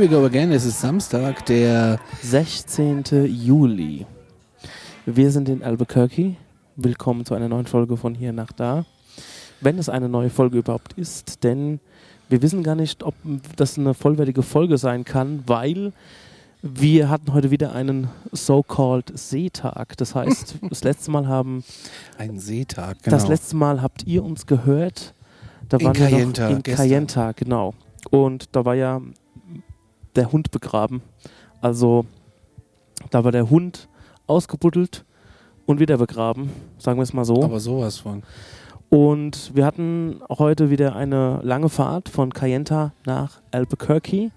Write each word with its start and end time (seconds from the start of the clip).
We 0.00 0.08
go 0.08 0.24
again. 0.24 0.50
Es 0.50 0.64
ist 0.64 0.80
Samstag, 0.80 1.44
der 1.44 2.00
16. 2.22 3.04
Juli. 3.26 4.06
Wir 5.04 5.30
sind 5.30 5.46
in 5.50 5.62
Albuquerque. 5.62 6.36
Willkommen 6.74 7.26
zu 7.26 7.34
einer 7.34 7.50
neuen 7.50 7.66
Folge 7.66 7.98
von 7.98 8.14
Hier 8.14 8.32
nach 8.32 8.50
Da. 8.50 8.86
Wenn 9.60 9.76
es 9.76 9.90
eine 9.90 10.08
neue 10.08 10.30
Folge 10.30 10.56
überhaupt 10.56 10.94
ist, 10.94 11.44
denn 11.44 11.80
wir 12.30 12.40
wissen 12.40 12.62
gar 12.62 12.76
nicht, 12.76 13.02
ob 13.02 13.14
das 13.56 13.76
eine 13.76 13.92
vollwertige 13.92 14.42
Folge 14.42 14.78
sein 14.78 15.04
kann, 15.04 15.42
weil 15.46 15.92
wir 16.62 17.10
hatten 17.10 17.34
heute 17.34 17.50
wieder 17.50 17.74
einen 17.74 18.08
so-called 18.32 19.12
Seetag. 19.14 19.98
Das 19.98 20.14
heißt, 20.14 20.60
das 20.70 20.82
letzte 20.82 21.10
Mal 21.10 21.28
haben. 21.28 21.62
Ein 22.16 22.38
Seetag, 22.38 23.02
genau. 23.02 23.14
Das 23.18 23.28
letzte 23.28 23.54
Mal 23.54 23.82
habt 23.82 24.06
ihr 24.06 24.24
uns 24.24 24.46
gehört. 24.46 25.12
Da 25.68 25.76
In 25.76 25.84
waren 25.84 25.98
wir 25.98 26.08
Cayenta, 26.08 26.48
noch 26.48 26.56
in. 26.56 26.62
Cayenta, 26.62 27.32
genau. 27.32 27.74
Und 28.08 28.48
da 28.52 28.64
war 28.64 28.74
ja 28.74 29.02
der 30.16 30.32
Hund 30.32 30.50
begraben. 30.50 31.02
Also 31.60 32.04
da 33.10 33.24
war 33.24 33.32
der 33.32 33.50
Hund 33.50 33.88
ausgebuddelt 34.26 35.04
und 35.66 35.80
wieder 35.80 35.98
begraben, 35.98 36.50
sagen 36.78 36.98
wir 36.98 37.02
es 37.02 37.12
mal 37.12 37.24
so. 37.24 37.42
Aber 37.42 37.60
sowas 37.60 37.98
von. 37.98 38.22
Und 38.88 39.52
wir 39.54 39.64
hatten 39.64 40.20
heute 40.28 40.68
wieder 40.70 40.96
eine 40.96 41.38
lange 41.42 41.68
Fahrt 41.68 42.08
von 42.08 42.32
Cayenta 42.34 42.92
nach 43.06 43.40
Albuquerque. 43.52 44.30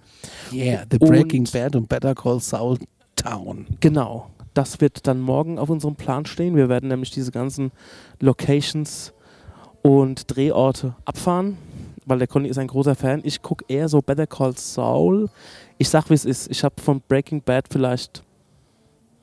Yeah, 0.51 0.83
The 0.91 0.99
Und- 0.99 1.09
Breaking 1.09 1.47
Bad 1.51 1.75
und 1.75 1.89
Better 1.89 2.13
Call 2.13 2.39
Saul 2.39 2.77
Town. 3.15 3.65
Genau. 3.79 4.29
Das 4.53 4.79
wird 4.79 5.07
dann 5.07 5.19
morgen 5.19 5.57
auf 5.57 5.69
unserem 5.71 5.95
Plan 5.95 6.27
stehen. 6.27 6.55
Wir 6.55 6.69
werden 6.69 6.89
nämlich 6.89 7.09
diese 7.09 7.31
ganzen 7.31 7.71
Locations 8.19 9.11
und 9.81 10.35
Drehorte 10.35 10.95
abfahren, 11.05 11.57
weil 12.05 12.19
der 12.19 12.27
Conny 12.27 12.47
ist 12.49 12.59
ein 12.59 12.67
großer 12.67 12.93
Fan. 12.93 13.21
Ich 13.23 13.41
gucke 13.41 13.65
eher 13.67 13.89
so 13.89 14.01
Better 14.03 14.27
Call 14.27 14.55
Saul. 14.55 15.29
Ich 15.77 15.89
sag, 15.89 16.09
wie 16.09 16.13
es 16.13 16.25
ist. 16.25 16.49
Ich 16.51 16.63
habe 16.63 16.75
von 16.81 17.01
Breaking 17.07 17.41
Bad 17.41 17.65
vielleicht 17.71 18.23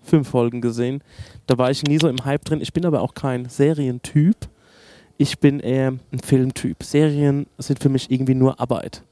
fünf 0.02 0.28
Folgen 0.28 0.60
gesehen. 0.60 1.02
Da 1.46 1.58
war 1.58 1.70
ich 1.70 1.82
nie 1.84 1.98
so 1.98 2.08
im 2.08 2.24
Hype 2.24 2.44
drin. 2.44 2.60
Ich 2.60 2.72
bin 2.72 2.84
aber 2.86 3.02
auch 3.02 3.14
kein 3.14 3.48
Serientyp. 3.48 4.36
Ich 5.18 5.38
bin 5.38 5.60
eher 5.60 5.88
ein 6.12 6.18
Filmtyp. 6.18 6.82
Serien 6.82 7.46
sind 7.58 7.80
für 7.80 7.88
mich 7.88 8.10
irgendwie 8.10 8.34
nur 8.34 8.58
Arbeit. 8.58 9.04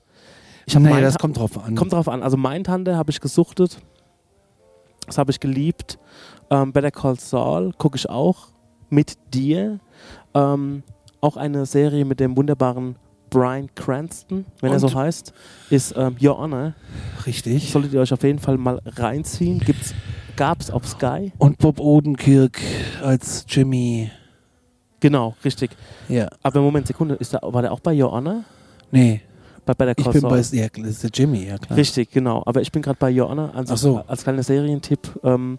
Ich 0.67 0.75
nee, 0.75 0.89
Mindhu- 0.89 1.01
das 1.01 1.19
kommt 1.19 1.39
drauf 1.39 1.63
an. 1.63 1.75
Kommt 1.75 1.93
drauf 1.93 2.09
an. 2.09 2.23
Also 2.23 2.37
Mindhunter 2.37 2.97
habe 2.97 3.11
ich 3.11 3.21
gesuchtet. 3.21 3.79
Das 5.07 5.19
habe 5.19 5.31
ich 5.31 5.41
geliebt. 5.41 5.99
Ähm, 6.51 6.73
Better 6.73 6.91
Call 6.91 7.19
Saul 7.19 7.73
gucke 7.77 7.97
ich 7.97 8.09
auch 8.09 8.49
mit 8.91 9.15
dir. 9.33 9.81
Ähm, 10.35 10.83
auch 11.21 11.37
eine 11.37 11.67
Serie 11.67 12.05
mit 12.05 12.21
dem 12.21 12.37
wunderbaren 12.37 12.97
Brian 13.31 13.69
Cranston, 13.75 14.45
wenn 14.61 14.71
er 14.73 14.83
Und? 14.83 14.89
so 14.91 14.95
heißt, 14.95 15.33
ist 15.71 15.95
ähm, 15.97 16.17
Your 16.21 16.39
Honor. 16.39 16.75
Richtig. 17.27 17.71
Solltet 17.71 17.93
ihr 17.93 18.01
euch 18.01 18.13
auf 18.13 18.23
jeden 18.23 18.39
Fall 18.39 18.57
mal 18.59 18.81
reinziehen. 18.85 19.59
Gibt's, 19.61 19.95
gab's 20.37 20.71
auf 20.71 20.87
Sky? 20.87 21.33
Und 21.39 21.59
Bob 21.59 21.81
Odenkirk 21.81 22.61
als 23.03 23.45
Jimmy. 23.49 24.11
Genau, 25.01 25.37
richtig. 25.45 25.71
Ja. 26.09 26.29
Aber 26.43 26.61
Moment, 26.61 26.87
Sekunde, 26.87 27.15
ist 27.15 27.33
da, 27.35 27.39
war 27.43 27.63
der 27.63 27.73
auch 27.73 27.81
bei 27.81 28.01
Your 28.01 28.11
Honor? 28.13 28.43
Nee, 28.91 29.21
Bei 29.65 29.75
Better 29.75 29.93
ich 29.97 30.03
Call 30.05 30.13
bin 30.15 30.23
Saul? 30.23 30.31
bei. 30.31 30.57
Ja, 30.57 30.67
das 30.69 30.91
ist 30.91 31.03
der 31.05 31.11
Jimmy, 31.15 31.45
ja 31.47 31.59
klar. 31.59 31.77
Richtig, 31.79 32.11
genau. 32.11 32.43
Aber 32.47 32.61
ich 32.63 32.73
bin 32.73 32.83
gerade 32.83 32.97
bei 32.99 33.13
Your 33.13 33.29
Honor. 33.29 33.53
Also 33.55 33.75
Ach 33.75 33.79
so. 33.79 34.03
als 34.07 34.23
kleiner 34.25 34.43
Serientipp 34.43 35.21
ähm, 35.23 35.59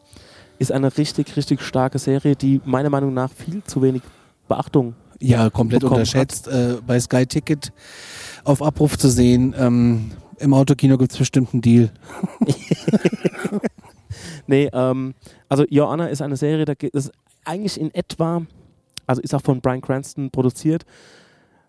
ist 0.58 0.72
eine 0.72 0.96
richtig, 0.98 1.38
richtig 1.38 1.62
starke 1.62 2.00
Serie, 2.00 2.36
die 2.36 2.60
meiner 2.66 2.90
Meinung 2.90 3.14
nach 3.14 3.32
viel 3.32 3.64
zu 3.64 3.82
wenig 3.82 4.02
Beachtung. 4.48 4.96
Ja, 5.20 5.50
komplett 5.50 5.84
unterschätzt. 5.84 6.48
Äh, 6.48 6.78
bei 6.86 7.00
Sky 7.00 7.26
Ticket 7.26 7.72
auf 8.44 8.62
Abruf 8.62 8.98
zu 8.98 9.10
sehen. 9.10 9.54
Ähm, 9.58 10.12
Im 10.38 10.54
Autokino 10.54 10.98
gibt 10.98 11.12
es 11.12 11.18
bestimmt 11.18 11.54
einen 11.54 11.62
Deal. 11.62 11.92
Nee, 14.50 14.68
ähm, 14.74 15.14
also 15.48 15.64
Honor 15.70 16.10
ist 16.10 16.24
eine 16.24 16.36
Serie, 16.36 16.66
da 16.66 16.74
geht 16.74 16.96
es 16.96 17.12
eigentlich 17.46 17.80
in 17.80 17.94
etwa, 17.94 18.42
also 19.06 19.22
ist 19.22 19.36
auch 19.36 19.44
von 19.44 19.62
Brian 19.62 19.80
Cranston 19.80 20.32
produziert, 20.32 20.86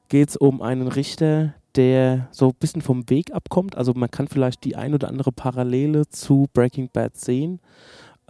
geht 0.08 0.30
es 0.30 0.36
um 0.36 0.62
einen 0.62 0.88
Richter, 0.88 1.52
der 1.76 2.28
so 2.30 2.48
ein 2.48 2.54
bisschen 2.58 2.80
vom 2.80 3.08
Weg 3.10 3.34
abkommt. 3.34 3.76
Also 3.76 3.92
man 3.94 4.10
kann 4.10 4.28
vielleicht 4.28 4.64
die 4.64 4.76
ein 4.76 4.94
oder 4.94 5.08
andere 5.08 5.30
Parallele 5.30 6.08
zu 6.08 6.48
Breaking 6.54 6.88
Bad 6.90 7.18
sehen. 7.18 7.60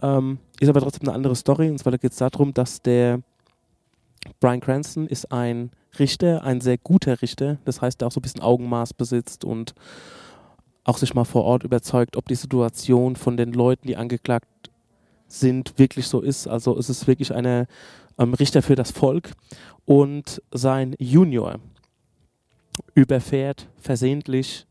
Ähm, 0.01 0.39
ist 0.59 0.67
aber 0.67 0.81
trotzdem 0.81 1.07
eine 1.07 1.15
andere 1.15 1.35
Story. 1.37 1.69
Und 1.69 1.77
zwar 1.77 1.97
geht 1.97 2.11
es 2.11 2.17
darum, 2.17 2.53
dass 2.53 2.81
der 2.81 3.21
Brian 4.39 4.59
Cranston 4.59 5.07
ist 5.07 5.31
ein 5.31 5.71
Richter, 5.99 6.43
ein 6.43 6.61
sehr 6.61 6.77
guter 6.77 7.21
Richter. 7.21 7.57
Das 7.65 7.81
heißt, 7.81 8.01
der 8.01 8.07
auch 8.07 8.11
so 8.11 8.19
ein 8.19 8.23
bisschen 8.23 8.41
Augenmaß 8.41 8.93
besitzt 8.93 9.43
und 9.43 9.73
auch 10.83 10.97
sich 10.97 11.13
mal 11.13 11.25
vor 11.25 11.43
Ort 11.43 11.63
überzeugt, 11.63 12.17
ob 12.17 12.27
die 12.27 12.35
Situation 12.35 13.15
von 13.15 13.37
den 13.37 13.53
Leuten, 13.53 13.87
die 13.87 13.97
angeklagt 13.97 14.47
sind, 15.27 15.77
wirklich 15.77 16.07
so 16.07 16.21
ist. 16.21 16.47
Also 16.47 16.77
es 16.77 16.89
ist 16.89 17.07
wirklich 17.07 17.33
eine 17.33 17.67
ähm, 18.17 18.33
Richter 18.33 18.61
für 18.61 18.75
das 18.75 18.91
Volk. 18.91 19.31
Und 19.85 20.41
sein 20.51 20.95
Junior 20.99 21.59
überfährt 22.93 23.69
versehentlich 23.77 24.65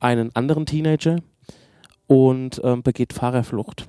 einen 0.00 0.34
anderen 0.34 0.66
Teenager 0.66 1.16
und 2.06 2.60
ähm, 2.64 2.82
begeht 2.82 3.12
Fahrerflucht. 3.12 3.88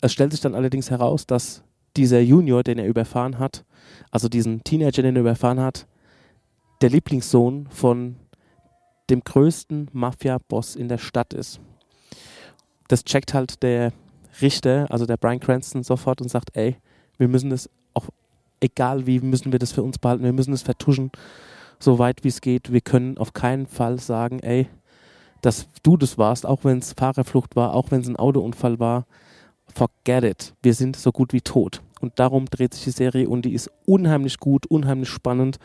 Es 0.00 0.12
stellt 0.12 0.32
sich 0.32 0.40
dann 0.40 0.54
allerdings 0.54 0.90
heraus, 0.90 1.26
dass 1.26 1.62
dieser 1.96 2.20
Junior, 2.20 2.62
den 2.62 2.78
er 2.78 2.86
überfahren 2.86 3.38
hat, 3.38 3.64
also 4.10 4.28
diesen 4.28 4.62
Teenager, 4.64 5.02
den 5.02 5.16
er 5.16 5.20
überfahren 5.20 5.60
hat, 5.60 5.86
der 6.80 6.90
Lieblingssohn 6.90 7.68
von 7.70 8.16
dem 9.08 9.22
größten 9.22 9.88
Mafia-Boss 9.92 10.76
in 10.76 10.88
der 10.88 10.98
Stadt 10.98 11.32
ist. 11.32 11.60
Das 12.88 13.04
checkt 13.04 13.34
halt 13.34 13.62
der 13.62 13.92
Richter, 14.40 14.86
also 14.90 15.06
der 15.06 15.16
Brian 15.16 15.40
Cranston, 15.40 15.82
sofort 15.82 16.20
und 16.20 16.28
sagt, 16.28 16.56
ey, 16.56 16.76
wir 17.18 17.28
müssen 17.28 17.50
das 17.50 17.70
auch, 17.94 18.08
egal 18.60 19.06
wie, 19.06 19.20
müssen 19.20 19.52
wir 19.52 19.58
das 19.58 19.72
für 19.72 19.82
uns 19.82 19.98
behalten, 19.98 20.24
wir 20.24 20.32
müssen 20.32 20.52
es 20.52 20.62
vertuschen, 20.62 21.10
so 21.78 21.98
weit 21.98 22.24
wie 22.24 22.28
es 22.28 22.40
geht. 22.40 22.72
Wir 22.72 22.80
können 22.80 23.18
auf 23.18 23.32
keinen 23.32 23.66
Fall 23.66 23.98
sagen, 23.98 24.40
ey, 24.40 24.68
dass 25.42 25.68
du 25.82 25.96
das 25.96 26.18
warst, 26.18 26.46
auch 26.46 26.64
wenn 26.64 26.78
es 26.78 26.92
Fahrerflucht 26.92 27.56
war, 27.56 27.74
auch 27.74 27.90
wenn 27.90 28.00
es 28.00 28.08
ein 28.08 28.16
Autounfall 28.16 28.78
war, 28.78 29.06
forget 29.74 30.24
it. 30.24 30.54
Wir 30.62 30.74
sind 30.74 30.96
so 30.96 31.12
gut 31.12 31.32
wie 31.32 31.40
tot. 31.40 31.82
Und 32.06 32.20
darum 32.20 32.46
dreht 32.46 32.72
sich 32.72 32.84
die 32.84 32.90
Serie 32.90 33.28
und 33.28 33.42
die 33.42 33.52
ist 33.52 33.68
unheimlich 33.84 34.38
gut, 34.38 34.66
unheimlich 34.66 35.08
spannend 35.08 35.58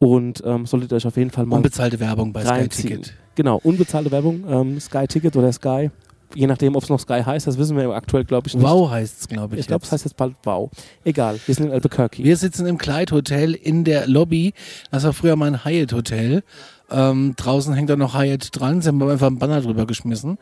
und 0.00 0.42
ähm, 0.44 0.66
solltet 0.66 0.90
ihr 0.90 0.96
euch 0.96 1.06
auf 1.06 1.16
jeden 1.16 1.30
Fall 1.30 1.46
mal 1.46 1.58
Unbezahlte 1.58 2.00
Werbung 2.00 2.32
bei 2.32 2.40
Sky 2.40 2.50
reinziehen. 2.50 3.02
Ticket. 3.02 3.14
Genau, 3.36 3.60
unbezahlte 3.62 4.10
Werbung, 4.10 4.44
ähm, 4.48 4.80
Sky 4.80 5.06
Ticket 5.06 5.36
oder 5.36 5.52
Sky, 5.52 5.90
je 6.34 6.48
nachdem, 6.48 6.74
ob 6.74 6.82
es 6.82 6.88
noch 6.88 6.98
Sky 6.98 7.22
heißt, 7.24 7.46
das 7.46 7.56
wissen 7.56 7.76
wir 7.76 7.88
aktuell, 7.90 8.24
glaube 8.24 8.48
ich, 8.48 8.54
nicht. 8.54 8.66
Wow 8.66 8.90
heißt 8.90 9.20
es, 9.20 9.28
glaube 9.28 9.54
ich. 9.54 9.60
Ich 9.60 9.66
glaube, 9.68 9.84
es 9.84 9.92
heißt 9.92 10.04
jetzt 10.04 10.16
bald 10.16 10.34
Wow. 10.42 10.70
Egal, 11.04 11.38
wir 11.46 11.54
sind 11.54 11.66
in 11.66 11.72
Albuquerque. 11.72 12.24
Wir 12.24 12.36
sitzen 12.36 12.66
im 12.66 12.78
Clyde 12.78 13.14
Hotel 13.14 13.54
in 13.54 13.84
der 13.84 14.08
Lobby. 14.08 14.54
Das 14.90 15.04
war 15.04 15.12
früher 15.12 15.36
mal 15.36 15.46
ein 15.46 15.64
Hyatt 15.64 15.92
Hotel. 15.92 16.42
Ähm, 16.90 17.34
draußen 17.36 17.74
hängt 17.74 17.90
da 17.90 17.94
noch 17.94 18.18
Hyatt 18.18 18.48
dran. 18.52 18.82
Sie 18.82 18.88
haben 18.88 19.00
einfach 19.02 19.28
einen 19.28 19.38
Banner 19.38 19.60
drüber 19.60 19.86
geschmissen. 19.86 20.38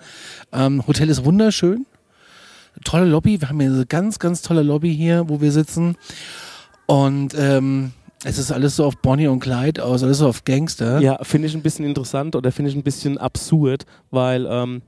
Ähm, 0.52 0.86
Hotel 0.86 1.10
ist 1.10 1.24
wunderschön. 1.26 1.84
Tolle 2.84 3.06
Lobby. 3.06 3.40
Wir 3.40 3.48
haben 3.48 3.60
hier 3.60 3.70
eine 3.70 3.86
ganz, 3.86 4.18
ganz 4.18 4.42
tolle 4.42 4.62
Lobby 4.62 4.94
hier, 4.94 5.28
wo 5.28 5.40
wir 5.40 5.52
sitzen. 5.52 5.96
Und 6.86 7.34
ähm, 7.38 7.92
es 8.24 8.38
ist 8.38 8.50
alles 8.50 8.76
so 8.76 8.84
auf 8.84 8.96
Bonnie 8.96 9.28
und 9.28 9.40
Clyde 9.40 9.84
aus, 9.84 10.02
alles 10.02 10.18
so 10.18 10.28
auf 10.28 10.44
Gangster. 10.44 11.00
Ja, 11.00 11.22
finde 11.22 11.48
ich 11.48 11.54
ein 11.54 11.62
bisschen 11.62 11.84
interessant 11.84 12.34
oder 12.34 12.50
finde 12.50 12.70
ich 12.70 12.76
ein 12.76 12.82
bisschen 12.82 13.18
absurd, 13.18 13.84
weil 14.10 14.46
ähm, 14.50 14.82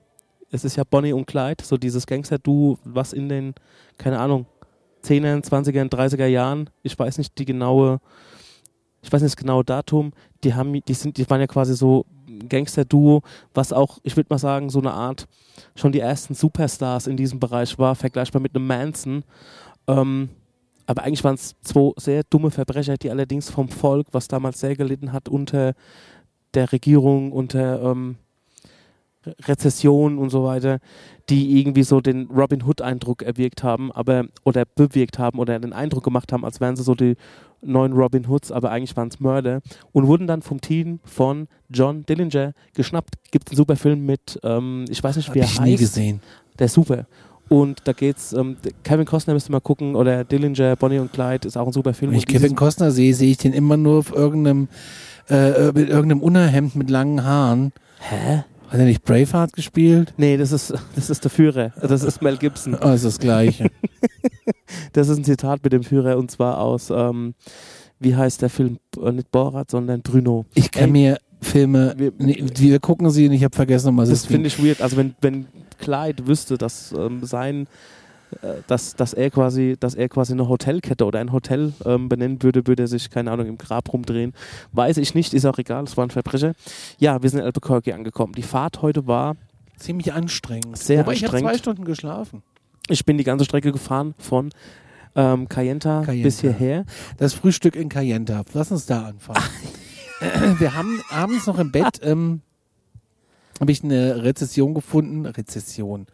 es 0.51 0.65
ist 0.65 0.77
ja 0.77 0.85
Bonnie 0.85 1.13
und 1.13 1.27
Clyde, 1.27 1.63
so 1.65 1.77
dieses 1.77 2.07
Gangster-Duo, 2.07 2.79
was 2.85 3.13
in 3.13 3.29
den, 3.29 3.55
keine 3.99 4.19
Ahnung, 4.19 4.47
10er, 5.05 5.45
20er, 5.45 5.89
30er 5.89 6.27
Jahren, 6.27 6.71
ich 6.83 6.99
weiß 6.99 7.19
nicht 7.19 7.39
die 7.39 7.45
genaue, 7.45 8.01
ich 9.03 9.13
weiß 9.13 9.23
nicht 9.23 9.33
das 9.33 9.37
genaue 9.37 9.65
Datum, 9.65 10.13
die 10.45 10.55
haben, 10.55 10.73
die 10.73 10.95
sind, 10.95 11.17
die 11.17 11.29
waren 11.29 11.41
ja 11.41 11.47
quasi 11.47 11.75
so 11.75 12.07
Gangster-Duo, 12.49 13.23
was 13.55 13.73
auch, 13.73 13.99
ich 14.03 14.17
würde 14.17 14.29
mal 14.31 14.39
sagen, 14.39 14.71
so 14.71 14.79
eine 14.79 14.93
Art, 14.93 15.27
schon 15.75 15.93
die 15.93 16.01
ersten 16.01 16.35
Superstars 16.35 17.07
in 17.07 17.17
diesem 17.17 17.41
Bereich 17.41 17.79
war, 17.79 17.95
vergleichbar 17.95 18.41
mit 18.41 18.55
einem 18.55 18.67
Manson. 18.67 19.25
Ähm, 19.87 20.31
aber 20.87 21.05
eigentlich 21.05 21.25
waren 21.25 21.35
es 21.35 21.55
zwei 21.63 21.93
sehr 21.97 22.23
dumme 22.25 22.51
Verbrecher, 22.51 22.97
die 22.97 23.11
allerdings 23.11 23.49
vom 23.49 23.69
Volk, 23.69 24.09
was 24.13 24.29
damals 24.29 24.61
sehr 24.61 24.77
gelitten 24.77 25.13
hat, 25.13 25.29
unter 25.29 25.75
der 26.55 26.73
Regierung, 26.73 27.33
unter 27.33 27.83
ähm, 27.83 28.17
Re- 29.31 29.49
Rezession 29.49 30.19
und 30.19 30.31
so 30.31 30.45
weiter, 30.45 30.79
die 31.29 31.61
irgendwie 31.61 31.83
so 31.83 32.01
den 32.01 32.27
Robin 32.27 32.63
Hood-Eindruck 32.65 33.23
erwirkt 33.23 33.63
haben, 33.63 33.93
aber 33.93 34.25
oder 34.45 34.65
bewirkt 34.65 35.19
haben 35.19 35.39
oder 35.39 35.59
den 35.59 35.73
Eindruck 35.73 36.05
gemacht 36.05 36.33
haben, 36.33 36.45
als 36.45 36.61
wären 36.61 36.77
sie 36.77 36.83
so 36.83 36.95
die 36.95 37.17
neuen 37.63 37.93
Robin 37.93 38.29
Hoods, 38.29 38.51
aber 38.51 38.71
eigentlich 38.71 38.97
waren 38.97 39.09
es 39.09 39.21
Mörder 39.21 39.61
und 39.93 40.07
wurden 40.07 40.27
dann 40.27 40.43
vom 40.43 40.61
Team 40.61 41.01
von 41.05 41.47
John 41.69 42.05
Dillinger 42.07 42.53
geschnappt. 42.75 43.15
Gibt 43.31 43.51
einen 43.51 43.57
super 43.57 43.77
Film 43.77 44.07
mit, 44.07 44.41
ähm, 44.43 44.87
ich 44.89 45.03
weiß 45.03 45.17
nicht, 45.17 45.29
Hab 45.29 45.35
wie 45.35 45.41
er 45.41 45.45
ich 45.45 45.51
heißt. 45.61 45.63
nie 45.63 45.77
gesehen. 45.77 46.21
Der 46.59 46.67
ist 46.67 46.75
super. 46.75 47.07
Und 47.49 47.81
da 47.85 47.93
geht's, 47.93 48.33
ähm, 48.33 48.57
Kevin 48.85 49.05
Costner 49.07 49.35
müsst 49.35 49.49
ihr 49.51 49.53
mal 49.53 49.61
gucken, 49.61 49.97
oder 49.97 50.25
Dillinger, 50.25 50.77
Bonnie 50.77 51.01
und 51.01 51.13
Clyde 51.13 51.49
ist 51.49 51.57
auch 51.57 51.67
ein 51.67 51.73
super 51.73 51.93
Film. 51.95 52.13
Wenn 52.13 52.19
ich 52.19 52.27
Kevin 52.27 52.55
Costner 52.55 52.93
sehe, 52.93 53.13
sehe 53.13 53.33
ich 53.33 53.39
den 53.39 53.53
immer 53.53 53.77
nur 53.77 53.99
auf 53.99 54.13
irgendeinem, 54.15 54.69
äh, 55.29 55.67
mit 55.73 55.89
irgendeinem 55.89 56.21
Unterhemd 56.23 56.77
mit 56.77 56.89
langen 56.91 57.25
Haaren. 57.25 57.73
Hä? 57.99 58.45
Hat 58.71 58.79
er 58.79 58.85
nicht 58.87 59.03
Braveheart 59.05 59.53
gespielt? 59.53 60.15
Nee, 60.17 60.37
das 60.37 60.53
ist, 60.53 60.73
das 60.95 61.11
ist 61.11 61.25
der 61.25 61.31
Führer. 61.31 61.73
Das 61.83 62.03
ist 62.05 62.23
Mel 62.23 62.37
Gibson. 62.37 62.77
Oh, 62.83 62.91
ist 62.91 63.05
das 63.05 63.19
Gleiche. 63.19 63.71
Das 64.93 65.09
ist 65.09 65.19
ein 65.19 65.25
Zitat 65.25 65.63
mit 65.65 65.73
dem 65.73 65.83
Führer 65.83 66.17
und 66.17 66.31
zwar 66.31 66.59
aus, 66.59 66.91
ähm, 66.91 67.35
wie 67.99 68.15
heißt 68.15 68.43
der 68.43 68.51
Film? 68.51 68.79
Äh, 69.01 69.13
Nicht 69.13 69.31
Borat, 69.31 69.71
sondern 69.71 70.01
Bruno. 70.03 70.47
Ich 70.55 70.71
kann 70.71 70.85
Ey, 70.85 70.91
mir 70.91 71.19
Filme, 71.41 71.95
wir- 71.97 72.13
nee, 72.19 72.43
wir 72.57 72.79
gucken 72.81 73.11
sie 73.11 73.27
und 73.27 73.33
ich 73.33 73.43
habe 73.45 73.55
vergessen, 73.55 73.89
um 73.89 73.97
was 73.99 74.09
Das 74.09 74.21
es 74.21 74.27
finde 74.27 74.49
ging. 74.49 74.59
ich 74.61 74.65
weird. 74.65 74.81
Also 74.81 74.97
wenn, 74.97 75.15
wenn 75.21 75.47
Clyde 75.79 76.27
wüsste, 76.27 76.57
dass 76.59 76.93
ähm, 76.93 77.25
sein 77.25 77.67
dass, 78.67 78.95
dass 78.97 79.13
er 79.13 79.31
quasi, 79.31 79.77
dass 79.79 79.95
er 79.95 80.09
quasi 80.09 80.33
eine 80.33 80.49
Hotelkette 80.49 81.05
oder 81.05 81.19
ein 81.19 81.33
Hotel 81.33 81.73
ähm, 81.85 82.09
benennen 82.09 82.43
würde, 82.43 82.67
würde 82.67 82.85
er 82.85 82.89
sich, 82.89 83.11
keine 83.11 83.31
Ahnung, 83.31 83.47
im 83.47 83.59
Grab 83.59 83.93
rumdrehen. 83.93 84.33
Weiß 84.73 84.97
ich 84.99 85.15
nicht, 85.15 85.35
ist 85.35 85.45
auch 85.47 85.59
egal, 85.59 85.85
es 85.85 85.97
war 85.97 86.07
ein 86.07 86.11
Verbrecher. 86.11 86.53
Ja, 86.99 87.23
wir 87.23 87.31
sind 87.31 87.41
in 87.41 87.45
Albuquerque 87.47 87.95
angekommen. 87.95 88.33
Die 88.35 88.43
Fahrt 88.43 88.83
heute 88.83 89.07
war, 89.07 89.37
Ziemlich 89.81 90.13
anstrengend. 90.13 90.77
Sehr 90.77 91.01
Wobei 91.01 91.15
ich 91.15 91.25
habe 91.25 91.33
anstrengend. 91.33 91.51
zwei 91.51 91.59
Stunden 91.59 91.85
geschlafen. 91.85 92.43
ich 92.91 93.07
bin 93.07 93.17
die 93.17 93.25
ganze 93.25 93.47
Strecke 93.47 93.73
gefahren 93.73 94.15
von 94.19 94.51
ähm, 95.17 95.49
Cayenta, 95.49 96.03
Cayenta. 96.05 96.23
bis 96.23 96.41
hierher. 96.41 96.85
Das 97.17 97.33
Frühstück 97.33 97.77
in 97.77 97.89
Cayenta. 97.89 98.45
Lass 98.53 98.71
uns 98.71 98.85
da 98.85 99.07
anfangen. 99.07 99.43
Wir 100.59 100.75
haben 100.75 101.01
abends 101.11 101.47
noch 101.47 101.59
im 101.59 101.73
Bett, 101.73 101.99
ähm, 102.03 102.43
habe 103.59 103.73
ich 103.73 103.83
eine 103.83 104.23
Rezession 104.23 104.75
gefunden. 104.75 105.25
Rezession. 105.25 106.07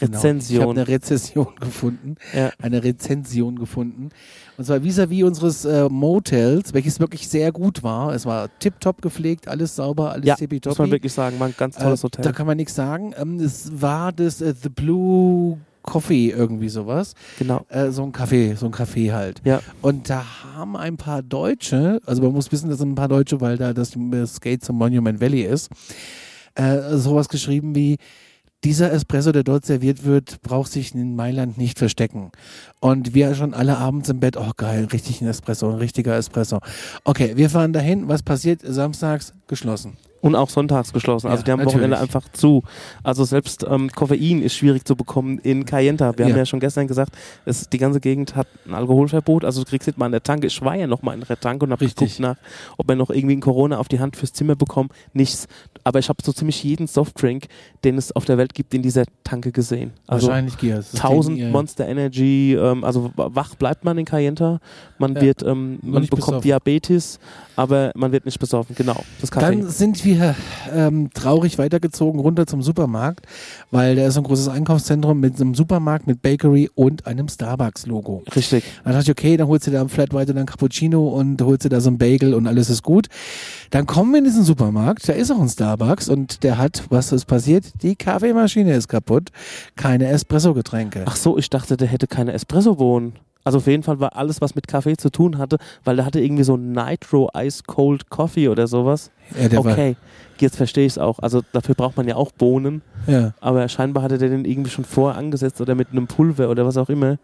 Genau. 0.00 0.12
Ich 0.18 0.24
Rezension. 0.24 0.62
habe 0.62 0.70
eine 0.72 0.88
Rezession 0.88 1.48
gefunden. 1.60 2.14
Ja. 2.34 2.50
Eine 2.62 2.82
Rezension 2.84 3.58
gefunden. 3.58 4.10
Und 4.56 4.64
zwar 4.64 4.82
vis-à-vis 4.82 5.24
unseres 5.24 5.64
äh, 5.64 5.88
Motels, 5.88 6.72
welches 6.74 7.00
wirklich 7.00 7.28
sehr 7.28 7.52
gut 7.52 7.82
war. 7.82 8.12
Es 8.14 8.26
war 8.26 8.48
tipptopp 8.58 9.02
gepflegt, 9.02 9.48
alles 9.48 9.76
sauber, 9.76 10.12
alles 10.12 10.26
Ja, 10.26 10.34
muss 10.34 10.40
man 10.40 10.48
tippitoppi. 10.48 10.90
wirklich 10.90 11.12
sagen, 11.12 11.38
war 11.40 11.48
ein 11.48 11.54
ganz 11.56 11.76
tolles 11.76 12.00
Äh, 12.00 12.04
Hotel. 12.04 12.24
Da 12.24 12.32
kann 12.32 12.46
man 12.46 12.56
nichts 12.56 12.74
sagen. 12.74 13.12
Ähm, 13.16 13.40
es 13.40 13.70
war 13.80 14.12
das 14.12 14.40
äh, 14.40 14.54
The 14.60 14.68
Blue 14.68 15.58
Coffee, 15.82 16.30
irgendwie 16.30 16.68
sowas. 16.68 17.14
genau. 17.38 17.64
Äh, 17.68 17.90
so 17.90 18.02
ein 18.02 18.12
Kaffee, 18.12 18.54
so 18.56 18.66
ein 18.66 18.72
Kaffee 18.72 19.12
halt. 19.12 19.40
Ja. 19.44 19.60
Und 19.80 20.10
da 20.10 20.24
haben 20.54 20.76
ein 20.76 20.96
paar 20.96 21.22
Deutsche, 21.22 22.00
also 22.04 22.22
man 22.22 22.32
muss 22.32 22.52
wissen, 22.52 22.68
das 22.68 22.78
sind 22.78 22.90
ein 22.90 22.94
paar 22.94 23.08
Deutsche, 23.08 23.40
weil 23.40 23.56
da 23.56 23.72
das 23.72 23.92
Gate 24.40 24.62
zum 24.62 24.76
Monument 24.76 25.20
Valley 25.20 25.42
ist, 25.42 25.70
äh, 26.56 26.96
sowas 26.96 27.28
geschrieben 27.28 27.74
wie, 27.74 27.96
dieser 28.64 28.92
Espresso, 28.92 29.32
der 29.32 29.44
dort 29.44 29.64
serviert 29.64 30.04
wird, 30.04 30.42
braucht 30.42 30.72
sich 30.72 30.94
in 30.94 31.14
Mailand 31.14 31.58
nicht 31.58 31.78
verstecken. 31.78 32.32
Und 32.80 33.14
wir 33.14 33.34
schon 33.34 33.54
alle 33.54 33.78
abends 33.78 34.08
im 34.08 34.20
Bett, 34.20 34.36
oh 34.36 34.50
geil, 34.56 34.88
richtig 34.92 35.20
ein 35.20 35.28
Espresso, 35.28 35.70
ein 35.70 35.78
richtiger 35.78 36.16
Espresso. 36.16 36.58
Okay, 37.04 37.36
wir 37.36 37.50
fahren 37.50 37.72
dahin, 37.72 38.08
was 38.08 38.22
passiert? 38.22 38.60
Samstags 38.64 39.32
geschlossen. 39.46 39.96
Und 40.20 40.34
auch 40.34 40.50
sonntags 40.50 40.92
geschlossen. 40.92 41.28
Also 41.28 41.40
Ja, 41.40 41.44
die 41.44 41.50
haben 41.52 41.58
natürlich. 41.60 41.74
Wochenende 41.76 41.98
einfach 42.00 42.28
zu. 42.32 42.64
Also 43.04 43.22
selbst 43.24 43.64
ähm, 43.68 43.88
Koffein 43.94 44.42
ist 44.42 44.54
schwierig 44.56 44.84
zu 44.84 44.96
bekommen 44.96 45.38
in 45.38 45.64
Cayenta. 45.64 46.12
Wir 46.18 46.24
haben 46.24 46.32
Ja. 46.32 46.38
ja 46.38 46.46
schon 46.46 46.58
gestern 46.58 46.88
gesagt, 46.88 47.12
es, 47.44 47.68
die 47.68 47.78
ganze 47.78 48.00
Gegend 48.00 48.34
hat 48.34 48.48
ein 48.66 48.74
Alkoholverbot. 48.74 49.44
Also 49.44 49.62
du 49.62 49.68
kriegst 49.70 49.86
nicht 49.86 49.96
mal 49.96 50.06
an 50.06 50.12
der 50.12 50.22
Tanke. 50.24 50.48
Ich 50.48 50.60
war 50.62 50.74
ja 50.74 50.88
noch 50.88 51.02
mal 51.02 51.14
in 51.14 51.20
der 51.20 51.38
Tanke 51.38 51.64
und 51.66 51.70
habe 51.72 51.86
geguckt 51.86 52.18
nach, 52.18 52.36
ob 52.78 52.88
wir 52.88 52.96
noch 52.96 53.10
irgendwie 53.10 53.36
ein 53.36 53.40
Corona 53.40 53.78
auf 53.78 53.86
die 53.86 54.00
Hand 54.00 54.16
fürs 54.16 54.32
Zimmer 54.32 54.56
bekommen. 54.56 54.88
Nichts. 55.12 55.46
Aber 55.84 56.00
ich 56.00 56.08
habe 56.08 56.18
so 56.24 56.32
ziemlich 56.32 56.64
jeden 56.64 56.88
Softdrink, 56.88 57.46
den 57.84 57.96
es 57.96 58.10
auf 58.10 58.24
der 58.24 58.38
Welt 58.38 58.54
gibt, 58.54 58.74
in 58.74 58.82
dieser 58.82 59.04
Tanke 59.22 59.52
gesehen. 59.52 59.92
Also 60.08 60.26
Wahrscheinlich 60.26 60.58
Gier. 60.58 60.78
Ist 60.80 60.94
1000 61.02 61.38
den 61.38 61.46
ihr- 61.46 61.52
Monster 61.52 61.86
Energy, 61.86 62.54
ähm, 62.54 62.82
also 62.82 63.12
wach 63.16 63.54
bleibt 63.54 63.84
man 63.84 63.96
in 63.98 64.04
Cayenta. 64.04 64.58
Man 64.98 65.14
Ja. 65.14 65.20
wird, 65.20 65.42
ähm, 65.44 65.78
man 65.82 66.02
bekommt 66.02 66.10
besoffen. 66.16 66.40
Diabetes, 66.42 67.18
aber 67.56 67.92
man 67.94 68.10
wird 68.12 68.24
nicht 68.24 68.38
besoffen. 68.40 68.74
Genau. 68.76 69.00
Das 69.20 69.30
Kaffee. 69.30 69.46
Dann 69.56 69.68
sind 69.68 70.04
wir 70.04 70.07
ähm, 70.72 71.10
traurig 71.12 71.58
weitergezogen 71.58 72.20
runter 72.20 72.46
zum 72.46 72.62
Supermarkt, 72.62 73.26
weil 73.70 73.96
da 73.96 74.06
ist 74.06 74.14
so 74.14 74.20
ein 74.20 74.24
großes 74.24 74.48
Einkaufszentrum 74.48 75.20
mit 75.20 75.40
einem 75.40 75.54
Supermarkt, 75.54 76.06
mit 76.06 76.22
Bakery 76.22 76.70
und 76.74 77.06
einem 77.06 77.28
Starbucks-Logo. 77.28 78.22
Richtig. 78.34 78.64
Dann 78.84 78.92
dachte 78.92 79.04
ich, 79.04 79.10
okay, 79.10 79.36
dann 79.36 79.48
holst 79.48 79.66
du 79.66 79.70
da 79.70 79.80
am 79.80 79.88
Flat 79.88 80.12
White 80.12 80.32
und 80.32 80.38
ein 80.38 80.46
Cappuccino 80.46 81.08
und 81.08 81.40
holst 81.42 81.64
du 81.64 81.68
da 81.68 81.80
so 81.80 81.90
ein 81.90 81.98
Bagel 81.98 82.34
und 82.34 82.46
alles 82.46 82.70
ist 82.70 82.82
gut. 82.82 83.08
Dann 83.70 83.86
kommen 83.86 84.12
wir 84.12 84.18
in 84.18 84.24
diesen 84.24 84.44
Supermarkt, 84.44 85.08
da 85.08 85.12
ist 85.12 85.30
auch 85.30 85.40
ein 85.40 85.48
Starbucks 85.48 86.08
und 86.08 86.42
der 86.42 86.58
hat, 86.58 86.84
was 86.90 87.12
ist 87.12 87.26
passiert? 87.26 87.64
Die 87.82 87.96
Kaffeemaschine 87.96 88.74
ist 88.74 88.88
kaputt, 88.88 89.30
keine 89.76 90.08
Espresso-Getränke. 90.08 91.04
Ach 91.06 91.16
so, 91.16 91.38
ich 91.38 91.50
dachte, 91.50 91.76
der 91.76 91.88
hätte 91.88 92.06
keine 92.06 92.32
Espresso-Bohnen. 92.32 93.14
Also 93.48 93.58
auf 93.58 93.66
jeden 93.66 93.82
Fall 93.82 93.98
war 93.98 94.14
alles, 94.14 94.42
was 94.42 94.54
mit 94.54 94.68
Kaffee 94.68 94.98
zu 94.98 95.08
tun 95.10 95.38
hatte, 95.38 95.56
weil 95.82 95.96
der 95.96 96.04
hatte 96.04 96.20
irgendwie 96.20 96.44
so 96.44 96.58
Nitro 96.58 97.30
Ice 97.34 97.62
Cold 97.66 98.10
Coffee 98.10 98.50
oder 98.50 98.66
sowas. 98.66 99.10
Ja, 99.40 99.48
der 99.48 99.60
okay, 99.60 99.96
jetzt 100.38 100.56
verstehe 100.56 100.84
ich 100.84 100.92
es 100.92 100.98
auch. 100.98 101.18
Also 101.20 101.40
dafür 101.54 101.74
braucht 101.74 101.96
man 101.96 102.06
ja 102.06 102.16
auch 102.16 102.30
Bohnen, 102.30 102.82
War, 103.06 103.14
ja. 103.14 103.34
aber 103.40 103.66
scheinbar 103.70 104.02
hatte 104.02 104.18
der 104.18 104.28
den 104.28 104.44
irgendwie 104.44 104.68
schon 104.70 104.84
vorher 104.84 105.18
angesetzt 105.18 105.62
oder 105.62 105.74
mit 105.74 105.88
einem 105.92 106.06
Pulver 106.06 106.50
oder 106.50 106.66
was 106.66 106.76
auch 106.76 106.90
immer. 106.90 107.16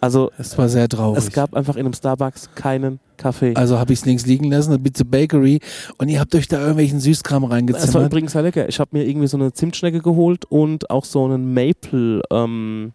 Also 0.00 0.30
Es 0.38 0.58
war 0.58 0.68
sehr 0.68 0.88
traurig. 0.88 1.18
es 1.18 1.30
gab 1.32 1.54
einfach 1.54 1.76
in 1.76 1.86
einem 1.86 1.92
Starbucks 1.92 2.50
keinen 2.56 2.98
Kaffee. 3.16 3.54
also 3.54 3.78
habe 3.78 3.92
ich 3.92 4.00
es 4.00 4.06
links 4.06 4.26
liegen 4.26 4.50
lassen, 4.50 4.72
dann 4.72 4.82
bin 4.82 4.92
zur 4.94 5.06
Bakery 5.06 5.60
und 5.98 6.08
ihr 6.08 6.18
habt 6.18 6.34
euch 6.34 6.48
da 6.48 6.58
irgendwelchen 6.58 6.98
Süßkram 7.00 7.44
Es 7.44 7.48
war 7.50 7.56
reingezimmert. 7.56 8.06
übrigens 8.06 8.32
sehr 8.32 8.42
lecker. 8.42 8.68
Ich 8.68 8.80
habe 8.80 8.90
mir 8.96 9.04
irgendwie 9.08 9.28
so 9.28 9.36
eine 9.36 9.52
Zimtschnecke 9.52 10.00
geholt 10.00 10.44
und 10.46 10.90
auch 10.90 11.04
so 11.04 11.24
einen 11.24 11.54
Maple 11.54 12.22
ähm, 12.32 12.92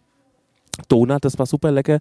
Donut. 0.88 1.24
Das 1.24 1.38
war 1.38 1.46
super 1.46 1.70
lecker. 1.70 2.00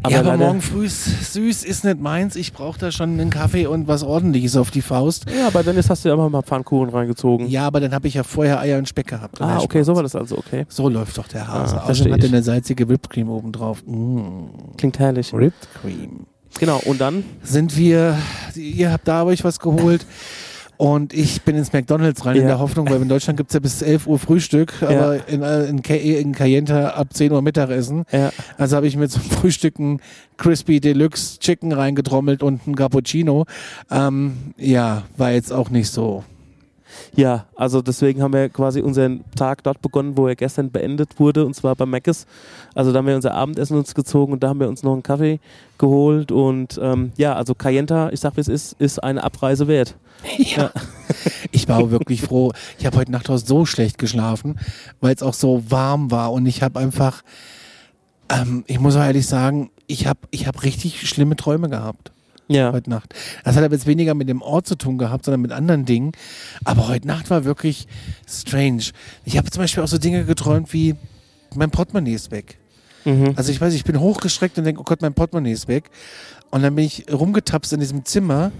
Aber, 0.00 0.12
ja, 0.12 0.20
aber 0.20 0.36
morgen 0.36 0.60
früh 0.60 0.88
süß 0.88 1.64
ist 1.64 1.84
nicht 1.84 1.98
meins. 2.00 2.36
Ich 2.36 2.52
brauche 2.52 2.78
da 2.78 2.92
schon 2.92 3.18
einen 3.18 3.30
Kaffee 3.30 3.66
und 3.66 3.88
was 3.88 4.04
ordentliches 4.04 4.56
auf 4.56 4.70
die 4.70 4.80
Faust. 4.80 5.26
ja, 5.28 5.50
bei 5.50 5.64
Dennis 5.64 5.90
hast 5.90 6.04
du 6.04 6.08
ja 6.08 6.14
immer 6.14 6.30
mal 6.30 6.42
Pfannkuchen 6.42 6.90
reingezogen. 6.90 7.48
Ja, 7.48 7.66
aber 7.66 7.80
dann 7.80 7.92
habe 7.92 8.06
ich 8.06 8.14
ja 8.14 8.22
vorher 8.22 8.60
Eier 8.60 8.78
und 8.78 8.88
Speck 8.88 9.08
gehabt. 9.08 9.40
ah, 9.40 9.58
okay, 9.60 9.82
so 9.82 9.96
war 9.96 10.04
das 10.04 10.14
also, 10.14 10.38
okay. 10.38 10.66
So 10.68 10.88
läuft 10.88 11.18
doch 11.18 11.26
der 11.26 11.48
Hase. 11.48 11.80
Ah, 11.80 11.88
Außerdem 11.88 12.12
hat 12.12 12.22
er 12.22 12.28
eine 12.28 12.42
salzige 12.44 12.88
Whipped 12.88 13.10
Cream 13.10 13.28
oben 13.28 13.50
drauf. 13.50 13.82
Mm. 13.86 14.76
Klingt 14.76 15.00
herrlich. 15.00 15.32
Whipped 15.32 15.68
Cream. 15.82 16.26
Genau, 16.60 16.80
und 16.84 17.00
dann? 17.00 17.24
Sind 17.42 17.76
wir, 17.76 18.16
ihr 18.54 18.92
habt 18.92 19.08
da 19.08 19.24
euch 19.24 19.42
was 19.42 19.58
geholt 19.58 20.06
und 20.78 21.12
ich 21.12 21.42
bin 21.42 21.56
ins 21.56 21.72
McDonalds 21.74 22.24
rein 22.24 22.36
in 22.36 22.42
Ja. 22.42 22.48
der 22.48 22.58
Hoffnung, 22.60 22.88
weil 22.88 23.02
in 23.02 23.08
Deutschland 23.08 23.36
gibt 23.36 23.50
es 23.50 23.54
ja 23.54 23.60
bis 23.60 23.82
11 23.82 24.06
Uhr 24.06 24.18
Frühstück, 24.18 24.72
aber 24.82 25.28
in, 25.28 25.42
äh, 25.42 25.64
in, 25.66 25.78
in 25.78 26.32
Cayenta 26.32 26.90
ab 26.90 27.08
10 27.12 27.32
Uhr 27.32 27.42
Mittagessen. 27.42 28.04
Ja, 28.12 28.30
Also 28.56 28.76
habe 28.76 28.86
ich 28.86 28.96
mir 28.96 29.08
zum 29.08 29.22
Frühstücken 29.30 30.00
Crispy 30.38 30.80
Deluxe 30.80 31.38
Chicken 31.40 31.72
reingetrommelt 31.72 32.42
und 32.42 32.66
ein 32.66 32.74
Cappuccino. 32.76 33.44
Ähm, 33.90 34.54
ja, 34.56 35.02
war 35.16 35.32
jetzt 35.32 35.52
auch 35.52 35.68
nicht 35.68 35.90
so. 35.90 36.24
Ja, 37.14 37.46
also 37.56 37.82
deswegen 37.82 38.22
haben 38.22 38.32
wir 38.32 38.48
quasi 38.48 38.80
unseren 38.80 39.24
Tag 39.34 39.62
dort 39.62 39.82
begonnen, 39.82 40.16
wo 40.16 40.26
er 40.26 40.36
gestern 40.36 40.70
beendet 40.70 41.18
wurde, 41.18 41.44
und 41.44 41.54
zwar 41.54 41.74
bei 41.74 41.86
Mc's. 41.86 42.26
Also 42.74 42.92
da 42.92 42.98
haben 42.98 43.06
wir 43.06 43.16
unser 43.16 43.34
Abendessen 43.34 43.76
uns 43.76 43.94
gezogen 43.94 44.32
und 44.32 44.42
da 44.42 44.48
haben 44.48 44.60
wir 44.60 44.68
uns 44.68 44.82
noch 44.82 44.92
einen 44.92 45.02
Kaffee 45.02 45.40
geholt. 45.78 46.32
Und 46.32 46.78
ähm, 46.82 47.12
ja, 47.16 47.34
also 47.34 47.54
Cayenta, 47.54 48.10
ich 48.10 48.20
sag 48.20 48.36
wie 48.36 48.40
es 48.40 48.48
ist, 48.48 48.74
ist 48.78 49.02
eine 49.02 49.22
Abreise 49.22 49.68
wert. 49.68 49.96
Ja. 50.38 50.72
Ich 51.52 51.68
war 51.68 51.90
wirklich 51.90 52.22
froh. 52.22 52.52
Ich 52.78 52.86
habe 52.86 52.96
heute 52.96 53.12
Nacht 53.12 53.30
auch 53.30 53.38
so 53.38 53.64
schlecht 53.64 53.98
geschlafen, 53.98 54.58
weil 55.00 55.14
es 55.14 55.22
auch 55.22 55.34
so 55.34 55.62
warm 55.70 56.10
war 56.10 56.32
und 56.32 56.46
ich 56.46 56.62
habe 56.62 56.78
einfach, 56.78 57.22
ähm, 58.28 58.64
ich 58.66 58.80
muss 58.80 58.96
auch 58.96 59.04
ehrlich 59.04 59.26
sagen, 59.26 59.70
ich 59.86 60.06
habe 60.06 60.20
ich 60.30 60.46
hab 60.46 60.64
richtig 60.64 61.08
schlimme 61.08 61.36
Träume 61.36 61.68
gehabt 61.68 62.12
Ja. 62.48 62.72
heute 62.72 62.90
Nacht. 62.90 63.14
Das 63.44 63.56
hat 63.56 63.64
aber 63.64 63.74
jetzt 63.74 63.86
weniger 63.86 64.14
mit 64.14 64.28
dem 64.28 64.42
Ort 64.42 64.66
zu 64.66 64.76
tun 64.76 64.98
gehabt, 64.98 65.24
sondern 65.24 65.42
mit 65.42 65.52
anderen 65.52 65.84
Dingen. 65.84 66.12
Aber 66.64 66.88
heute 66.88 67.06
Nacht 67.06 67.30
war 67.30 67.44
wirklich 67.44 67.86
strange. 68.28 68.84
Ich 69.24 69.36
habe 69.36 69.50
zum 69.50 69.62
Beispiel 69.62 69.82
auch 69.82 69.88
so 69.88 69.98
Dinge 69.98 70.24
geträumt 70.24 70.72
wie, 70.72 70.94
mein 71.54 71.70
Portemonnaie 71.70 72.14
ist 72.14 72.30
weg. 72.30 72.58
Mhm. 73.04 73.34
Also 73.36 73.52
ich 73.52 73.60
weiß, 73.60 73.74
ich 73.74 73.84
bin 73.84 74.00
hochgeschreckt 74.00 74.58
und 74.58 74.64
denke, 74.64 74.80
oh 74.80 74.84
Gott, 74.84 75.02
mein 75.02 75.14
Portemonnaie 75.14 75.52
ist 75.52 75.68
weg. 75.68 75.90
Und 76.50 76.62
dann 76.62 76.74
bin 76.74 76.84
ich 76.84 77.04
rumgetapst 77.12 77.72
in 77.72 77.80
diesem 77.80 78.04
Zimmer. 78.04 78.50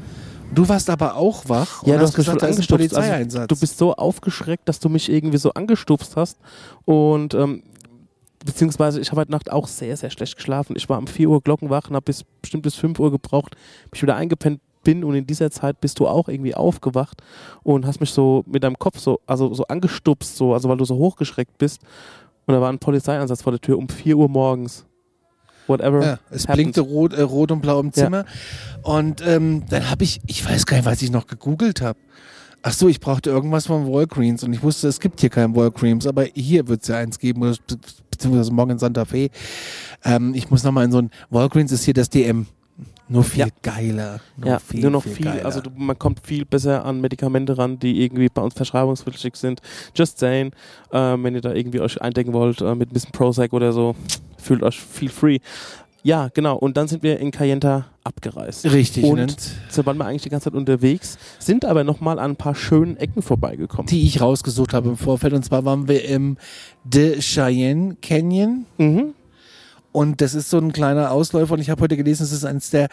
Du 0.54 0.68
warst 0.68 0.88
aber 0.88 1.16
auch 1.16 1.48
wach 1.48 1.82
und 1.82 1.90
Ja, 1.90 1.96
du 1.96 2.02
hast 2.02 2.14
gesagt, 2.14 2.40
da 2.42 2.46
ist 2.46 2.56
ein. 2.56 2.60
Also, 2.60 2.76
Polizeieinsatz. 2.76 3.48
Du 3.48 3.56
bist 3.56 3.78
so 3.78 3.94
aufgeschreckt, 3.94 4.68
dass 4.68 4.80
du 4.80 4.88
mich 4.88 5.10
irgendwie 5.10 5.36
so 5.36 5.52
angestupst 5.52 6.16
hast. 6.16 6.38
Und 6.84 7.34
ähm, 7.34 7.62
beziehungsweise 8.48 9.00
ich 9.00 9.10
habe 9.10 9.20
heute 9.20 9.30
Nacht 9.30 9.52
auch 9.52 9.68
sehr, 9.68 9.96
sehr 9.96 10.10
schlecht 10.10 10.36
geschlafen. 10.36 10.74
Ich 10.76 10.88
war 10.88 10.98
um 10.98 11.06
4 11.06 11.28
Uhr 11.30 11.40
glockenwach 11.40 11.88
und 11.88 11.94
habe 11.96 12.04
bis 12.04 12.24
bestimmt 12.42 12.62
bis 12.64 12.74
5 12.74 12.98
Uhr 12.98 13.10
gebraucht, 13.10 13.54
bis 13.90 13.98
ich 13.98 14.02
wieder 14.02 14.16
eingepennt 14.16 14.60
bin 14.82 15.04
und 15.04 15.14
in 15.14 15.26
dieser 15.26 15.50
Zeit 15.50 15.80
bist 15.80 15.98
du 16.00 16.06
auch 16.08 16.28
irgendwie 16.28 16.54
aufgewacht 16.54 17.20
und 17.62 17.84
hast 17.86 18.00
mich 18.00 18.10
so 18.10 18.44
mit 18.46 18.62
deinem 18.64 18.78
Kopf 18.78 18.98
so, 18.98 19.20
also 19.26 19.52
so 19.52 19.64
angestupst, 19.66 20.36
so, 20.36 20.54
also 20.54 20.68
weil 20.68 20.76
du 20.78 20.84
so 20.84 20.96
hochgeschreckt 20.96 21.58
bist. 21.58 21.80
Und 22.46 22.54
da 22.54 22.60
war 22.60 22.72
ein 22.72 22.78
Polizeieinsatz 22.78 23.42
vor 23.42 23.52
der 23.52 23.60
Tür 23.60 23.76
um 23.76 23.88
4 23.88 24.16
Uhr 24.16 24.28
morgens. 24.28 24.86
Whatever. 25.66 26.02
ja, 26.02 26.18
es 26.30 26.44
happened. 26.44 26.54
blinkte 26.56 26.80
rot, 26.80 27.12
äh, 27.12 27.20
rot 27.20 27.52
und 27.52 27.60
blau 27.60 27.78
im 27.80 27.88
Ja. 27.88 27.92
Zimmer. 27.92 28.24
Und 28.82 29.20
ähm, 29.26 29.64
dann 29.68 29.90
habe 29.90 30.02
ich, 30.04 30.20
ich 30.26 30.48
weiß 30.48 30.64
gar 30.64 30.78
nicht, 30.78 30.86
was 30.86 31.02
ich 31.02 31.10
noch 31.10 31.26
gegoogelt 31.26 31.82
habe. 31.82 31.98
Ach 32.62 32.72
so, 32.72 32.88
ich 32.88 33.00
brauchte 33.00 33.28
irgendwas 33.30 33.66
von 33.66 33.86
Walgreens 33.86 34.42
und 34.42 34.52
ich 34.54 34.62
wusste, 34.62 34.88
es 34.88 34.98
gibt 34.98 35.20
hier 35.20 35.28
kein 35.30 35.54
Walgreens, 35.54 36.06
aber 36.06 36.24
hier 36.34 36.66
wird 36.68 36.82
es 36.82 36.88
ja 36.88 36.96
eins 36.96 37.18
geben, 37.18 37.54
beziehungsweise 38.18 38.52
morgen 38.52 38.72
in 38.72 38.78
Santa 38.78 39.04
Fe. 39.04 39.30
Ähm, 40.04 40.34
ich 40.34 40.50
muss 40.50 40.64
nochmal 40.64 40.84
in 40.84 40.92
so 40.92 40.98
ein, 40.98 41.10
Walgreens 41.30 41.72
ist 41.72 41.84
hier 41.84 41.94
das 41.94 42.10
DM. 42.10 42.46
Nur 43.10 43.24
viel 43.24 43.40
Ja. 43.40 43.46
geiler. 43.62 44.20
Nur 44.36 44.48
ja, 44.50 44.58
viel, 44.58 44.82
nur 44.82 44.90
noch 44.90 45.02
viel, 45.02 45.14
viel, 45.14 45.28
also 45.40 45.62
du, 45.62 45.70
man 45.74 45.98
kommt 45.98 46.20
viel 46.26 46.44
besser 46.44 46.84
an 46.84 47.00
Medikamente 47.00 47.56
ran, 47.56 47.78
die 47.78 48.02
irgendwie 48.02 48.28
bei 48.28 48.42
uns 48.42 48.52
verschreibungspflichtig 48.52 49.34
sind. 49.36 49.62
Just 49.94 50.18
saying, 50.18 50.52
ähm, 50.92 51.24
wenn 51.24 51.34
ihr 51.34 51.40
da 51.40 51.54
irgendwie 51.54 51.80
euch 51.80 52.00
eindecken 52.02 52.34
wollt 52.34 52.60
äh, 52.60 52.74
mit 52.74 52.90
ein 52.90 52.92
bisschen 52.92 53.12
Prozac 53.12 53.54
oder 53.54 53.72
so, 53.72 53.96
fühlt 54.36 54.62
euch 54.62 54.78
feel 54.78 55.08
free. 55.08 55.38
Ja, 56.02 56.28
genau. 56.32 56.56
Und 56.56 56.76
dann 56.76 56.88
sind 56.88 57.02
wir 57.02 57.18
in 57.18 57.30
Cayenta 57.30 57.86
abgereist. 58.04 58.64
Richtig. 58.72 59.04
Und 59.04 59.20
Und 59.20 59.36
so 59.68 59.84
waren 59.84 59.96
wir 59.98 60.06
eigentlich 60.06 60.22
die 60.22 60.28
ganze 60.30 60.44
Zeit 60.44 60.54
unterwegs, 60.54 61.18
sind 61.38 61.64
aber 61.64 61.84
nochmal 61.84 62.18
an 62.18 62.32
ein 62.32 62.36
paar 62.36 62.54
schönen 62.54 62.96
Ecken 62.96 63.22
vorbeigekommen. 63.22 63.86
die 63.86 64.06
ich 64.06 64.20
rausgesucht 64.20 64.72
habe 64.72 64.88
im 64.90 64.96
Vorfeld. 64.96 65.32
Und 65.34 65.44
zwar 65.44 65.64
waren 65.64 65.88
wir 65.88 66.04
im 66.04 66.36
De 66.84 67.18
Cheyenne 67.20 67.96
Canyon. 68.00 68.66
Mhm. 68.78 69.14
Und 69.98 70.20
das 70.20 70.32
ist 70.32 70.48
so 70.48 70.58
ein 70.58 70.72
kleiner 70.72 71.10
Ausläufer. 71.10 71.54
Und 71.54 71.60
ich 71.60 71.70
habe 71.70 71.82
heute 71.82 71.96
gelesen, 71.96 72.22
es 72.22 72.30
ist 72.30 72.44
eines 72.44 72.70
der, 72.70 72.86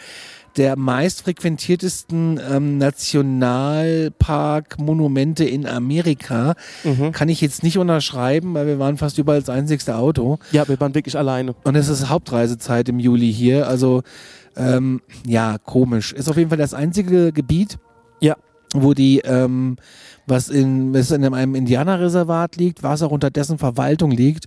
der 0.56 0.76
meist 0.76 1.22
frequentiertesten 1.22 2.40
ähm, 2.50 2.78
Nationalpark-Monumente 2.78 5.44
in 5.44 5.68
Amerika. 5.68 6.56
Mhm. 6.82 7.12
Kann 7.12 7.28
ich 7.28 7.40
jetzt 7.40 7.62
nicht 7.62 7.78
unterschreiben, 7.78 8.54
weil 8.54 8.66
wir 8.66 8.80
waren 8.80 8.96
fast 8.96 9.18
überall 9.18 9.38
das 9.38 9.50
einzigste 9.50 9.94
Auto. 9.94 10.40
Ja, 10.50 10.66
wir 10.66 10.80
waren 10.80 10.96
wirklich 10.96 11.16
alleine. 11.16 11.54
Und 11.62 11.76
es 11.76 11.88
ist 11.88 12.08
Hauptreisezeit 12.08 12.88
im 12.88 12.98
Juli 12.98 13.32
hier. 13.32 13.68
Also 13.68 14.02
ähm, 14.56 15.00
ja, 15.24 15.58
komisch. 15.58 16.12
Ist 16.12 16.28
auf 16.28 16.36
jeden 16.36 16.48
Fall 16.48 16.58
das 16.58 16.74
einzige 16.74 17.30
Gebiet. 17.30 17.78
Wo 18.82 18.94
die, 18.94 19.20
ähm, 19.24 19.76
was 20.26 20.48
in, 20.48 20.92
was 20.92 21.10
in 21.12 21.24
einem 21.24 21.54
Indianerreservat 21.54 22.56
liegt, 22.56 22.82
was 22.82 23.02
auch 23.02 23.12
unter 23.12 23.30
dessen 23.30 23.58
Verwaltung 23.58 24.10
liegt 24.10 24.46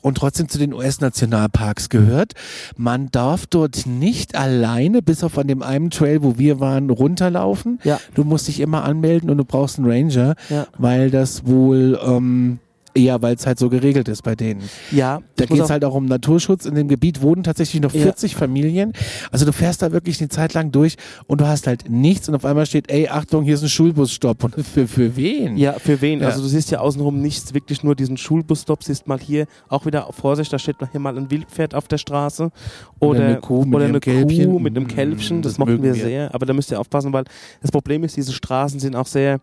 und 0.00 0.16
trotzdem 0.16 0.48
zu 0.48 0.58
den 0.58 0.72
US-Nationalparks 0.72 1.88
gehört. 1.90 2.32
Man 2.76 3.10
darf 3.10 3.46
dort 3.46 3.86
nicht 3.86 4.34
alleine, 4.36 5.02
bis 5.02 5.22
auf 5.24 5.36
an 5.38 5.48
dem 5.48 5.62
einen 5.62 5.90
Trail, 5.90 6.22
wo 6.22 6.38
wir 6.38 6.60
waren, 6.60 6.88
runterlaufen. 6.90 7.78
Ja. 7.84 8.00
Du 8.14 8.24
musst 8.24 8.48
dich 8.48 8.60
immer 8.60 8.84
anmelden 8.84 9.28
und 9.30 9.36
du 9.38 9.44
brauchst 9.44 9.78
einen 9.78 9.90
Ranger, 9.90 10.34
Ja. 10.48 10.66
weil 10.78 11.10
das 11.10 11.46
wohl, 11.46 11.98
ähm, 12.02 12.58
ja, 12.98 13.20
weil 13.22 13.34
es 13.36 13.46
halt 13.46 13.58
so 13.58 13.68
geregelt 13.68 14.08
ist 14.08 14.22
bei 14.22 14.34
denen. 14.34 14.62
Ja, 14.90 15.20
Da 15.36 15.46
geht 15.46 15.60
es 15.60 15.70
halt 15.70 15.84
auch 15.84 15.94
um 15.94 16.06
Naturschutz. 16.06 16.66
In 16.66 16.74
dem 16.74 16.88
Gebiet 16.88 17.22
wohnen 17.22 17.42
tatsächlich 17.44 17.80
noch 17.82 17.94
Ja. 17.94 18.02
40 18.02 18.36
Familien. 18.36 18.92
Also 19.30 19.44
du 19.46 19.52
fährst 19.52 19.82
da 19.82 19.92
wirklich 19.92 20.20
eine 20.20 20.28
Zeit 20.28 20.54
lang 20.54 20.72
durch 20.72 20.96
und 21.26 21.40
du 21.40 21.46
hast 21.46 21.66
halt 21.66 21.88
nichts 21.88 22.28
und 22.28 22.34
auf 22.34 22.44
einmal 22.44 22.66
steht, 22.66 22.90
ey, 22.90 23.08
Achtung, 23.08 23.44
hier 23.44 23.54
ist 23.54 23.62
ein 23.62 23.68
Schulbusstopp. 23.68 24.44
Und 24.44 24.54
für, 24.66 24.86
für 24.88 25.16
wen? 25.16 25.56
Ja, 25.56 25.74
für 25.74 26.00
wen? 26.00 26.20
Ja. 26.20 26.26
Also 26.26 26.42
du 26.42 26.48
siehst 26.48 26.70
ja 26.70 26.80
außenrum 26.80 27.20
nichts, 27.20 27.54
wirklich 27.54 27.82
nur 27.82 27.94
diesen 27.94 28.16
Schulbusstop, 28.16 28.82
siehst 28.84 29.06
mal 29.06 29.18
hier 29.18 29.46
auch 29.68 29.86
wieder 29.86 30.08
Vorsicht, 30.12 30.52
da 30.52 30.58
steht 30.58 30.80
noch 30.80 30.90
hier 30.90 31.00
mal 31.00 31.16
ein 31.16 31.30
Wildpferd 31.30 31.74
auf 31.74 31.88
der 31.88 31.98
Straße 31.98 32.50
oder, 32.98 33.24
eine 33.24 33.36
Kuh 33.40 33.64
mit 33.64 33.74
oder 33.74 33.84
ihrem 33.84 33.90
eine 33.92 34.00
Kälbchen. 34.00 34.46
Kuh 34.50 34.58
mit 34.58 34.76
einem 34.76 34.86
Kälbchen, 34.88 35.42
das, 35.42 35.52
das 35.52 35.58
mochten 35.58 35.82
wir 35.82 35.94
wir. 35.94 36.02
sehr, 36.02 36.34
aber 36.34 36.46
da 36.46 36.52
müsst 36.52 36.70
ihr 36.70 36.80
aufpassen, 36.80 37.12
weil 37.12 37.24
das 37.62 37.70
Problem 37.70 38.04
ist, 38.04 38.16
diese 38.16 38.32
Straßen 38.32 38.80
sind 38.80 38.96
auch 38.96 39.06
sehr 39.06 39.40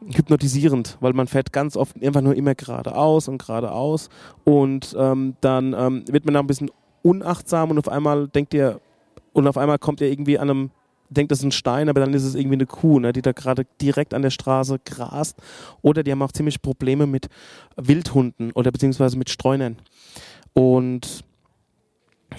hypnotisierend, 0.00 0.98
weil 1.00 1.12
man 1.12 1.26
fährt 1.26 1.52
ganz 1.52 1.76
oft 1.76 2.02
einfach 2.02 2.20
nur 2.20 2.34
immer 2.34 2.54
geradeaus 2.54 3.28
und 3.28 3.38
geradeaus 3.38 4.08
und 4.44 4.94
ähm, 4.98 5.36
dann 5.40 5.74
ähm, 5.76 6.04
wird 6.08 6.24
man 6.24 6.34
da 6.34 6.40
ein 6.40 6.46
bisschen 6.46 6.70
unachtsam 7.02 7.70
und 7.70 7.78
auf 7.78 7.88
einmal 7.88 8.28
denkt 8.28 8.54
ihr 8.54 8.80
und 9.32 9.46
auf 9.46 9.56
einmal 9.56 9.78
kommt 9.78 10.00
ihr 10.00 10.10
irgendwie 10.10 10.38
an 10.38 10.50
einem 10.50 10.70
denkt, 11.10 11.32
das 11.32 11.40
ist 11.40 11.44
ein 11.44 11.52
Stein, 11.52 11.88
aber 11.88 12.00
dann 12.00 12.14
ist 12.14 12.24
es 12.24 12.34
irgendwie 12.34 12.56
eine 12.56 12.66
Kuh, 12.66 12.98
ne, 12.98 13.12
die 13.12 13.22
da 13.22 13.32
gerade 13.32 13.66
direkt 13.80 14.14
an 14.14 14.22
der 14.22 14.30
Straße 14.30 14.80
grast. 14.84 15.36
Oder 15.82 16.02
die 16.02 16.10
haben 16.10 16.22
auch 16.22 16.32
ziemlich 16.32 16.62
Probleme 16.62 17.06
mit 17.06 17.28
Wildhunden 17.76 18.52
oder 18.52 18.70
beziehungsweise 18.70 19.16
mit 19.16 19.30
Streunern. 19.30 19.76
Und 20.52 21.24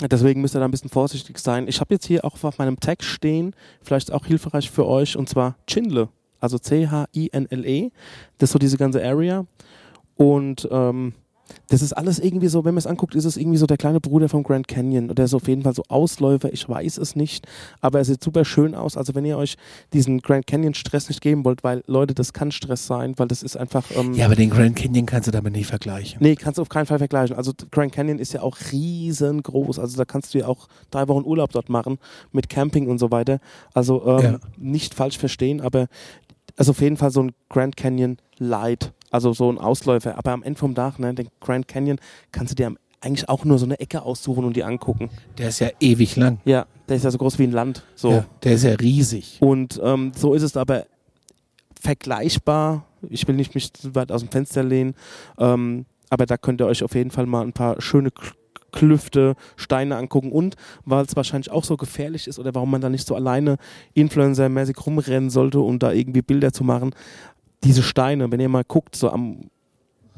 deswegen 0.02 0.42
müsst 0.42 0.56
ihr 0.56 0.60
da 0.60 0.66
ein 0.66 0.72
bisschen 0.72 0.90
vorsichtig 0.90 1.40
sein. 1.40 1.68
Ich 1.68 1.80
habe 1.80 1.94
jetzt 1.94 2.06
hier 2.06 2.26
auch 2.26 2.44
auf 2.44 2.58
meinem 2.58 2.80
Tag 2.80 3.04
stehen, 3.04 3.56
vielleicht 3.82 4.12
auch 4.12 4.26
hilfreich 4.26 4.70
für 4.70 4.86
euch, 4.86 5.18
und 5.18 5.30
zwar 5.30 5.56
Chinle. 5.68 6.10
Also 6.40 6.58
C-H-I-N-L-E. 6.58 7.92
Das 8.38 8.50
ist 8.50 8.54
so 8.54 8.60
diese 8.60 8.78
ganze 8.78 9.04
Area. 9.04 9.46
Und 10.18 10.68
ähm, 10.72 11.14
das 11.68 11.84
ist 11.84 11.94
alles 11.94 12.18
irgendwie 12.20 12.48
so, 12.48 12.66
wenn 12.66 12.74
man 12.74 12.80
es 12.80 12.88
anguckt, 12.88 13.14
ist 13.14 13.26
es 13.26 13.38
irgendwie 13.38 13.58
so 13.58 13.68
der 13.68 13.78
kleine 13.78 14.00
Bruder 14.00 14.30
vom 14.30 14.42
Grand 14.44 14.68
Canyon. 14.68 15.12
Oder 15.12 15.26
ist 15.26 15.34
auf 15.36 15.48
jeden 15.48 15.62
Fall 15.62 15.74
so 15.76 15.84
Ausläufer, 15.90 16.52
ich 16.52 16.68
weiß 16.68 16.98
es 16.98 17.16
nicht. 17.16 17.46
Aber 17.82 18.00
er 18.00 18.06
sieht 18.06 18.24
super 18.24 18.46
schön 18.46 18.74
aus. 18.74 18.98
Also 18.98 19.14
wenn 19.14 19.26
ihr 19.26 19.38
euch 19.38 19.56
diesen 19.94 20.22
Grand 20.22 20.48
Canyon 20.48 20.74
Stress 20.74 21.08
nicht 21.08 21.22
geben 21.22 21.46
wollt, 21.46 21.64
weil 21.64 21.84
Leute, 21.86 22.16
das 22.16 22.34
kann 22.34 22.52
Stress 22.52 22.88
sein, 22.88 23.14
weil 23.18 23.28
das 23.28 23.44
ist 23.44 23.58
einfach... 23.58 23.86
Ähm, 23.96 24.14
Ja, 24.14 24.26
aber 24.26 24.36
den 24.36 24.50
Grand 24.50 24.76
Canyon 24.76 25.06
kannst 25.06 25.28
du 25.28 25.32
damit 25.32 25.54
nicht 25.54 25.68
vergleichen. 25.68 26.18
Nee, 26.20 26.36
kannst 26.36 26.58
du 26.58 26.64
auf 26.64 26.70
keinen 26.70 26.88
Fall 26.88 26.98
vergleichen. 27.00 27.36
Also 27.36 27.52
Grand 27.70 27.92
Canyon 27.92 28.18
ist 28.18 28.34
ja 28.34 28.42
auch 28.42 28.58
riesengroß. 28.72 29.78
Also 29.78 29.98
da 29.98 30.06
kannst 30.06 30.34
du 30.34 30.40
ja 30.40 30.48
auch 30.48 30.68
drei 30.90 31.08
Wochen 31.08 31.26
Urlaub 31.26 31.52
dort 31.52 31.70
machen 31.70 32.00
mit 32.32 32.50
Camping 32.50 32.88
und 32.88 32.98
so 32.98 33.12
weiter. 33.12 33.40
Also 33.74 34.06
ähm, 34.08 34.24
Ja. 34.24 34.40
nicht 34.58 34.96
falsch 34.96 35.18
verstehen, 35.20 35.62
aber 35.62 35.88
also 36.58 36.72
auf 36.72 36.82
jeden 36.82 36.98
Fall 36.98 37.12
so 37.12 37.22
ein 37.24 37.32
Grand 37.50 37.76
Canyon 37.78 38.18
Light, 38.38 38.94
also 39.12 39.34
so 39.34 39.50
ein 39.52 39.58
Ausläufer. 39.58 40.18
Aber 40.18 40.32
am 40.32 40.44
Ende 40.44 40.60
vom 40.60 40.76
Tag, 40.76 41.00
ne, 41.00 41.14
den 41.14 41.30
Grand 41.42 41.68
Canyon 41.68 41.98
kannst 42.32 42.52
du 42.52 42.56
dir 42.56 42.68
am- 42.68 42.78
eigentlich 43.02 43.30
auch 43.30 43.46
nur 43.46 43.60
so 43.60 43.66
eine 43.66 43.80
Ecke 43.80 44.02
aussuchen 44.02 44.46
und 44.46 44.56
die 44.56 44.64
angucken. 44.64 45.10
Der 45.38 45.50
ist 45.50 45.60
ja 45.60 45.70
ewig 45.80 46.16
lang. 46.16 46.40
Ja, 46.46 46.66
der 46.90 46.96
ist 46.96 47.04
ja 47.04 47.12
so 47.12 47.18
groß 47.20 47.38
wie 47.40 47.44
ein 47.44 47.52
Land. 47.52 47.84
So. 47.96 48.12
Ja, 48.12 48.26
der 48.44 48.54
ist 48.54 48.64
ja 48.64 48.74
riesig. 48.74 49.38
Und 49.42 49.80
ähm, 49.84 50.12
so 50.16 50.34
ist 50.34 50.42
es 50.44 50.58
aber 50.58 50.86
vergleichbar. 51.80 52.86
Ich 53.10 53.28
will 53.28 53.36
nicht 53.36 53.54
mich 53.54 53.72
zu 53.74 53.94
weit 53.96 54.12
aus 54.12 54.22
dem 54.22 54.30
Fenster 54.32 54.64
lehnen, 54.64 54.96
ähm, 55.38 55.86
aber 56.10 56.26
da 56.26 56.38
könnt 56.38 56.62
ihr 56.62 56.66
euch 56.68 56.84
auf 56.84 56.96
jeden 56.96 57.12
Fall 57.12 57.26
mal 57.28 57.42
ein 57.42 57.54
paar 57.54 57.80
schöne 57.82 58.10
Klüfte, 58.76 59.36
Steine 59.56 59.96
angucken 59.96 60.32
und 60.32 60.56
weil 60.84 61.06
es 61.06 61.16
wahrscheinlich 61.16 61.50
auch 61.50 61.64
so 61.64 61.78
gefährlich 61.78 62.28
ist 62.28 62.38
oder 62.38 62.54
warum 62.54 62.70
man 62.70 62.82
da 62.82 62.90
nicht 62.90 63.08
so 63.08 63.16
alleine 63.16 63.58
influencermäßig 63.94 64.86
rumrennen 64.86 65.32
sollte, 65.32 65.60
um 65.60 65.80
da 65.80 65.92
irgendwie 65.92 66.22
Bilder 66.22 66.54
zu 66.54 66.64
machen. 66.64 66.94
Diese 67.64 67.82
Steine, 67.82 68.32
wenn 68.32 68.40
ihr 68.40 68.50
mal 68.50 68.64
guckt, 68.64 68.96
so 68.96 69.10
am 69.10 69.50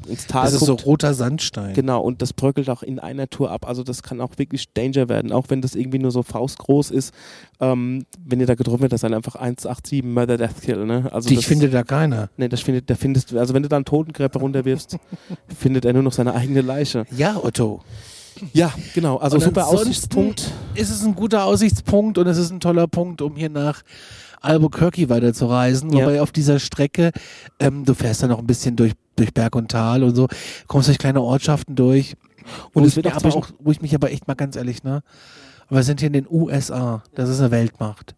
ins 0.06 0.26
Tal 0.26 0.44
Das 0.44 0.54
ist 0.54 0.60
so 0.60 0.74
guckt, 0.74 0.86
roter 0.86 1.14
Sandstein. 1.14 1.74
Genau, 1.74 2.00
und 2.00 2.22
das 2.22 2.32
bröckelt 2.32 2.70
auch 2.70 2.82
in 2.82 2.98
einer 2.98 3.28
Tour 3.28 3.50
ab. 3.50 3.66
Also 3.66 3.82
das 3.82 4.02
kann 4.02 4.20
auch 4.20 4.30
wirklich 4.36 4.72
Danger 4.72 5.08
werden, 5.08 5.32
auch 5.32 5.46
wenn 5.48 5.60
das 5.60 5.74
irgendwie 5.74 5.98
nur 5.98 6.10
so 6.10 6.22
faustgroß 6.22 6.90
ist. 6.90 7.12
Ähm, 7.60 8.04
wenn 8.24 8.40
ihr 8.40 8.46
da 8.46 8.54
getroffen 8.54 8.82
wird, 8.82 8.92
das 8.92 8.98
ist 8.98 9.04
dann 9.04 9.14
einfach 9.14 9.34
187 9.34 10.04
Murder 10.04 10.36
Death 10.36 10.60
Kill. 10.62 10.86
Ne? 10.86 11.08
Also 11.12 11.28
Dich 11.28 11.46
findet 11.46 11.74
da 11.74 11.82
keiner. 11.82 12.30
Nee, 12.36 12.48
das 12.48 12.60
findet, 12.60 12.88
der 12.88 12.96
findest 12.96 13.32
du, 13.32 13.38
also 13.38 13.54
wenn 13.54 13.62
du 13.62 13.68
da 13.68 13.76
einen 13.76 13.84
Totengräber 13.84 14.40
runterwirfst, 14.40 14.98
findet 15.58 15.84
er 15.84 15.92
nur 15.92 16.02
noch 16.02 16.12
seine 16.12 16.34
eigene 16.34 16.60
Leiche. 16.60 17.04
Ja, 17.16 17.36
Otto. 17.42 17.80
Ja, 18.52 18.72
genau. 18.94 19.16
Also 19.16 19.38
super 19.38 19.66
Aussichtspunkt. 19.66 20.52
ist 20.74 20.90
es 20.90 21.04
ein 21.04 21.14
guter 21.14 21.44
Aussichtspunkt 21.44 22.18
und 22.18 22.26
es 22.26 22.38
ist 22.38 22.50
ein 22.50 22.60
toller 22.60 22.86
Punkt, 22.86 23.22
um 23.22 23.36
hier 23.36 23.50
nach 23.50 23.82
Albuquerque 24.40 25.08
weiterzureisen. 25.08 25.92
Ja. 25.92 26.04
Wobei 26.04 26.22
auf 26.22 26.32
dieser 26.32 26.58
Strecke, 26.58 27.12
ähm, 27.58 27.84
du 27.84 27.94
fährst 27.94 28.22
dann 28.22 28.30
noch 28.30 28.38
ein 28.38 28.46
bisschen 28.46 28.76
durch, 28.76 28.92
durch 29.16 29.32
Berg 29.34 29.56
und 29.56 29.70
Tal 29.70 30.02
und 30.02 30.14
so, 30.14 30.28
kommst 30.66 30.88
durch 30.88 30.98
kleine 30.98 31.20
Ortschaften 31.20 31.74
durch. 31.74 32.16
Und 32.72 32.84
es 32.84 32.90
ich 32.90 32.96
wird 32.96 33.08
auch 33.08 33.16
aber 33.16 33.34
auch, 33.34 33.48
wo 33.58 33.70
ich 33.70 33.82
mich 33.82 33.94
aber 33.94 34.10
echt 34.10 34.26
mal 34.26 34.34
ganz 34.34 34.56
ehrlich, 34.56 34.82
ne? 34.82 35.02
Aber 35.66 35.80
wir 35.80 35.84
sind 35.84 36.00
hier 36.00 36.06
in 36.06 36.14
den 36.14 36.26
USA. 36.30 37.02
Das 37.14 37.28
ist 37.28 37.40
eine 37.40 37.50
Weltmacht. 37.50 38.14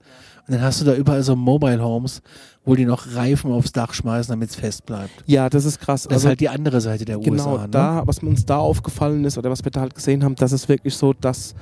Und 0.50 0.57
dann 0.57 0.64
hast 0.64 0.80
du 0.80 0.85
da 0.85 0.95
überall 0.97 1.23
so 1.23 1.37
Mobile 1.37 1.80
Homes, 1.80 2.23
wo 2.64 2.75
die 2.75 2.85
noch 2.85 3.14
Reifen 3.14 3.52
aufs 3.52 3.71
Dach 3.71 3.95
schmeißen, 3.95 4.33
damit 4.33 4.50
es 4.50 4.57
fest 4.57 4.85
bleibt. 4.85 5.23
Ja, 5.26 5.49
das 5.49 5.64
ist 5.64 5.78
krass. 5.78 6.09
Das 6.11 6.23
ist 6.23 6.26
halt 6.26 6.40
die 6.40 6.49
andere 6.49 6.80
Seite 6.80 7.04
der 7.04 7.19
genau 7.19 7.52
USA. 7.52 7.62
Ne? 7.66 7.69
da, 7.71 8.02
was 8.04 8.19
uns 8.19 8.47
da 8.47 8.59
aufgefallen 8.59 9.25
ist 9.25 9.38
oder 9.38 9.49
was 9.49 9.64
wir 9.64 9.71
da 9.71 9.80
halt 9.80 9.95
gesehen 9.95 10.25
haben, 10.25 10.35
das 10.35 10.50
ist 10.50 10.69
wirklich 10.69 10.97
so, 10.97 11.12
dass 11.12 11.54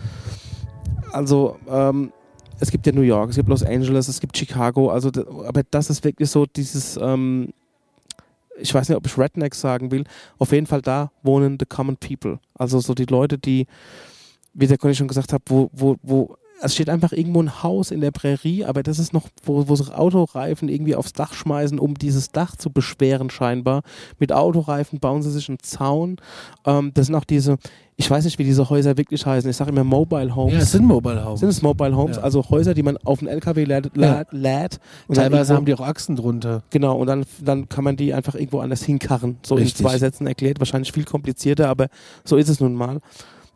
also 1.13 1.59
ähm, 1.69 2.15
es 2.61 2.71
gibt 2.71 2.87
ja 2.87 2.93
New 2.93 3.03
York, 3.03 3.29
es 3.29 3.37
gibt 3.37 3.51
Los 3.51 3.63
Angeles, 3.63 4.09
es 4.09 4.21
gibt 4.21 4.35
Chicago, 4.39 4.89
also 4.89 5.11
aber 5.47 5.65
das 5.71 5.91
ist 5.91 6.03
wirklich 6.03 6.31
so 6.31 6.47
dieses 6.47 6.97
ähm, 6.97 7.53
ich 8.59 8.73
weiß 8.73 8.89
nicht, 8.89 8.97
ob 8.97 9.05
ich 9.05 9.19
Rednecks 9.19 9.61
sagen 9.61 9.91
will, 9.91 10.05
auf 10.39 10.53
jeden 10.53 10.67
Fall 10.67 10.81
da 10.81 11.13
wohnen 11.23 11.59
the 11.61 11.67
common 11.67 11.99
people. 11.99 12.39
Also 12.55 12.81
so 12.81 12.95
die 12.95 13.05
Leute, 13.05 13.37
die, 13.37 13.67
wie 14.55 14.67
der 14.67 14.79
Conny 14.79 14.95
schon 14.95 15.09
gesagt 15.09 15.35
hat, 15.35 15.43
wo, 15.45 15.69
wo, 15.75 15.97
wo, 16.03 16.39
es 16.61 16.75
steht 16.75 16.89
einfach 16.91 17.13
irgendwo 17.13 17.41
ein 17.43 17.63
Haus 17.63 17.91
in 17.91 18.01
der 18.01 18.11
Prärie, 18.11 18.65
aber 18.65 18.83
das 18.83 18.99
ist 18.99 19.13
noch, 19.13 19.29
wo, 19.45 19.69
wo 19.69 19.77
sich 19.77 19.93
Autoreifen 19.95 20.69
irgendwie 20.69 20.95
aufs 20.97 21.13
Dach 21.13 21.33
schmeißen, 21.33 21.79
um 21.79 21.95
dieses 21.95 22.31
Dach 22.33 22.57
zu 22.57 22.71
beschweren 22.71 23.31
scheinbar. 23.31 23.83
Mit 24.19 24.33
Autoreifen 24.33 24.99
bauen 25.01 25.23
sie 25.23 25.31
sich 25.31 25.49
einen 25.49 25.59
Zaun. 25.61 26.17
Ähm, 26.67 26.91
das 26.95 27.07
sind 27.07 27.15
auch 27.15 27.25
diese, 27.25 27.59
ich 27.97 28.11
weiß 28.11 28.25
nicht, 28.25 28.39
wie 28.39 28.45
diese 28.45 28.69
Häuser 28.71 28.97
wirklich 28.97 29.25
heißen. 29.25 29.49
Ich 29.49 29.57
sage 29.57 29.71
immer 29.71 29.85
Mobile 29.85 30.35
Homes. 30.35 30.55
ja, 30.55 30.61
es 30.61 30.73
sind 30.73 30.85
Mobile 30.85 31.25
Homes. 31.25 31.41
sind 31.41 31.49
es 31.49 31.63
Mobile 31.63 31.97
Homes, 31.97 32.17
Ja. 32.17 32.23
also 32.23 32.45
Häuser, 32.51 32.75
die 32.75 32.83
man 32.83 32.97
auf 32.99 33.21
einen 33.21 33.29
LKW 33.29 33.65
lädt, 33.65 33.91
Ja. 33.97 34.25
lädt, 34.31 34.81
Teilweise 35.13 35.55
haben 35.55 35.65
die 35.65 35.75
auch 35.75 35.81
Achsen 35.81 36.17
drunter. 36.17 36.63
Genau, 36.71 36.97
und 36.97 37.07
dann, 37.07 37.25
dann 37.43 37.69
kann 37.69 37.85
man 37.85 37.97
die 37.97 38.13
einfach 38.15 38.35
irgendwo 38.35 38.61
anders 38.61 38.83
hinkarren. 38.83 39.39
So 39.45 39.55
Richtig. 39.55 39.81
in 39.81 39.87
zwei 39.87 39.99
Sätzen 39.99 40.27
erklärt, 40.27 40.59
wahrscheinlich 40.61 40.93
viel 40.93 41.05
komplizierter, 41.05 41.69
aber 41.69 41.89
so 42.25 42.37
ist 42.37 42.49
es 42.49 42.59
nun 42.61 42.75
mal. 42.75 42.99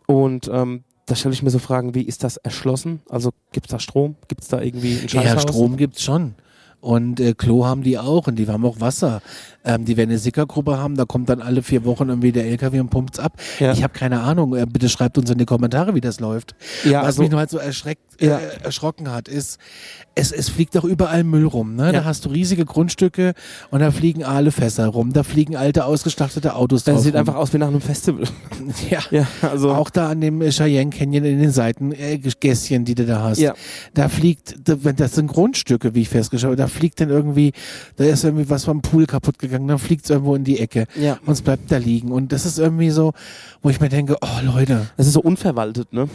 Und 0.06 0.48
ähm, 0.52 0.84
da 1.12 1.16
stelle 1.16 1.34
ich 1.34 1.42
mir 1.42 1.50
so 1.50 1.58
Fragen, 1.58 1.94
wie 1.94 2.00
ist 2.04 2.24
das 2.24 2.38
erschlossen? 2.38 3.02
Also 3.10 3.32
gibt 3.52 3.66
es 3.66 3.70
da 3.70 3.78
Strom? 3.78 4.16
Gibt 4.28 4.40
es 4.40 4.48
da 4.48 4.62
irgendwie 4.62 4.94
ein 4.94 5.02
Ja, 5.02 5.08
Scheißhaus? 5.08 5.42
Strom 5.42 5.76
gibt's 5.76 6.02
schon. 6.02 6.34
Und 6.82 7.20
äh, 7.20 7.32
Klo 7.34 7.64
haben 7.64 7.82
die 7.84 7.96
auch 7.96 8.26
und 8.26 8.36
die 8.40 8.46
haben 8.48 8.66
auch 8.66 8.80
Wasser. 8.80 9.22
Ähm, 9.64 9.84
die 9.84 9.96
werden 9.96 10.10
eine 10.10 10.18
Sickergruppe 10.18 10.76
haben, 10.78 10.96
da 10.96 11.04
kommt 11.04 11.28
dann 11.28 11.40
alle 11.40 11.62
vier 11.62 11.84
Wochen 11.84 12.08
irgendwie 12.08 12.32
der 12.32 12.44
LKW 12.46 12.80
und 12.80 12.90
pumpt's 12.90 13.20
ab. 13.20 13.34
Ja. 13.60 13.70
Ich 13.72 13.84
habe 13.84 13.92
keine 13.92 14.20
Ahnung. 14.22 14.56
Äh, 14.56 14.66
bitte 14.66 14.88
schreibt 14.88 15.16
uns 15.16 15.30
in 15.30 15.38
die 15.38 15.44
Kommentare, 15.44 15.94
wie 15.94 16.00
das 16.00 16.18
läuft. 16.18 16.56
Ja, 16.84 16.98
Was 17.02 17.06
also- 17.06 17.22
mich 17.22 17.30
nur 17.30 17.38
halt 17.38 17.50
so 17.50 17.58
erschreckt, 17.58 18.02
Ja. 18.20 18.38
äh, 18.38 18.64
erschrocken 18.64 19.12
hat, 19.12 19.28
ist, 19.28 19.58
es, 20.16 20.32
es 20.32 20.48
fliegt 20.48 20.74
doch 20.74 20.82
überall 20.82 21.22
Müll 21.22 21.46
rum. 21.46 21.76
Ne? 21.76 21.92
Da 21.92 21.98
Ja. 22.00 22.04
hast 22.04 22.24
du 22.24 22.30
riesige 22.30 22.64
Grundstücke 22.64 23.34
und 23.70 23.78
da 23.78 23.92
fliegen 23.92 24.24
Aalefässer 24.24 24.88
rum, 24.88 25.12
da 25.12 25.22
fliegen 25.22 25.54
alte 25.54 25.84
ausgestachtete 25.84 26.56
Autos 26.56 26.82
drauf. 26.82 26.94
Das 26.96 27.04
sieht 27.04 27.14
rum. 27.14 27.20
einfach 27.20 27.36
aus 27.36 27.52
wie 27.54 27.58
nach 27.58 27.68
einem 27.68 27.80
Festival. 27.80 28.24
ja. 28.90 28.98
Ja, 29.12 29.28
also. 29.42 29.70
Auch 29.72 29.90
da 29.90 30.08
an 30.08 30.20
dem 30.20 30.40
Cheyenne 30.50 30.90
Canyon 30.90 31.24
in 31.24 31.38
den 31.38 31.52
Seitengässchen, 31.52 32.84
die 32.84 32.96
du 32.96 33.06
da 33.06 33.22
hast. 33.22 33.38
Ja. 33.38 33.54
Da 33.94 34.08
fliegt, 34.08 34.56
da- 34.68 34.74
das 34.74 35.14
sind 35.14 35.28
Grundstücke, 35.28 35.94
wie 35.94 36.00
ich 36.02 36.08
festgestellt 36.08 36.58
habe. 36.60 36.71
Fliegt 36.72 37.00
dann 37.00 37.10
irgendwie, 37.10 37.52
da 37.96 38.04
ist 38.04 38.24
irgendwie 38.24 38.48
was 38.50 38.64
vom 38.64 38.82
Pool 38.82 39.06
kaputt 39.06 39.38
gegangen, 39.38 39.68
dann 39.68 39.78
fliegt 39.78 40.04
es 40.04 40.10
irgendwo 40.10 40.34
in 40.34 40.44
die 40.44 40.58
Ecke. 40.58 40.86
Ja. 41.00 41.18
Und 41.24 41.32
es 41.34 41.42
bleibt 41.42 41.70
da 41.70 41.76
liegen. 41.76 42.10
Und 42.10 42.32
das 42.32 42.46
ist 42.46 42.58
irgendwie 42.58 42.90
so, 42.90 43.12
wo 43.62 43.70
ich 43.70 43.80
mir 43.80 43.88
denke, 43.88 44.16
oh 44.20 44.40
Leute, 44.44 44.88
Es 44.96 45.06
ist 45.06 45.12
so 45.14 45.20
unverwaltet, 45.20 45.92
ne? 45.92 46.08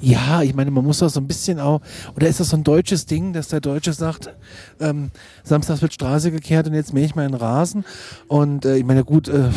ja, 0.00 0.42
ich 0.42 0.54
meine, 0.54 0.70
man 0.70 0.84
muss 0.84 1.00
doch 1.00 1.08
so 1.08 1.18
ein 1.18 1.26
bisschen 1.26 1.58
auch, 1.58 1.80
oder 2.14 2.28
ist 2.28 2.38
das 2.38 2.50
so 2.50 2.56
ein 2.56 2.62
deutsches 2.62 3.06
Ding, 3.06 3.32
dass 3.32 3.48
der 3.48 3.60
Deutsche 3.60 3.92
sagt, 3.92 4.32
ähm, 4.78 5.10
samstags 5.42 5.82
wird 5.82 5.92
Straße 5.92 6.30
gekehrt 6.30 6.68
und 6.68 6.74
jetzt 6.74 6.94
mähe 6.94 7.04
ich 7.04 7.16
meinen 7.16 7.34
Rasen. 7.34 7.84
Und 8.28 8.64
äh, 8.64 8.76
ich 8.76 8.84
meine, 8.84 9.02
gut, 9.02 9.26
äh, 9.28 9.48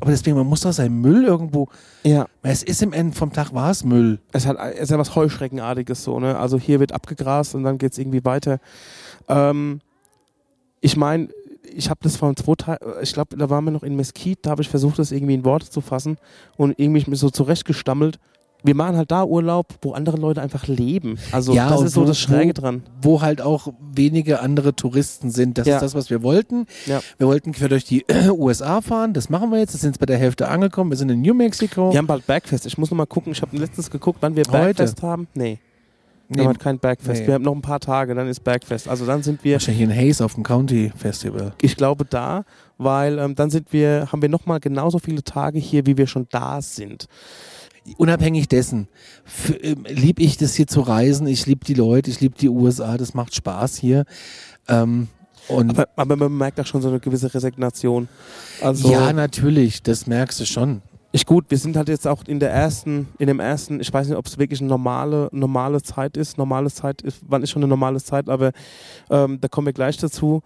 aber 0.00 0.10
deswegen, 0.10 0.38
man 0.38 0.46
muss 0.46 0.62
doch 0.62 0.72
seinen 0.72 1.02
Müll 1.02 1.24
irgendwo, 1.24 1.68
Ja. 2.02 2.26
es 2.42 2.62
ist 2.62 2.82
im 2.82 2.94
Ende 2.94 3.14
vom 3.14 3.30
Tag 3.34 3.52
war 3.52 3.70
es 3.70 3.84
Müll. 3.84 4.20
Es 4.32 4.46
hat 4.46 4.56
es 4.74 4.84
ist 4.84 4.90
ja 4.90 4.98
was 4.98 5.14
Heuschreckenartiges 5.14 6.02
so, 6.02 6.18
ne? 6.18 6.38
Also 6.38 6.58
hier 6.58 6.80
wird 6.80 6.92
abgegrast 6.92 7.54
und 7.54 7.64
dann 7.64 7.76
geht's 7.76 7.98
irgendwie 7.98 8.24
weiter. 8.24 8.58
Ähm, 9.28 9.80
ich 10.80 10.96
meine, 10.96 11.28
ich 11.74 11.88
habe 11.90 12.00
das 12.02 12.16
vor 12.16 12.34
zwei 12.36 12.54
Tagen, 12.54 12.84
ich 13.02 13.12
glaube, 13.12 13.36
da 13.36 13.48
waren 13.50 13.64
wir 13.64 13.70
noch 13.70 13.82
in 13.82 13.94
Mesquite, 13.96 14.40
da 14.42 14.50
habe 14.50 14.62
ich 14.62 14.68
versucht, 14.68 14.98
das 14.98 15.12
irgendwie 15.12 15.34
in 15.34 15.44
Worte 15.44 15.68
zu 15.70 15.80
fassen 15.80 16.16
und 16.56 16.78
irgendwie 16.78 17.08
mich 17.10 17.18
so 17.20 17.30
zurechtgestammelt. 17.30 18.18
Wir 18.62 18.74
machen 18.74 18.96
halt 18.96 19.10
da 19.10 19.24
Urlaub, 19.24 19.68
wo 19.80 19.92
andere 19.92 20.18
Leute 20.18 20.42
einfach 20.42 20.66
leben. 20.66 21.16
Also 21.32 21.54
Ja, 21.54 21.70
das 21.70 21.80
ist 21.80 21.94
so 21.94 22.04
das 22.04 22.18
Schräge 22.18 22.52
dran. 22.52 22.82
wo 23.00 23.22
halt 23.22 23.40
auch 23.40 23.68
wenige 23.94 24.40
andere 24.40 24.76
Touristen 24.76 25.30
sind. 25.30 25.56
Das 25.56 25.66
Ja. 25.66 25.76
ist 25.76 25.82
das, 25.82 25.94
was 25.94 26.10
wir 26.10 26.22
wollten. 26.22 26.66
Ja. 26.84 27.00
Wir 27.16 27.26
wollten 27.26 27.52
quer 27.52 27.70
durch 27.70 27.84
die 27.84 28.04
USA 28.30 28.82
fahren. 28.82 29.14
Das 29.14 29.30
machen 29.30 29.50
wir 29.50 29.58
jetzt. 29.60 29.72
Das 29.72 29.80
sind 29.80 29.92
jetzt 29.92 29.98
bei 30.00 30.04
der 30.04 30.18
Hälfte 30.18 30.48
angekommen. 30.48 30.90
Wir 30.90 30.98
sind 30.98 31.08
in 31.08 31.22
New 31.22 31.32
Mexico. 31.32 31.90
Wir 31.90 31.96
haben 31.98 32.06
bald 32.06 32.26
Bergfest. 32.26 32.66
Ich 32.66 32.76
muss 32.76 32.90
noch 32.90 32.98
mal 32.98 33.06
gucken. 33.06 33.32
Ich 33.32 33.40
habe 33.40 33.56
letztens 33.56 33.90
geguckt, 33.90 34.18
wann 34.20 34.36
wir 34.36 34.42
Heute. 34.44 34.52
Bergfest 34.52 35.02
haben. 35.02 35.26
Nee, 35.32 35.58
Nee, 36.30 36.42
haben 36.42 36.48
halt 36.48 36.60
kein 36.60 36.78
Bergfest. 36.78 37.22
Nee. 37.22 37.26
Wir 37.26 37.34
haben 37.34 37.42
noch 37.42 37.54
ein 37.54 37.62
paar 37.62 37.80
Tage, 37.80 38.14
dann 38.14 38.28
ist 38.28 38.44
Bergfest. 38.44 38.88
Also 38.88 39.04
dann 39.04 39.22
sind 39.22 39.42
wir 39.42 39.54
wahrscheinlich 39.54 39.82
in 39.82 39.94
Hayes 39.94 40.20
auf 40.20 40.34
dem 40.34 40.44
County 40.44 40.92
Festival. 40.96 41.52
Ich 41.60 41.76
glaube 41.76 42.04
da, 42.04 42.44
weil 42.78 43.18
ähm, 43.18 43.34
dann 43.34 43.50
sind 43.50 43.72
wir, 43.72 44.08
haben 44.12 44.22
wir 44.22 44.28
nochmal 44.28 44.60
genauso 44.60 45.00
viele 45.00 45.24
Tage 45.24 45.58
hier, 45.58 45.86
wie 45.86 45.96
wir 45.96 46.06
schon 46.06 46.28
da 46.30 46.62
sind. 46.62 47.06
Unabhängig 47.96 48.46
dessen 48.46 48.88
ähm, 49.62 49.84
lieb 49.88 50.20
ich 50.20 50.36
das 50.36 50.54
hier 50.54 50.68
zu 50.68 50.82
reisen. 50.82 51.26
Ich 51.26 51.46
liebe 51.46 51.64
die 51.64 51.74
Leute. 51.74 52.10
Ich 52.10 52.20
liebe 52.20 52.36
die 52.38 52.48
USA. 52.48 52.96
Das 52.96 53.14
macht 53.14 53.34
Spaß 53.34 53.76
hier. 53.76 54.04
Ähm, 54.68 55.08
und 55.48 55.70
Aber, 55.70 55.88
aber 55.96 56.16
man 56.16 56.36
merkt 56.36 56.60
auch 56.60 56.66
schon 56.66 56.80
so 56.80 56.88
eine 56.88 57.00
gewisse 57.00 57.34
Resignation. 57.34 58.08
Also 58.60 58.92
ja, 58.92 59.12
natürlich. 59.12 59.82
Das 59.82 60.06
merkst 60.06 60.38
du 60.38 60.44
schon. 60.44 60.82
Ich 61.12 61.26
gut, 61.26 61.46
wir 61.48 61.58
sind 61.58 61.76
halt 61.76 61.88
jetzt 61.88 62.06
auch 62.06 62.22
in 62.26 62.38
der 62.38 62.50
ersten, 62.50 63.08
in 63.18 63.26
dem 63.26 63.40
ersten, 63.40 63.80
ich 63.80 63.92
weiß 63.92 64.08
nicht, 64.08 64.16
ob 64.16 64.26
es 64.26 64.38
wirklich 64.38 64.60
eine 64.60 64.68
normale, 64.68 65.28
normale 65.32 65.82
Zeit 65.82 66.16
ist. 66.16 66.38
Normale 66.38 66.70
Zeit 66.70 67.02
ist, 67.02 67.20
wann 67.26 67.42
ist 67.42 67.50
schon 67.50 67.62
eine 67.62 67.68
normale 67.68 68.00
Zeit, 68.00 68.28
aber 68.28 68.52
ähm, 69.10 69.40
da 69.40 69.48
kommen 69.48 69.66
wir 69.66 69.72
gleich 69.72 69.96
dazu, 69.96 70.42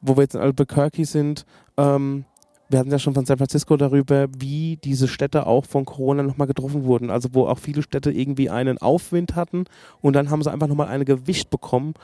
wo 0.00 0.16
wir 0.16 0.22
jetzt 0.22 0.34
in 0.34 0.40
Albuquerque 0.40 1.04
sind. 1.04 1.44
Ähm, 1.76 2.24
wir 2.70 2.78
hatten 2.78 2.90
ja 2.90 2.98
schon 2.98 3.14
von 3.14 3.26
San 3.26 3.38
Francisco 3.38 3.76
darüber, 3.76 4.28
wie 4.38 4.78
diese 4.82 5.08
Städte 5.08 5.46
auch 5.46 5.64
von 5.64 5.84
Corona 5.84 6.22
nochmal 6.22 6.46
getroffen 6.46 6.84
wurden. 6.84 7.10
Also 7.10 7.30
wo 7.32 7.46
auch 7.46 7.58
viele 7.58 7.82
Städte 7.82 8.10
irgendwie 8.10 8.50
einen 8.50 8.78
Aufwind 8.78 9.34
hatten 9.34 9.64
und 10.00 10.14
dann 10.14 10.30
haben 10.30 10.42
sie 10.42 10.50
einfach 10.50 10.68
nochmal 10.68 10.88
eine 10.88 11.04
Gewicht 11.04 11.50
bekommen 11.50 11.94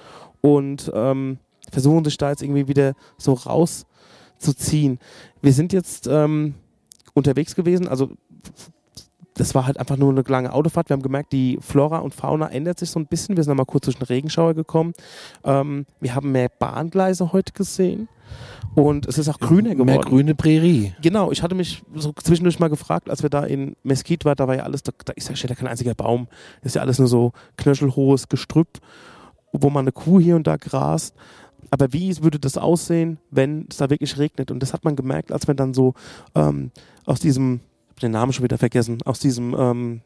und 0.41 0.91
ähm, 0.95 1.39
versuchen 1.71 2.05
sich 2.05 2.17
da 2.19 2.31
jetzt 2.31 2.43
irgendwie 2.43 2.69
wieder 2.69 2.95
so 3.19 3.35
rauszuziehen. 3.35 4.99
Wir 5.43 5.53
sind 5.53 5.73
jetzt 5.73 6.07
ähm, 6.07 6.55
unterwegs 7.15 7.55
gewesen, 7.55 7.89
also 7.89 8.11
das 9.35 9.55
war 9.55 9.67
halt 9.67 9.79
einfach 9.79 9.97
nur 9.97 10.11
eine 10.11 10.23
lange 10.23 10.53
Autofahrt. 10.53 10.89
Wir 10.89 10.95
haben 10.95 11.03
gemerkt, 11.03 11.33
die 11.33 11.59
Flora 11.61 11.99
und 11.99 12.15
Fauna 12.15 12.49
ändert 12.49 12.79
sich 12.79 12.91
so 12.91 13.01
ein 13.01 13.07
bisschen. 13.07 13.37
Wir 13.37 13.43
sind 13.43 13.51
nochmal 13.51 13.67
kurz 13.67 13.85
durch 13.85 13.99
den 13.99 14.07
Regenschauer 14.07 14.55
gekommen. 14.55 14.93
Ähm, 15.43 15.87
wir 16.01 16.15
haben 16.15 16.31
mehr 16.31 16.49
Bahngleise 16.49 17.33
heute 17.33 17.53
gesehen. 17.53 18.09
Und 18.75 19.07
es 19.07 19.19
ist 19.19 19.29
auch 19.29 19.39
grüner 19.39 19.71
geworden. 19.71 19.87
Mehr 19.87 19.99
grüne 20.01 20.35
Prärie. 20.35 20.95
Genau, 21.03 21.31
ich 21.31 21.43
hatte 21.43 21.55
mich 21.55 21.83
so 21.95 22.13
zwischendurch 22.13 22.59
mal 22.59 22.69
gefragt, 22.69 23.11
als 23.11 23.23
wir 23.23 23.31
da 23.31 23.45
in 23.45 23.77
Mesquite 23.83 24.25
waren, 24.25 24.37
da 24.37 24.49
war 24.49 24.57
ja 24.57 24.63
alles, 24.63 24.83
da, 24.83 24.93
da 25.05 25.13
ist 25.13 25.29
ja, 25.29 25.37
steht 25.37 25.51
ja 25.51 25.57
kein 25.57 25.69
einziger 25.69 25.95
Baum. 25.95 26.29
Das 26.63 26.71
ist 26.71 26.77
ja 26.77 26.83
alles 26.83 26.99
nur 26.99 27.09
so 27.09 27.33
knöchelhohes 27.57 28.29
Gestrüpp, 28.29 28.81
wo 29.53 29.71
man 29.71 29.85
eine 29.85 29.93
Kuh 29.93 30.21
hier 30.21 30.37
und 30.37 30.47
da 30.47 30.57
grast. 30.57 31.15
Aber 31.75 31.93
wie 31.93 32.17
würde 32.23 32.39
das 32.39 32.57
aussehen, 32.57 33.19
wenn 33.33 33.67
es 33.69 33.79
da 33.79 33.91
wirklich 33.91 34.17
regnet? 34.17 34.53
Und 34.53 34.61
das 34.61 34.73
hat 34.73 34.85
man 34.85 34.95
gemerkt, 34.95 35.33
als 35.33 35.49
wir 35.49 35.55
dann 35.55 35.75
so 35.75 35.95
ähm, 36.37 36.71
aus 37.05 37.19
diesem, 37.19 37.55
ich 37.57 37.91
hab 37.91 38.01
den 38.01 38.13
Namen 38.13 38.33
schon 38.33 38.45
wieder 38.45 38.59
vergessen, 38.59 38.99
aus 39.05 39.19
diesem 39.19 39.57
ähm, 39.59 40.01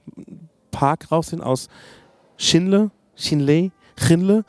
Park 0.71 1.13
raus 1.13 1.29
sind, 1.29 1.43
aus 1.43 1.69
Schinle, 2.39 2.91
Schinle, 3.17 3.71
Chinle. 3.97 4.47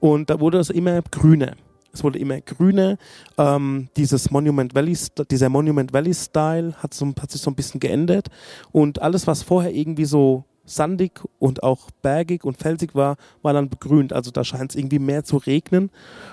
Und 0.00 0.30
da 0.30 0.40
wurde 0.40 0.60
es 0.60 0.70
immer 0.70 1.02
grüner. 1.02 1.56
Es 1.92 2.02
wurde 2.02 2.18
immer 2.18 2.40
grüner. 2.40 2.96
Ähm, 3.36 3.90
dieses 3.98 4.30
Monument 4.30 4.74
Valley, 4.74 4.96
dieser 5.30 5.50
Monument 5.50 5.92
Valley 5.92 6.14
Style 6.14 6.72
hat, 6.78 6.94
so, 6.94 7.06
hat 7.20 7.32
sich 7.32 7.42
so 7.42 7.50
ein 7.50 7.54
bisschen 7.54 7.80
geändert. 7.80 8.28
Und 8.70 9.02
alles, 9.02 9.26
was 9.26 9.42
vorher 9.42 9.74
irgendwie 9.74 10.06
so 10.06 10.44
sandig 10.64 11.20
und 11.38 11.62
auch 11.62 11.90
bergig 12.02 12.44
und 12.44 12.56
felsig 12.56 12.94
war, 12.94 13.16
war 13.42 13.52
dann 13.52 13.68
begrünt. 13.68 14.12
Also 14.12 14.30
da 14.30 14.44
scheint 14.44 14.70
es 14.70 14.76
irgendwie 14.76 14.98
mehr 14.98 15.24
zu 15.24 15.36
regnen. 15.36 15.90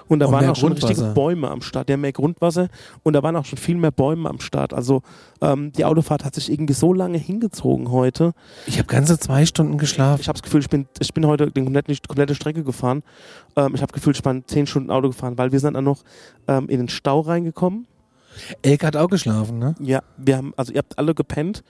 Und 0.08 0.20
da 0.20 0.28
Und 0.28 0.34
waren 0.34 0.42
mehr 0.42 0.52
auch 0.52 0.56
schon 0.56 0.74
richtige. 0.74 1.14
Bäume 1.14 1.50
am 1.50 1.62
Start. 1.62 1.90
Ja, 1.90 1.98
mehr 1.98 2.12
Grundwasser. 2.12 2.70
Und 3.04 3.14
da 3.14 3.24
waren 3.24 3.36
auch 3.36 3.46
schon 3.46 3.58
viel 3.58 3.76
mehr 3.76 3.92
Bäume 3.92 4.30
am 4.30 4.40
Start. 4.40 4.74
Also 4.74 5.02
ähm, 5.42 5.72
die 5.72 5.86
Autofahrt 5.86 6.26
hat 6.26 6.36
sich 6.36 6.52
irgendwie 6.52 6.74
so 6.74 6.94
lange 6.94 7.18
hingezogen 7.18 7.92
heute. 7.92 8.34
Ich 8.68 8.78
habe 8.78 8.88
ganze 8.88 9.18
zwei 9.20 9.46
Stunden 9.46 9.78
geschlafen. 9.78 10.22
Ich 10.22 10.28
habe 10.28 10.38
das 10.38 10.44
Gefühl, 10.44 10.62
ich 10.62 10.70
bin, 10.70 10.88
ich 11.00 11.14
bin 11.14 11.26
heute 11.26 11.52
die 11.52 11.64
komplette, 11.64 11.92
die 11.92 12.00
komplette 12.08 12.36
Strecke 12.36 12.64
gefahren. 12.64 13.04
Ähm, 13.56 13.74
ich 13.76 13.82
habe 13.82 13.92
gefühlt, 13.92 14.16
ich 14.16 14.24
bin 14.24 14.44
zehn 14.46 14.68
Stunden 14.68 14.92
Auto 14.92 15.08
gefahren, 15.08 15.38
weil 15.38 15.52
wir 15.52 15.60
sind 15.60 15.74
dann 15.74 15.86
noch 15.86 16.04
ähm, 16.48 16.70
in 16.70 16.80
den 16.80 16.90
Stau 16.90 17.22
reingekommen. 17.22 17.88
Elke 18.62 18.88
hat 18.88 18.96
auch 18.96 19.10
geschlafen, 19.10 19.60
ne? 19.60 19.76
Ja, 19.80 20.02
wir 20.18 20.38
haben, 20.38 20.54
also 20.56 20.72
ihr 20.74 20.80
habt 20.80 20.98
alle 20.98 21.16
gepennt 21.16 21.64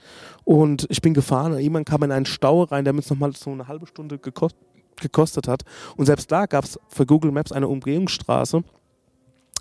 und 0.44 0.86
ich 0.90 1.00
bin 1.02 1.14
gefahren 1.14 1.52
und 1.52 1.60
jemand 1.60 1.88
kam 1.88 2.02
in 2.02 2.12
einen 2.12 2.26
Stau 2.26 2.62
rein, 2.64 2.84
der 2.84 2.94
uns 2.94 3.10
nochmal 3.10 3.34
so 3.34 3.50
eine 3.50 3.68
halbe 3.68 3.86
Stunde 3.86 4.18
gekost, 4.18 4.56
gekostet 5.00 5.48
hat. 5.48 5.62
Und 5.96 6.06
selbst 6.06 6.30
da 6.30 6.46
gab 6.46 6.64
es 6.64 6.78
für 6.88 7.06
Google 7.06 7.32
Maps 7.32 7.52
eine 7.52 7.68
Umgehungsstraße, 7.68 8.62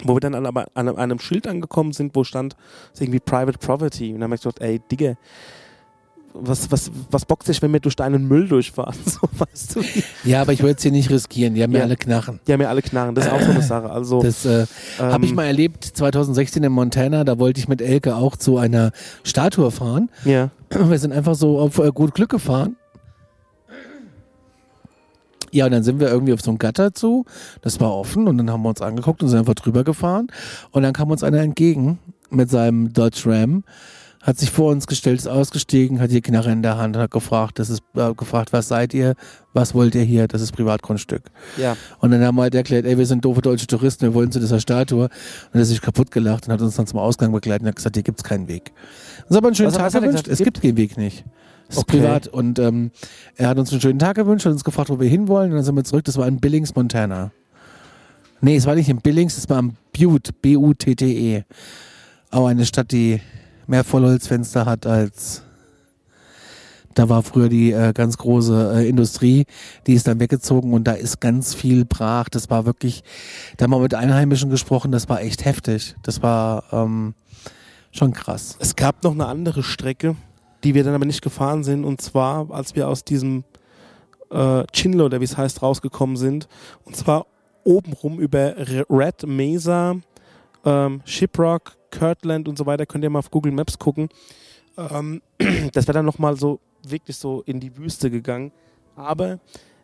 wo 0.03 0.15
wir 0.15 0.19
dann 0.19 0.35
an, 0.35 0.45
aber 0.45 0.67
an 0.73 0.89
einem 0.89 1.19
Schild 1.19 1.47
angekommen 1.47 1.93
sind, 1.93 2.15
wo 2.15 2.23
stand 2.23 2.55
irgendwie 2.99 3.19
Private 3.19 3.57
Property. 3.57 4.13
Und 4.13 4.21
dann 4.21 4.29
habe 4.29 4.35
ich 4.35 4.41
gedacht, 4.41 4.61
ey, 4.61 4.79
Digga, 4.91 5.15
was, 6.41 6.71
was, 6.71 6.91
was 7.11 7.25
bockt 7.25 7.45
sich, 7.45 7.61
wenn 7.61 7.71
wir 7.73 7.79
durch 7.79 7.95
deinen 7.95 8.27
Müll 8.27 8.47
durchfahren? 8.47 8.95
So, 9.05 9.21
weißt 9.37 9.75
du? 9.75 9.81
Ja, 10.23 10.41
aber 10.41 10.53
ich 10.53 10.61
wollte 10.63 10.77
es 10.77 10.83
hier 10.83 10.91
nicht 10.91 11.09
riskieren. 11.09 11.53
Die 11.55 11.63
haben 11.63 11.71
ja 11.71 11.79
Ja. 11.79 11.85
alle 11.85 11.95
Knarren. 11.97 12.39
Die 12.47 12.53
haben 12.53 12.61
ja 12.61 12.69
alle 12.69 12.81
Knarren, 12.81 13.15
das 13.15 13.25
ist 13.25 13.31
auch 13.31 13.41
so 13.41 13.51
eine 13.51 13.61
Sache. 13.61 13.89
Also, 13.89 14.21
Das 14.21 14.45
äh, 14.45 14.61
ähm, 14.61 14.67
habe 14.99 15.25
ich 15.25 15.33
mal 15.33 15.45
erlebt 15.45 15.83
2016 15.83 16.63
in 16.63 16.71
Montana. 16.71 17.23
Da 17.23 17.39
wollte 17.39 17.59
ich 17.59 17.67
mit 17.67 17.81
Elke 17.81 18.15
auch 18.15 18.35
zu 18.35 18.57
einer 18.57 18.91
Statue 19.23 19.71
fahren. 19.71 20.09
Ja, 20.25 20.49
Wir 20.71 20.99
sind 20.99 21.11
einfach 21.13 21.35
so 21.35 21.59
auf 21.59 21.77
äh, 21.79 21.91
gut 21.91 22.13
Glück 22.13 22.29
gefahren. 22.29 22.75
Ja, 25.51 25.65
und 25.65 25.71
dann 25.71 25.83
sind 25.83 25.99
wir 25.99 26.09
irgendwie 26.09 26.33
auf 26.33 26.41
so 26.41 26.51
ein 26.51 26.59
Gatter 26.59 26.93
zu. 26.93 27.25
Das 27.61 27.79
war 27.79 27.93
offen 27.95 28.27
und 28.27 28.37
dann 28.37 28.51
haben 28.51 28.61
wir 28.61 28.69
uns 28.69 28.81
angeguckt 28.81 29.23
und 29.23 29.29
sind 29.29 29.39
einfach 29.39 29.55
drüber 29.55 29.83
gefahren. 29.83 30.27
Und 30.71 30.83
dann 30.83 30.93
kam 30.93 31.09
uns 31.09 31.23
einer 31.23 31.39
entgegen 31.39 31.97
mit 32.29 32.51
seinem 32.51 32.93
Dodge 32.93 33.23
Ram, 33.25 33.63
hat 34.21 34.37
sich 34.37 34.51
vor 34.51 34.71
uns 34.71 34.85
gestellt, 34.85 35.17
ist 35.17 35.27
ausgestiegen, 35.27 35.99
hat 36.01 36.11
die 36.11 36.21
Knarre 36.21 36.51
in 36.51 36.61
der 36.61 36.77
Hand 36.77 36.95
und 36.97 37.01
hat 37.01 37.11
gefragt, 37.11 37.57
das 37.57 37.69
ist, 37.69 37.81
äh, 37.95 38.13
gefragt, 38.13 38.51
was 38.51 38.67
seid 38.67 38.93
ihr? 38.93 39.15
Was 39.53 39.73
wollt 39.73 39.95
ihr 39.95 40.03
hier? 40.03 40.27
Das 40.27 40.41
ist 40.41 40.51
Privatgrundstück. 40.51 41.23
ja. 41.57 41.77
Und 41.99 42.11
dann 42.11 42.23
haben 42.25 42.35
wir 42.35 42.41
halt 42.43 42.53
erklärt, 42.55 42.85
ey, 42.85 42.97
wir 42.97 43.05
sind 43.05 43.23
doofe 43.23 43.41
deutsche 43.41 43.65
Touristen, 43.67 44.01
wir 44.07 44.13
wollen 44.13 44.31
zu 44.31 44.39
dieser 44.39 44.59
Statue. 44.59 45.03
Und 45.05 45.09
er 45.53 45.61
hat 45.61 45.67
sich 45.67 45.81
kaputt 45.81 46.11
gelacht 46.11 46.47
und 46.47 46.53
hat 46.53 46.61
uns 46.61 46.75
dann 46.75 46.85
zum 46.85 46.99
Ausgang 46.99 47.31
begleitet 47.31 47.61
und 47.63 47.67
hat 47.69 47.75
gesagt, 47.77 47.95
hier 47.95 48.03
gibt's 48.03 48.23
keinen 48.23 48.47
Weg. 48.49 48.73
Uns 49.29 49.37
aber 49.37 49.47
einen 49.47 49.55
schönen 49.55 49.71
Was- 49.73 49.77
Tag 49.93 49.93
gewünscht. 50.03 50.27
Es 50.27 50.39
gibt 50.39 50.61
den 50.63 50.75
Weg 50.75 50.97
nicht. 50.97 51.23
Es 51.69 51.77
ist 51.77 51.83
Okay. 51.83 51.97
privat. 51.99 52.27
Und 52.27 52.59
ähm, 52.59 52.91
er 53.35 53.47
hat 53.47 53.57
uns 53.57 53.71
einen 53.71 53.79
schönen 53.79 53.99
Tag 53.99 54.15
gewünscht, 54.17 54.45
hat 54.45 54.51
uns 54.53 54.63
gefragt, 54.63 54.89
wo 54.89 54.99
wir 54.99 55.07
hinwollen. 55.07 55.51
Und 55.51 55.55
dann 55.57 55.63
sind 55.63 55.75
wir 55.75 55.83
zurück. 55.85 56.03
Das 56.03 56.17
war 56.17 56.27
in 56.27 56.39
Billings, 56.39 56.75
Montana. 56.75 57.31
Nee, 58.41 58.55
es 58.55 58.65
war 58.65 58.75
nicht 58.75 58.89
in 58.89 58.97
Billings, 59.01 59.37
es 59.37 59.49
war 59.49 59.59
in 59.59 59.75
Butte, 59.97 60.31
B-U-T-T-E. 60.33 61.43
Auch 62.31 62.47
eine 62.47 62.65
Stadt, 62.65 62.91
die 62.91 63.21
mehr 63.69 63.83
Vollholzfenster 63.83 64.65
hat 64.65 64.85
als 64.85 65.43
Da 66.95 67.07
war 67.07 67.23
früher 67.23 67.49
die 67.49 67.71
äh, 67.71 67.93
ganz 67.93 68.17
große 68.17 68.73
äh, 68.75 68.89
Industrie, 68.89 69.45
die 69.87 69.93
ist 69.93 70.07
dann 70.07 70.19
weggezogen 70.19 70.73
und 70.73 70.85
da 70.85 70.93
ist 70.93 71.21
ganz 71.21 71.53
viel 71.53 71.85
brach. 71.85 72.29
Das 72.29 72.49
war 72.49 72.65
wirklich, 72.65 73.03
da 73.55 73.63
haben 73.63 73.71
wir 73.71 73.79
mit 73.79 73.93
Einheimischen 73.93 74.49
gesprochen, 74.49 74.91
das 74.91 75.07
war 75.07 75.21
echt 75.21 75.45
heftig. 75.45 75.95
Das 76.03 76.21
war 76.21 76.63
ähm, 76.73 77.13
schon 77.91 78.11
krass. 78.11 78.57
Es 78.59 78.75
gab 78.75 79.03
noch 79.03 79.13
eine 79.13 79.27
andere 79.27 79.63
Strecke, 79.63 80.15
die 80.63 80.73
wir 80.73 80.83
dann 80.83 80.95
aber 80.95 81.05
nicht 81.05 81.21
gefahren 81.21 81.63
sind 81.63 81.85
und 81.85 82.01
zwar, 82.01 82.51
als 82.51 82.75
wir 82.75 82.87
aus 82.87 83.05
diesem 83.05 83.43
äh, 84.31 84.63
Chinlo, 84.73 85.05
oder 85.05 85.21
wie 85.21 85.25
es 85.25 85.37
heißt, 85.37 85.61
rausgekommen 85.61 86.17
sind. 86.17 86.47
Und 86.85 86.95
zwar 86.95 87.27
obenrum 87.63 88.19
über 88.19 88.55
Red 88.89 89.25
Mesa, 89.27 89.95
ähm, 90.65 91.01
Shiprock, 91.05 91.78
Kirtland 91.91 92.47
und 92.47 92.57
so 92.57 92.65
weiter. 92.65 92.85
Könnt 92.85 93.03
ihr 93.03 93.09
mal 93.09 93.19
auf 93.19 93.31
Google 93.31 93.51
Maps 93.51 93.79
gucken. 93.79 94.09
Ähm, 94.77 95.21
das 95.73 95.87
wäre 95.87 95.93
dann 95.93 96.05
nochmal 96.05 96.35
so 96.37 96.59
wirklich 96.87 97.17
so 97.17 97.43
in 97.45 97.59
die 97.59 97.75
Wüste 97.77 98.09
gegangen. 98.09 98.51
Aber 98.95 99.39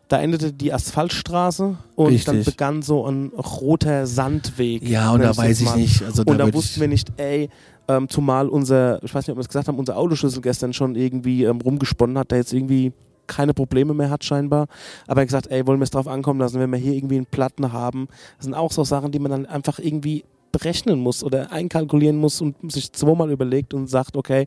da 0.08 0.20
endete 0.20 0.52
die 0.52 0.72
Asphaltstraße 0.72 1.76
und 1.96 2.06
Richtig. 2.06 2.24
dann 2.24 2.44
begann 2.44 2.82
so 2.82 3.06
ein 3.06 3.32
roter 3.34 4.06
Sandweg. 4.06 4.88
Ja, 4.88 5.12
und 5.12 5.20
da 5.20 5.36
weiß 5.36 5.60
ich 5.60 5.66
mal. 5.66 5.78
nicht. 5.78 6.02
Also 6.02 6.22
da 6.22 6.32
Und 6.32 6.38
da 6.38 6.52
wussten 6.52 6.80
wir 6.80 6.88
nicht, 6.88 7.12
ey, 7.16 7.50
ähm, 7.88 8.08
zumal 8.08 8.48
unser, 8.48 9.02
ich 9.02 9.14
weiß 9.14 9.26
nicht, 9.26 9.32
ob 9.32 9.38
wir 9.38 9.42
es 9.42 9.48
gesagt 9.48 9.68
haben, 9.68 9.78
unser 9.78 9.96
Autoschlüssel 9.96 10.42
gestern 10.42 10.72
schon 10.72 10.94
irgendwie 10.94 11.44
ähm, 11.44 11.60
rumgesponnen 11.60 12.18
hat, 12.18 12.30
der 12.30 12.38
jetzt 12.38 12.52
irgendwie 12.52 12.92
keine 13.26 13.54
Probleme 13.54 13.94
mehr 13.94 14.10
hat 14.10 14.24
scheinbar. 14.24 14.66
Aber 15.06 15.20
er 15.20 15.22
hat 15.22 15.28
gesagt, 15.28 15.48
ey, 15.48 15.66
wollen 15.66 15.80
wir 15.80 15.84
es 15.84 15.90
drauf 15.90 16.06
ankommen 16.06 16.40
lassen, 16.40 16.60
wenn 16.60 16.70
wir 16.70 16.78
hier 16.78 16.94
irgendwie 16.94 17.16
einen 17.16 17.26
Platten 17.26 17.72
haben. 17.72 18.08
Das 18.36 18.44
sind 18.44 18.54
auch 18.54 18.70
so 18.70 18.84
Sachen, 18.84 19.10
die 19.10 19.18
man 19.18 19.30
dann 19.32 19.46
einfach 19.46 19.80
irgendwie 19.80 20.24
berechnen 20.56 21.00
muss 21.00 21.22
oder 21.22 21.52
einkalkulieren 21.52 22.16
muss 22.16 22.40
und 22.40 22.72
sich 22.72 22.92
zweimal 22.92 23.30
überlegt 23.30 23.74
und 23.74 23.88
sagt, 23.88 24.16
okay, 24.16 24.46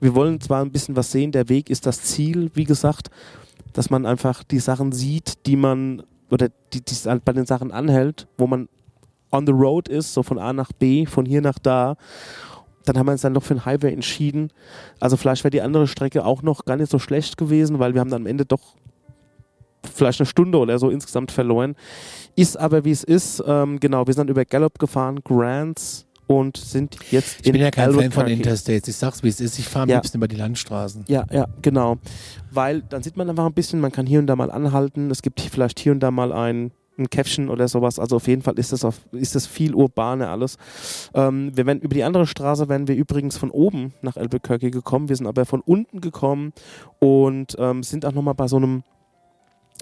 wir 0.00 0.14
wollen 0.14 0.40
zwar 0.40 0.62
ein 0.62 0.72
bisschen 0.72 0.96
was 0.96 1.12
sehen, 1.12 1.30
der 1.32 1.48
Weg 1.48 1.70
ist 1.70 1.86
das 1.86 2.02
Ziel, 2.02 2.50
wie 2.54 2.64
gesagt, 2.64 3.08
dass 3.72 3.90
man 3.90 4.06
einfach 4.06 4.42
die 4.42 4.58
Sachen 4.58 4.92
sieht, 4.92 5.46
die 5.46 5.56
man 5.56 6.02
oder 6.30 6.48
die, 6.72 6.80
die 6.80 6.94
bei 7.24 7.32
den 7.32 7.46
Sachen 7.46 7.70
anhält, 7.70 8.26
wo 8.36 8.46
man 8.46 8.68
on 9.30 9.46
the 9.46 9.52
road 9.52 9.88
ist, 9.88 10.14
so 10.14 10.22
von 10.22 10.38
A 10.38 10.52
nach 10.52 10.72
B, 10.72 11.06
von 11.06 11.24
hier 11.26 11.40
nach 11.40 11.58
da. 11.58 11.96
Dann 12.84 12.98
haben 12.98 13.06
wir 13.06 13.12
uns 13.12 13.22
dann 13.22 13.34
doch 13.34 13.42
für 13.42 13.54
den 13.54 13.64
Highway 13.64 13.92
entschieden. 13.92 14.50
Also 15.00 15.16
vielleicht 15.16 15.44
wäre 15.44 15.50
die 15.50 15.62
andere 15.62 15.86
Strecke 15.86 16.24
auch 16.24 16.42
noch 16.42 16.64
gar 16.64 16.76
nicht 16.76 16.90
so 16.90 16.98
schlecht 16.98 17.36
gewesen, 17.36 17.78
weil 17.78 17.94
wir 17.94 18.00
haben 18.00 18.10
dann 18.10 18.22
am 18.22 18.26
Ende 18.26 18.44
doch 18.44 18.76
vielleicht 19.92 20.20
eine 20.20 20.26
Stunde 20.26 20.58
oder 20.58 20.78
so 20.78 20.90
insgesamt 20.90 21.30
verloren. 21.32 21.74
Ist 22.36 22.58
aber 22.58 22.84
wie 22.84 22.90
es 22.90 23.04
ist. 23.04 23.42
Ähm, 23.46 23.80
genau, 23.80 24.06
wir 24.06 24.14
sind 24.14 24.30
über 24.30 24.44
Gallup 24.44 24.78
gefahren, 24.78 25.20
Grants 25.24 26.06
und 26.26 26.56
sind 26.56 26.96
jetzt 27.10 27.38
ich 27.44 27.52
bin 27.52 27.60
ja 27.60 27.70
kein 27.70 27.92
Fan 27.92 28.10
von. 28.10 28.26
Interstates. 28.26 28.88
Ich 28.88 28.96
sag's, 28.96 29.22
wie 29.22 29.28
es 29.28 29.40
ist. 29.40 29.58
Ich 29.58 29.68
fahre 29.68 29.82
am 29.84 29.88
Ja. 29.90 29.96
liebsten 29.96 30.16
über 30.18 30.28
die 30.28 30.36
Landstraßen. 30.36 31.04
Ja, 31.08 31.26
ja, 31.30 31.46
genau. 31.62 31.96
Weil 32.50 32.82
dann 32.82 33.02
sieht 33.02 33.16
man 33.16 33.28
einfach 33.28 33.44
ein 33.46 33.52
bisschen, 33.52 33.78
man 33.80 33.92
kann 33.92 34.06
hier 34.06 34.18
und 34.20 34.26
da 34.26 34.34
mal 34.36 34.50
anhalten. 34.50 35.10
Es 35.10 35.22
gibt 35.22 35.40
vielleicht 35.40 35.78
hier 35.78 35.92
und 35.92 36.00
da 36.00 36.10
mal 36.10 36.32
ein, 36.32 36.70
ein 36.96 37.10
Käffchen 37.10 37.50
oder 37.50 37.68
sowas. 37.68 37.98
Also 37.98 38.16
auf 38.16 38.26
jeden 38.26 38.40
Fall 38.42 38.58
ist 38.58 38.72
das, 38.72 38.84
auf, 38.84 39.00
ist 39.12 39.34
das 39.34 39.46
viel 39.46 39.74
urbaner 39.74 40.30
alles. 40.30 40.56
Ähm, 41.12 41.50
wir 41.54 41.66
werden, 41.66 41.80
über 41.80 41.94
die 41.94 42.04
andere 42.04 42.26
Straße 42.26 42.68
wären 42.70 42.88
wir 42.88 42.94
übrigens 42.96 43.36
von 43.36 43.50
oben 43.50 43.92
nach 44.00 44.16
Albuquerque 44.16 44.70
gekommen. 44.70 45.08
Wir 45.10 45.16
sind 45.16 45.26
aber 45.26 45.44
von 45.44 45.60
unten 45.60 46.00
gekommen 46.00 46.52
und 47.00 47.54
ähm, 47.58 47.82
sind 47.82 48.06
auch 48.06 48.12
nochmal 48.12 48.34
bei 48.34 48.48
so 48.48 48.56
einem, 48.56 48.82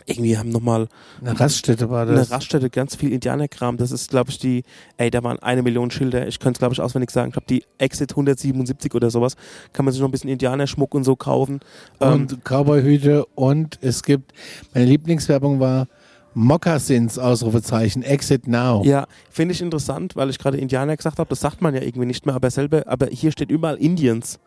irgendwie 0.06 0.38
haben 0.38 0.48
nochmal 0.48 0.88
Eine 1.20 1.38
Raststätte 1.38 1.90
war 1.90 2.02
eine 2.02 2.14
das. 2.14 2.30
Raststätte, 2.30 2.70
ganz 2.70 2.96
viel 2.96 3.12
Indianerkram. 3.12 3.76
Das 3.76 3.92
ist, 3.92 4.10
glaube 4.10 4.30
ich, 4.30 4.38
die, 4.38 4.64
ey, 4.96 5.10
da 5.10 5.22
waren 5.22 5.38
eine 5.40 5.62
Million 5.62 5.90
Schilder. 5.90 6.26
Ich 6.26 6.38
könnte 6.38 6.56
es, 6.56 6.58
glaube 6.58 6.74
ich, 6.74 6.80
auswendig 6.80 7.10
sagen. 7.10 7.28
Ich 7.28 7.34
glaube, 7.34 7.46
die 7.48 7.64
Exit 7.78 8.10
177 8.12 8.94
oder 8.94 9.10
sowas. 9.10 9.36
Kann 9.72 9.84
man 9.84 9.92
sich 9.92 10.00
noch 10.00 10.08
ein 10.08 10.12
bisschen 10.12 10.30
Indianerschmuck 10.30 10.94
und 10.94 11.04
so 11.04 11.14
kaufen. 11.14 11.60
Ähm, 12.00 12.12
und 12.12 12.44
Cowboyhüte 12.44 13.26
und 13.34 13.78
es 13.82 14.02
gibt, 14.02 14.32
meine 14.74 14.86
Lieblingswerbung 14.86 15.60
war 15.60 15.86
Moccasins, 16.34 17.18
Ausrufezeichen, 17.18 18.02
Exit 18.02 18.48
Now. 18.48 18.82
Ja, 18.84 19.06
finde 19.30 19.52
ich 19.52 19.60
interessant, 19.60 20.16
weil 20.16 20.30
ich 20.30 20.38
gerade 20.38 20.56
Indianer 20.56 20.96
gesagt 20.96 21.18
habe. 21.18 21.28
Das 21.28 21.40
sagt 21.40 21.60
man 21.60 21.74
ja 21.74 21.82
irgendwie 21.82 22.06
nicht 22.06 22.24
mehr, 22.24 22.34
aber 22.34 22.50
selber, 22.50 22.84
aber 22.86 23.08
hier 23.08 23.30
steht 23.30 23.50
überall 23.50 23.76
Indians. 23.76 24.40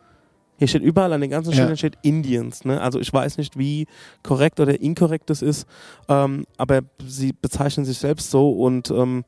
Hier 0.58 0.68
steht 0.68 0.84
überall 0.84 1.12
an 1.14 1.22
den 1.22 1.30
ganzen 1.30 1.52
Ja. 1.52 1.58
Schildern 1.58 1.78
steht 1.78 1.98
Indians. 2.02 2.64
Ne? 2.66 2.80
Also 2.80 3.00
ich 3.00 3.12
weiß 3.12 3.38
nicht, 3.38 3.58
wie 3.58 3.88
korrekt 4.24 4.60
oder 4.60 4.80
inkorrekt 4.80 5.30
das 5.30 5.42
ist, 5.42 5.68
ähm, 6.08 6.46
aber 6.58 6.82
sie 7.06 7.34
bezeichnen 7.34 7.86
sich 7.86 7.98
selbst 7.98 8.32
so 8.32 8.52
und 8.52 8.90
ähm, 8.92 9.26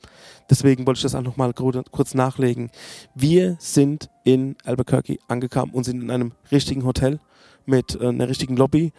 deswegen 0.49 0.87
wollte 0.87 0.99
ich 0.99 1.03
das 1.03 1.15
auch 1.15 1.21
nochmal 1.21 1.53
kurz 1.53 2.13
nachlegen. 2.13 2.71
Wir 3.13 3.57
sind 3.59 4.09
in 4.23 4.55
Albuquerque 4.63 5.17
angekommen 5.27 5.73
und 5.73 5.83
sind 5.83 6.01
in 6.01 6.11
einem 6.11 6.31
richtigen 6.51 6.85
Hotel 6.85 7.19
mit 7.65 7.99
äh, 7.99 8.07
einer 8.07 8.29
richtigen 8.29 8.55
Lobby. 8.55 8.93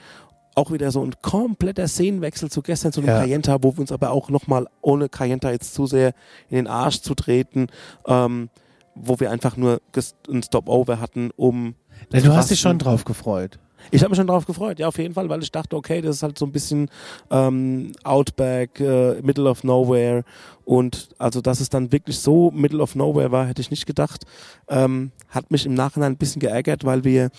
Auch 0.55 0.73
wieder 0.73 0.91
so 0.91 1.03
ein 1.05 1.15
kompletter 1.23 1.87
Szenenwechsel 1.87 2.51
zu 2.51 2.63
gestern 2.63 2.93
zu 2.93 3.01
einem 3.01 3.09
Ja. 3.11 3.21
Cayenta, 3.21 3.59
wo 3.63 3.73
wir 3.77 3.81
uns 3.81 3.93
aber 3.93 4.11
auch 4.11 4.29
nochmal, 4.29 4.67
ohne 4.83 5.09
Cayenta 5.09 5.51
jetzt 5.51 5.73
zu 5.73 5.87
sehr 5.87 6.15
in 6.51 6.57
den 6.57 6.67
Arsch 6.67 7.01
zu 7.01 7.15
treten, 7.15 7.69
ähm, 8.07 8.51
wo 8.95 9.21
wir 9.21 9.31
einfach 9.31 9.57
nur 9.57 9.81
ein 10.29 10.43
Stopover 10.43 11.01
hatten, 11.01 11.31
um 11.37 11.75
du 12.11 12.17
hast 12.17 12.25
dich 12.25 12.31
rasten. 12.31 12.57
schon 12.57 12.79
drauf 12.79 13.05
gefreut. 13.05 13.59
Ich 13.91 14.03
habe 14.03 14.11
mich 14.11 14.19
schon 14.19 14.27
drauf 14.27 14.45
gefreut, 14.45 14.79
ja, 14.79 14.89
auf 14.89 14.99
jeden 14.99 15.15
Fall, 15.15 15.29
weil 15.29 15.43
ich 15.43 15.51
dachte, 15.51 15.77
okay, 15.77 16.01
das 16.03 16.17
ist 16.17 16.23
halt 16.23 16.39
so 16.39 16.45
ein 16.45 16.53
bisschen 16.53 16.91
ähm, 17.31 17.93
Outback, 18.05 18.81
äh, 18.81 19.21
Middle 19.23 19.49
of 19.49 19.65
Nowhere. 19.65 20.25
Und 20.65 21.09
also, 21.19 21.41
dass 21.41 21.61
es 21.61 21.71
dann 21.71 21.91
wirklich 21.91 22.19
so 22.19 22.51
Middle 22.51 22.83
of 22.83 22.95
Nowhere 22.95 23.33
war, 23.33 23.47
hätte 23.47 23.63
ich 23.63 23.71
nicht 23.71 23.87
gedacht. 23.87 24.25
Ähm, 24.69 25.13
hat 25.31 25.51
mich 25.51 25.65
im 25.65 25.75
Nachhinein 25.75 26.13
ein 26.13 26.19
bisschen 26.19 26.41
geärgert, 26.41 26.85
weil 26.85 27.05
wir, 27.05 27.31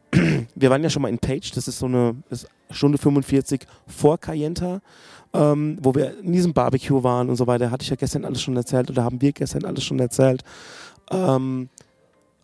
wir 0.54 0.70
waren 0.70 0.82
ja 0.82 0.90
schon 0.90 1.02
mal 1.02 1.08
in 1.08 1.18
Page, 1.18 1.50
das 1.52 1.68
ist 1.68 1.78
so 1.78 1.86
eine 1.86 2.16
ist 2.30 2.48
Stunde 2.70 2.96
45 2.96 3.66
vor 3.86 4.18
Cayenta. 4.18 4.80
Ähm, 5.34 5.78
wo 5.80 5.94
wir 5.94 6.18
in 6.18 6.32
diesem 6.32 6.52
Barbecue 6.52 7.02
waren 7.02 7.30
und 7.30 7.36
so 7.36 7.46
weiter, 7.46 7.70
hatte 7.70 7.84
ich 7.84 7.88
ja 7.88 7.96
gestern 7.96 8.26
alles 8.26 8.42
schon 8.42 8.54
erzählt 8.54 8.90
oder 8.90 9.02
haben 9.02 9.22
wir 9.22 9.32
gestern 9.32 9.64
alles 9.64 9.82
schon 9.82 9.98
erzählt. 9.98 10.42
Ähm, 11.10 11.70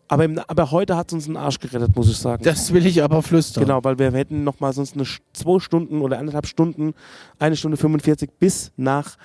aber, 0.09 0.25
im, 0.25 0.39
aber 0.47 0.71
heute 0.71 0.97
hat 0.97 1.09
es 1.09 1.15
uns 1.15 1.27
einen 1.27 1.37
Arsch 1.37 1.59
gerettet, 1.59 1.95
muss 1.97 2.09
ich 2.11 2.17
sagen. 2.17 2.43
Das 2.43 2.73
will 2.73 2.87
ich 2.87 3.03
aber 3.03 3.23
flüstern. 3.23 3.65
Genau, 3.65 3.83
weil 3.85 3.99
wir 3.99 4.11
hätten 4.13 4.43
noch 4.45 4.61
mal 4.61 4.73
sonst 4.73 4.95
eine 4.95 5.05
zwei 5.33 5.59
Stunden 5.61 6.01
oder 6.01 6.19
anderthalb 6.19 6.47
Stunden, 6.47 6.95
eine 7.39 7.57
Stunde 7.57 7.77
45 7.77 8.31
bis 8.39 8.73
nach 8.77 9.17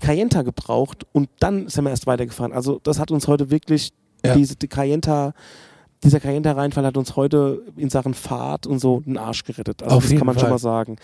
Cayenta 0.00 0.42
gebraucht 0.42 1.06
und 1.12 1.28
dann 1.40 1.68
sind 1.68 1.84
wir 1.84 1.90
erst 1.90 2.06
weitergefahren. 2.06 2.52
Also 2.52 2.80
das 2.82 2.98
hat 2.98 3.10
uns 3.10 3.26
heute 3.28 3.50
wirklich, 3.50 3.90
Ja. 4.24 4.34
diese 4.34 4.56
die 4.56 4.68
Cayenta, 4.68 5.32
dieser 6.04 6.20
Cayenta-Reinfall 6.20 6.86
hat 6.86 6.96
uns 6.96 7.16
heute 7.16 7.62
in 7.76 7.90
Sachen 7.90 8.14
Fahrt 8.14 8.66
und 8.68 8.78
so 8.78 9.00
den 9.00 9.18
Arsch 9.18 9.42
gerettet. 9.42 9.82
Also 9.82 9.96
Auf 9.96 10.04
das 10.08 10.16
kann 10.16 10.26
man 10.26 10.36
schon 10.36 10.42
Fall. 10.42 10.50
mal 10.50 10.58
sagen. 10.58 10.96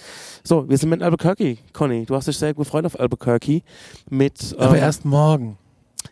So, 0.44 0.68
wir 0.68 0.78
sind 0.78 0.90
mit 0.90 1.02
Albuquerque, 1.02 1.58
Conny. 1.72 2.04
Du 2.06 2.14
hast 2.14 2.28
dich 2.28 2.38
sehr 2.38 2.54
gefreut 2.54 2.86
auf 2.86 2.98
Albuquerque. 2.98 3.62
Mit, 4.08 4.54
Aber 4.56 4.76
ähm, 4.76 4.82
erst 4.82 5.04
morgen. 5.04 5.58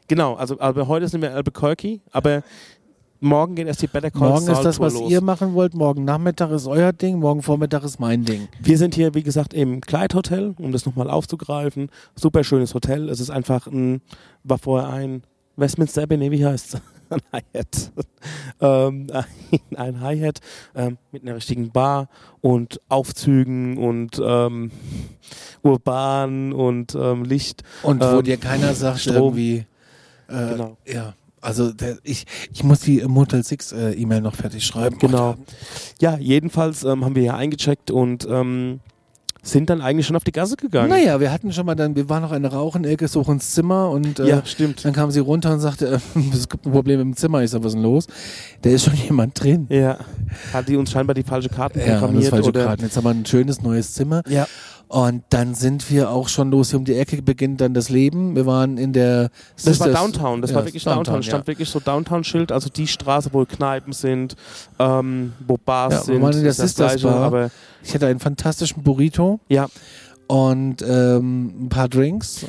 Genau, 0.08 0.34
also 0.34 0.58
aber 0.58 0.88
heute 0.88 1.06
sind 1.06 1.20
wir 1.22 1.30
in 1.30 1.36
Albuquerque, 1.36 2.00
aber 2.10 2.42
morgen 3.22 3.54
geht 3.54 3.66
erst 3.66 3.80
die 3.82 3.86
Better 3.86 4.10
Call 4.10 4.28
Morgen 4.28 4.44
Saul 4.44 4.54
ist 4.56 4.64
das, 4.64 4.76
Tour 4.76 4.86
was 4.86 4.94
los. 4.94 5.10
ihr 5.10 5.20
machen 5.22 5.54
wollt. 5.54 5.74
Morgen 5.74 6.04
Nachmittag 6.04 6.50
ist 6.50 6.66
euer 6.66 6.92
Ding. 6.92 7.18
Morgen 7.18 7.42
Vormittag 7.42 7.84
ist 7.84 7.98
mein 8.00 8.24
Ding. 8.24 8.48
Wir 8.60 8.76
sind 8.78 8.94
hier, 8.94 9.14
wie 9.14 9.22
gesagt, 9.22 9.54
im 9.54 9.80
Clyde 9.80 10.14
Hotel, 10.16 10.54
um 10.58 10.72
das 10.72 10.84
nochmal 10.86 11.08
aufzugreifen. 11.08 11.88
Super 12.14 12.44
schönes 12.44 12.74
Hotel. 12.74 13.08
Es 13.08 13.20
ist 13.20 13.30
einfach 13.30 13.66
ein, 13.66 14.02
war 14.44 14.58
vorher 14.58 14.88
ein 14.90 15.22
Westminster 15.56 16.02
Abbey, 16.02 16.16
nee, 16.16 16.30
wie 16.30 16.44
heißt 16.44 16.80
Ein 17.12 17.42
Hyatt. 17.52 17.92
ähm, 18.60 19.06
ein, 19.12 19.76
ein 19.76 20.00
Hyatt 20.00 20.40
ähm, 20.74 20.96
mit 21.10 21.22
einer 21.22 21.34
richtigen 21.36 21.70
Bar 21.70 22.08
und 22.40 22.80
Aufzügen 22.88 23.76
und 23.76 24.18
ähm, 24.24 24.70
urban 25.62 26.52
und 26.54 26.94
ähm, 26.94 27.24
Licht. 27.24 27.62
Und 27.82 28.00
wo 28.00 28.18
Ähm, 28.18 28.22
dir 28.24 28.36
keiner 28.38 28.72
sagt, 28.74 29.00
Strom. 29.00 29.16
irgendwie. 29.16 29.66
Äh, 30.28 30.48
Genau. 30.52 30.76
Ja. 30.86 31.12
Also 31.42 31.72
der, 31.72 31.98
ich, 32.04 32.24
ich 32.52 32.62
muss 32.64 32.80
die 32.80 33.02
Motel 33.06 33.42
6 33.44 33.72
äh, 33.72 33.90
E-Mail 33.92 34.20
noch 34.22 34.34
fertig 34.36 34.64
schreiben. 34.64 34.96
Genau. 34.98 35.34
Ja, 36.00 36.16
jedenfalls 36.16 36.84
ähm, 36.84 37.04
haben 37.04 37.14
wir 37.16 37.22
hier 37.22 37.34
eingecheckt 37.34 37.90
und 37.90 38.26
ähm, 38.30 38.80
sind 39.44 39.70
dann 39.70 39.80
eigentlich 39.80 40.06
schon 40.06 40.14
auf 40.14 40.22
die 40.22 40.30
Gasse 40.30 40.54
gegangen. 40.54 40.88
Naja, 40.88 41.18
wir 41.18 41.32
hatten 41.32 41.52
schon 41.52 41.66
mal 41.66 41.74
dann, 41.74 41.96
wir 41.96 42.08
waren 42.08 42.22
noch 42.22 42.30
eine 42.30 42.46
Rauchenecke, 42.52 43.08
suchen 43.08 43.34
ins 43.34 43.50
Zimmer 43.50 43.90
und 43.90 44.20
äh, 44.20 44.28
Ja, 44.28 44.44
stimmt. 44.46 44.84
dann 44.84 44.92
kam 44.92 45.10
sie 45.10 45.18
runter 45.18 45.52
und 45.52 45.58
sagte, 45.58 46.00
äh, 46.14 46.18
es 46.32 46.48
gibt 46.48 46.64
ein 46.64 46.70
Problem 46.70 47.00
im 47.00 47.16
Zimmer. 47.16 47.42
Ich 47.42 47.50
sag, 47.50 47.60
was 47.64 47.68
ist 47.68 47.74
denn 47.74 47.82
los? 47.82 48.06
Da 48.62 48.70
ist 48.70 48.84
schon 48.84 48.94
jemand 48.94 49.42
drin. 49.42 49.66
Ja, 49.68 49.98
hat 50.52 50.68
die 50.68 50.76
uns 50.76 50.92
scheinbar 50.92 51.14
die 51.14 51.24
falsche 51.24 51.48
Karten 51.48 51.80
Ja, 51.80 51.86
das 51.86 51.98
programmiert 51.98 52.30
falsche 52.30 52.48
oder 52.50 52.64
Karten. 52.66 52.82
Jetzt 52.84 52.96
haben 52.96 53.04
wir 53.04 53.10
ein 53.10 53.26
schönes 53.26 53.60
neues 53.62 53.92
Zimmer. 53.94 54.22
Ja. 54.28 54.46
Und 54.92 55.24
dann 55.30 55.54
sind 55.54 55.90
wir 55.90 56.10
auch 56.10 56.28
schon 56.28 56.50
los. 56.50 56.68
Hier 56.68 56.78
um 56.78 56.84
die 56.84 56.94
Ecke 56.94 57.22
beginnt 57.22 57.62
dann 57.62 57.72
das 57.72 57.88
Leben. 57.88 58.36
Wir 58.36 58.44
waren 58.44 58.76
in 58.76 58.92
der 58.92 59.30
Das 59.64 59.80
war 59.80 59.88
Downtown, 59.88 60.42
das 60.42 60.50
ja, 60.50 60.56
war 60.56 60.66
wirklich 60.66 60.84
Downtown. 60.84 61.04
Downtown, 61.04 61.22
stand 61.22 61.44
ja. 61.44 61.46
wirklich 61.46 61.70
so 61.70 61.80
Downtown-Schild, 61.80 62.52
also 62.52 62.68
die 62.68 62.86
Straße, 62.86 63.30
wo 63.32 63.46
Kneipen 63.46 63.94
sind, 63.94 64.36
ähm, 64.78 65.32
wo 65.46 65.56
Bars 65.56 65.94
Ja, 65.94 65.98
wir 66.00 66.04
sind. 66.04 66.22
waren 66.22 66.32
in 66.34 66.40
der 66.40 66.50
das 66.50 66.58
Sisters 66.58 66.90
Gleiche, 67.00 67.06
Bar. 67.06 67.24
Aber 67.24 67.50
Ich 67.82 67.94
hatte 67.94 68.06
einen 68.06 68.20
fantastischen 68.20 68.82
Burrito 68.82 69.40
ja, 69.48 69.66
und 70.26 70.82
ähm, 70.86 71.64
ein 71.64 71.68
paar 71.70 71.88
Drinks. 71.88 72.44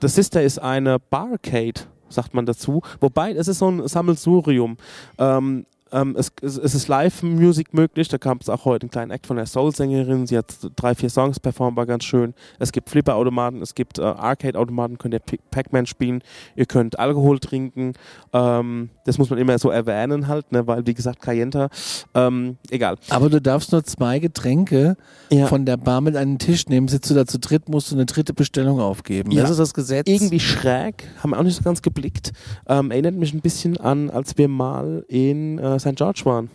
Das 0.00 0.16
Sister 0.16 0.42
ist 0.42 0.58
eine 0.58 0.98
Barcade, 0.98 1.82
sagt 2.08 2.34
man 2.34 2.46
dazu. 2.46 2.82
Wobei, 2.98 3.30
es 3.30 3.46
ist 3.46 3.60
so 3.60 3.70
ein 3.70 3.86
Sammelsurium. 3.86 4.76
Ähm, 5.18 5.66
Ähm, 5.96 6.14
es, 6.18 6.30
es, 6.42 6.58
es 6.58 6.74
ist 6.74 6.88
Live-Musik 6.88 7.72
möglich. 7.72 8.08
Da 8.08 8.18
gab 8.18 8.42
es 8.42 8.50
auch 8.50 8.66
heute 8.66 8.84
einen 8.84 8.90
kleinen 8.90 9.10
Act 9.10 9.26
von 9.26 9.36
der 9.36 9.46
Soul-Sängerin. 9.46 10.26
Sie 10.26 10.36
hat 10.36 10.54
drei, 10.76 10.94
vier 10.94 11.08
Songs 11.08 11.40
performt, 11.40 11.76
war 11.78 11.86
ganz 11.86 12.04
schön. 12.04 12.34
Es 12.58 12.70
gibt 12.70 12.90
Flipper-Automaten, 12.90 13.62
es 13.62 13.74
gibt 13.74 13.98
äh, 13.98 14.02
Arcade-Automaten, 14.02 14.98
könnt 14.98 15.14
ihr 15.14 15.20
Pac-Man 15.50 15.86
spielen. 15.86 16.22
Ihr 16.54 16.66
könnt 16.66 16.98
Alkohol 16.98 17.38
trinken. 17.38 17.94
Ähm, 18.34 18.90
das 19.06 19.16
muss 19.16 19.30
man 19.30 19.38
immer 19.38 19.58
so 19.58 19.70
erwähnen 19.70 20.28
halt, 20.28 20.52
ne? 20.52 20.66
weil 20.66 20.86
wie 20.86 20.92
gesagt, 20.92 21.22
Cayenta, 21.22 21.68
ähm, 22.14 22.58
egal. 22.70 22.96
Aber 23.08 23.30
du 23.30 23.40
darfst 23.40 23.72
nur 23.72 23.82
zwei 23.84 24.18
Getränke 24.18 24.96
Ja. 25.30 25.46
von 25.46 25.64
der 25.64 25.78
Bar 25.78 26.02
mit 26.02 26.14
an 26.16 26.32
den 26.32 26.38
Tisch 26.38 26.66
nehmen. 26.66 26.88
Sitzt 26.88 27.10
du 27.10 27.14
da 27.14 27.24
zu 27.24 27.38
dritt, 27.38 27.70
musst 27.70 27.90
du 27.90 27.94
eine 27.94 28.04
dritte 28.04 28.34
Bestellung 28.34 28.80
aufgeben. 28.80 29.30
Ja. 29.30 29.42
Das 29.42 29.50
ist 29.50 29.60
das 29.60 29.72
Gesetz. 29.72 30.06
irgendwie 30.08 30.40
schräg, 30.40 31.08
haben 31.22 31.30
wir 31.30 31.38
auch 31.38 31.42
nicht 31.42 31.56
so 31.56 31.62
ganz 31.62 31.80
geblickt. 31.80 32.32
Ähm, 32.68 32.90
erinnert 32.90 33.14
mich 33.14 33.32
ein 33.32 33.40
bisschen 33.40 33.78
an, 33.78 34.10
als 34.10 34.36
wir 34.36 34.48
mal 34.48 35.04
in 35.08 35.58
äh, 35.58 35.78
St. 35.86 35.96
George 35.96 36.22
waren. 36.24 36.50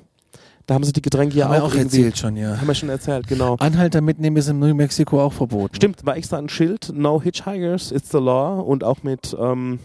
Da 0.66 0.76
haben 0.76 0.84
sie 0.84 0.94
die 0.94 1.02
Getränke 1.02 1.38
ja 1.38 1.50
auch, 1.50 1.64
auch 1.64 1.76
erzählt 1.76 2.18
schon, 2.18 2.38
ja. 2.38 2.58
Haben 2.58 2.68
wir 2.68 2.76
schon 2.76 2.90
erzählt, 2.90 3.28
genau. 3.28 3.56
Anhalter 3.60 4.02
mitnehmen 4.02 4.38
ist 4.38 4.48
in 4.48 4.60
New 4.60 4.74
Mexico 4.74 5.22
auch 5.22 5.34
verboten. 5.34 5.76
Stimmt, 5.76 6.06
war 6.06 6.16
extra 6.16 6.38
ein 6.38 6.50
Schild, 6.50 6.92
No 6.96 7.22
Hitchhikers, 7.22 7.92
it's 7.92 8.12
the 8.12 8.20
law 8.20 8.60
und 8.60 8.84
auch 8.84 9.04
mit, 9.04 9.36
ähm, 9.40 9.80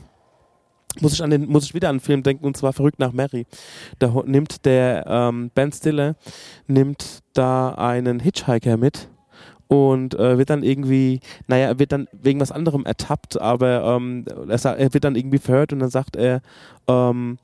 muss 1.01 1.15
ich, 1.15 1.23
an 1.23 1.31
den, 1.31 1.49
muss 1.49 1.65
ich 1.65 1.75
wieder 1.75 1.89
an 1.89 1.97
den 1.97 2.01
Film 2.01 2.23
denken 2.23 2.45
und 2.45 2.57
zwar 2.57 2.73
Verrückt 2.73 2.99
nach 2.99 3.13
Mary. 3.13 3.47
Da 3.99 4.13
nimmt 4.27 4.65
der 4.65 5.07
ähm, 5.09 5.51
Ben 5.55 5.73
Stiller, 5.73 6.17
nimmt 6.67 7.23
da 7.33 7.71
einen 7.71 8.21
Hitchhiker 8.21 8.77
mit 8.77 9.09
und 9.69 10.15
äh, 10.15 10.39
wird 10.39 10.51
dann 10.51 10.63
irgendwie, 10.63 11.21
naja, 11.49 11.69
er 11.69 11.79
wird 11.79 11.93
dann 11.93 12.07
wegen 12.13 12.41
was 12.41 12.53
anderem 12.53 12.85
ertappt, 12.85 13.41
aber 13.41 13.97
ähm, 13.97 14.25
er, 14.49 14.65
er 14.65 14.95
wird 14.95 15.05
dann 15.05 15.17
irgendwie 15.17 15.39
verhört 15.39 15.73
und 15.73 15.81
dann 15.81 15.91
sagt 15.91 16.17
er, 16.17 16.43
ähm, 16.87 17.39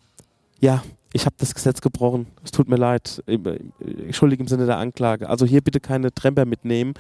ja, 0.61 0.83
ich 1.13 1.27
habe 1.27 1.35
das 1.39 1.55
Gesetz 1.55 1.81
gebrochen, 1.81 2.27
es 2.45 2.51
tut 2.51 2.69
mir 2.69 2.77
leid, 2.77 3.23
ich, 3.27 3.39
ich 4.09 4.17
schuldig 4.17 4.41
im 4.41 4.49
Sinne 4.49 4.67
der 4.67 4.79
Anklage. 4.79 5.29
Also 5.29 5.45
hier 5.47 5.61
bitte 5.61 5.81
keine 5.81 6.13
Tremper 6.13 6.45
mitnehmen. 6.47 6.95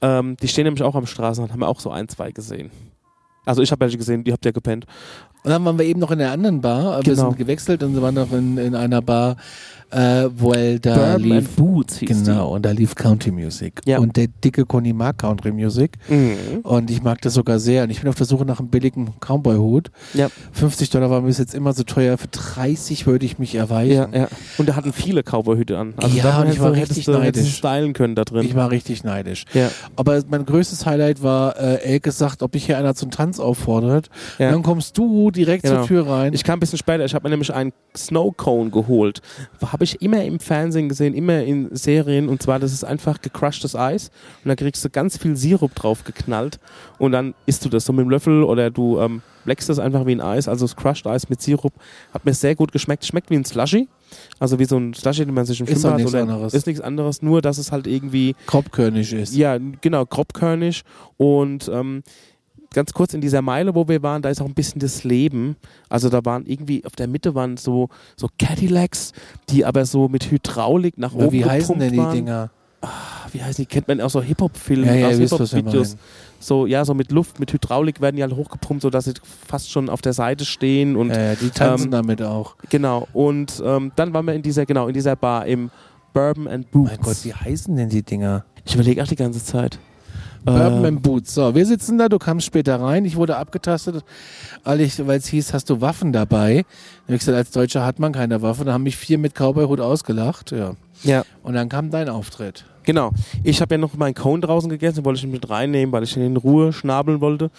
Ähm, 0.00 0.36
die 0.40 0.48
stehen 0.48 0.64
nämlich 0.64 0.82
auch 0.82 0.94
am 0.94 1.06
Straßenrand, 1.06 1.52
haben 1.52 1.60
wir 1.60 1.68
auch 1.68 1.80
so 1.80 1.90
ein, 1.90 2.08
zwei 2.08 2.30
gesehen. 2.32 2.70
Also 3.44 3.62
ich 3.62 3.70
habe 3.72 3.80
welche 3.80 3.96
gesehen, 3.96 4.24
die 4.24 4.32
habt 4.32 4.44
ihr 4.44 4.52
gepennt. 4.52 4.84
Und 5.42 5.50
dann 5.50 5.64
waren 5.64 5.78
wir 5.78 5.86
eben 5.86 6.00
noch 6.00 6.10
in 6.10 6.18
der 6.18 6.32
anderen 6.32 6.60
Bar. 6.60 6.98
Wir 6.98 7.14
Genau. 7.14 7.28
sind 7.30 7.38
gewechselt 7.38 7.82
und 7.82 8.00
waren 8.02 8.14
noch 8.14 8.30
in, 8.32 8.58
in 8.58 8.74
einer 8.74 9.00
Bar, 9.00 9.36
äh, 9.90 10.28
wo 10.36 10.52
da 10.52 10.94
Bourbon 10.94 11.22
lief. 11.22 11.56
Boots 11.56 11.98
hieß 11.98 12.24
Genau, 12.24 12.54
und 12.54 12.64
da 12.64 12.70
lief 12.72 12.94
Country 12.94 13.30
Music. 13.30 13.80
Ja. 13.86 13.98
Und 13.98 14.16
der 14.16 14.26
dicke 14.44 14.66
Conny 14.66 14.92
mag 14.92 15.18
Country 15.18 15.52
Music. 15.52 15.92
die. 16.08 16.14
Mhm. 16.14 16.58
Und 16.62 16.90
ich 16.90 17.02
mag 17.02 17.20
das 17.22 17.34
sogar 17.34 17.58
sehr. 17.58 17.84
Und 17.84 17.90
ich 17.90 18.00
bin 18.00 18.08
auf 18.08 18.14
der 18.14 18.26
Suche 18.26 18.44
nach 18.44 18.58
einem 18.60 18.68
billigen 18.68 19.10
Cowboy-Hut. 19.20 19.90
Ja. 20.14 20.28
50 20.52 20.90
Dollar 20.90 21.10
war 21.10 21.20
mir 21.20 21.28
bis 21.28 21.38
jetzt 21.38 21.54
immer 21.54 21.72
so 21.72 21.82
teuer. 21.84 22.18
Für 22.18 22.28
30 22.28 23.06
würde 23.06 23.24
ich 23.24 23.38
mich 23.38 23.54
erweichen. 23.54 24.12
Ja. 24.12 24.28
Und 24.58 24.68
da 24.68 24.76
hatten 24.76 24.92
viele 24.92 25.22
Cowboyhüte 25.22 25.78
an. 25.78 25.94
Also 25.96 26.16
Ja, 26.16 26.40
und 26.42 26.50
ich 26.50 26.60
war 26.60 26.68
du- 26.68 26.74
richtig 26.80 27.06
hättest 27.06 27.08
neidisch. 27.08 27.56
stylen 27.56 27.92
können 27.92 28.14
da 28.14 28.24
drin. 28.24 28.44
Ich 28.44 28.54
war 28.54 28.70
richtig 28.70 29.04
neidisch. 29.04 29.44
Aber 29.96 30.20
mein 30.28 30.44
größtes 30.44 30.84
Highlight 30.86 31.22
war, 31.22 31.56
äh, 31.58 31.76
Elke 31.82 32.12
sagt, 32.12 32.42
ob 32.42 32.54
mich 32.54 32.66
hier 32.66 32.76
einer 32.78 32.94
zum 32.94 33.10
Tanz 33.10 33.40
auffordert. 33.40 34.10
Dann 34.38 34.62
kommst 34.62 34.98
du 34.98 35.30
direkt 35.30 35.62
Genau. 35.64 35.76
zur 35.78 35.86
Tür 35.86 36.06
rein. 36.08 36.32
Ich 36.34 36.44
kam 36.44 36.58
ein 36.58 36.60
bisschen 36.60 36.78
später, 36.78 37.04
ich 37.04 37.14
habe 37.14 37.24
mir 37.24 37.30
nämlich 37.30 37.52
einen 37.54 37.72
Snow 37.96 38.36
Cone 38.36 38.70
geholt. 38.70 39.20
Habe 39.78 39.84
ich 39.84 40.02
immer 40.02 40.24
im 40.24 40.40
Fernsehen 40.40 40.88
gesehen, 40.88 41.14
immer 41.14 41.44
in 41.44 41.68
Serien. 41.70 42.28
Und 42.28 42.42
zwar, 42.42 42.58
das 42.58 42.72
ist 42.72 42.82
einfach 42.82 43.20
gecrushtes 43.20 43.76
Eis. 43.76 44.10
Und 44.42 44.48
da 44.48 44.56
kriegst 44.56 44.84
du 44.84 44.90
ganz 44.90 45.16
viel 45.16 45.36
Sirup 45.36 45.72
drauf 45.76 46.02
geknallt. 46.02 46.58
Und 46.98 47.12
dann 47.12 47.34
isst 47.46 47.64
du 47.64 47.68
das 47.68 47.84
so 47.84 47.92
mit 47.92 48.04
dem 48.04 48.10
Löffel 48.10 48.42
oder 48.42 48.72
du 48.72 48.98
ähm, 48.98 49.22
leckst 49.44 49.68
das 49.68 49.78
einfach 49.78 50.04
wie 50.04 50.16
ein 50.16 50.20
Eis. 50.20 50.48
Also 50.48 50.64
das 50.64 50.74
Crushed 50.74 51.06
Eis 51.06 51.28
mit 51.28 51.40
Sirup. 51.40 51.74
Hat 52.12 52.24
mir 52.24 52.34
sehr 52.34 52.56
gut 52.56 52.72
geschmeckt. 52.72 53.04
Schmeckt 53.06 53.30
wie 53.30 53.36
ein 53.36 53.44
Slushy. 53.44 53.86
Also 54.40 54.58
wie 54.58 54.64
so 54.64 54.76
ein 54.78 54.94
Slushy, 54.94 55.24
den 55.24 55.34
man 55.34 55.46
sich 55.46 55.60
im 55.60 55.66
Ist 55.68 55.74
Schwimmbad 55.82 55.98
nichts 55.98 56.12
oder 56.12 56.22
anderes. 56.22 56.54
ist 56.54 56.66
nichts 56.66 56.80
anderes, 56.80 57.22
nur 57.22 57.40
dass 57.40 57.58
es 57.58 57.70
halt 57.70 57.86
irgendwie 57.86 58.34
Kropfkörnig 58.46 59.12
ist. 59.12 59.36
ja, 59.36 59.58
genau, 59.80 60.04
grobkörnig. 60.06 60.82
Und 61.18 61.70
ähm, 61.72 62.02
ganz 62.72 62.92
kurz 62.92 63.14
in 63.14 63.20
dieser 63.20 63.42
Meile, 63.42 63.74
wo 63.74 63.88
wir 63.88 64.02
waren, 64.02 64.22
da 64.22 64.28
ist 64.28 64.40
auch 64.40 64.46
ein 64.46 64.54
bisschen 64.54 64.80
das 64.80 65.04
Leben. 65.04 65.56
Also 65.88 66.08
da 66.08 66.24
waren 66.24 66.46
irgendwie, 66.46 66.84
auf 66.84 66.96
der 66.96 67.08
Mitte 67.08 67.34
waren 67.34 67.56
so, 67.56 67.88
so 68.16 68.28
Cadillacs, 68.38 69.12
die 69.48 69.64
aber 69.64 69.84
so 69.86 70.08
mit 70.08 70.30
Hydraulik 70.30 70.98
nach 70.98 71.14
oben 71.14 71.32
wie 71.32 71.44
heißen 71.44 71.78
denn 71.78 71.92
die 71.92 71.98
waren. 71.98 72.14
Dinger? 72.14 72.50
Wie 73.32 73.42
heißen 73.42 73.62
die? 73.62 73.66
Kennt 73.66 73.88
man 73.88 74.00
aus 74.00 74.12
so 74.12 74.22
Hip-Hop-Filmen, 74.22 74.86
Ja, 74.86 74.94
ja, 74.94 75.08
aus 75.08 75.16
Hip-Hop-Videos. 75.16 75.96
So, 76.40 76.66
ja, 76.66 76.84
so 76.84 76.94
mit 76.94 77.10
Luft, 77.10 77.40
mit 77.40 77.52
Hydraulik 77.52 78.00
werden 78.00 78.14
die 78.16 78.22
halt 78.22 78.36
hochgepumpt, 78.36 78.82
sodass 78.82 79.06
sie 79.06 79.14
fast 79.48 79.70
schon 79.70 79.88
auf 79.90 80.00
der 80.00 80.12
Seite 80.12 80.44
stehen 80.44 80.94
und 80.94 81.10
Äh, 81.10 81.34
die 81.36 81.50
tanzen 81.50 81.86
ähm, 81.86 81.90
damit 81.90 82.22
auch. 82.22 82.54
genau. 82.68 83.08
Und 83.12 83.60
ähm, 83.64 83.90
dann 83.96 84.14
waren 84.14 84.24
wir 84.26 84.34
in 84.34 84.42
dieser, 84.42 84.64
genau, 84.64 84.86
in 84.86 84.94
dieser 84.94 85.16
Bar 85.16 85.46
im 85.46 85.70
Bourbon 86.12 86.46
and 86.46 86.70
Boots. 86.70 86.90
Mein 86.92 87.00
Gott, 87.00 87.16
wie 87.24 87.34
heißen 87.34 87.74
denn 87.76 87.88
die 87.88 88.02
Dinger? 88.02 88.44
ich 88.64 88.74
überlege 88.74 89.02
auch 89.02 89.08
die 89.08 89.16
ganze 89.16 89.42
Zeit. 89.44 89.78
Bourbon 90.50 90.84
and 90.84 91.02
Boots. 91.02 91.34
So, 91.34 91.54
wir 91.54 91.66
sitzen 91.66 91.98
da, 91.98 92.08
du 92.08 92.18
kamst 92.18 92.46
später 92.46 92.80
rein. 92.80 93.04
Ich 93.04 93.16
wurde 93.16 93.36
abgetastet, 93.36 94.04
weil 94.64 94.80
es 94.80 95.26
hieß, 95.26 95.52
hast 95.52 95.70
du 95.70 95.80
Waffen 95.80 96.12
dabei? 96.12 96.64
Da 97.06 97.12
hab 97.12 97.14
ich 97.14 97.18
gesagt, 97.20 97.36
als 97.36 97.50
Deutscher 97.50 97.84
hat 97.84 97.98
man 97.98 98.12
keine 98.12 98.42
Waffe. 98.42 98.64
Da 98.64 98.72
haben 98.72 98.84
mich 98.84 98.96
vier 98.96 99.18
mit 99.18 99.34
Cowboy-Hut 99.34 99.80
ausgelacht. 99.80 100.52
Ja. 100.52 100.74
ja. 101.02 101.24
Und 101.42 101.54
dann 101.54 101.68
kam 101.68 101.90
dein 101.90 102.08
Auftritt. 102.08 102.64
Genau. 102.88 103.10
Ich 103.44 103.60
habe 103.60 103.74
ja 103.74 103.78
noch 103.78 103.94
meinen 103.98 104.14
Cone 104.14 104.40
draußen 104.40 104.70
gegessen, 104.70 105.04
wollte 105.04 105.18
ich 105.18 105.30
mit 105.30 105.50
reinnehmen, 105.50 105.92
weil 105.92 106.04
ich 106.04 106.16
ihn 106.16 106.22
in 106.22 106.38
Ruhe 106.38 106.72
schnabeln 106.72 107.20
wollte. 107.20 107.50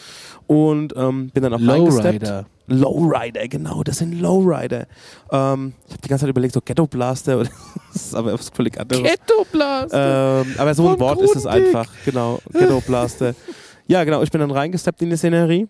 Und 0.47 0.95
ähm, 0.97 1.29
bin 1.29 1.43
dann 1.43 1.53
auch 1.53 1.59
reingesteppt. 1.59 2.23
Lowrider. 2.23 2.45
Lowrider, 2.65 3.47
genau, 3.47 3.83
das 3.83 3.99
sind 3.99 4.19
Lowrider. 4.19 4.87
Ähm, 5.31 5.73
ich 5.85 5.91
habe 5.91 6.01
die 6.03 6.07
ganze 6.07 6.23
Zeit 6.23 6.31
überlegt, 6.31 6.55
so 6.55 6.61
Ghetto 6.61 6.87
Blaster, 6.87 7.41
oder 7.41 7.49
das 7.93 8.05
ist 8.07 8.15
aber 8.15 8.33
was 8.33 8.49
völlig 8.49 8.79
anderes. 8.79 9.03
Ghetto 9.03 9.45
Blast. 9.51 9.93
Ähm, 9.93 10.55
aber 10.57 10.73
so 10.73 10.87
ein 10.87 10.97
Von 10.97 10.99
Wort 10.99 11.21
ist 11.21 11.35
es 11.35 11.43
Grundig. 11.43 11.67
einfach, 11.67 11.87
genau, 12.05 12.39
Ghetto 12.51 12.81
Blaster. 12.81 13.35
ja, 13.87 14.03
genau, 14.03 14.23
ich 14.23 14.31
bin 14.31 14.41
dann 14.41 14.49
reingesteppt 14.49 14.99
in 15.03 15.11
die 15.11 15.17
Szenerie. 15.17 15.67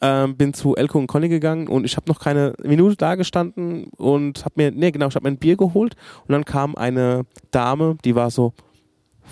Ähm, 0.00 0.38
bin 0.38 0.54
zu 0.54 0.74
Elko 0.74 0.98
und 0.98 1.06
Conny 1.06 1.28
gegangen 1.28 1.68
und 1.68 1.84
ich 1.84 1.96
habe 1.98 2.08
noch 2.08 2.18
keine 2.18 2.54
Minute 2.62 2.96
da 2.96 3.14
gestanden 3.14 3.90
und 3.98 4.42
habe 4.46 4.54
mir, 4.56 4.70
nee 4.70 4.90
genau, 4.90 5.08
ich 5.08 5.14
habe 5.14 5.24
mir 5.24 5.34
ein 5.34 5.38
Bier 5.38 5.58
geholt 5.58 5.96
und 6.26 6.32
dann 6.32 6.46
kam 6.46 6.74
eine 6.76 7.26
Dame, 7.50 7.98
die 8.04 8.14
war 8.14 8.30
so 8.30 8.54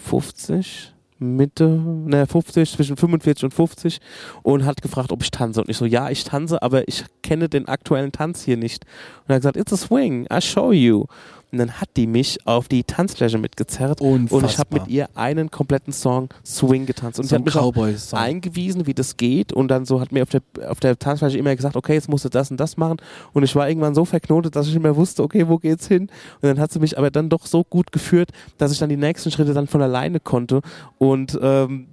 50, 0.01 0.95
Mitte, 1.19 1.69
ne 1.69 2.27
50, 2.27 2.73
zwischen 2.73 2.97
45 2.97 3.45
und 3.45 3.55
50 3.55 4.01
und 4.43 4.65
hat 4.65 4.83
gefragt, 4.83 5.13
ob 5.13 5.23
ich 5.23 5.31
tanze. 5.31 5.61
Und 5.61 5.69
ich 5.69 5.77
so, 5.77 5.85
ja, 5.85 6.11
ich 6.11 6.25
tanze, 6.25 6.63
aber 6.63 6.89
ich 6.89 7.05
kenne 7.23 7.49
den 7.49 7.69
aktuellen 7.69 8.11
Tanz 8.11 8.43
hier 8.43 8.57
nicht. 8.57 8.87
Und 9.23 9.31
er 9.31 9.35
hat 9.37 9.43
gesagt, 9.43 9.57
it's 9.57 9.73
a 9.73 9.77
swing, 9.77 10.27
I 10.33 10.41
show 10.41 10.73
you. 10.73 11.05
Und 11.53 11.59
dann 11.59 11.81
hat 11.81 11.89
die 11.97 12.07
mich 12.07 12.47
auf 12.47 12.69
die 12.69 12.85
Tanzfläche 12.85 13.39
mitgezerrt 13.39 14.01
und 14.01 14.27
ich 14.27 14.33
habe 14.33 14.45
Unfassbar. 14.45 14.81
mit 14.81 14.89
ihr 14.89 15.09
einen 15.15 15.51
kompletten 15.51 15.93
Song 15.93 16.29
Swing 16.45 16.87
getanzt. 16.87 17.19
Und 17.19 17.25
so 17.25 17.31
sie 17.31 17.35
hat 17.37 17.45
mich 17.45 17.57
auch 17.57 17.75
eingewiesen, 18.13 18.87
wie 18.87 18.95
das 18.95 19.17
geht 19.17 19.53
und 19.53 19.69
dann 19.69 19.85
so 19.85 20.01
hat 20.01 20.13
mir 20.13 20.23
auf 20.23 20.29
der, 20.29 20.43
auf 20.69 20.81
der 20.81 20.99
Tanzfläche 20.99 21.39
immer 21.39 21.55
gesagt, 21.55 21.77
okay, 21.77 21.95
jetzt 21.95 22.09
musst 22.09 22.25
du 22.25 22.29
das 22.29 22.51
und 22.51 22.59
das 22.59 22.77
machen 22.77 22.99
und 23.33 23.43
ich 23.43 23.55
war 23.57 23.69
irgendwann 23.69 23.95
so 23.95 24.05
verknotet, 24.05 24.55
dass 24.55 24.67
ich 24.69 24.75
nicht 24.75 24.83
mehr 24.83 24.97
wusste, 24.97 25.23
okay, 25.23 25.49
wo 25.49 25.59
geht's 25.59 25.89
hin? 25.89 26.03
Und 26.41 26.49
dann 26.49 26.61
hat 26.61 26.73
sie 26.73 26.79
mich 26.79 26.97
aber 26.99 27.11
dann 27.11 27.29
doch 27.29 27.47
so 27.47 27.65
gut 27.65 27.93
geführt, 27.93 28.31
dass 28.59 28.73
ich 28.73 28.79
dann 28.79 28.89
die 28.89 28.97
nächsten 28.97 29.31
Schritte 29.31 29.55
dann 29.55 29.67
von 29.67 29.83
alleine 29.83 30.21
konnte 30.21 30.61
und 30.99 31.39
ähm, 31.43 31.87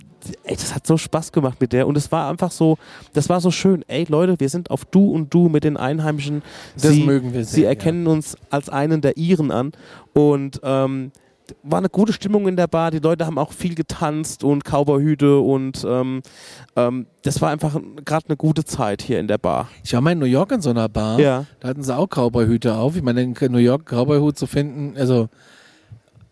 Ey, 0.43 0.55
das 0.55 0.73
hat 0.73 0.85
so 0.87 0.97
Spaß 0.97 1.31
gemacht 1.31 1.59
mit 1.59 1.73
der 1.73 1.87
und 1.87 1.97
es 1.97 2.11
war 2.11 2.29
einfach 2.29 2.51
so, 2.51 2.77
das 3.13 3.29
war 3.29 3.41
so 3.41 3.51
schön. 3.51 3.83
Ey 3.87 4.05
Leute, 4.09 4.39
wir 4.39 4.49
sind 4.49 4.71
auf 4.71 4.85
Du 4.85 5.11
und 5.11 5.33
Du 5.33 5.49
mit 5.49 5.63
den 5.63 5.77
Einheimischen. 5.77 6.41
Das 6.75 6.91
sie, 6.91 7.03
mögen 7.03 7.33
wir 7.33 7.43
sehr, 7.45 7.53
Sie 7.53 7.61
ja. 7.63 7.69
erkennen 7.69 8.07
uns 8.07 8.35
als 8.49 8.69
einen 8.69 9.01
der 9.01 9.17
Iren 9.17 9.51
an 9.51 9.71
und 10.13 10.59
ähm, 10.63 11.11
war 11.63 11.79
eine 11.79 11.89
gute 11.89 12.13
Stimmung 12.13 12.47
in 12.47 12.55
der 12.55 12.67
Bar. 12.67 12.91
Die 12.91 12.99
Leute 12.99 13.25
haben 13.25 13.37
auch 13.37 13.53
viel 13.53 13.75
getanzt 13.75 14.43
und 14.43 14.63
Cowboyhüte 14.63 15.39
und 15.39 15.85
ähm, 15.87 16.21
ähm, 16.75 17.07
das 17.23 17.41
war 17.41 17.49
einfach 17.49 17.79
gerade 18.03 18.27
eine 18.27 18.37
gute 18.37 18.65
Zeit 18.65 19.01
hier 19.01 19.19
in 19.19 19.27
der 19.27 19.37
Bar. 19.37 19.69
Ich 19.83 19.93
war 19.93 20.01
mal 20.01 20.11
in 20.11 20.19
New 20.19 20.25
York 20.25 20.51
in 20.51 20.61
so 20.61 20.69
einer 20.69 20.89
Bar. 20.89 21.19
Ja. 21.19 21.45
Da 21.59 21.69
hatten 21.69 21.83
sie 21.83 21.95
auch 21.95 22.07
Cowboy-Hüte 22.07 22.75
auf. 22.75 22.95
Ich 22.95 23.03
meine, 23.03 23.21
in 23.21 23.33
New 23.33 23.57
York 23.57 23.85
Cowboy-Hut 23.85 24.37
zu 24.37 24.47
finden, 24.47 24.97
also 24.97 25.23
äh, 25.23 25.25
äh, 25.25 25.27
es 25.27 25.27
ist 25.27 26.26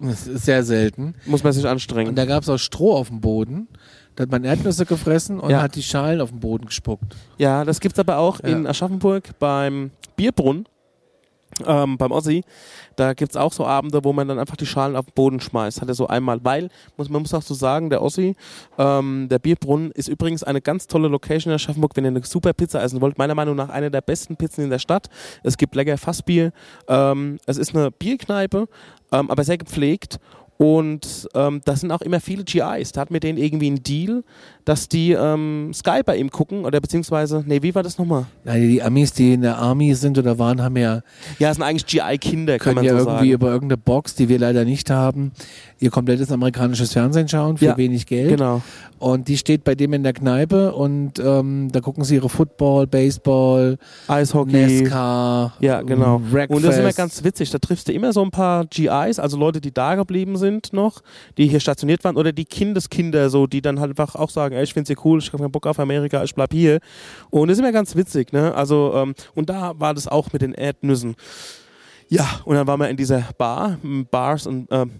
sehr 0.00 0.62
selten. 0.64 1.14
Muss 1.26 1.42
man 1.44 1.52
sich 1.52 1.66
anstrengen. 1.66 2.10
Und 2.10 2.16
da 2.16 2.24
gab 2.24 2.42
es 2.42 2.48
auch 2.48 2.58
Stroh 2.58 2.92
auf 2.94 3.08
dem 3.08 3.20
Boden. 3.20 3.68
Da 4.14 4.22
hat 4.22 4.30
man 4.30 4.44
Erdnüsse 4.44 4.86
gefressen 4.86 5.40
und 5.40 5.50
Ja. 5.50 5.62
hat 5.62 5.74
die 5.76 5.82
Schalen 5.82 6.20
auf 6.20 6.30
den 6.30 6.40
Boden 6.40 6.66
gespuckt. 6.66 7.16
Ja, 7.38 7.64
das 7.64 7.80
gibt's 7.80 7.98
aber 7.98 8.18
auch 8.18 8.40
Ja. 8.42 8.48
in 8.50 8.66
Aschaffenburg 8.66 9.38
beim 9.38 9.90
Bierbrunnen, 10.16 10.66
ähm, 11.66 11.96
beim 11.96 12.12
Ossi. 12.12 12.42
Da 12.96 13.14
gibt's 13.14 13.36
auch 13.36 13.52
so 13.52 13.66
Abende, 13.66 14.04
wo 14.04 14.12
man 14.12 14.28
dann 14.28 14.38
einfach 14.38 14.56
die 14.56 14.66
Schalen 14.66 14.96
auf 14.96 15.06
den 15.06 15.14
Boden 15.14 15.40
schmeißt. 15.40 15.80
Hat 15.80 15.88
er 15.88 15.94
so 15.94 16.06
einmal, 16.06 16.44
weil, 16.44 16.68
muss, 16.96 17.08
man 17.08 17.22
muss 17.22 17.34
auch 17.34 17.42
so 17.42 17.54
sagen, 17.54 17.90
der 17.90 18.02
Ossi, 18.02 18.34
ähm, 18.78 19.28
der 19.30 19.38
Bierbrunnen 19.38 19.90
ist 19.92 20.08
übrigens 20.08 20.42
eine 20.42 20.60
ganz 20.60 20.86
tolle 20.86 21.08
Location 21.08 21.50
in 21.50 21.56
Aschaffenburg, 21.56 21.96
wenn 21.96 22.04
ihr 22.04 22.08
eine 22.08 22.24
super 22.24 22.52
Pizza 22.52 22.82
essen 22.82 23.00
wollt. 23.00 23.18
Meiner 23.18 23.34
Meinung 23.34 23.56
nach 23.56 23.68
eine 23.68 23.90
der 23.90 24.00
besten 24.00 24.36
Pizzen 24.36 24.64
in 24.64 24.70
der 24.70 24.78
Stadt. 24.78 25.08
Es 25.42 25.56
gibt 25.56 25.74
lecker 25.74 25.98
Fassbier. 25.98 26.52
Ähm, 26.88 27.38
es 27.46 27.56
ist 27.58 27.74
eine 27.74 27.90
Bierkneipe, 27.90 28.68
ähm, 29.12 29.30
aber 29.30 29.44
sehr 29.44 29.58
gepflegt. 29.58 30.18
Und 30.58 31.28
ähm, 31.34 31.60
das 31.66 31.80
sind 31.80 31.90
auch 31.92 32.00
immer 32.00 32.18
viele 32.18 32.42
GIs. 32.44 32.92
Da 32.92 33.02
hat 33.02 33.10
mit 33.10 33.22
denen 33.24 33.36
irgendwie 33.38 33.66
einen 33.66 33.82
Deal, 33.82 34.24
dass 34.64 34.88
die 34.88 35.12
ähm, 35.12 35.70
Sky 35.74 36.00
bei 36.04 36.16
ihm 36.16 36.30
gucken 36.30 36.64
oder 36.64 36.80
beziehungsweise, 36.80 37.44
nee, 37.46 37.60
wie 37.62 37.74
war 37.74 37.82
das 37.82 37.98
nochmal? 37.98 38.24
Ja, 38.44 38.54
die 38.54 38.82
Amis, 38.82 39.12
die 39.12 39.34
in 39.34 39.42
der 39.42 39.58
Army 39.58 39.94
sind 39.94 40.16
oder 40.18 40.38
waren, 40.38 40.62
haben 40.62 40.76
ja, 40.76 41.02
Ja, 41.38 41.52
sind 41.52 41.62
eigentlich 41.62 41.84
GI-Kinder, 41.86 42.58
kann 42.58 42.74
können 42.74 42.74
man 42.76 42.84
ja 42.86 42.92
so 42.92 42.98
irgendwie 43.08 43.16
sagen. 43.16 43.30
über 43.30 43.48
irgendeine 43.48 43.76
Box, 43.76 44.14
die 44.14 44.28
wir 44.30 44.38
leider 44.38 44.64
nicht 44.64 44.88
haben, 44.88 45.32
ihr 45.78 45.90
komplettes 45.90 46.32
amerikanisches 46.32 46.92
Fernsehen 46.94 47.28
schauen 47.28 47.58
für 47.58 47.66
Ja, 47.66 47.76
wenig 47.76 48.06
Geld. 48.06 48.30
Genau. 48.30 48.62
Und 48.98 49.28
die 49.28 49.36
steht 49.36 49.62
bei 49.62 49.74
dem 49.74 49.92
in 49.92 50.02
der 50.02 50.14
Kneipe 50.14 50.74
und 50.74 51.18
ähm, 51.18 51.68
da 51.70 51.80
gucken 51.80 52.02
sie 52.02 52.14
ihre 52.14 52.30
Football, 52.30 52.86
Baseball, 52.86 53.76
Eishockey. 54.08 54.80
NASCAR, 54.82 55.52
Ja, 55.60 55.82
genau. 55.82 56.22
Wreckfest. 56.30 56.56
Und 56.56 56.64
das 56.64 56.76
ist 56.76 56.80
immer 56.80 56.92
ganz 56.94 57.22
witzig. 57.22 57.50
Da 57.50 57.58
triffst 57.58 57.88
du 57.88 57.92
immer 57.92 58.14
so 58.14 58.22
ein 58.22 58.30
paar 58.30 58.64
GIs, 58.64 59.18
also 59.18 59.36
Leute, 59.36 59.60
die 59.60 59.70
da 59.72 59.96
geblieben 59.96 60.38
sind 60.38 60.45
noch, 60.72 61.02
die 61.36 61.46
hier 61.48 61.60
stationiert 61.60 62.04
waren, 62.04 62.16
oder 62.16 62.32
die 62.32 62.44
Kindeskinder, 62.44 63.30
so, 63.30 63.46
die 63.46 63.60
dann 63.62 63.80
halt 63.80 63.90
einfach 63.90 64.14
auch 64.14 64.30
sagen, 64.30 64.54
ey, 64.54 64.64
ich 64.64 64.72
find's 64.72 64.88
hier 64.88 64.96
cool, 65.04 65.18
ich 65.18 65.32
hab 65.32 65.40
keinen 65.40 65.52
Bock 65.52 65.66
auf 65.66 65.78
Amerika, 65.78 66.22
ich 66.24 66.34
bleib 66.34 66.52
hier. 66.52 66.80
Und 67.30 67.48
das 67.48 67.56
ist 67.58 67.60
immer 67.62 67.72
ganz 67.72 67.94
witzig, 67.96 68.32
ne? 68.32 68.54
Also, 68.54 68.92
ähm, 68.94 69.14
und 69.34 69.48
da 69.50 69.72
war 69.78 69.94
das 69.94 70.08
auch 70.08 70.32
mit 70.32 70.42
den 70.42 70.52
Erdnüssen. 70.54 71.16
Ja, 72.08 72.40
und 72.44 72.54
dann 72.54 72.66
waren 72.66 72.78
wir 72.80 72.88
in 72.88 72.96
dieser 72.96 73.24
Bar, 73.36 73.78
Bars 74.10 74.46
und 74.46 74.68
ähm, 74.70 74.92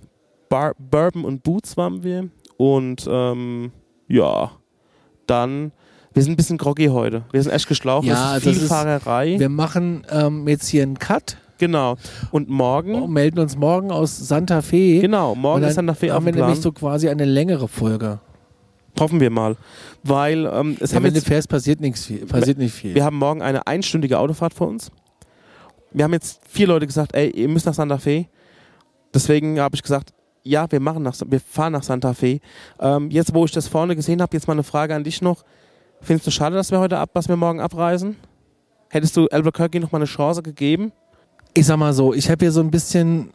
Bar, 0.48 0.74
Bourbon 0.78 1.24
und 1.24 1.42
Boots 1.42 1.76
waren 1.76 2.02
wir. 2.02 2.28
Und 2.56 3.06
ähm, 3.10 3.70
ja, 4.08 4.50
dann, 5.26 5.72
wir 6.14 6.22
sind 6.22 6.32
ein 6.32 6.36
bisschen 6.36 6.56
groggy 6.58 6.86
heute. 6.86 7.24
Wir 7.32 7.42
sind 7.42 7.52
echt 7.52 7.68
geschlaucht. 7.68 8.06
Ja, 8.06 8.32
also 8.32 8.50
ist 8.50 8.56
es 8.56 8.58
viel 8.58 8.62
ist- 8.64 8.68
Fahrerei. 8.68 9.38
Wir 9.38 9.48
machen 9.48 10.06
ähm, 10.10 10.48
jetzt 10.48 10.66
hier 10.68 10.82
einen 10.82 10.98
Cut 10.98 11.36
Genau. 11.58 11.96
Und 12.30 12.48
morgen, 12.48 12.94
und 12.94 13.12
melden 13.12 13.38
uns 13.38 13.56
morgen 13.56 13.90
aus 13.90 14.16
Santa 14.16 14.62
Fe. 14.62 15.00
genau, 15.00 15.34
morgen 15.34 15.64
ist 15.64 15.80
nach 15.80 15.96
Fe 15.96 16.10
auf 16.10 16.16
haben 16.16 16.26
wir 16.26 16.32
dem 16.32 16.36
Plan. 16.36 16.48
nämlich 16.48 16.62
so 16.62 16.72
quasi 16.72 17.08
eine 17.08 17.24
längere 17.24 17.68
Folge. 17.68 18.20
Hoffen 18.98 19.20
wir 19.20 19.30
mal. 19.30 19.56
Weil 20.02 20.46
ähm, 20.46 20.76
es 20.80 20.90
Ja, 20.90 20.96
haben 20.96 21.04
wenn 21.04 21.14
du 21.14 21.20
fährst, 21.20 21.48
passiert 21.48 21.80
nichts 21.80 22.06
viel. 22.06 22.24
Passiert 22.26 22.58
nicht 22.58 22.74
viel. 22.74 22.94
wir 22.94 23.04
haben 23.04 23.18
morgen 23.18 23.42
eine 23.42 23.66
einstündige 23.66 24.18
Autofahrt 24.18 24.54
vor 24.54 24.68
uns. 24.68 24.90
Wir 25.92 26.04
haben 26.04 26.12
jetzt 26.12 26.40
vier 26.48 26.66
Leute 26.66 26.86
gesagt, 26.86 27.14
ey, 27.14 27.30
ihr 27.30 27.48
müsst 27.48 27.66
nach 27.66 27.74
Santa 27.74 27.98
Fe. 27.98 28.26
Deswegen 29.14 29.60
habe 29.60 29.74
ich 29.76 29.82
gesagt, 29.82 30.12
ja, 30.42 30.70
wir 30.70 30.80
machen 30.80 31.02
nach, 31.02 31.14
wir 31.26 31.40
fahren 31.40 31.72
nach 31.72 31.82
Santa 31.82 32.14
Fe. 32.14 32.40
Ähm, 32.80 33.10
jetzt, 33.10 33.34
wo 33.34 33.44
ich 33.44 33.52
das 33.52 33.66
vorne 33.68 33.96
gesehen 33.96 34.22
habe, 34.22 34.36
jetzt 34.36 34.46
mal 34.46 34.52
eine 34.54 34.62
Frage 34.62 34.94
an 34.94 35.04
dich 35.04 35.20
noch. 35.20 35.44
Findest 36.00 36.26
du 36.26 36.30
schade, 36.30 36.54
dass 36.54 36.70
wir 36.70 36.78
heute 36.78 36.98
ab, 36.98 37.10
dass 37.14 37.28
wir 37.28 37.36
morgen 37.36 37.60
abreisen? 37.60 38.16
Hättest 38.90 39.16
du 39.16 39.26
Albuquerque 39.26 39.80
noch 39.80 39.92
mal 39.92 39.98
eine 39.98 40.04
Chance 40.06 40.42
gegeben? 40.42 40.92
Ich 41.56 41.66
sag 41.66 41.76
mal 41.78 41.92
so, 41.92 42.12
ich 42.14 42.30
habe 42.30 42.44
hier 42.44 42.52
so 42.52 42.60
ein 42.60 42.70
bisschen. 42.70 43.30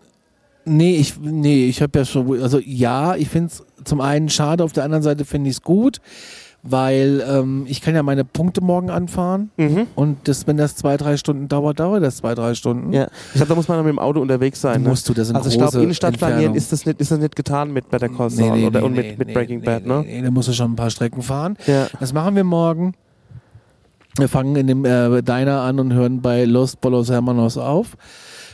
Nee, 0.64 0.96
ich, 0.98 1.20
nee, 1.20 1.66
ich 1.66 1.82
habe 1.82 1.98
ja 2.00 2.06
schon. 2.06 2.42
Also, 2.42 2.60
ja, 2.64 3.16
ich 3.16 3.30
finde 3.30 3.48
es 3.48 3.64
zum 3.84 4.00
einen 4.00 4.30
schade, 4.30 4.64
auf 4.64 4.74
der 4.74 4.84
anderen 4.84 5.02
Seite 5.02 5.26
finde 5.26 5.50
ich 5.50 5.56
es 5.56 5.62
gut, 5.64 5.98
weil 6.62 7.24
ähm, 7.28 7.66
ich 7.68 7.82
kann 7.82 7.96
ja 7.96 8.04
meine 8.04 8.24
Punkte 8.24 8.62
morgen 8.62 8.92
anfahren 8.92 9.50
Mhm. 9.58 9.88
und 9.96 10.28
das, 10.28 10.46
wenn 10.46 10.58
das 10.58 10.76
zwei, 10.76 10.98
drei 10.98 11.18
Stunden 11.18 11.48
dauert, 11.48 11.80
dauert 11.80 12.04
das 12.04 12.18
zwei, 12.18 12.36
drei 12.36 12.54
Stunden. 12.54 12.94
Ja. 12.94 13.08
Ich 13.30 13.38
glaube, 13.38 13.50
da 13.50 13.56
muss 13.56 13.68
man 13.68 13.78
dann 13.80 13.86
mit 13.88 13.94
dem 13.96 14.00
Auto 14.00 14.22
unterwegs 14.22 14.62
sein. 14.62 14.84
Ne? 14.84 14.90
Musst 14.90 15.10
du, 15.10 15.16
das 15.16 15.28
sind 15.28 15.36
Also 15.36 15.50
ich 15.50 15.58
glaube, 15.58 15.82
Innenstadt 15.82 16.20
planieren 16.20 16.54
ist 16.54 16.72
das, 16.72 16.86
nicht, 16.86 17.02
ist 17.02 17.10
das 17.10 17.18
nicht 17.18 17.36
getan 17.36 17.74
mit 17.74 17.90
Better 17.90 18.10
Call 18.10 18.30
Saul 18.30 18.66
oder, 18.66 18.84
und 18.84 18.96
mit, 18.96 19.18
mit 19.18 19.34
Breaking 19.34 19.62
nee, 19.62 19.66
Bad, 19.66 19.82
nee, 19.84 19.90
ne? 19.90 20.04
Nee, 20.06 20.22
da 20.22 20.30
musst 20.30 20.48
du 20.50 20.54
schon 20.54 20.74
ein 20.74 20.76
paar 20.76 20.92
Strecken 20.92 21.24
fahren. 21.24 21.58
Ja. 21.66 21.88
Das 22.00 22.14
machen 22.14 22.36
wir 22.36 22.44
morgen. 22.44 22.94
Wir 24.18 24.28
fangen 24.28 24.56
in 24.56 24.68
dem 24.68 24.86
äh, 24.86 25.22
Diner 25.22 25.62
an 25.62 25.80
und 25.80 25.94
hören 25.94 26.22
bei 26.22 26.46
Los 26.46 26.76
Bolos 26.76 27.10
Hermanos 27.10 27.58
auf. 27.58 27.96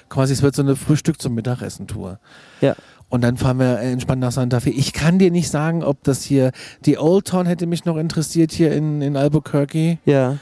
Quasi, 0.10 0.34
es 0.34 0.42
wird 0.42 0.56
so 0.56 0.62
eine 0.62 0.76
Frühstück- 0.76 1.20
zum 1.20 1.34
Mittagessen-Tour. 1.36 2.20
Ja. 2.62 2.76
Und 3.10 3.22
dann 3.24 3.38
fahren 3.38 3.60
wir 3.60 3.80
entspannt 3.80 4.22
nach 4.22 4.32
Santa 4.32 4.60
Fe. 4.60 4.70
Ich 4.70 4.94
kann 4.94 5.18
dir 5.20 5.32
nicht 5.32 5.50
sagen, 5.50 5.84
ob 5.84 6.04
das 6.04 6.24
hier, 6.24 6.52
die 6.86 6.98
Old 6.98 7.28
Town 7.28 7.46
hätte 7.46 7.66
mich 7.66 7.86
noch 7.86 7.98
interessiert 7.98 8.52
hier 8.52 8.72
in, 8.74 9.02
in 9.02 9.16
Albuquerque, 9.18 9.98
Ja. 10.06 10.38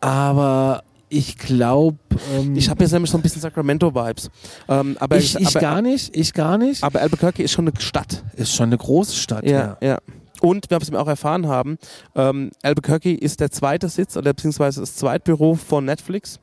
aber 0.00 0.82
ich 1.08 1.36
glaube, 1.38 1.98
ähm, 2.34 2.56
Ich 2.56 2.68
habe 2.70 2.82
jetzt 2.82 2.92
nämlich 2.92 3.10
so 3.10 3.18
ein 3.18 3.22
bisschen 3.22 3.42
Sacramento-Vibes. 3.42 4.30
Ähm, 4.68 4.96
aber 4.98 5.16
ich, 5.18 5.34
ich 5.38 5.46
aber, 5.48 5.60
gar 5.60 5.82
nicht, 5.82 6.16
ich 6.16 6.32
gar 6.32 6.58
nicht. 6.58 6.82
aber 6.82 7.00
Albuquerque 7.02 7.42
ist 7.42 7.52
schon 7.52 7.68
eine 7.68 7.78
Stadt. 7.80 8.24
Ist 8.34 8.54
schon 8.54 8.66
eine 8.70 8.78
große 8.78 9.14
Stadt, 9.16 9.44
ja. 9.44 9.76
ja. 9.80 9.98
Und 10.42 10.70
wir 10.70 11.00
auch 11.00 11.06
erfahren 11.06 11.46
haben, 11.46 11.78
ähm, 12.16 12.50
Albuquerque 12.62 13.14
ist 13.14 13.38
der 13.38 13.52
zweite 13.52 13.88
Sitz 13.88 14.16
oder 14.16 14.32
beziehungsweise 14.32 14.80
das 14.80 14.96
Zweitbüro 14.96 15.54
von 15.54 15.84
Netflix. 15.84 16.40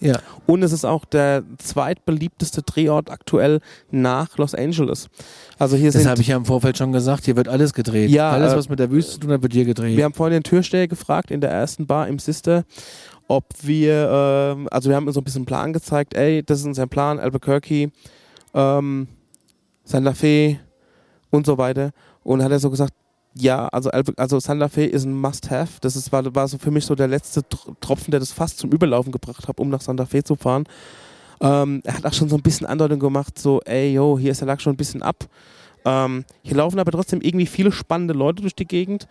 Ja. 0.00 0.18
Und 0.46 0.64
es 0.64 0.72
ist 0.72 0.84
auch 0.84 1.04
der 1.04 1.44
zweitbeliebteste 1.58 2.62
Drehort 2.62 3.10
aktuell 3.10 3.60
nach 3.92 4.36
Los 4.38 4.56
Angeles. 4.56 5.08
Also 5.56 5.76
hier 5.76 5.92
Das 5.92 6.04
habe 6.04 6.20
ich 6.20 6.28
ja 6.28 6.36
im 6.36 6.46
Vorfeld 6.46 6.78
schon 6.78 6.92
gesagt, 6.92 7.26
hier 7.26 7.36
wird 7.36 7.46
alles 7.46 7.72
gedreht. 7.72 8.10
Ja, 8.10 8.30
alles, 8.30 8.52
äh, 8.52 8.56
was 8.56 8.68
mit 8.68 8.80
der 8.80 8.90
Wüste 8.90 9.12
zu 9.12 9.20
tun 9.20 9.30
hat, 9.30 9.42
wird 9.42 9.52
hier 9.52 9.64
gedreht. 9.64 9.96
Wir 9.96 10.04
haben 10.04 10.14
vorhin 10.14 10.34
den 10.34 10.42
Türsteher 10.42 10.88
gefragt 10.88 11.30
in 11.30 11.40
der 11.40 11.50
ersten 11.50 11.86
Bar 11.86 12.08
im 12.08 12.18
Sister, 12.18 12.64
ob 13.28 13.44
wir, 13.62 14.08
ähm, 14.10 14.68
also 14.72 14.88
wir 14.88 14.96
haben 14.96 15.06
uns 15.06 15.14
so 15.14 15.20
ein 15.20 15.24
bisschen 15.24 15.40
einen 15.40 15.46
Plan 15.46 15.72
gezeigt, 15.72 16.14
ey, 16.14 16.42
das 16.42 16.60
ist 16.60 16.66
unser 16.66 16.88
Plan, 16.88 17.20
Albuquerque, 17.20 17.90
ähm, 18.54 19.08
Santa 19.84 20.14
Fe 20.14 20.58
und 21.30 21.46
so 21.46 21.56
weiter. 21.56 21.90
Und 22.24 22.42
hat 22.42 22.50
er 22.50 22.58
so 22.58 22.70
gesagt, 22.70 22.92
ja, 23.38 23.68
also, 23.68 23.90
also 23.90 24.40
Santa 24.40 24.68
Fe 24.68 24.84
ist 24.84 25.04
ein 25.04 25.14
Must-Have. 25.14 25.78
Das 25.80 25.96
ist, 25.96 26.12
war, 26.12 26.34
war 26.34 26.48
so 26.48 26.58
für 26.58 26.70
mich 26.70 26.84
so 26.84 26.94
der 26.94 27.08
letzte 27.08 27.40
Tr- 27.40 27.74
Tropfen, 27.80 28.10
der 28.10 28.20
das 28.20 28.32
fast 28.32 28.58
zum 28.58 28.70
Überlaufen 28.70 29.12
gebracht 29.12 29.48
hat, 29.48 29.58
um 29.60 29.68
nach 29.68 29.80
Santa 29.80 30.06
Fe 30.06 30.22
zu 30.24 30.36
fahren. 30.36 30.64
Ähm, 31.40 31.80
er 31.84 31.94
hat 31.94 32.06
auch 32.06 32.12
schon 32.12 32.28
so 32.28 32.36
ein 32.36 32.42
bisschen 32.42 32.66
Andeutung 32.66 32.98
gemacht, 32.98 33.38
so, 33.38 33.60
ey, 33.62 33.92
yo, 33.92 34.18
hier 34.18 34.32
ist 34.32 34.40
der 34.40 34.48
Lack 34.48 34.60
schon 34.60 34.72
ein 34.72 34.76
bisschen 34.76 35.02
ab. 35.02 35.24
Ähm, 35.84 36.24
hier 36.42 36.56
laufen 36.56 36.80
aber 36.80 36.90
trotzdem 36.90 37.20
irgendwie 37.20 37.46
viele 37.46 37.70
spannende 37.70 38.14
Leute 38.14 38.42
durch 38.42 38.56
die 38.56 38.66
Gegend. 38.66 39.06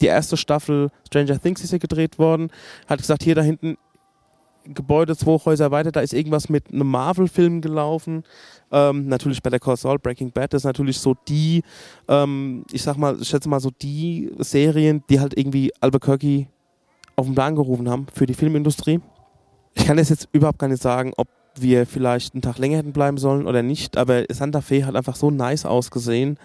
Die 0.00 0.06
erste 0.06 0.36
Staffel 0.36 0.90
Stranger 1.06 1.40
Things 1.40 1.62
ist 1.62 1.70
hier 1.70 1.78
gedreht 1.78 2.18
worden. 2.18 2.50
Hat 2.86 3.00
gesagt, 3.00 3.24
hier 3.24 3.34
da 3.34 3.42
hinten 3.42 3.76
Gebäude 4.66 5.16
zwei 5.16 5.38
Häuser 5.44 5.70
weiter, 5.70 5.92
da 5.92 6.00
ist 6.00 6.14
irgendwas 6.14 6.48
mit 6.48 6.72
einem 6.72 6.88
Marvel-Film 6.88 7.60
gelaufen. 7.60 8.24
Ähm, 8.72 9.08
natürlich 9.08 9.42
bei 9.42 9.50
der 9.50 9.60
Call 9.60 9.76
Saul, 9.76 9.98
Breaking 9.98 10.32
Bad 10.32 10.54
ist 10.54 10.64
natürlich 10.64 10.98
so 10.98 11.14
die, 11.28 11.62
ähm, 12.08 12.64
ich 12.72 12.82
sag 12.82 12.96
mal, 12.96 13.20
ich 13.20 13.28
schätze 13.28 13.48
mal 13.48 13.60
so 13.60 13.70
die 13.70 14.32
Serien, 14.38 15.02
die 15.10 15.20
halt 15.20 15.36
irgendwie 15.36 15.72
Albuquerque 15.80 16.46
auf 17.16 17.26
den 17.26 17.34
Plan 17.34 17.54
gerufen 17.54 17.88
haben 17.88 18.06
für 18.12 18.26
die 18.26 18.34
Filmindustrie. 18.34 19.00
Ich 19.74 19.86
kann 19.86 19.96
das 19.96 20.08
jetzt 20.08 20.28
überhaupt 20.32 20.58
gar 20.58 20.68
nicht 20.68 20.82
sagen, 20.82 21.12
ob 21.16 21.28
wir 21.56 21.86
vielleicht 21.86 22.34
einen 22.34 22.42
Tag 22.42 22.58
länger 22.58 22.78
hätten 22.78 22.92
bleiben 22.92 23.18
sollen 23.18 23.46
oder 23.46 23.62
nicht, 23.62 23.96
aber 23.96 24.24
Santa 24.30 24.60
Fe 24.60 24.86
hat 24.86 24.96
einfach 24.96 25.16
so 25.16 25.30
nice 25.30 25.66
ausgesehen 25.66 26.38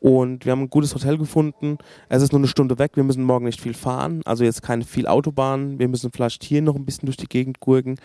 und 0.00 0.44
wir 0.44 0.52
haben 0.52 0.62
ein 0.62 0.70
gutes 0.70 0.94
Hotel 0.94 1.18
gefunden. 1.18 1.78
Es 2.08 2.22
ist 2.22 2.32
nur 2.32 2.40
eine 2.40 2.48
Stunde 2.48 2.78
weg, 2.78 2.92
wir 2.94 3.04
müssen 3.04 3.24
morgen 3.24 3.46
nicht 3.46 3.60
viel 3.60 3.74
fahren, 3.74 4.22
also 4.24 4.44
jetzt 4.44 4.62
keine 4.62 4.84
viel 4.84 5.06
Autobahn. 5.06 5.78
Wir 5.78 5.88
müssen 5.88 6.10
vielleicht 6.12 6.44
hier 6.44 6.62
noch 6.62 6.76
ein 6.76 6.84
bisschen 6.84 7.06
durch 7.06 7.16
die 7.16 7.26
Gegend 7.26 7.60
gurken, 7.60 7.96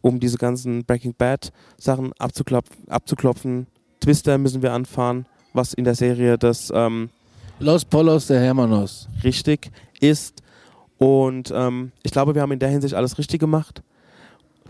um 0.00 0.20
diese 0.20 0.38
ganzen 0.38 0.84
Breaking 0.84 1.14
Bad 1.16 1.52
Sachen 1.78 2.12
abzuklopfen. 2.18 2.88
abzuklopfen. 2.88 3.66
Twister 4.00 4.38
müssen 4.38 4.62
wir 4.62 4.72
anfahren, 4.72 5.26
was 5.52 5.74
in 5.74 5.84
der 5.84 5.94
Serie 5.94 6.38
das 6.38 6.72
ähm, 6.74 7.10
Los 7.60 7.84
Polos 7.84 8.26
de 8.26 8.38
Hermanos. 8.38 9.08
richtig 9.22 9.70
ist. 10.00 10.42
Und 10.98 11.52
ähm, 11.54 11.92
ich 12.02 12.12
glaube, 12.12 12.34
wir 12.34 12.42
haben 12.42 12.52
in 12.52 12.58
der 12.58 12.68
Hinsicht 12.68 12.94
alles 12.94 13.18
richtig 13.18 13.40
gemacht. 13.40 13.82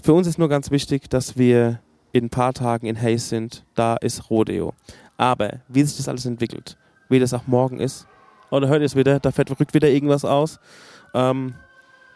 Für 0.02 0.14
uns 0.14 0.26
ist 0.26 0.38
nur 0.38 0.48
ganz 0.48 0.70
wichtig, 0.70 1.08
dass 1.08 1.36
wir 1.36 1.80
in 2.12 2.24
ein 2.24 2.30
paar 2.30 2.52
Tagen 2.52 2.86
in 2.86 3.00
Hayes 3.00 3.28
sind. 3.28 3.64
Da 3.74 3.96
ist 3.96 4.30
Rodeo. 4.30 4.74
Aber 5.22 5.60
wie 5.68 5.84
sich 5.84 5.96
das 5.96 6.08
alles 6.08 6.26
entwickelt, 6.26 6.76
wie 7.08 7.20
das 7.20 7.32
auch 7.32 7.46
morgen 7.46 7.78
ist, 7.78 8.08
oder 8.50 8.66
hört 8.66 8.80
ihr 8.80 8.86
es 8.86 8.96
wieder, 8.96 9.20
da 9.20 9.30
fährt 9.30 9.50
rückt 9.52 9.72
wieder 9.72 9.88
irgendwas 9.88 10.24
aus. 10.24 10.58
Ähm, 11.14 11.54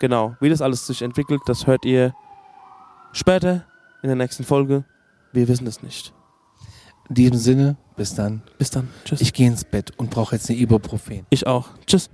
genau, 0.01 0.35
wie 0.41 0.49
das 0.49 0.61
alles 0.61 0.89
sich 0.89 1.03
entwickelt, 1.03 1.41
das 1.47 1.69
hört 1.69 1.85
ihr 1.85 2.13
später 3.13 3.65
in 4.03 4.09
der 4.09 4.17
nächsten 4.17 4.43
Folge. 4.43 4.83
Wir 5.33 5.47
wissen 5.47 5.69
es 5.69 5.85
nicht. 5.85 6.13
In 7.09 7.15
diesem 7.15 7.39
Sinne, 7.39 7.77
bis 7.97 8.13
dann. 8.17 8.43
Bis 8.59 8.71
dann. 8.71 8.89
Tschüss. 9.05 9.21
Ich 9.21 9.33
gehe 9.33 9.47
ins 9.47 9.63
Bett 9.63 9.93
und 9.97 10.11
brauche 10.11 10.35
jetzt 10.35 10.51
eine 10.51 10.59
Ibuprofen. 10.59 11.27
ich 11.31 11.47
auch. 11.47 11.69
Tschüss. 11.87 12.11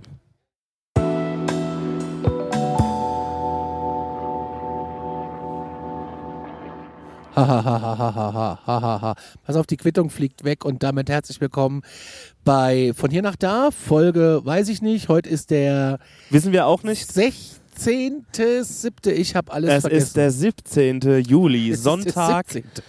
Hahaha. 7.35 9.15
Pass 9.45 9.57
auf, 9.57 9.67
die 9.67 9.77
Quittung 9.77 10.11
fliegt 10.11 10.45
weg 10.45 10.65
und 10.65 10.83
damit 10.83 11.09
herzlich 11.09 11.41
willkommen 11.41 11.83
bei 12.45 12.93
Von 12.95 13.11
hier 13.11 13.23
nach 13.23 13.37
da. 13.37 13.71
Folge, 13.71 14.41
weiß 14.45 14.69
ich 14.69 14.83
nicht. 14.83 15.09
Heute 15.09 15.29
ist 15.31 15.51
der 15.51 15.99
Wissen 16.31 16.53
wir 16.53 16.67
auch 16.67 16.83
nicht. 16.83 17.09
16.7. 17.11 19.09
Ich 19.11 19.35
habe 19.35 19.53
alles 19.53 19.71
Es 19.73 19.81
vergessen. 19.83 20.03
ist 20.07 20.17
der 20.17 20.31
17. 20.31 21.01
Juli, 21.27 21.71
Es 21.71 21.79
ist 21.79 21.85
Sonntag. 21.85 22.51
17.. 22.51 22.83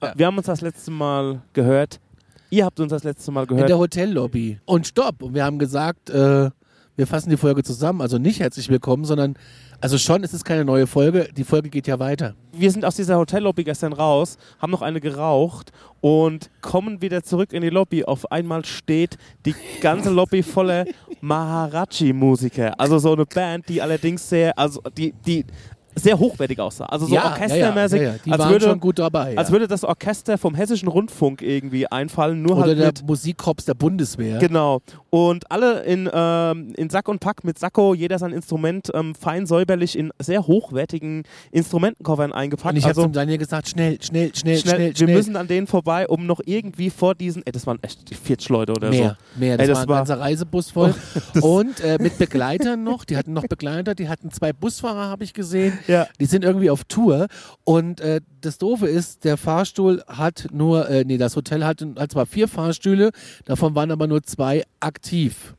Äh, 0.00 0.12
Wir 0.16 0.26
haben 0.26 0.36
uns 0.38 0.46
das 0.46 0.60
letzte 0.62 0.90
Mal 0.90 1.42
gehört. 1.52 2.00
Ihr 2.48 2.64
habt 2.64 2.80
uns 2.80 2.90
das 2.90 3.04
letzte 3.04 3.30
Mal 3.30 3.42
In 3.42 3.48
gehört. 3.48 3.68
der 3.68 3.78
Hotellobby. 3.78 4.58
Und 4.64 4.86
stopp. 4.86 5.22
Und 5.22 5.34
wir 5.34 5.44
haben 5.44 5.58
gesagt, 5.58 6.10
äh, 6.10 6.50
wir 6.96 7.06
fassen 7.06 7.30
die 7.30 7.36
Folge 7.36 7.62
zusammen. 7.62 8.00
Also 8.00 8.18
nicht 8.18 8.40
herzlich 8.40 8.68
willkommen, 8.70 9.04
sondern 9.04 9.34
Also 9.82 9.96
schon, 9.96 10.22
es 10.22 10.34
ist 10.34 10.44
keine 10.44 10.62
neue 10.62 10.86
Folge, 10.86 11.30
die 11.34 11.44
Folge 11.44 11.70
geht 11.70 11.86
ja 11.86 11.98
weiter. 11.98 12.34
Wir 12.52 12.70
sind 12.70 12.84
aus 12.84 12.96
dieser 12.96 13.16
Hotellobby 13.16 13.64
gestern 13.64 13.94
raus, 13.94 14.36
haben 14.58 14.70
noch 14.70 14.82
eine 14.82 15.00
geraucht 15.00 15.72
und 16.02 16.50
kommen 16.60 17.00
wieder 17.00 17.22
zurück 17.22 17.54
in 17.54 17.62
die 17.62 17.70
Lobby. 17.70 18.04
Auf 18.04 18.30
einmal 18.30 18.62
steht 18.66 19.16
die 19.46 19.54
ganze 19.80 20.10
Lobby 20.10 20.42
voller 20.42 20.84
Maharaji-Musiker. 21.22 22.78
Also 22.78 22.98
so 22.98 23.14
eine 23.14 23.24
Band, 23.24 23.70
die 23.70 23.80
allerdings 23.80 24.28
sehr, 24.28 24.58
also 24.58 24.82
die, 24.98 25.14
die 25.24 25.46
sehr 25.94 26.18
hochwertig 26.18 26.58
aussah. 26.60 26.86
Also 26.86 27.06
so 27.06 27.14
Ja, 27.14 27.24
orchestermäßig, 27.32 28.00
ja, 28.00 28.08
ja. 28.12 28.14
Die 28.24 28.30
als, 28.32 28.38
waren 28.40 28.50
würde, 28.52 28.64
schon 28.66 28.80
gut 28.80 28.98
dabei. 28.98 29.36
als 29.36 29.50
würde 29.50 29.66
das 29.68 29.84
Orchester 29.84 30.38
vom 30.38 30.54
Hessischen 30.54 30.88
Rundfunk 30.88 31.42
irgendwie 31.42 31.86
einfallen, 31.86 32.42
nur 32.42 32.56
Oder 32.58 32.76
halt 32.76 32.98
der 32.98 33.04
Musikkorps 33.06 33.64
der 33.64 33.74
Bundeswehr. 33.74 34.38
Genau. 34.38 34.80
Und 35.10 35.50
alle 35.50 35.82
in, 35.84 36.08
ähm, 36.12 36.72
in 36.76 36.90
Sack 36.90 37.08
und 37.08 37.18
Pack 37.20 37.44
mit 37.44 37.58
Sakko, 37.58 37.94
jeder 37.94 38.18
sein 38.18 38.32
Instrument 38.32 38.90
ähm, 38.94 39.14
fein 39.14 39.46
säuberlich 39.46 39.98
in 39.98 40.10
sehr 40.20 40.46
hochwertigen 40.46 41.24
Instrumentenkoffern 41.50 42.32
eingepackt. 42.32 42.72
Und 42.72 42.76
ich 42.78 42.84
habe 42.84 42.90
also 42.90 43.02
zum 43.02 43.12
Daniel 43.12 43.38
gesagt, 43.38 43.68
schnell, 43.68 43.98
schnell, 44.02 44.34
schnell, 44.34 44.58
schnell, 44.58 44.74
schnell, 44.76 44.88
wir 44.90 44.96
schnell. 44.96 45.16
müssen 45.16 45.36
an 45.36 45.48
denen 45.48 45.66
vorbei, 45.66 46.06
um 46.08 46.26
noch 46.26 46.40
irgendwie 46.44 46.90
vor 46.90 47.14
diesen, 47.14 47.42
ey, 47.44 47.52
das 47.52 47.66
waren 47.66 47.78
echt 47.82 48.14
40 48.14 48.48
Leute 48.48 48.72
oder 48.72 48.90
mehr, 48.90 49.16
mehr. 49.36 49.56
Das, 49.58 49.64
Ey, 49.64 49.68
das 49.68 49.76
war 49.78 49.82
ein 49.84 49.88
war- 49.88 49.96
ganzer 49.98 50.20
Reisebus 50.20 50.70
voll. 50.70 50.94
und 51.42 51.80
äh, 51.80 51.98
mit 52.00 52.18
Begleitern 52.18 52.82
noch. 52.84 53.04
Die 53.04 53.16
hatten 53.16 53.32
noch 53.32 53.46
Begleiter. 53.46 53.94
Die 53.94 54.08
hatten 54.08 54.30
zwei 54.30 54.52
Busfahrer, 54.52 55.08
habe 55.08 55.24
ich 55.24 55.34
gesehen. 55.34 55.78
Ja. 55.86 56.06
Die 56.18 56.26
sind 56.26 56.44
irgendwie 56.44 56.70
auf 56.70 56.84
Tour. 56.84 57.28
Und 57.64 58.00
äh, 58.00 58.20
das 58.40 58.58
Doofe 58.58 58.86
ist, 58.86 59.24
der 59.24 59.36
Fahrstuhl 59.36 60.02
hat 60.06 60.48
nur, 60.52 60.88
äh, 60.88 61.04
nee, 61.04 61.18
das 61.18 61.36
Hotel 61.36 61.64
hat, 61.64 61.84
hat 61.98 62.12
zwar 62.12 62.26
vier 62.26 62.48
Fahrstühle, 62.48 63.10
davon 63.44 63.74
waren 63.74 63.90
aber 63.90 64.06
nur 64.06 64.22
zwei 64.22 64.64
aktiv. 64.80 65.54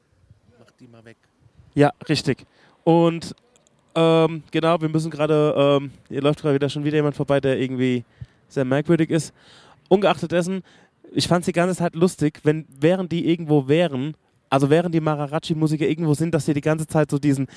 Mach 0.59 0.71
die 0.79 0.87
mal 0.87 1.03
weg. 1.05 1.17
Ja, 1.73 1.91
richtig. 2.09 2.45
Und 2.83 3.35
ähm, 3.95 4.43
genau, 4.51 4.81
wir 4.81 4.89
müssen 4.89 5.11
gerade, 5.11 5.53
ähm, 5.57 5.91
hier 6.07 6.21
läuft 6.21 6.41
gerade 6.41 6.55
wieder 6.55 6.69
schon 6.69 6.83
wieder 6.83 6.95
jemand 6.95 7.15
vorbei, 7.15 7.39
der 7.39 7.59
irgendwie 7.59 8.05
sehr 8.47 8.65
merkwürdig 8.65 9.09
ist. 9.09 9.33
Ungeachtet 9.89 10.31
dessen, 10.31 10.63
ich 11.13 11.27
fand 11.27 11.41
es 11.41 11.45
die 11.47 11.51
ganze 11.51 11.75
Zeit 11.75 11.95
lustig, 11.95 12.39
wenn 12.43 12.65
während 12.69 13.11
die 13.11 13.27
irgendwo 13.27 13.67
wären, 13.67 14.15
also 14.51 14.69
während 14.69 14.93
die 14.93 14.99
Mararachi-Musiker 14.99 15.87
irgendwo 15.87 16.13
sind, 16.13 16.33
dass 16.35 16.45
sie 16.45 16.53
die 16.53 16.61
ganze 16.61 16.85
Zeit 16.85 17.09
so 17.09 17.17
diesen 17.17 17.47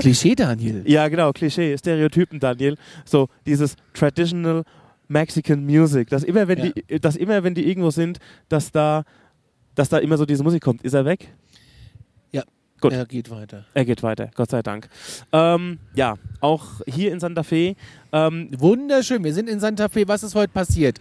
Klischee, 0.00 0.34
Daniel. 0.34 0.82
ja 0.86 1.08
genau, 1.08 1.32
Klischee, 1.32 1.76
Stereotypen, 1.76 2.38
Daniel, 2.38 2.76
so 3.04 3.28
dieses 3.46 3.76
traditional 3.94 4.64
Mexican 5.08 5.64
Music, 5.64 6.08
dass 6.10 6.22
immer 6.22 6.46
wenn 6.48 6.58
Ja. 6.58 6.70
die, 6.88 7.00
dass 7.00 7.16
immer 7.16 7.42
wenn 7.42 7.54
die 7.54 7.68
irgendwo 7.68 7.90
sind, 7.90 8.18
dass 8.48 8.70
da, 8.70 9.04
dass 9.74 9.88
da 9.88 9.98
immer 9.98 10.16
so 10.16 10.26
diese 10.26 10.44
Musik 10.44 10.62
kommt. 10.62 10.82
Ist 10.82 10.94
er 10.94 11.04
weg? 11.04 11.32
Gut. 12.80 12.92
Er 12.92 13.04
geht 13.04 13.30
weiter. 13.30 13.64
Er 13.74 13.84
geht 13.84 14.02
weiter, 14.02 14.30
Gott 14.34 14.50
sei 14.50 14.62
Dank. 14.62 14.88
Ähm, 15.32 15.78
ja, 15.94 16.14
auch 16.40 16.64
hier 16.86 17.12
in 17.12 17.20
Santa 17.20 17.42
Fe. 17.42 17.76
Ähm, 18.12 18.48
Wunderschön. 18.56 19.22
Wir 19.22 19.34
sind 19.34 19.48
in 19.48 19.60
Santa 19.60 19.88
Fe. 19.88 20.08
Was 20.08 20.22
ist 20.22 20.34
heute 20.34 20.52
passiert? 20.52 20.98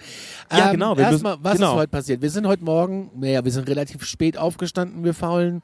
Ja, 0.51 0.71
genau, 0.71 0.97
wir 0.97 1.05
Erstmal, 1.05 1.37
was 1.41 1.55
genau. 1.55 1.71
ist 1.73 1.79
heute 1.79 1.91
passiert? 1.91 2.21
Wir 2.21 2.29
sind 2.29 2.45
heute 2.47 2.63
Morgen, 2.63 3.09
naja, 3.15 3.43
wir 3.45 3.51
sind 3.51 3.67
relativ 3.67 4.03
spät 4.03 4.37
aufgestanden. 4.37 5.03
Wir 5.03 5.13
faulen, 5.13 5.61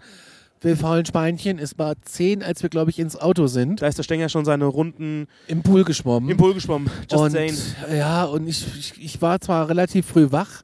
wir 0.62 0.78
faulen 0.78 1.06
Schweinchen. 1.06 1.60
Es 1.60 1.78
war 1.78 1.96
zehn, 2.02 2.42
als 2.42 2.64
wir, 2.64 2.70
glaube 2.70 2.92
ich, 2.92 3.00
ins 3.00 3.18
Auto 3.18 3.48
sind. 3.48 3.82
da 3.82 3.88
ist 3.88 3.98
der 3.98 4.04
Stenger 4.04 4.30
schon 4.30 4.46
seine 4.46 4.66
Runden 4.66 5.28
Im 5.48 5.64
Pool 5.64 5.84
geschwommen. 5.84 6.30
im 6.30 6.38
Pool 6.38 6.54
geschwommen. 6.54 6.90
Just 7.12 7.24
und 7.24 7.32
saying. 7.32 7.56
ja, 7.94 8.24
und 8.24 8.48
ich, 8.48 8.66
ich, 8.80 9.04
ich 9.04 9.22
war 9.22 9.42
zwar 9.42 9.68
relativ 9.70 10.06
früh 10.08 10.32
wach, 10.32 10.62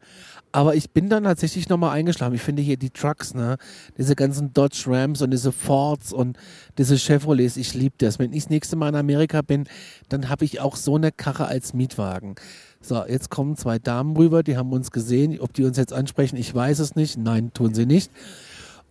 aber 0.52 0.76
ich 0.76 0.92
bin 0.92 1.10
dann 1.10 1.24
tatsächlich 1.24 1.70
nochmal 1.70 1.92
eingeschlafen. 1.92 2.36
Ich 2.36 2.42
finde 2.42 2.62
hier 2.62 2.78
die 2.78 2.90
Trucks, 2.90 3.34
ne, 3.34 3.58
diese 3.98 4.16
ganzen 4.16 4.54
Dodge 4.54 4.84
Rams 4.88 5.22
und 5.22 5.32
diese 5.32 5.52
Fords 5.52 6.12
und 6.12 6.38
diese 6.78 6.98
Chevrolets, 6.98 7.58
ich 7.58 7.74
liebe 7.74 7.96
das. 7.98 8.20
Wenn 8.20 8.34
ich 8.34 8.44
das 8.44 8.50
nächste 8.50 8.76
Mal 8.76 8.90
in 8.90 8.96
Amerika 8.96 9.42
bin, 9.42 9.66
dann 10.10 10.30
habe 10.30 10.46
ich 10.46 10.60
auch 10.60 10.76
so 10.76 10.96
eine 10.96 11.12
Karre 11.12 11.46
als 11.46 11.74
Mietwagen. 11.74 12.36
So, 12.82 13.06
jetzt 13.06 13.30
kommen 13.30 13.56
zwei 13.58 13.80
Damen 13.80 14.16
rüber, 14.18 14.44
die 14.44 14.58
haben 14.58 14.74
uns 14.74 14.92
gesehen. 14.92 15.40
Ob 15.40 15.54
die 15.54 15.64
uns 15.64 15.78
jetzt 15.78 15.94
ansprechen, 15.94 16.36
ich 16.36 16.54
weiß 16.54 16.80
es 16.80 16.96
nicht. 16.96 17.18
Nein, 17.18 17.54
tun 17.54 17.74
sie 17.74 17.86
nicht. 17.86 18.12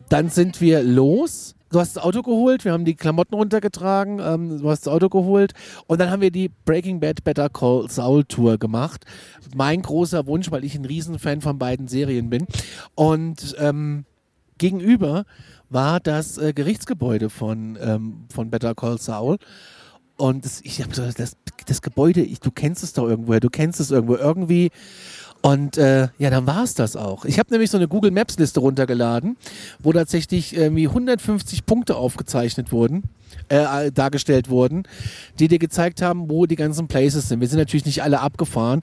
Dann 0.08 0.28
sind 0.28 0.60
wir 0.60 0.82
los. 0.82 1.54
Du 1.70 1.78
hast 1.78 1.94
das 1.94 2.02
Auto 2.02 2.22
geholt, 2.22 2.64
wir 2.64 2.72
haben 2.72 2.84
die 2.84 2.96
Klamotten 2.96 3.34
runtergetragen, 3.34 4.18
ähm, 4.18 4.58
du 4.58 4.68
hast 4.68 4.86
das 4.86 4.92
Auto 4.92 5.08
geholt 5.08 5.52
und 5.86 6.00
dann 6.00 6.10
haben 6.10 6.20
wir 6.20 6.32
die 6.32 6.50
Breaking 6.64 6.98
Bad 6.98 7.22
Better 7.22 7.48
Call 7.48 7.88
Saul 7.88 8.24
Tour 8.24 8.58
gemacht. 8.58 9.04
Mein 9.54 9.80
großer 9.80 10.26
Wunsch, 10.26 10.50
weil 10.50 10.64
ich 10.64 10.74
ein 10.74 10.84
Riesenfan 10.84 11.40
von 11.40 11.60
beiden 11.60 11.86
Serien 11.86 12.28
bin. 12.28 12.48
Und 12.96 13.54
ähm, 13.60 14.04
gegenüber 14.58 15.24
war 15.68 16.00
das 16.00 16.38
äh, 16.38 16.52
Gerichtsgebäude 16.52 17.30
von, 17.30 17.78
ähm, 17.80 18.24
von 18.34 18.50
Better 18.50 18.74
Call 18.74 18.98
Saul. 18.98 19.38
Und 20.16 20.44
das, 20.44 20.60
ich 20.62 20.82
habe 20.82 20.92
so, 20.92 21.08
das, 21.08 21.36
das 21.66 21.82
Gebäude, 21.82 22.22
ich, 22.22 22.40
du 22.40 22.50
kennst 22.50 22.82
es 22.82 22.94
doch 22.94 23.08
irgendwoher, 23.08 23.40
du 23.40 23.48
kennst 23.48 23.78
es 23.78 23.92
irgendwo 23.92 24.16
irgendwie. 24.16 24.70
Und 25.42 25.78
äh, 25.78 26.08
ja, 26.18 26.28
dann 26.30 26.46
war 26.46 26.64
es 26.64 26.74
das 26.74 26.96
auch. 26.96 27.24
Ich 27.24 27.38
habe 27.38 27.50
nämlich 27.50 27.70
so 27.70 27.78
eine 27.78 27.88
Google 27.88 28.10
Maps 28.10 28.38
Liste 28.38 28.60
runtergeladen, 28.60 29.36
wo 29.78 29.92
tatsächlich 29.92 30.54
irgendwie 30.54 30.86
150 30.86 31.64
Punkte 31.64 31.96
aufgezeichnet 31.96 32.72
wurden, 32.72 33.04
äh, 33.48 33.86
äh, 33.86 33.90
dargestellt 33.92 34.50
wurden, 34.50 34.82
die 35.38 35.48
dir 35.48 35.58
gezeigt 35.58 36.02
haben, 36.02 36.28
wo 36.28 36.44
die 36.44 36.56
ganzen 36.56 36.88
Places 36.88 37.28
sind. 37.28 37.40
Wir 37.40 37.48
sind 37.48 37.58
natürlich 37.58 37.86
nicht 37.86 38.02
alle 38.02 38.20
abgefahren. 38.20 38.80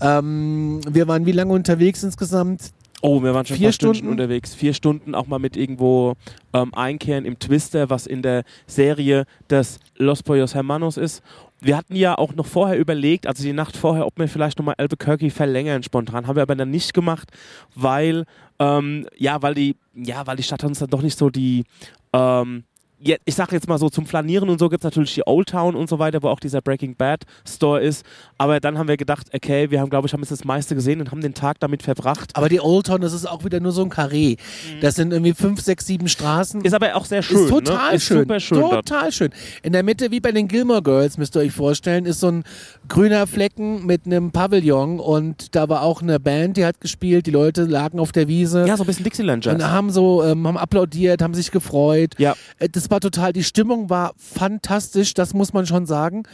Ähm, 0.00 0.80
wir 0.88 1.06
waren 1.06 1.26
wie 1.26 1.32
lange 1.32 1.52
unterwegs 1.52 2.02
insgesamt? 2.02 2.72
Oh, 3.02 3.22
wir 3.22 3.32
waren 3.32 3.46
schon 3.46 3.56
Vier 3.56 3.68
vier 3.68 3.72
Stunden 3.72 3.94
Stunden? 3.96 4.12
unterwegs. 4.12 4.54
Vier 4.54 4.74
Stunden 4.74 5.14
auch 5.14 5.26
mal 5.26 5.38
mit 5.38 5.56
irgendwo 5.56 6.16
ähm, 6.52 6.74
einkehren 6.74 7.24
im 7.24 7.38
Twister, 7.38 7.88
was 7.88 8.06
in 8.06 8.20
der 8.20 8.42
Serie 8.66 9.24
des 9.48 9.78
Los 9.96 10.22
Pollos 10.22 10.54
Hermanos 10.54 10.96
ist. 10.98 11.22
Wir 11.60 11.76
hatten 11.76 11.94
ja 11.94 12.16
auch 12.16 12.34
noch 12.34 12.46
vorher 12.46 12.78
überlegt, 12.78 13.26
also 13.26 13.42
die 13.42 13.52
Nacht 13.52 13.76
vorher, 13.76 14.06
ob 14.06 14.18
wir 14.18 14.28
vielleicht 14.28 14.58
nochmal 14.58 14.76
Albuquerque 14.78 15.30
verlängern 15.30 15.82
spontan. 15.82 16.26
Haben 16.26 16.36
wir 16.36 16.42
aber 16.42 16.56
dann 16.56 16.70
nicht 16.70 16.94
gemacht, 16.94 17.30
weil, 17.74 18.24
ähm, 18.58 19.06
ja, 19.16 19.42
weil 19.42 19.54
die, 19.54 19.76
ja, 19.94 20.26
weil 20.26 20.36
die 20.36 20.42
Stadt 20.42 20.64
uns 20.64 20.78
dann 20.78 20.90
doch 20.90 21.02
nicht 21.02 21.18
so 21.18 21.28
die, 21.28 21.64
ähm, 22.12 22.64
ich 23.00 23.34
sage 23.34 23.56
jetzt 23.56 23.68
mal 23.68 23.78
so, 23.78 23.88
zum 23.88 24.04
Flanieren 24.06 24.48
und 24.50 24.58
so 24.58 24.68
gibt 24.68 24.82
es 24.82 24.84
natürlich 24.84 25.14
die 25.14 25.26
Old 25.26 25.48
Town 25.48 25.74
und 25.74 25.88
so 25.88 25.98
weiter, 25.98 26.22
wo 26.22 26.28
auch 26.28 26.40
dieser 26.40 26.60
Breaking 26.60 26.94
Bad 26.96 27.24
Store 27.48 27.80
ist. 27.80 28.04
Aber 28.36 28.60
dann 28.60 28.78
haben 28.78 28.88
wir 28.88 28.96
gedacht, 28.96 29.28
okay, 29.32 29.70
wir 29.70 29.80
haben, 29.80 29.88
glaube 29.88 30.06
ich, 30.06 30.12
haben 30.12 30.20
jetzt 30.20 30.32
das 30.32 30.44
meiste 30.44 30.74
gesehen 30.74 31.00
und 31.00 31.10
haben 31.10 31.22
den 31.22 31.34
Tag 31.34 31.60
damit 31.60 31.82
verbracht. 31.82 32.36
Aber 32.36 32.48
die 32.48 32.60
Old 32.60 32.86
Town, 32.86 33.00
das 33.00 33.12
ist 33.12 33.26
auch 33.26 33.44
wieder 33.44 33.60
nur 33.60 33.72
so 33.72 33.82
ein 33.82 33.88
Karree. 33.88 34.36
Das 34.80 34.96
sind 34.96 35.12
irgendwie 35.12 35.32
fünf, 35.32 35.60
sechs, 35.62 35.86
sieben 35.86 36.08
Straßen. 36.08 36.62
Ist 36.62 36.74
aber 36.74 36.94
auch 36.94 37.06
sehr 37.06 37.22
schön. 37.22 37.44
ist 37.44 37.48
total 37.48 37.90
ne? 37.90 37.96
ist 37.96 38.04
schön. 38.04 38.18
Super 38.18 38.40
schön 38.40 38.60
dort. 38.60 38.86
total 38.86 39.12
schön. 39.12 39.30
In 39.62 39.72
der 39.72 39.82
Mitte, 39.82 40.10
wie 40.10 40.20
bei 40.20 40.32
den 40.32 40.48
Gilmore 40.48 40.82
Girls, 40.82 41.16
müsst 41.16 41.36
ihr 41.36 41.40
euch 41.40 41.52
vorstellen, 41.52 42.04
ist 42.04 42.20
so 42.20 42.28
ein 42.28 42.44
grüner 42.88 43.26
Flecken 43.26 43.86
mit 43.86 44.04
einem 44.04 44.30
Pavillon 44.30 45.00
und 45.00 45.54
da 45.54 45.68
war 45.68 45.82
auch 45.82 46.02
eine 46.02 46.20
Band, 46.20 46.56
die 46.56 46.64
hat 46.66 46.80
gespielt, 46.80 47.26
die 47.26 47.30
Leute 47.30 47.64
lagen 47.64 47.98
auf 47.98 48.12
der 48.12 48.28
Wiese. 48.28 48.66
Ja, 48.66 48.76
so 48.76 48.84
ein 48.84 48.86
bisschen 48.86 49.04
Dixieland 49.04 49.44
Jazz. 49.44 49.54
Und 49.54 49.64
haben 49.64 49.90
so, 49.90 50.22
ähm, 50.22 50.46
haben 50.46 50.58
applaudiert, 50.58 51.22
haben 51.22 51.34
sich 51.34 51.50
gefreut. 51.50 52.14
Ja. 52.18 52.34
Äh, 52.58 52.68
War 52.90 53.00
total, 53.00 53.32
die 53.32 53.44
Stimmung 53.44 53.88
war 53.88 54.12
fantastisch, 54.18 55.14
das 55.14 55.32
muss 55.32 55.52
man 55.52 55.64
schon 55.66 55.86
sagen. 55.86 56.24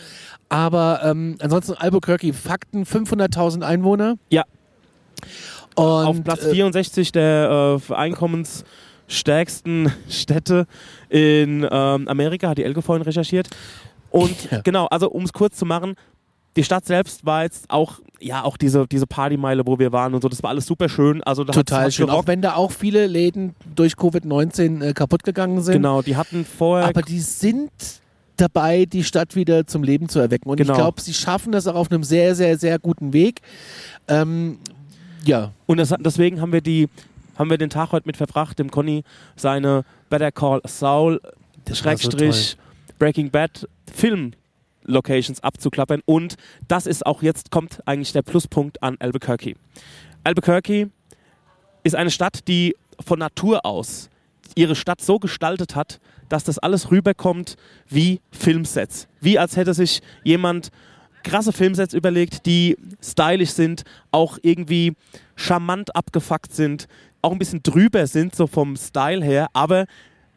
Aber 0.49 1.01
ähm, 1.05 1.37
ansonsten 1.41 1.75
Albuquerque, 1.75 2.33
Fakten, 2.33 2.85
500.000 2.85 3.63
Einwohner. 3.63 4.17
Ja. 4.31 4.45
Und, 5.75 5.85
Auf 5.85 6.25
Platz 6.25 6.45
äh, 6.45 6.51
64 6.51 7.13
der 7.13 7.79
äh, 7.91 7.95
einkommensstärksten 7.95 9.93
Städte 10.09 10.67
in 11.11 11.67
ähm, 11.71 12.09
Amerika, 12.09 12.49
hat 12.49 12.59
die 12.59 12.65
Elke 12.65 12.81
vorhin 12.83 13.03
recherchiert. 13.03 13.49
Und 14.11 14.51
Ja. 14.51 14.61
genau, 14.63 14.87
also 14.87 15.11
um 15.11 15.25
es 15.25 15.33
kurz 15.33 15.57
zu 15.57 15.67
machen, 15.67 15.95
die 16.57 16.65
Stadt 16.65 16.87
selbst 16.87 17.27
war 17.27 17.43
jetzt 17.43 17.69
auch, 17.69 18.01
ja, 18.21 18.43
auch 18.45 18.57
diese, 18.57 18.87
diese 18.87 19.07
Partymeile, 19.07 19.67
wo 19.67 19.79
wir 19.79 19.93
waren 19.93 20.15
und 20.15 20.23
so, 20.23 20.29
das 20.29 20.43
war 20.43 20.51
alles 20.51 20.67
super 20.67 20.89
schön. 20.89 21.23
Also 21.25 21.45
da 21.45 21.53
Total 21.53 21.91
schön, 21.93 22.07
auch 22.07 22.13
gerockt. 22.13 22.29
wenn 22.29 22.43
da 22.43 22.55
auch 22.55 22.73
viele 22.73 23.07
Läden 23.07 23.55
durch 23.75 23.93
Covid-19 23.95 24.83
äh, 24.83 24.93
kaputt 24.95 25.23
gegangen 25.23 25.61
sind. 25.63 25.75
Genau, 25.75 26.03
die 26.03 26.17
hatten 26.17 26.45
vorher 26.45 26.89
Aber 26.89 27.03
die 27.03 27.21
sind 27.21 27.71
dabei, 28.37 28.85
die 28.85 29.05
Stadt 29.05 29.35
wieder 29.37 29.67
zum 29.67 29.83
Leben 29.83 30.09
zu 30.09 30.19
erwecken. 30.19 30.49
Und 30.49 30.57
Genau. 30.59 30.73
ich 30.73 30.79
glaube, 30.79 31.01
sie 31.01 31.15
schaffen 31.15 31.53
das 31.53 31.67
auch 31.67 31.75
auf 31.75 31.91
einem 31.91 32.05
sehr, 32.05 32.35
sehr, 32.35 32.59
sehr 32.59 32.79
guten 32.79 33.13
Weg. 33.13 33.41
Ähm, 34.09 34.59
ja, 35.25 35.53
Und 35.67 35.79
das, 35.79 35.93
deswegen 36.01 36.41
haben 36.41 36.53
wir 36.53 36.61
die, 36.61 36.89
haben 37.39 37.51
wir 37.51 37.59
den 37.59 37.71
Tag 37.71 37.93
heute 37.93 38.07
mit 38.07 38.17
verbracht, 38.17 38.59
dem 38.59 38.71
Conny 38.71 39.05
seine 39.37 39.85
Better 40.09 40.33
Call 40.33 40.61
Saul 40.67 41.21
Das 41.65 41.85
war 41.85 41.97
so 41.97 42.11
Schrägstrich 42.11 42.57
Breaking 42.99 43.31
Bad 43.31 43.69
Film 43.93 44.33
Locations 44.87 45.43
abzuklappern 45.43 46.03
und 46.05 46.37
das 46.69 46.87
ist 46.87 47.05
auch 47.05 47.23
jetzt 47.23 47.51
kommt 47.51 47.81
eigentlich 47.87 48.13
der 48.13 48.23
Pluspunkt 48.23 48.83
an 48.83 48.97
Albuquerque. 48.99 49.55
Albuquerque 50.25 50.91
ist 51.85 51.95
eine 51.95 52.11
Stadt, 52.11 52.49
die 52.49 52.75
von 53.05 53.19
Natur 53.19 53.65
aus 53.65 54.11
ihre 54.55 54.75
Stadt 54.75 55.01
so 55.01 55.19
gestaltet 55.19 55.77
hat, 55.77 56.01
dass 56.29 56.45
das 56.45 56.59
alles 56.59 56.91
rüberkommt 56.91 57.57
wie 57.89 58.21
Filmsets. 58.33 59.07
Wie 59.21 59.39
als 59.39 59.57
hätte 59.57 59.75
sich 59.75 60.01
jemand 60.25 60.71
krasse 61.23 61.53
Filmsets 61.53 61.95
überlegt, 61.95 62.47
die 62.47 62.77
stylisch 63.03 63.51
sind, 63.51 63.83
auch 64.13 64.39
irgendwie 64.43 64.95
charmant 65.35 65.95
abgefuckt 65.95 66.53
sind, 66.55 66.87
auch 67.23 67.33
ein 67.33 67.39
bisschen 67.39 67.63
drüber 67.63 68.07
sind, 68.07 68.35
so 68.35 68.47
vom 68.47 68.77
Style 68.77 69.25
her, 69.25 69.49
aber 69.53 69.87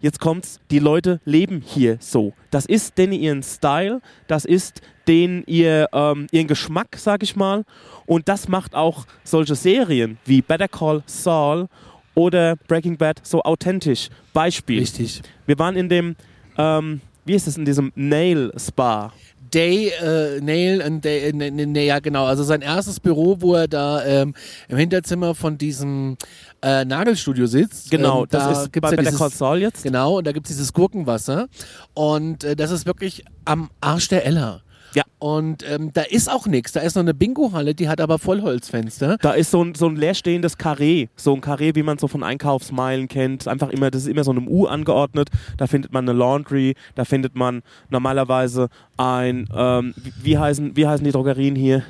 jetzt 0.01 0.19
kommt's, 0.19 0.59
die 0.71 0.79
Leute 0.79 1.19
leben 1.25 1.61
hier 1.65 1.97
so. 1.99 2.33
Das 2.51 2.65
ist 2.65 2.97
denen 2.97 3.13
ihren 3.13 3.43
Style, 3.43 4.01
das 4.27 4.45
ist 4.45 4.81
denen 5.07 5.43
ihr, 5.47 5.87
ähm, 5.93 6.27
ihren 6.31 6.47
Geschmack, 6.47 6.95
sag 6.97 7.23
ich 7.23 7.35
mal. 7.35 7.65
Und 8.05 8.29
das 8.29 8.47
macht 8.47 8.75
auch 8.75 9.05
solche 9.23 9.55
Serien 9.55 10.17
wie 10.25 10.41
Better 10.41 10.67
Call 10.67 11.03
Saul 11.05 11.67
oder 12.15 12.55
Breaking 12.55 12.97
Bad 12.97 13.19
so 13.23 13.41
authentisch. 13.41 14.09
Beispiel. 14.33 14.79
Richtig. 14.79 15.21
Wir 15.45 15.57
waren 15.57 15.75
in 15.75 15.89
dem, 15.89 16.15
ähm, 16.57 17.01
wie 17.25 17.33
ist 17.33 17.47
es, 17.47 17.57
in 17.57 17.65
diesem 17.65 17.91
Nail 17.95 18.51
Spa. 18.57 19.13
Day, 19.53 19.89
äh, 19.89 20.41
Nail 20.41 20.81
and 20.81 21.03
Day, 21.03 21.31
ne, 21.33 21.51
ne, 21.51 21.65
ne, 21.65 21.85
ja 21.85 21.99
genau, 21.99 22.25
also 22.25 22.43
sein 22.43 22.61
erstes 22.61 22.99
Büro, 22.99 23.37
wo 23.39 23.55
er 23.55 23.67
da 23.67 24.03
ähm, 24.05 24.33
im 24.67 24.77
Hinterzimmer 24.77 25.35
von 25.35 25.57
diesem 25.57 26.17
äh, 26.61 26.85
Nagelstudio 26.85 27.45
sitzt. 27.45 27.91
Genau, 27.91 28.23
ähm, 28.23 28.27
das 28.29 28.43
da 28.43 28.51
ist 28.63 28.73
gibt's 28.73 28.89
bei 28.89 28.95
ja 28.95 29.01
dieses, 29.03 29.17
Call 29.17 29.31
Saul 29.31 29.59
jetzt. 29.59 29.83
Genau, 29.83 30.17
und 30.17 30.27
da 30.27 30.31
gibt's 30.31 30.49
dieses 30.49 30.73
Gurkenwasser 30.73 31.47
und 31.93 32.43
äh, 32.43 32.55
das 32.55 32.71
ist 32.71 32.85
wirklich 32.85 33.25
am 33.45 33.69
Arsch 33.81 34.07
der 34.07 34.25
Ella. 34.25 34.61
Ja. 34.95 35.03
Und 35.19 35.63
ähm, 35.69 35.91
da 35.93 36.01
ist 36.01 36.31
auch 36.31 36.47
nichts. 36.47 36.71
Da 36.71 36.79
ist 36.79 36.95
noch 36.95 37.01
eine 37.03 37.13
Bingo-Halle, 37.13 37.75
die 37.75 37.89
hat 37.89 38.01
aber 38.01 38.17
Vollholzfenster. 38.17 39.17
Da 39.21 39.31
ist 39.33 39.51
so 39.51 39.63
ein, 39.63 39.75
so 39.75 39.87
ein 39.87 39.95
leerstehendes 39.95 40.57
Karree, 40.57 41.07
so 41.15 41.33
ein 41.35 41.41
Karree, 41.41 41.71
wie 41.75 41.83
man 41.83 41.97
so 41.97 42.07
von 42.07 42.23
Einkaufsmeilen 42.23 43.07
kennt. 43.07 43.47
Einfach 43.47 43.69
immer, 43.69 43.91
das 43.91 44.03
ist 44.03 44.07
immer 44.07 44.23
so 44.23 44.31
einem 44.31 44.47
U 44.47 44.65
angeordnet. 44.65 45.29
Da 45.57 45.67
findet 45.67 45.91
man 45.93 46.07
eine 46.09 46.17
Laundry, 46.17 46.75
da 46.95 47.05
findet 47.05 47.35
man 47.35 47.61
normalerweise 47.89 48.69
ein, 48.97 49.47
ähm, 49.55 49.93
wie, 50.23 50.37
heißen, 50.37 50.75
wie 50.75 50.87
heißen 50.87 51.03
die 51.05 51.11
Drogerien 51.11 51.55
hier? 51.55 51.83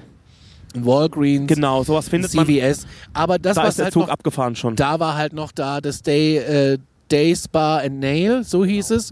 Walgreens, 0.75 1.47
Genau, 1.47 1.83
sowas 1.83 2.09
findet 2.09 2.33
man. 2.33 2.45
CVS. 2.45 2.85
Aber 3.13 3.39
das, 3.39 3.55
Da 3.55 3.63
was 3.63 3.69
ist 3.69 3.77
der 3.79 3.85
halt 3.85 3.93
Zug 3.93 4.03
noch 4.03 4.09
abgefahren 4.09 4.55
schon. 4.55 4.75
da 4.75 4.99
war 4.99 5.15
halt 5.15 5.33
noch 5.33 5.51
da 5.51 5.81
das 5.81 6.01
Day, 6.01 6.37
äh, 6.37 6.77
Day 7.11 7.35
Spa 7.35 7.77
and 7.77 7.99
Nail, 7.99 8.43
so 8.43 8.65
hieß 8.65 8.91
es. 8.91 9.11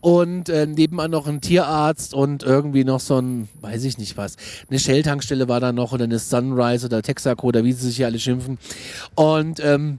Und 0.00 0.48
äh, 0.48 0.66
nebenan 0.66 1.10
noch 1.10 1.26
ein 1.26 1.40
Tierarzt 1.40 2.14
und 2.14 2.42
irgendwie 2.42 2.84
noch 2.84 3.00
so 3.00 3.18
ein, 3.18 3.48
weiß 3.60 3.84
ich 3.84 3.98
nicht 3.98 4.16
was, 4.16 4.36
eine 4.70 4.78
Shell-Tankstelle 4.78 5.48
war 5.48 5.58
da 5.58 5.72
noch 5.72 5.92
oder 5.92 6.04
eine 6.04 6.18
Sunrise 6.18 6.86
oder 6.86 7.02
Texaco 7.02 7.48
oder 7.48 7.64
wie 7.64 7.72
sie 7.72 7.86
sich 7.86 7.96
hier 7.96 8.06
alle 8.06 8.18
schimpfen. 8.18 8.58
Und 9.16 9.58
ähm, 9.60 9.98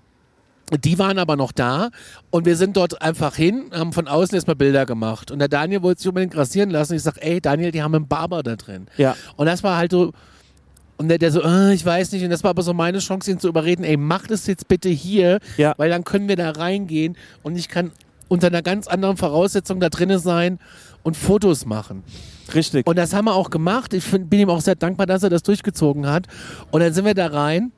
die 0.84 1.00
waren 1.00 1.18
aber 1.18 1.36
noch 1.36 1.52
da 1.52 1.90
und 2.30 2.46
wir 2.46 2.56
sind 2.56 2.78
dort 2.78 3.02
einfach 3.02 3.36
hin, 3.36 3.72
haben 3.74 3.92
von 3.92 4.08
außen 4.08 4.36
erstmal 4.36 4.56
Bilder 4.56 4.86
gemacht. 4.86 5.32
Und 5.32 5.40
der 5.40 5.48
Daniel 5.48 5.82
wollte 5.82 6.02
sich 6.02 6.08
unbedingt 6.08 6.38
rasieren 6.38 6.70
lassen. 6.70 6.94
Ich 6.94 7.04
sag, 7.04 7.18
ey 7.20 7.42
Daniel, 7.42 7.72
die 7.72 7.82
haben 7.82 7.96
einen 7.96 8.08
Barber 8.08 8.44
da 8.44 8.56
drin. 8.56 8.88
Ja. 8.98 9.16
Und 9.36 9.48
das 9.48 9.64
war 9.64 9.78
halt 9.78 9.92
so. 9.92 10.12
Und 11.00 11.08
der, 11.08 11.18
der 11.18 11.32
so, 11.32 11.42
äh, 11.42 11.74
ich 11.74 11.86
weiß 11.86 12.12
nicht. 12.12 12.24
Und 12.26 12.30
das 12.30 12.44
war 12.44 12.50
aber 12.50 12.62
so 12.62 12.74
meine 12.74 13.00
Chance, 13.00 13.32
ihn 13.32 13.40
zu 13.40 13.48
überreden, 13.48 13.86
ey, 13.86 13.96
mach 13.96 14.28
das 14.28 14.46
jetzt 14.48 14.68
bitte 14.68 14.90
hier, 14.90 15.40
Ja. 15.56 15.74
weil 15.78 15.90
dann 15.90 16.04
können 16.04 16.28
wir 16.28 16.36
da 16.36 16.52
reingehen 16.52 17.16
und 17.42 17.56
ich 17.58 17.70
kann 17.70 17.92
unter 18.28 18.48
einer 18.48 18.62
ganz 18.62 18.88
anderen 18.88 19.16
Voraussetzung 19.16 19.80
da 19.80 19.88
drinnen 19.90 20.20
sein 20.20 20.60
und 21.02 21.16
Fotos 21.16 21.66
machen. 21.66 22.04
Richtig. 22.54 22.86
Und 22.86 22.98
das 22.98 23.14
haben 23.14 23.26
wir 23.26 23.34
auch 23.34 23.50
gemacht. 23.50 23.94
Ich 23.94 24.04
find, 24.04 24.30
bin 24.30 24.42
ihm 24.42 24.50
auch 24.50 24.60
sehr 24.62 24.76
dankbar, 24.76 25.06
dass 25.08 25.24
er 25.24 25.30
das 25.30 25.42
durchgezogen 25.44 26.06
hat. 26.08 26.28
Und 26.70 26.82
dann 26.82 26.94
sind 26.94 27.06
wir 27.06 27.14
da 27.16 27.28
rein. 27.28 27.72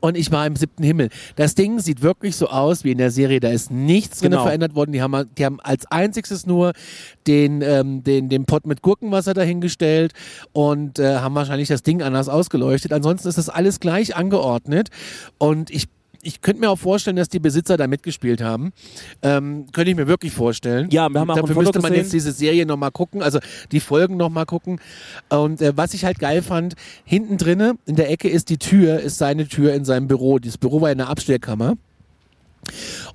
Und 0.00 0.16
ich 0.16 0.30
war 0.30 0.46
im 0.46 0.56
siebten 0.56 0.82
Himmel. 0.82 1.08
Das 1.36 1.54
Ding 1.54 1.78
sieht 1.80 2.02
wirklich 2.02 2.36
so 2.36 2.48
aus 2.48 2.84
wie 2.84 2.92
in 2.92 2.98
der 2.98 3.10
Serie. 3.10 3.40
Da 3.40 3.48
ist 3.48 3.70
nichts 3.70 4.20
drin 4.20 4.30
Genau. 4.32 4.44
verändert 4.44 4.74
worden. 4.74 4.92
Die 4.92 5.02
haben, 5.02 5.28
die 5.38 5.44
haben 5.44 5.60
als 5.60 5.86
einziges 5.90 6.46
nur 6.46 6.72
den, 7.26 7.62
ähm, 7.62 8.02
den, 8.04 8.28
den 8.28 8.44
Pott 8.44 8.66
mit 8.66 8.82
Gurkenwasser 8.82 9.34
dahingestellt 9.34 10.12
und 10.52 10.98
äh, 10.98 11.16
haben 11.18 11.34
wahrscheinlich 11.34 11.68
das 11.68 11.82
Ding 11.82 12.02
anders 12.02 12.28
ausgeleuchtet. 12.28 12.92
Ansonsten 12.92 13.28
ist 13.28 13.38
das 13.38 13.48
alles 13.48 13.80
gleich 13.80 14.16
angeordnet. 14.16 14.88
Und 15.38 15.70
ich 15.70 15.86
ich 16.26 16.40
könnte 16.40 16.60
mir 16.60 16.70
auch 16.70 16.78
vorstellen, 16.78 17.16
dass 17.16 17.28
die 17.28 17.38
Besitzer 17.38 17.76
da 17.76 17.86
mitgespielt 17.86 18.42
haben. 18.42 18.72
Ähm, 19.22 19.66
könnte 19.72 19.90
ich 19.90 19.96
mir 19.96 20.08
wirklich 20.08 20.32
vorstellen. 20.32 20.88
Ja, 20.90 21.08
wir 21.08 21.20
haben 21.20 21.30
auch 21.30 21.36
Dafür 21.36 21.56
müsste 21.56 21.80
man 21.80 21.92
gesehen. 21.92 22.04
jetzt 22.04 22.12
diese 22.12 22.32
Serie 22.32 22.66
nochmal 22.66 22.90
gucken, 22.90 23.22
also 23.22 23.38
die 23.72 23.80
Folgen 23.80 24.16
nochmal 24.16 24.46
gucken. 24.46 24.80
Und 25.28 25.62
äh, 25.62 25.76
was 25.76 25.94
ich 25.94 26.04
halt 26.04 26.18
geil 26.18 26.42
fand, 26.42 26.74
hinten 27.04 27.38
drinne 27.38 27.76
in 27.86 27.96
der 27.96 28.10
Ecke 28.10 28.28
ist 28.28 28.50
die 28.50 28.58
Tür, 28.58 29.00
ist 29.00 29.18
seine 29.18 29.46
Tür 29.46 29.74
in 29.74 29.84
seinem 29.84 30.08
Büro. 30.08 30.38
Dieses 30.38 30.58
Büro 30.58 30.80
war 30.80 30.90
in 30.90 30.98
der 30.98 31.08
Abstellkammer. 31.08 31.76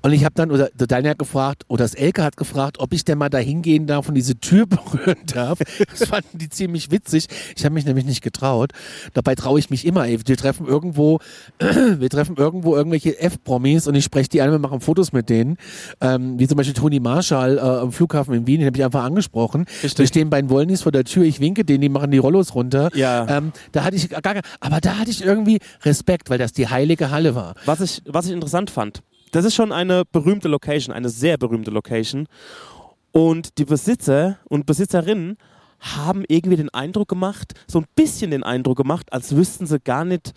Und 0.02 0.14
ich 0.14 0.24
habe 0.26 0.34
dann, 0.36 0.52
oder 0.52 0.70
der 0.74 0.88
Daniel 0.88 1.12
hat 1.12 1.20
gefragt, 1.20 1.64
oder 1.68 1.84
das 1.84 1.94
Elke 1.94 2.24
hat 2.24 2.38
gefragt, 2.38 2.80
ob 2.80 2.94
ich 2.94 3.06
denn 3.06 3.18
mal 3.18 3.30
da 3.30 3.38
hingehen 3.38 3.88
darf 3.88 4.08
und 4.08 4.16
diese 4.16 4.36
Tür 4.36 4.66
berühren 4.68 5.18
darf. 5.26 5.60
Das 5.90 6.08
fanden 6.08 6.38
die 6.38 6.50
ziemlich 6.50 6.92
witzig. 6.92 7.28
Ich 7.56 7.64
habe 7.66 7.74
mich 7.74 7.86
nämlich 7.86 8.06
nicht 8.06 8.22
getraut. 8.22 8.72
Dabei 9.14 9.36
traue 9.36 9.60
ich 9.60 9.70
mich 9.70 9.86
immer. 9.86 10.06
Ey. 10.06 10.20
Wir 10.26 10.38
treffen 10.38 10.68
irgendwo, 10.68 11.20
wir 11.60 12.10
treffen 12.10 12.36
irgendwo 12.38 12.76
irgendwelche 12.76 13.20
F-Promis 13.20 13.88
und 13.88 13.96
ich 13.96 14.04
spreche 14.04 14.30
die 14.30 14.42
an, 14.42 14.52
wir 14.52 14.60
machen 14.60 14.82
Fotos 14.82 15.14
mit 15.14 15.30
denen. 15.30 15.58
Ähm, 16.00 16.40
wie 16.40 16.48
zum 16.48 16.58
Beispiel 16.58 16.74
Toni 16.74 17.00
Marshall 17.00 17.58
äh, 17.58 17.62
am 17.62 17.92
Flughafen 17.92 18.34
in 18.34 18.48
Wien, 18.48 18.60
den 18.60 18.68
habe 18.68 18.78
ich 18.78 18.84
einfach 18.84 19.04
angesprochen. 19.04 19.66
Richtig. 19.84 20.00
Wir 20.00 20.08
stehen 20.08 20.30
bei 20.30 20.42
den 20.42 20.50
Wollnis 20.50 20.84
vor 20.84 20.92
der 20.92 21.04
Tür, 21.04 21.24
ich 21.24 21.40
winke 21.40 21.66
denen, 21.66 21.82
die 21.82 21.90
machen 21.90 22.12
die 22.12 22.18
Rollos 22.18 22.56
runter. 22.56 22.90
Ja. 22.96 23.28
Ähm, 23.28 23.52
da 23.72 23.84
hatte 23.84 23.96
ich 23.96 24.10
gar, 24.10 24.36
aber 24.60 24.80
da 24.82 24.98
hatte 24.98 25.12
ich 25.12 25.24
irgendwie 25.24 25.60
Respekt, 25.84 26.30
weil 26.30 26.38
das 26.38 26.54
die 26.54 26.68
heilige 26.68 27.12
Halle 27.12 27.36
war. 27.36 27.56
Was 27.66 27.82
ich, 27.82 28.02
was 28.06 28.26
ich 28.26 28.32
interessant 28.32 28.70
fand, 28.70 29.02
das 29.32 29.46
ist 29.46 29.56
schon 29.56 29.72
eine 29.72 30.04
berühmte 30.12 30.48
Location, 30.48 30.94
eine 30.96 31.10
sehr 31.10 31.38
berühmte 31.38 31.72
Location. 31.72 32.28
Und 33.12 33.58
die 33.58 33.66
Besitzer 33.66 34.38
und 34.48 34.66
Besitzerinnen 34.66 35.38
haben 35.80 36.24
irgendwie 36.28 36.58
den 36.58 36.70
Eindruck 36.70 37.08
gemacht, 37.10 37.54
so 37.68 37.80
ein 37.80 37.86
bisschen 37.96 38.32
den 38.32 38.44
Eindruck 38.44 38.78
gemacht, 38.78 39.12
als 39.12 39.36
wüssten 39.36 39.66
sie 39.66 39.80
gar 39.80 40.06
nicht, 40.06 40.34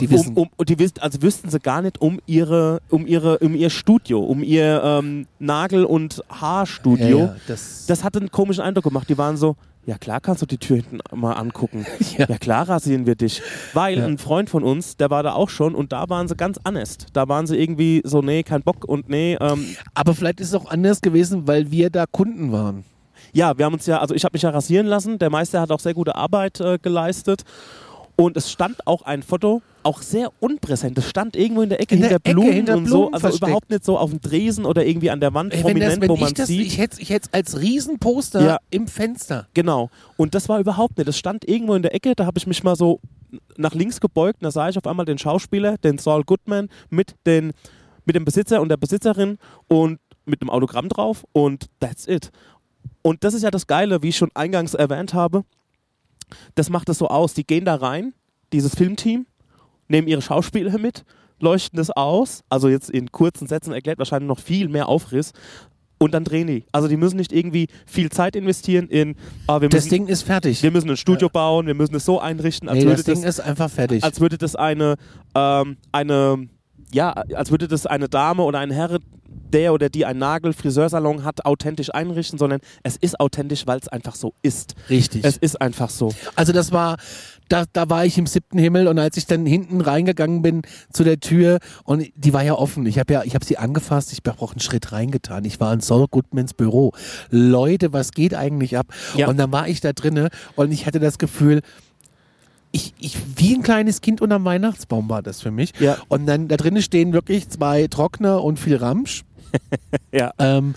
Die 0.00 0.10
wissen, 0.10 0.34
um, 0.34 0.48
um, 0.56 0.64
die 0.66 0.78
wiss, 0.78 0.92
als 0.98 1.22
wüssten 1.22 1.48
sie 1.50 1.60
gar 1.60 1.82
nicht 1.82 2.00
um 2.00 2.18
ihre, 2.26 2.80
um 2.88 3.06
ihre, 3.06 3.38
um 3.38 3.54
ihr 3.54 3.70
Studio, 3.70 4.18
um 4.20 4.42
ihr 4.42 4.82
ähm, 4.82 5.26
Nagel- 5.38 5.84
und 5.84 6.22
Haarstudio. 6.28 7.18
Ja, 7.18 7.24
ja, 7.26 7.36
das- 7.46 7.86
das 7.86 8.02
hat 8.02 8.16
einen 8.16 8.30
komischen 8.32 8.64
Eindruck 8.64 8.84
gemacht. 8.84 9.08
Die 9.08 9.18
waren 9.18 9.36
so, 9.36 9.54
ja 9.86 9.98
klar 9.98 10.20
kannst 10.20 10.42
du 10.42 10.46
die 10.46 10.58
Tür 10.58 10.76
hinten 10.76 10.98
mal 11.14 11.32
angucken. 11.32 11.84
Ja. 12.18 12.26
ja. 12.28 12.38
klar 12.38 12.68
rasieren 12.68 13.06
wir 13.06 13.14
dich. 13.14 13.42
Weil 13.74 13.98
Ja. 13.98 14.06
ein 14.06 14.18
Freund 14.18 14.50
von 14.50 14.62
uns, 14.64 14.96
der 14.96 15.10
war 15.10 15.22
da 15.22 15.32
auch 15.32 15.48
schon 15.48 15.74
und 15.74 15.92
da 15.92 16.08
waren 16.08 16.28
sie 16.28 16.36
ganz 16.36 16.58
honest. 16.66 17.06
Da 17.12 17.28
waren 17.28 17.46
sie 17.46 17.56
irgendwie 17.56 18.02
so, 18.04 18.20
nee, 18.22 18.42
kein 18.42 18.62
Bock 18.62 18.84
und 18.84 19.08
nee, 19.08 19.36
ähm, 19.40 19.64
Aber 19.94 20.14
vielleicht 20.14 20.40
ist 20.40 20.48
es 20.48 20.54
auch 20.54 20.70
anders 20.70 21.00
gewesen, 21.00 21.46
weil 21.46 21.70
wir 21.70 21.90
da 21.90 22.04
Kunden 22.06 22.52
waren. 22.52 22.84
ja, 23.32 23.56
wir 23.56 23.64
haben 23.64 23.74
uns 23.74 23.86
ja, 23.86 23.98
also 23.98 24.14
ich 24.14 24.24
habe 24.24 24.34
mich 24.34 24.42
ja 24.42 24.50
rasieren 24.50 24.86
lassen. 24.86 25.18
Der 25.18 25.30
Meister 25.30 25.60
hat 25.60 25.70
auch 25.70 25.80
sehr 25.80 25.94
gute 25.94 26.14
Arbeit 26.16 26.60
äh, 26.60 26.78
geleistet. 26.78 27.42
Und 28.16 28.36
es 28.36 28.52
stand 28.52 28.86
auch 28.86 29.02
ein 29.02 29.22
Foto, 29.22 29.62
auch 29.82 30.02
sehr 30.02 30.30
unpräsent. 30.38 30.96
Es 30.98 31.08
stand 31.08 31.34
irgendwo 31.34 31.62
in 31.62 31.70
der 31.70 31.80
Ecke 31.80 31.94
In 31.94 32.02
der 32.02 32.10
hinter 32.10 32.24
Ecke, 32.28 32.34
Blumen 32.34 32.52
hinter 32.52 32.76
und 32.76 32.84
Blumen 32.84 33.04
so. 33.06 33.06
Also 33.12 33.20
versteckt. 33.20 33.42
überhaupt 33.48 33.70
nicht 33.70 33.84
so 33.84 33.98
auf 33.98 34.10
dem 34.10 34.20
Dresen 34.20 34.64
oder 34.64 34.84
irgendwie 34.86 35.10
an 35.10 35.18
der 35.20 35.34
Wand 35.34 35.52
Ey, 35.52 35.58
wenn 35.58 35.62
das, 35.64 35.72
prominent, 35.72 36.02
wenn 36.02 36.08
wo 36.10 36.14
ich 36.14 36.20
man 36.20 36.34
das, 36.34 36.46
sieht. 36.46 36.66
ich 36.66 36.78
hätte 36.78 37.00
ich 37.00 37.10
hätte 37.10 37.28
als 37.32 37.58
Riesenposter 37.60 38.44
Ja. 38.44 38.58
im 38.70 38.86
Fenster. 38.86 39.48
Genau. 39.54 39.90
Und 40.16 40.34
das 40.34 40.48
war 40.48 40.60
überhaupt 40.60 40.98
nicht. 40.98 41.08
Das 41.08 41.18
stand 41.18 41.48
irgendwo 41.48 41.74
in 41.74 41.82
der 41.82 41.94
Ecke. 41.94 42.14
Da 42.14 42.26
habe 42.26 42.38
ich 42.38 42.46
mich 42.46 42.62
mal 42.62 42.76
so 42.76 43.00
nach 43.56 43.74
links 43.74 43.98
gebeugt. 44.00 44.40
Und 44.42 44.44
da 44.44 44.50
sah 44.50 44.68
ich 44.68 44.76
auf 44.78 44.86
einmal 44.86 45.06
den 45.06 45.18
Schauspieler, 45.18 45.78
den 45.78 45.98
Saul 45.98 46.22
Goodman, 46.22 46.68
mit, 46.90 47.16
den, 47.26 47.52
mit 48.04 48.14
dem 48.14 48.24
Besitzer 48.24 48.60
und 48.60 48.68
der 48.68 48.76
Besitzerin 48.76 49.38
und 49.68 49.98
mit 50.26 50.42
einem 50.42 50.50
Autogramm 50.50 50.88
drauf. 50.88 51.24
Und 51.32 51.66
that's 51.80 52.06
it. 52.06 52.30
Und 53.00 53.24
das 53.24 53.34
ist 53.34 53.42
ja 53.42 53.50
das 53.50 53.66
Geile, 53.66 54.02
wie 54.02 54.10
ich 54.10 54.16
schon 54.16 54.30
eingangs 54.34 54.74
erwähnt 54.74 55.12
habe. 55.14 55.44
Das 56.54 56.70
macht 56.70 56.88
es 56.88 56.98
so 56.98 57.08
aus. 57.08 57.34
Die 57.34 57.46
gehen 57.46 57.64
da 57.64 57.74
rein, 57.74 58.14
dieses 58.52 58.74
Filmteam, 58.74 59.26
nehmen 59.88 60.08
ihre 60.08 60.22
Schauspieler 60.22 60.78
mit, 60.78 61.04
leuchten 61.40 61.76
das 61.76 61.90
aus. 61.90 62.42
Also 62.48 62.68
jetzt 62.68 62.90
in 62.90 63.10
kurzen 63.12 63.46
Sätzen 63.46 63.72
erklärt 63.72 63.98
wahrscheinlich 63.98 64.28
noch 64.28 64.38
viel 64.38 64.68
mehr 64.68 64.88
Aufriss. 64.88 65.32
Und 65.98 66.14
dann 66.14 66.24
drehen 66.24 66.48
die. 66.48 66.64
Also 66.72 66.88
die 66.88 66.96
müssen 66.96 67.16
nicht 67.16 67.32
irgendwie 67.32 67.68
viel 67.86 68.10
Zeit 68.10 68.34
investieren 68.34 68.88
in, 68.88 69.14
ah, 69.46 69.60
wir 69.60 69.68
Das 69.68 69.84
müssen, 69.84 69.90
Ding 69.90 70.06
ist 70.08 70.22
fertig. 70.22 70.60
wir 70.60 70.72
müssen 70.72 70.90
ein 70.90 70.96
Studio 70.96 71.28
bauen, 71.28 71.68
wir 71.68 71.74
müssen 71.74 71.94
es 71.94 72.04
so 72.04 72.18
einrichten, 72.18 72.68
als 72.68 72.78
nee, 72.78 72.84
würde 72.86 72.96
das 72.96 73.04
Ding 73.04 73.22
das, 73.22 73.38
ist 73.38 73.44
einfach 73.44 73.70
fertig. 73.70 74.02
als 74.02 74.18
würde 74.20 74.36
das 74.36 74.56
eine, 74.56 74.96
ähm, 75.36 75.76
eine, 75.92 76.48
ja, 76.92 77.12
als 77.12 77.52
würde 77.52 77.68
das 77.68 77.86
eine 77.86 78.08
Dame 78.08 78.42
oder 78.42 78.58
ein 78.58 78.72
Herr, 78.72 78.98
der 79.52 79.72
oder 79.72 79.88
die 79.88 80.04
einen 80.04 80.18
Nagel, 80.18 80.52
Friseursalon 80.52 81.24
hat, 81.24 81.44
authentisch 81.44 81.94
einrichten, 81.94 82.38
sondern 82.38 82.60
es 82.82 82.96
ist 82.96 83.20
authentisch, 83.20 83.66
weil 83.66 83.78
es 83.78 83.88
einfach 83.88 84.14
so 84.14 84.34
ist. 84.42 84.74
Richtig. 84.90 85.24
Es 85.24 85.36
ist 85.36 85.60
einfach 85.60 85.90
so. 85.90 86.12
Also 86.34 86.52
das 86.52 86.72
war, 86.72 86.96
da, 87.48 87.64
da 87.72 87.88
war 87.90 88.06
ich 88.06 88.18
im 88.18 88.26
siebten 88.26 88.58
Himmel 88.58 88.88
und 88.88 88.98
als 88.98 89.16
ich 89.16 89.26
dann 89.26 89.44
hinten 89.46 89.80
reingegangen 89.80 90.42
bin 90.42 90.62
zu 90.92 91.04
der 91.04 91.20
Tür 91.20 91.58
und 91.84 92.06
die 92.16 92.32
war 92.32 92.42
ja 92.42 92.54
offen. 92.54 92.86
Ich 92.86 92.98
habe 92.98 93.12
ja, 93.12 93.22
ich 93.24 93.34
habe 93.34 93.44
sie 93.44 93.58
angefasst. 93.58 94.12
Ich 94.12 94.20
habe 94.26 94.40
auch 94.40 94.52
einen 94.52 94.60
Schritt 94.60 94.92
reingetan. 94.92 95.44
Ich 95.44 95.60
war 95.60 95.72
in 95.72 95.80
Saul 95.80 96.06
Goodmans 96.10 96.54
Büro. 96.54 96.92
Leute, 97.30 97.92
was 97.92 98.12
geht 98.12 98.34
eigentlich 98.34 98.76
ab? 98.76 98.86
Ja. 99.16 99.28
Und 99.28 99.36
dann 99.36 99.52
war 99.52 99.68
ich 99.68 99.80
da 99.80 99.92
drinne 99.92 100.30
und 100.56 100.72
ich 100.72 100.86
hatte 100.86 101.00
das 101.00 101.18
Gefühl, 101.18 101.60
ich, 102.72 102.94
ich, 102.98 103.18
wie 103.36 103.54
ein 103.54 103.62
kleines 103.62 104.00
Kind 104.00 104.20
unterm 104.20 104.44
Weihnachtsbaum 104.44 105.08
war 105.10 105.22
das 105.22 105.42
für 105.42 105.50
mich. 105.50 105.72
Ja. 105.78 105.98
Und 106.08 106.26
dann 106.26 106.48
da 106.48 106.56
drinnen 106.56 106.82
stehen 106.82 107.12
wirklich 107.12 107.48
zwei 107.50 107.86
Trockner 107.86 108.42
und 108.42 108.58
viel 108.58 108.76
Ramsch. 108.76 109.24
Ja. 110.12 110.32
Ähm, 110.38 110.74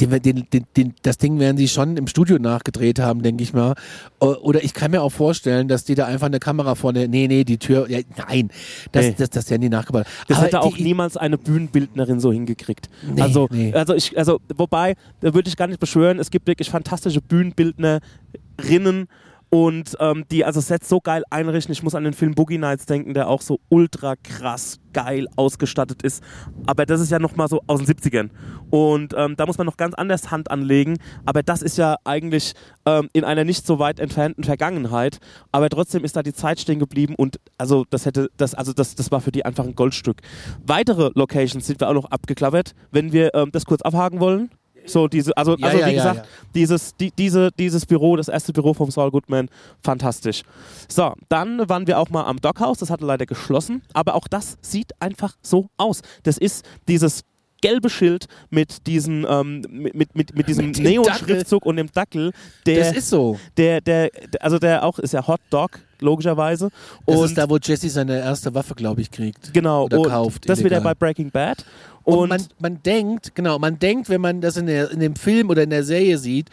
den, 0.00 0.44
den, 0.50 0.66
den, 0.76 0.94
das 1.02 1.18
Ding 1.18 1.38
werden 1.38 1.56
sie 1.56 1.68
schon 1.68 1.96
im 1.96 2.06
Studio 2.06 2.38
nachgedreht 2.38 2.98
haben, 2.98 3.22
denke 3.22 3.42
ich 3.42 3.52
mal. 3.52 3.74
Oder 4.18 4.64
ich 4.64 4.74
kann 4.74 4.90
mir 4.90 5.02
auch 5.02 5.12
vorstellen, 5.12 5.68
dass 5.68 5.84
die 5.84 5.94
da 5.94 6.06
einfach 6.06 6.26
eine 6.26 6.40
Kamera 6.40 6.74
vorne, 6.74 7.06
nee, 7.08 7.28
nee, 7.28 7.44
die 7.44 7.58
Tür, 7.58 7.88
ja, 7.88 8.00
nein, 8.16 8.50
das, 8.92 9.04
Nee. 9.04 9.14
das, 9.16 9.30
das 9.30 9.50
werden 9.50 9.62
die 9.62 9.68
nachgebaut. 9.68 10.06
Das 10.26 10.38
Aber 10.38 10.46
hätte 10.46 10.60
auch 10.62 10.76
die, 10.76 10.82
niemals 10.82 11.16
eine 11.16 11.38
Bühnenbildnerin 11.38 12.18
so 12.18 12.32
hingekriegt. 12.32 12.88
Nee, 13.14 13.22
also, 13.22 13.46
nee. 13.50 13.72
also 13.72 13.94
ich, 13.94 14.16
also 14.18 14.40
wobei, 14.56 14.94
da 15.20 15.32
würde 15.34 15.48
ich 15.48 15.56
gar 15.56 15.68
nicht 15.68 15.80
beschwören, 15.80 16.18
es 16.18 16.30
gibt 16.30 16.46
wirklich 16.46 16.70
fantastische 16.70 17.20
Bühnenbildnerinnen 17.20 19.06
und 19.54 19.96
ähm, 20.00 20.24
die 20.32 20.44
also 20.44 20.60
Sets 20.60 20.88
so 20.88 21.00
geil 21.00 21.22
einrichten. 21.30 21.72
Ich 21.72 21.84
muss 21.84 21.94
an 21.94 22.02
den 22.02 22.12
Film 22.12 22.34
Boogie 22.34 22.58
Nights 22.58 22.86
denken, 22.86 23.14
der 23.14 23.28
auch 23.28 23.40
so 23.40 23.60
ultra 23.68 24.16
krass 24.16 24.80
geil 24.92 25.28
ausgestattet 25.36 26.02
ist. 26.02 26.24
Aber 26.66 26.86
das 26.86 27.00
ist 27.00 27.12
ja 27.12 27.20
nochmal 27.20 27.46
so 27.46 27.60
aus 27.68 27.80
den 27.80 27.86
70ern. 27.86 28.30
Und 28.70 29.14
ähm, 29.16 29.36
da 29.36 29.46
muss 29.46 29.56
man 29.56 29.68
noch 29.68 29.76
ganz 29.76 29.94
anders 29.94 30.32
Hand 30.32 30.50
anlegen. 30.50 30.96
Aber 31.24 31.44
das 31.44 31.62
ist 31.62 31.78
ja 31.78 31.94
eigentlich 32.02 32.54
ähm, 32.84 33.08
in 33.12 33.22
einer 33.22 33.44
nicht 33.44 33.64
so 33.64 33.78
weit 33.78 34.00
entfernten 34.00 34.42
Vergangenheit. 34.42 35.18
Aber 35.52 35.68
trotzdem 35.68 36.02
ist 36.02 36.16
da 36.16 36.24
die 36.24 36.32
Zeit 36.32 36.58
stehen 36.58 36.80
geblieben 36.80 37.14
und 37.16 37.38
also 37.56 37.84
das 37.90 38.06
hätte, 38.06 38.30
das, 38.36 38.56
also 38.56 38.72
das, 38.72 38.96
das 38.96 39.12
war 39.12 39.20
für 39.20 39.30
die 39.30 39.44
einfach 39.44 39.64
ein 39.64 39.76
Goldstück. 39.76 40.20
Weitere 40.66 41.12
Locations 41.14 41.64
sind 41.64 41.78
wir 41.78 41.88
auch 41.88 41.94
noch 41.94 42.06
abgeklappert, 42.06 42.74
wenn 42.90 43.12
wir 43.12 43.32
ähm, 43.36 43.52
das 43.52 43.66
kurz 43.66 43.82
abhaken 43.82 44.18
wollen. 44.18 44.50
So 44.86 45.08
diese, 45.08 45.36
also, 45.36 45.56
Ja, 45.56 45.66
also 45.66 45.78
ja, 45.78 45.86
wie 45.86 45.94
gesagt, 45.94 46.16
ja. 46.16 46.24
dieses, 46.54 46.96
die, 46.96 47.10
diese, 47.10 47.50
dieses 47.58 47.86
Büro, 47.86 48.16
das 48.16 48.28
erste 48.28 48.52
Büro 48.52 48.74
vom 48.74 48.90
Saul 48.90 49.10
Goodman, 49.10 49.48
fantastisch. 49.82 50.42
So, 50.88 51.14
dann 51.28 51.68
waren 51.68 51.86
wir 51.86 51.98
auch 51.98 52.10
mal 52.10 52.24
am 52.24 52.40
Dockhaus, 52.40 52.78
das 52.78 52.90
hatte 52.90 53.04
leider 53.04 53.26
geschlossen, 53.26 53.82
aber 53.92 54.14
auch 54.14 54.28
das 54.28 54.56
sieht 54.60 54.92
einfach 55.00 55.36
so 55.42 55.68
aus. 55.76 56.02
Das 56.22 56.38
ist 56.38 56.64
dieses 56.88 57.22
gelbe 57.64 57.88
Schild 57.88 58.26
mit, 58.50 58.86
diesen, 58.86 59.24
ähm, 59.26 59.62
mit, 59.70 60.14
mit, 60.14 60.36
mit, 60.36 60.48
diesem 60.48 60.70
Neon-Schriftzug 60.72 61.64
und 61.64 61.76
dem 61.76 61.90
Dackel, 61.90 62.32
der, 62.66 62.78
das 62.78 62.96
ist 62.98 63.08
so. 63.08 63.38
der, 63.56 63.80
der, 63.80 64.10
der, 64.10 64.44
also 64.44 64.58
der 64.58 64.84
auch 64.84 64.98
ist 64.98 65.14
ja 65.14 65.26
Hot 65.26 65.40
Dog, 65.48 65.80
logischerweise. 65.98 66.68
Das 67.06 67.16
und 67.16 67.24
ist 67.24 67.38
da, 67.38 67.48
wo 67.48 67.56
Jesse 67.56 67.88
seine 67.88 68.18
erste 68.18 68.54
Waffe, 68.54 68.74
glaube 68.74 69.00
ich, 69.00 69.10
kriegt. 69.10 69.54
genau, 69.54 69.84
oder 69.84 70.02
kauft, 70.02 70.46
das 70.46 70.58
wieder 70.58 70.76
illegal. 70.76 70.94
bei 70.94 71.06
Breaking 71.06 71.30
Bad. 71.30 71.64
Und, 72.04 72.18
Und, 72.18 72.28
man, 72.28 72.42
man 72.58 72.82
denkt, 72.82 73.34
genau, 73.34 73.58
man 73.58 73.78
denkt, 73.78 74.08
wenn 74.08 74.20
man 74.20 74.40
das 74.40 74.56
in, 74.56 74.66
der, 74.66 74.90
in 74.90 75.00
dem 75.00 75.16
Film 75.16 75.48
oder 75.48 75.62
in 75.62 75.70
der 75.70 75.84
Serie 75.84 76.18
sieht, 76.18 76.50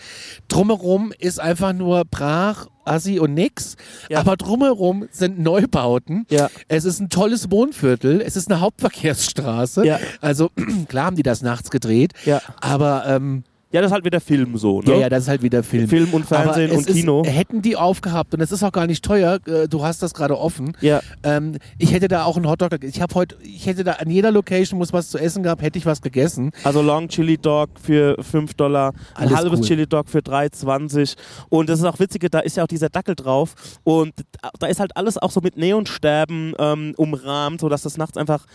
drumherum 0.47 1.13
ist 1.19 1.39
einfach 1.39 1.73
nur 1.73 2.03
brach, 2.05 2.67
assi 2.85 3.19
und 3.19 3.33
nix. 3.33 3.75
Ja. 4.09 4.19
Aber 4.19 4.37
drumherum 4.37 5.07
sind 5.11 5.39
Neubauten. 5.39 6.25
Ja. 6.29 6.49
Es 6.67 6.85
ist 6.85 6.99
ein 6.99 7.09
tolles 7.09 7.51
Wohnviertel. 7.51 8.21
Es 8.21 8.35
ist 8.35 8.49
eine 8.49 8.61
Hauptverkehrsstraße. 8.61 9.85
Ja. 9.85 9.99
Also 10.21 10.49
klar 10.87 11.05
haben 11.05 11.15
die 11.15 11.23
das 11.23 11.41
nachts 11.41 11.69
gedreht. 11.69 12.13
ja. 12.25 12.41
Aber 12.61 13.05
ähm, 13.07 13.43
ja, 13.71 13.81
das 13.81 13.89
ist 13.89 13.93
halt 13.93 14.05
wieder 14.05 14.19
Film 14.19 14.57
so. 14.57 14.81
Ne? 14.81 14.91
ja, 14.91 14.97
ja, 15.01 15.09
das 15.09 15.23
ist 15.23 15.29
halt 15.29 15.41
wieder 15.41 15.63
Film. 15.63 15.87
Film 15.87 16.13
und 16.13 16.25
Fernsehen 16.25 16.71
Aber 16.71 16.79
und 16.79 16.89
es 16.89 16.95
Kino. 16.95 17.21
Ist, 17.21 17.31
hätten 17.31 17.61
die 17.61 17.75
aufgehabt, 17.75 18.33
und 18.33 18.41
es 18.41 18.51
ist 18.51 18.63
auch 18.63 18.71
gar 18.71 18.87
nicht 18.87 19.03
teuer, 19.03 19.39
äh, 19.47 19.67
du 19.67 19.83
hast 19.83 20.03
das 20.03 20.13
gerade 20.13 20.37
offen. 20.37 20.73
Ja. 20.81 21.01
Ähm, 21.23 21.57
ich 21.77 21.93
hätte 21.93 22.07
da 22.07 22.25
auch 22.25 22.35
einen 22.35 22.49
Hotdog. 22.49 22.83
Ich 22.83 23.01
habe 23.01 23.15
heute, 23.15 23.37
ich 23.43 23.65
hätte 23.65 23.83
da 23.83 23.93
an 23.93 24.09
jeder 24.09 24.31
Location, 24.31 24.79
wo 24.79 24.83
es 24.83 24.91
was 24.91 25.09
zu 25.09 25.17
essen 25.17 25.43
gab, 25.43 25.61
hätte 25.61 25.77
ich 25.77 25.85
was 25.85 26.01
gegessen. 26.01 26.51
Also 26.63 26.81
Long 26.81 27.07
Chili 27.07 27.37
Dog 27.37 27.69
für 27.81 28.21
5 28.21 28.53
Dollar, 28.55 28.93
ein 29.15 29.27
Alles 29.27 29.37
halbes 29.37 29.59
cool. 29.61 29.65
Chili 29.65 29.87
Dog 29.87 30.09
für 30.09 30.19
3,20. 30.19 31.15
Und 31.49 31.69
das 31.69 31.79
ist 31.79 31.85
auch 31.85 31.99
witzige, 31.99 32.29
da 32.29 32.39
ist 32.39 32.57
ja 32.57 32.63
auch 32.63 32.67
dieser 32.67 32.89
Dackel 32.89 33.15
drauf. 33.15 33.55
Und 33.83 34.13
da 34.59 34.67
ist 34.67 34.79
halt 34.79 34.97
alles 34.97 35.17
auch 35.17 35.31
so 35.31 35.39
mit 35.41 35.55
Neonsterben 35.57 36.53
ähm, 36.59 36.93
umrahmt, 36.97 37.61
sodass 37.61 37.83
das 37.83 37.97
nachts 37.97 38.17
einfach 38.17 38.45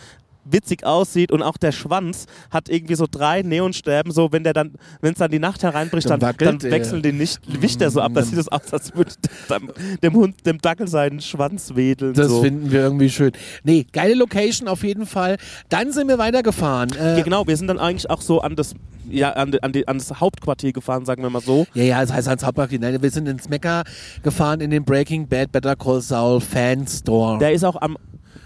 witzig 0.51 0.85
aussieht 0.85 1.31
und 1.31 1.41
auch 1.43 1.57
der 1.57 1.71
Schwanz 1.71 2.25
hat 2.51 2.69
irgendwie 2.69 2.95
so 2.95 3.05
drei 3.09 3.41
Neonsterben, 3.41 4.11
so 4.11 4.31
wenn 4.31 4.43
der 4.43 4.53
dann, 4.53 4.73
wenn 5.01 5.13
es 5.13 5.19
dann 5.19 5.31
die 5.31 5.39
Nacht 5.39 5.63
hereinbricht, 5.63 6.09
Dann 6.09 6.19
dann, 6.19 6.35
dann 6.37 6.61
wechseln 6.63 7.01
die 7.01 7.11
nicht, 7.11 7.39
wischt 7.61 7.81
er 7.81 7.91
so 7.91 8.01
ab, 8.01 8.11
da 8.13 8.21
sieht 8.23 8.37
es 8.37 8.47
aus, 8.47 8.73
als 8.73 8.95
würde 8.95 9.11
dem, 9.49 9.71
dem 10.01 10.13
Hund, 10.13 10.45
dem 10.45 10.59
Dackel 10.59 10.87
seinen 10.87 11.21
Schwanz 11.21 11.75
wedeln. 11.75 12.13
Das 12.13 12.27
so. 12.27 12.41
finden 12.41 12.71
wir 12.71 12.81
irgendwie 12.81 13.09
schön. 13.09 13.31
Nee, 13.63 13.85
geile 13.91 14.13
Location 14.15 14.67
auf 14.67 14.83
jeden 14.83 15.05
Fall. 15.05 15.37
Dann 15.69 15.91
sind 15.91 16.07
wir 16.07 16.17
weitergefahren. 16.17 16.91
Äh, 16.93 17.17
Ja, 17.17 17.23
genau, 17.23 17.47
wir 17.47 17.57
sind 17.57 17.67
dann 17.67 17.79
eigentlich 17.79 18.09
auch 18.09 18.21
so 18.21 18.41
an 18.41 18.55
das, 18.55 18.73
ja, 19.09 19.31
an, 19.31 19.53
an, 19.61 19.71
die, 19.71 19.87
an 19.87 19.97
das 19.97 20.19
Hauptquartier 20.19 20.71
gefahren, 20.73 21.05
sagen 21.05 21.23
wir 21.23 21.29
mal 21.29 21.41
so. 21.41 21.65
Ja, 21.73 21.83
ja, 21.83 22.01
das 22.01 22.11
heißt 22.13 22.27
ans 22.27 22.43
Hauptpark. 22.43 22.71
Nein, 22.79 23.01
wir 23.01 23.11
sind 23.11 23.27
ins 23.27 23.49
Mekka 23.49 23.83
gefahren 24.23 24.61
in 24.61 24.69
den 24.71 24.83
Breaking 24.83 25.27
Bad 25.27 25.51
Better 25.51 25.75
Call 25.75 26.01
Saul 26.01 26.39
Fan 26.41 26.85
Store. 26.87 27.37
Der 27.39 27.51
ist 27.53 27.63
auch 27.63 27.79
am 27.81 27.97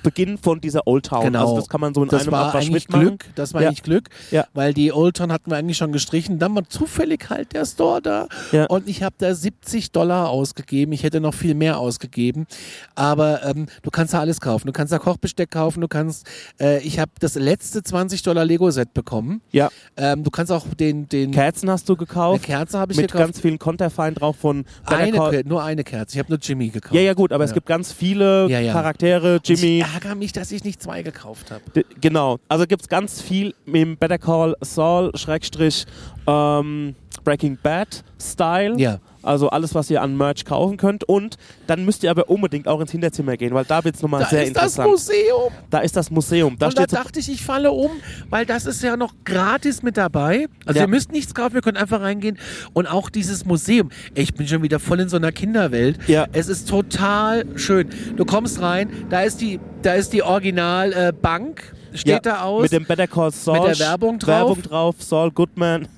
Beginn 0.04 0.38
von 0.38 0.60
dieser 0.62 0.88
Old 0.88 1.06
Town. 1.06 1.24
Genau. 1.26 1.42
Also 1.42 1.56
das 1.58 1.70
kann 1.70 1.82
man 1.82 1.94
so 1.94 2.04
in 2.04 2.10
das 2.10 2.24
einem 2.24 2.32
war 2.32 2.48
Abwasch 2.48 2.66
eigentlich 2.66 2.88
mitmachen. 2.90 3.08
Glück. 3.18 3.26
Das 3.36 3.54
war 3.54 3.62
Ja. 3.62 3.68
eigentlich 3.70 3.84
Glück, 3.84 4.10
Ja. 4.32 4.46
weil 4.54 4.74
die 4.74 4.92
Old 4.94 5.18
Town 5.18 5.32
hatten 5.32 5.52
wir 5.52 5.58
eigentlich 5.58 5.78
schon 5.78 5.92
gestrichen. 5.92 6.40
Dann 6.40 6.56
war 6.56 6.64
zufällig 6.70 7.30
halt 7.30 7.54
der 7.54 7.66
Store 7.66 8.02
da 8.02 8.28
Ja. 8.52 8.66
und 8.66 8.88
ich 8.90 9.04
habe 9.04 9.16
da 9.18 9.34
70 9.34 9.92
Dollar 9.92 10.30
ausgegeben. 10.30 10.92
Ich 10.94 11.04
hätte 11.04 11.20
noch 11.22 11.34
viel 11.34 11.54
mehr 11.56 11.78
ausgegeben, 11.80 12.48
aber 12.96 13.44
ähm, 13.46 13.68
du 13.84 13.92
kannst 13.92 14.14
da 14.14 14.20
alles 14.20 14.40
kaufen. 14.42 14.68
Du 14.68 14.74
kannst 14.74 14.92
da 14.94 15.00
Kochbesteck 15.00 15.52
kaufen. 15.52 15.82
Du 15.82 15.88
kannst. 15.88 16.26
Äh, 16.60 16.80
ich 16.82 17.00
habe 17.00 17.12
das 17.20 17.36
letzte 17.36 17.84
20 17.84 18.24
Dollar 18.24 18.46
Lego 18.46 18.70
Set 18.72 18.94
bekommen. 18.94 19.42
Ja, 19.52 19.70
Ähm, 19.98 20.24
du 20.24 20.32
kannst 20.32 20.52
auch 20.52 20.66
den 20.80 21.08
den 21.10 21.32
Kerzen 21.32 21.70
hast 21.70 21.88
du 21.90 21.94
eine 21.94 21.98
gekauft. 22.00 22.44
Kerze 22.44 22.80
habe 22.80 22.92
ich 22.94 22.98
mit 22.98 23.12
gekauft. 23.12 23.26
ganz 23.26 23.40
vielen 23.40 23.60
Konterfeien 23.60 24.16
drauf 24.16 24.36
von 24.38 24.66
eine, 24.86 25.44
nur 25.46 25.64
eine 25.64 25.84
Kerze. 25.84 26.16
Ich 26.16 26.20
habe 26.20 26.30
nur 26.32 26.40
Jimmy 26.40 26.70
gekauft. 26.70 26.94
Ja, 26.96 27.02
ja, 27.02 27.14
gut, 27.14 27.32
aber 27.34 27.44
es 27.44 27.54
gibt 27.54 27.66
ganz 27.68 27.92
viele. 27.92 28.48
Charaktere. 28.72 29.40
Jimmy, 29.44 29.84
ärgere 29.94 30.16
mich, 30.16 30.32
dass 30.32 30.52
ich 30.52 30.64
nicht 30.64 30.82
zwei 30.82 31.02
gekauft 31.04 31.52
habe. 31.52 31.62
Genau, 32.00 32.40
also 32.48 32.66
gibt 32.66 32.84
es 32.84 32.88
ganz 32.88 33.22
viel 33.22 33.54
im 33.66 33.98
Better 33.98 34.18
Call 34.18 34.56
Saul 34.62 35.12
Schrägstrich 35.16 35.86
ähm, 36.28 36.96
Breaking 37.24 37.58
Bad 37.62 38.04
Style. 38.20 38.80
Ja. 38.80 39.00
Also 39.24 39.50
alles, 39.50 39.76
was 39.76 39.90
ihr 39.90 40.02
an 40.02 40.16
Merch 40.18 40.46
kaufen 40.46 40.78
könnt. 40.78 41.04
Und 41.04 41.38
dann 41.68 41.86
müsst 41.86 42.04
ihr 42.04 42.12
aber 42.12 42.30
unbedingt 42.30 42.68
auch 42.68 42.80
ins 42.82 42.92
Hinterzimmer 42.92 43.38
gehen, 43.38 43.54
weil 43.54 43.66
da 43.66 43.84
wird 43.84 43.96
es 43.96 44.02
nochmal 44.02 44.22
Da 44.22 44.30
sehr 44.30 44.44
ist 44.44 44.56
das 44.56 44.78
interessant. 44.78 44.90
Museum. 44.92 45.52
da 45.70 45.80
ist 45.80 45.96
das 45.96 46.12
Museum. 46.12 46.58
Da 46.58 46.68
und 46.68 46.78
da 46.78 46.86
dachte 46.88 47.20
ich, 47.20 47.30
ich 47.32 47.44
falle 47.44 47.72
um, 47.72 47.92
weil 48.30 48.46
das 48.46 48.66
ist 48.66 48.82
ja 48.84 48.98
noch 48.98 49.14
gratis 49.26 49.84
mit 49.84 49.98
dabei. 49.98 50.48
Also 50.66 50.80
Ja. 50.80 50.86
ihr 50.86 50.90
müsst 50.90 51.12
nichts 51.12 51.34
kaufen, 51.34 51.56
ihr 51.56 51.62
könnt 51.62 51.78
einfach 51.78 52.02
reingehen. 52.02 52.38
Und 52.74 52.88
auch 52.88 53.10
dieses 53.10 53.46
Museum. 53.46 53.90
Ich 54.16 54.34
bin 54.34 54.48
schon 54.48 54.64
wieder 54.64 54.80
voll 54.80 55.00
in 55.00 55.10
so 55.10 55.18
einer 55.18 55.32
Kinderwelt. 55.32 55.98
Ja. 56.08 56.26
Es 56.34 56.48
ist 56.48 56.68
total 56.70 57.46
schön. 57.58 57.90
Du 58.16 58.26
kommst 58.26 58.62
rein, 58.62 58.90
da 59.10 59.22
ist 59.22 59.42
die, 59.42 59.60
da 59.82 59.94
ist 59.94 60.14
die 60.14 60.24
Original 60.24 60.94
äh, 60.94 61.14
Bank, 61.14 61.74
steht 61.94 62.08
ja, 62.08 62.20
da 62.20 62.42
aus. 62.44 62.64
Mit 62.64 62.72
dem 62.72 62.86
Better 62.86 63.08
Call 63.08 63.32
Saul. 63.32 63.68
Mit 63.68 63.80
der 63.80 63.88
Werbung 63.88 64.20
drauf. 64.20 64.28
Werbung 64.28 64.62
drauf, 64.62 64.96
Saul 65.00 65.32
Goodman. 65.32 65.88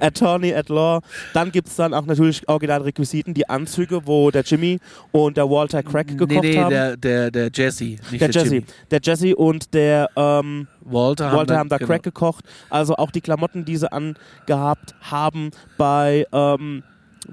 Attorney 0.00 0.52
at 0.54 0.68
Law. 0.68 1.00
Dann 1.32 1.52
gibt 1.52 1.68
es 1.68 1.76
dann 1.76 1.94
auch 1.94 2.06
natürlich 2.06 2.48
Originalrequisiten, 2.48 3.34
die 3.34 3.48
Anzüge, 3.48 4.06
wo 4.06 4.30
der 4.30 4.42
Jimmy 4.42 4.78
und 5.12 5.36
der 5.36 5.48
Walter 5.48 5.82
Craig 5.82 6.08
gekocht 6.08 6.30
nee, 6.30 6.40
nee, 6.40 6.58
haben. 6.58 6.70
der, 6.70 6.96
der, 6.96 7.30
der 7.30 7.50
Jesse, 7.52 7.84
nicht 7.84 8.12
der 8.12 8.28
der, 8.28 8.30
Jesse. 8.30 8.54
Jimmy. 8.54 8.66
Der 8.90 9.00
Jesse 9.02 9.36
und 9.36 9.74
der 9.74 10.10
ähm, 10.16 10.66
Walter, 10.82 11.32
Walter 11.32 11.58
haben 11.58 11.68
da 11.68 11.78
genau. 11.78 11.88
Crack 11.88 12.02
gekocht. 12.02 12.44
Also 12.70 12.96
auch 12.96 13.10
die 13.10 13.20
Klamotten, 13.20 13.64
die 13.64 13.76
sie 13.76 13.90
angehabt 13.90 14.94
haben 15.00 15.50
bei, 15.76 16.26
ähm, 16.32 16.82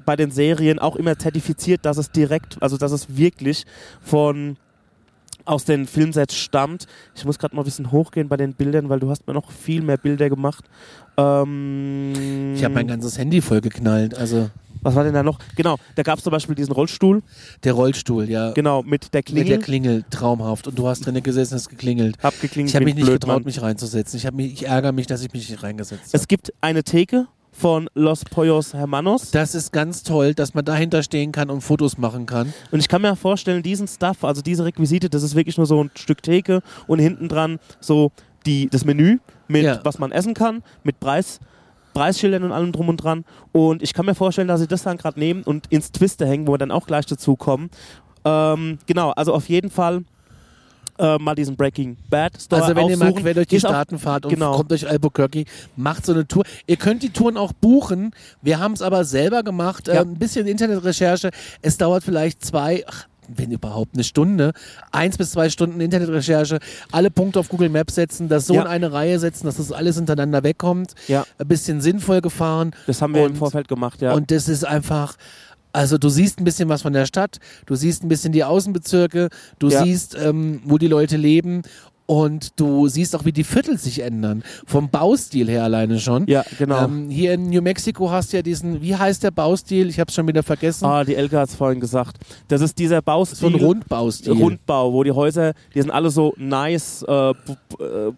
bei 0.06 0.16
den 0.16 0.32
Serien, 0.32 0.80
auch 0.80 0.96
immer 0.96 1.18
zertifiziert, 1.18 1.86
dass 1.86 1.98
es 1.98 2.12
direkt, 2.12 2.62
also 2.62 2.78
dass 2.78 2.92
es 2.92 3.16
wirklich 3.16 3.66
von 4.02 4.58
aus 5.46 5.66
den 5.66 5.86
Filmsets 5.88 6.36
stammt. 6.36 6.86
Ich 7.16 7.26
muss 7.26 7.40
gerade 7.40 7.56
mal 7.56 7.62
ein 7.62 7.66
bisschen 7.66 7.92
hochgehen 7.92 8.28
bei 8.30 8.38
den 8.38 8.54
Bildern, 8.54 8.90
weil 8.90 9.00
du 9.00 9.10
hast 9.10 9.28
mir 9.28 9.34
noch 9.34 9.52
viel 9.52 9.82
mehr 9.82 9.98
Bilder 9.98 10.30
gemacht. 10.30 10.66
Ähm, 11.18 12.54
Ich 12.56 12.64
habe 12.64 12.74
mein 12.74 12.88
ganzes 12.88 13.18
Handy 13.18 13.42
vollgeknallt. 13.42 14.16
Also 14.16 14.50
was 14.82 14.96
war 14.96 15.06
denn 15.06 15.14
da 15.14 15.24
noch? 15.24 15.40
Genau, 15.56 15.78
da 15.96 16.04
gab 16.04 16.18
es 16.18 16.26
zum 16.26 16.32
Beispiel 16.32 16.56
diesen 16.56 16.74
Rollstuhl, 16.74 17.22
der 17.64 17.72
Rollstuhl, 17.72 18.30
ja. 18.30 18.52
genau, 18.52 18.84
mit 18.84 19.14
der 19.14 19.20
Mit 19.20 19.26
Klingel. 19.28 19.46
der 19.46 19.60
Klingel, 19.60 20.04
traumhaft. 20.10 20.68
Und 20.68 20.78
du 20.78 20.88
hast 20.90 21.06
drinnen 21.06 21.24
gesessen, 21.24 21.56
hast 21.56 21.70
geklingelt. 21.70 22.18
Hab 22.22 22.38
geklingelt 22.42 22.72
Ich 22.72 22.76
habe 22.76 22.84
mich 22.86 22.96
nicht 22.96 23.06
Blödmann. 23.06 23.38
getraut, 23.38 23.46
mich 23.46 23.62
reinzusetzen. 23.62 24.18
Ich, 24.18 24.30
mich, 24.34 24.52
ich 24.54 24.68
ärgere 24.68 24.92
mich, 24.92 25.08
dass 25.08 25.22
ich 25.24 25.32
mich 25.32 25.50
nicht 25.50 25.64
reingesetzt 25.64 26.08
habe. 26.08 26.18
Es 26.18 26.28
gibt 26.28 26.52
eine 26.60 26.84
Theke 26.84 27.28
von 27.54 27.90
Los 27.94 28.26
Pollos 28.26 28.74
Hermanos. 28.74 29.32
Das 29.32 29.56
ist 29.56 29.72
ganz 29.72 30.04
toll, 30.04 30.34
dass 30.34 30.54
man 30.54 30.66
dahinter 30.66 31.04
stehen 31.04 31.32
kann 31.32 31.50
und 31.50 31.62
Fotos 31.62 31.98
machen 31.98 32.26
kann. 32.26 32.54
Und 32.72 32.80
ich 32.80 32.88
kann 32.90 33.02
mir 33.02 33.16
vorstellen, 33.16 33.64
diesen 33.64 33.88
Stuff, 33.88 34.24
also 34.24 34.42
diese 34.42 34.66
Requisite, 34.66 35.10
das 35.10 35.24
ist 35.24 35.36
wirklich 35.36 35.58
nur 35.58 35.66
so 35.68 35.84
ein 35.84 35.92
Stück 35.96 36.22
Theke 36.24 36.62
und 36.88 37.00
hinten 37.00 37.30
dran 37.30 37.60
so 37.80 38.12
die, 38.46 38.68
das 38.70 38.84
Menü 38.84 39.20
mit 39.48 39.64
Ja. 39.64 39.80
was 39.84 40.00
man 40.00 40.12
essen 40.12 40.34
kann, 40.34 40.64
mit 40.84 41.00
Preis, 41.00 41.40
Preisschildern 41.94 42.44
und 42.44 42.52
allem 42.52 42.72
drum 42.72 42.90
und 42.90 42.98
dran. 42.98 43.24
Und 43.52 43.84
ich 43.84 43.94
kann 43.94 44.06
mir 44.06 44.16
vorstellen, 44.16 44.48
dass 44.48 44.60
sie 44.60 44.68
das 44.68 44.84
dann 44.84 44.98
gerade 44.98 45.20
nehmen 45.20 45.44
und 45.44 45.68
ins 45.68 45.92
Twister 45.92 46.26
hängen, 46.26 46.48
wo 46.48 46.54
wir 46.54 46.58
dann 46.58 46.72
auch 46.72 46.88
gleich 46.88 47.06
dazu 47.06 47.36
kommen. 47.36 47.70
Ähm, 48.26 48.80
genau, 48.88 49.12
also 49.12 49.34
auf 49.34 49.48
jeden 49.48 49.70
Fall 49.70 50.04
äh, 51.00 51.18
mal 51.18 51.36
diesen 51.36 51.56
Breaking 51.56 51.98
Bad 52.10 52.40
Store 52.42 52.62
Also 52.62 52.76
wenn 52.76 52.88
ihr 52.90 52.98
mal 52.98 53.06
aufsuchen. 53.08 53.24
quer 53.24 53.34
durch 53.34 53.48
die 53.48 53.56
Ist 53.56 53.62
Staaten 53.62 53.98
fahrt 54.00 54.26
und 54.26 54.34
genau. 54.34 54.56
kommt 54.58 54.72
durch 54.72 54.88
Albuquerque, 54.88 55.46
macht 55.76 56.06
so 56.06 56.14
eine 56.14 56.28
Tour. 56.28 56.44
Ihr 56.68 56.78
könnt 56.78 57.04
die 57.04 57.10
Touren 57.10 57.38
auch 57.38 57.54
buchen. 57.54 58.12
Wir 58.42 58.60
haben 58.60 58.74
es 58.74 58.82
aber 58.82 59.04
selber 59.06 59.44
gemacht. 59.44 59.88
Ja. 59.88 59.96
Äh, 59.96 60.00
ein 60.02 60.16
bisschen 60.20 60.46
Internetrecherche. 60.48 61.32
Es 61.62 61.78
dauert 61.78 62.04
vielleicht 62.04 62.46
zwei, 62.46 62.84
ach, 62.88 63.08
wenn 63.30 63.52
überhaupt, 63.52 63.96
eine 63.96 64.04
Stunde, 64.04 64.52
eins 64.92 65.18
bis 65.18 65.32
zwei 65.32 65.50
Stunden 65.50 65.80
Internetrecherche, 65.80 66.60
alle 66.92 67.10
Punkte 67.10 67.40
auf 67.40 67.48
Google 67.50 67.70
Maps 67.70 67.96
setzen, 67.96 68.28
das 68.28 68.46
so 68.46 68.54
Ja. 68.56 68.62
in 68.64 68.68
eine 68.68 68.92
Reihe 68.92 69.18
setzen, 69.18 69.46
dass 69.46 69.56
das 69.58 69.72
alles 69.72 69.96
hintereinander 69.96 70.44
wegkommt. 70.44 70.94
Ja. 71.08 71.26
Ein 71.40 71.48
bisschen 71.48 71.80
sinnvoll 71.82 72.20
gefahren. 72.22 72.72
Das 72.86 73.02
haben 73.02 73.14
wir 73.16 73.22
im 73.26 73.32
Und- 73.32 73.38
Vorfeld 73.38 73.68
gemacht, 73.70 74.02
ja. 74.02 74.14
Und 74.14 74.30
das 74.30 74.50
ist 74.50 74.66
einfach, 74.66 75.16
also 75.74 75.98
du 75.98 76.08
siehst 76.10 76.40
ein 76.40 76.44
bisschen 76.44 76.70
was 76.70 76.84
von 76.84 76.94
der 76.94 77.06
Stadt, 77.06 77.40
du 77.66 77.76
siehst 77.76 78.04
ein 78.04 78.08
bisschen 78.08 78.32
die 78.32 78.44
Außenbezirke, 78.44 79.30
du 79.60 79.70
Ja. 79.70 79.84
siehst, 79.84 80.16
ähm, 80.16 80.62
wo 80.64 80.78
die 80.78 80.88
Leute 80.88 81.18
leben 81.18 81.64
und 82.06 82.60
du 82.60 82.88
siehst 82.88 83.16
auch, 83.16 83.26
wie 83.26 83.32
die 83.32 83.44
Viertel 83.44 83.78
sich 83.78 84.00
ändern. 84.00 84.44
Vom 84.66 84.90
Baustil 84.90 85.50
her 85.50 85.64
alleine 85.64 86.00
schon. 86.00 86.28
ja, 86.28 86.44
genau. 86.58 86.86
Ähm, 86.86 87.10
hier 87.10 87.34
in 87.34 87.50
New 87.50 87.62
Mexico 87.62 88.12
hast 88.12 88.34
du 88.34 88.38
ja 88.38 88.44
diesen, 88.44 88.82
wie 88.82 88.96
heißt 88.96 89.24
der 89.24 89.32
Baustil? 89.32 89.90
Ich 89.90 90.00
habe 90.00 90.10
es 90.10 90.16
schon 90.16 90.28
wieder 90.28 90.44
vergessen. 90.44 90.86
ah, 90.86 91.04
die 91.04 91.16
Elke 91.16 91.40
hat 91.40 91.50
es 91.50 91.56
vorhin 91.56 91.80
gesagt. 91.80 92.18
Das 92.50 92.62
ist 92.62 92.78
dieser 92.78 93.02
Baustil. 93.02 93.38
so 93.38 93.48
ein 93.48 93.56
Rundbaustil. 93.56 94.34
Rundbau, 94.34 94.92
wo 94.94 95.04
die 95.04 95.12
Häuser, 95.12 95.54
die 95.74 95.82
sind 95.82 95.92
alle 95.92 96.10
so 96.10 96.34
nice, 96.38 97.04
äh, 97.08 97.30
äh, 97.32 97.34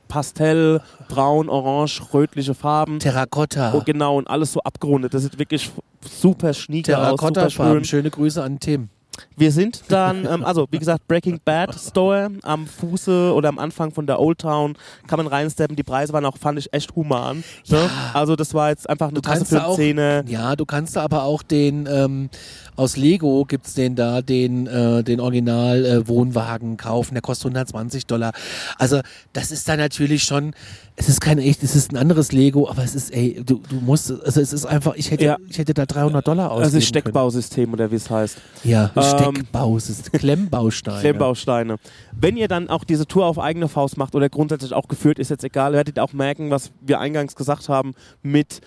Pastell, 0.07 0.81
braun, 1.07 1.49
orange, 1.49 2.01
rötliche 2.13 2.53
Farben. 2.53 2.99
Terrakotta. 2.99 3.73
Oh, 3.75 3.81
genau, 3.85 4.17
und 4.17 4.27
alles 4.27 4.53
so 4.53 4.61
abgerundet. 4.61 5.13
Das 5.13 5.23
sieht 5.23 5.37
wirklich 5.37 5.69
super 6.09 6.53
schnieker 6.53 6.97
aus, 6.97 7.19
Terrakotta-Farben. 7.19 7.73
schön. 7.75 7.85
Schöne 7.85 8.09
Grüße 8.09 8.41
an 8.43 8.59
Tim. 8.59 8.89
Wir 9.37 9.51
sind 9.51 9.83
dann, 9.89 10.25
ähm, 10.25 10.43
also 10.45 10.67
wie 10.71 10.79
gesagt, 10.79 11.07
Breaking 11.07 11.39
Bad 11.43 11.75
Store 11.79 12.31
am 12.43 12.67
Fuße 12.67 13.33
oder 13.33 13.49
am 13.49 13.59
Anfang 13.59 13.91
von 13.91 14.05
der 14.07 14.19
Old 14.19 14.39
Town 14.39 14.75
kann 15.07 15.17
man 15.17 15.27
reinsteppen. 15.27 15.75
Die 15.75 15.83
Preise 15.83 16.13
waren 16.13 16.25
auch, 16.25 16.37
fand 16.37 16.57
ich, 16.59 16.73
echt 16.73 16.95
human. 16.95 17.43
Ne? 17.67 17.89
Also 18.13 18.35
das 18.35 18.53
war 18.53 18.69
jetzt 18.69 18.89
einfach 18.89 19.07
eine 19.07 19.15
Du 19.15 19.21
Tasse 19.21 19.45
für 19.45 19.65
auch, 19.65 19.75
Zähne. 19.75 20.23
ja, 20.27 20.55
du 20.55 20.65
kannst 20.65 20.95
da 20.95 21.03
aber 21.03 21.23
auch 21.23 21.43
den, 21.43 21.87
ähm, 21.91 22.29
aus 22.75 22.97
Lego 22.97 23.45
gibt's 23.45 23.73
den 23.73 23.95
da, 23.95 24.21
den, 24.21 24.67
äh, 24.67 25.03
den 25.03 25.19
Original 25.19 25.85
äh, 25.85 26.07
Wohnwagen 26.07 26.77
kaufen, 26.77 27.13
der 27.13 27.21
kostet 27.21 27.45
120 27.45 28.05
Dollar. 28.05 28.33
Also 28.77 29.01
das 29.33 29.51
ist 29.51 29.67
da 29.69 29.77
natürlich 29.77 30.23
schon, 30.23 30.53
es 30.95 31.09
ist 31.09 31.21
kein 31.21 31.39
echt, 31.39 31.63
es 31.63 31.75
ist 31.75 31.91
ein 31.91 31.97
anderes 31.97 32.31
Lego, 32.31 32.69
aber 32.69 32.83
es 32.83 32.95
ist, 32.95 33.13
ey, 33.13 33.41
du, 33.45 33.61
du 33.69 33.75
musst, 33.81 34.11
also 34.11 34.41
es 34.41 34.53
ist 34.53 34.65
einfach, 34.65 34.95
ich 34.95 35.11
hätte, 35.11 35.25
Ja. 35.25 35.37
ich 35.49 35.57
hätte 35.57 35.73
da 35.73 35.85
300 35.85 36.25
Dollar 36.27 36.51
ausgeben 36.51 36.65
Also 36.65 36.81
Steckbausystem 36.81 37.71
oder 37.73 37.91
wie 37.91 37.95
es 37.95 38.09
heißt. 38.09 38.37
Können. 38.61 38.71
Ja, 38.71 38.91
Ähm, 38.95 39.03
Steckbau, 39.35 39.77
es 39.77 39.89
ist 39.89 40.11
Klemmbausteine. 40.13 40.99
Klemmbausteine. 41.01 41.75
Wenn 42.11 42.37
ihr 42.37 42.47
dann 42.47 42.69
auch 42.69 42.83
diese 42.83 43.05
Tour 43.07 43.25
auf 43.25 43.39
eigene 43.39 43.67
Faust 43.67 43.97
macht 43.97 44.15
oder 44.15 44.29
grundsätzlich 44.29 44.73
auch 44.73 44.87
geführt, 44.87 45.19
ist 45.19 45.29
jetzt 45.29 45.43
egal, 45.43 45.73
werdet 45.73 45.97
ihr 45.97 46.03
auch 46.03 46.13
merken, 46.13 46.49
was 46.51 46.71
wir 46.81 46.99
eingangs 46.99 47.35
gesagt 47.35 47.69
haben, 47.69 47.93
mit 48.21 48.61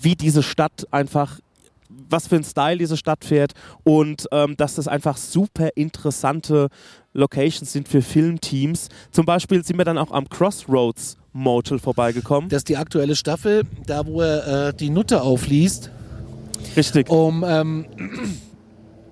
wie 0.00 0.14
diese 0.14 0.42
Stadt 0.44 0.86
einfach, 0.92 1.40
was 2.10 2.26
für 2.26 2.36
ein 2.36 2.44
Style 2.44 2.78
diese 2.78 2.96
Stadt 2.96 3.24
fährt 3.24 3.52
und 3.84 4.26
ähm, 4.32 4.56
dass 4.56 4.74
das 4.74 4.88
einfach 4.88 5.16
super 5.16 5.70
interessante 5.74 6.68
Locations 7.12 7.72
sind 7.72 7.88
für 7.88 8.02
Filmteams. 8.02 8.88
Zum 9.10 9.26
Beispiel 9.26 9.64
sind 9.64 9.78
wir 9.78 9.84
dann 9.84 9.98
auch 9.98 10.12
am 10.12 10.28
Crossroads 10.28 11.16
Motel 11.32 11.78
vorbeigekommen. 11.78 12.48
Das 12.48 12.58
ist 12.58 12.68
die 12.68 12.76
aktuelle 12.76 13.16
Staffel, 13.16 13.62
da 13.86 14.06
wo 14.06 14.20
er 14.20 14.68
äh, 14.68 14.74
die 14.74 14.90
Nutte 14.90 15.22
aufliest. 15.22 15.90
Richtig. 16.76 17.08
um, 17.08 17.44
ähm, 17.46 17.86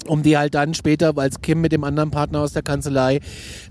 um 0.07 0.23
die 0.23 0.37
halt 0.37 0.55
dann 0.55 0.75
später, 0.75 1.17
als 1.17 1.41
Kim 1.41 1.61
mit 1.61 1.73
dem 1.73 1.85
anderen 1.85 2.11
Partner 2.11 2.41
aus 2.41 2.53
der 2.53 2.63
Kanzlei 2.63 3.21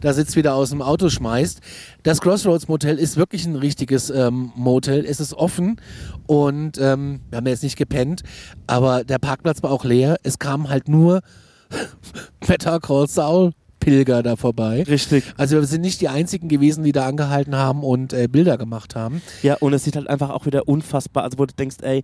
da 0.02 0.14
sitzt, 0.14 0.36
wieder 0.36 0.56
aus 0.56 0.70
dem 0.70 0.82
Auto 0.82 1.10
schmeißt. 1.10 1.62
Das 2.04 2.22
Crossroads 2.22 2.68
Motel 2.68 2.98
ist 2.98 3.18
wirklich 3.18 3.46
ein 3.46 3.56
richtiges 3.56 4.10
ähm, 4.10 4.52
Motel. 4.56 5.06
Es 5.06 5.20
ist 5.20 5.34
offen 5.34 5.80
und 6.28 6.78
ähm, 6.80 7.22
wir 7.30 7.38
haben 7.38 7.48
jetzt 7.48 7.64
nicht 7.64 7.78
gepennt, 7.78 8.24
aber 8.68 9.04
der 9.04 9.20
Parkplatz 9.20 9.64
war 9.64 9.72
auch 9.72 9.84
leer. 9.84 10.18
Es 10.24 10.40
kamen 10.40 10.70
halt 10.70 10.88
nur 10.88 11.22
Better 12.48 12.80
Call 12.80 13.08
Saul 13.08 13.52
Pilger 13.86 14.24
da 14.24 14.36
vorbei. 14.36 14.84
Richtig. 14.84 15.24
Also 15.38 15.58
wir 15.58 15.64
sind 15.66 15.82
nicht 15.82 16.02
die 16.02 16.10
einzigen 16.10 16.48
gewesen, 16.50 16.84
die 16.84 16.92
da 16.92 17.06
angehalten 17.06 17.56
haben 17.56 17.84
und 17.84 18.14
äh, 18.14 18.28
Bilder 18.28 18.58
gemacht 18.58 18.96
haben. 18.96 19.22
Ja, 19.44 19.58
und 19.60 19.74
es 19.74 19.84
sieht 19.84 19.96
halt 19.96 20.10
einfach 20.10 20.32
auch 20.32 20.48
wieder 20.48 20.68
unfassbar, 20.68 21.24
also 21.24 21.38
wo 21.38 21.46
du 21.46 21.54
denkst, 21.54 21.78
ey, 21.82 22.04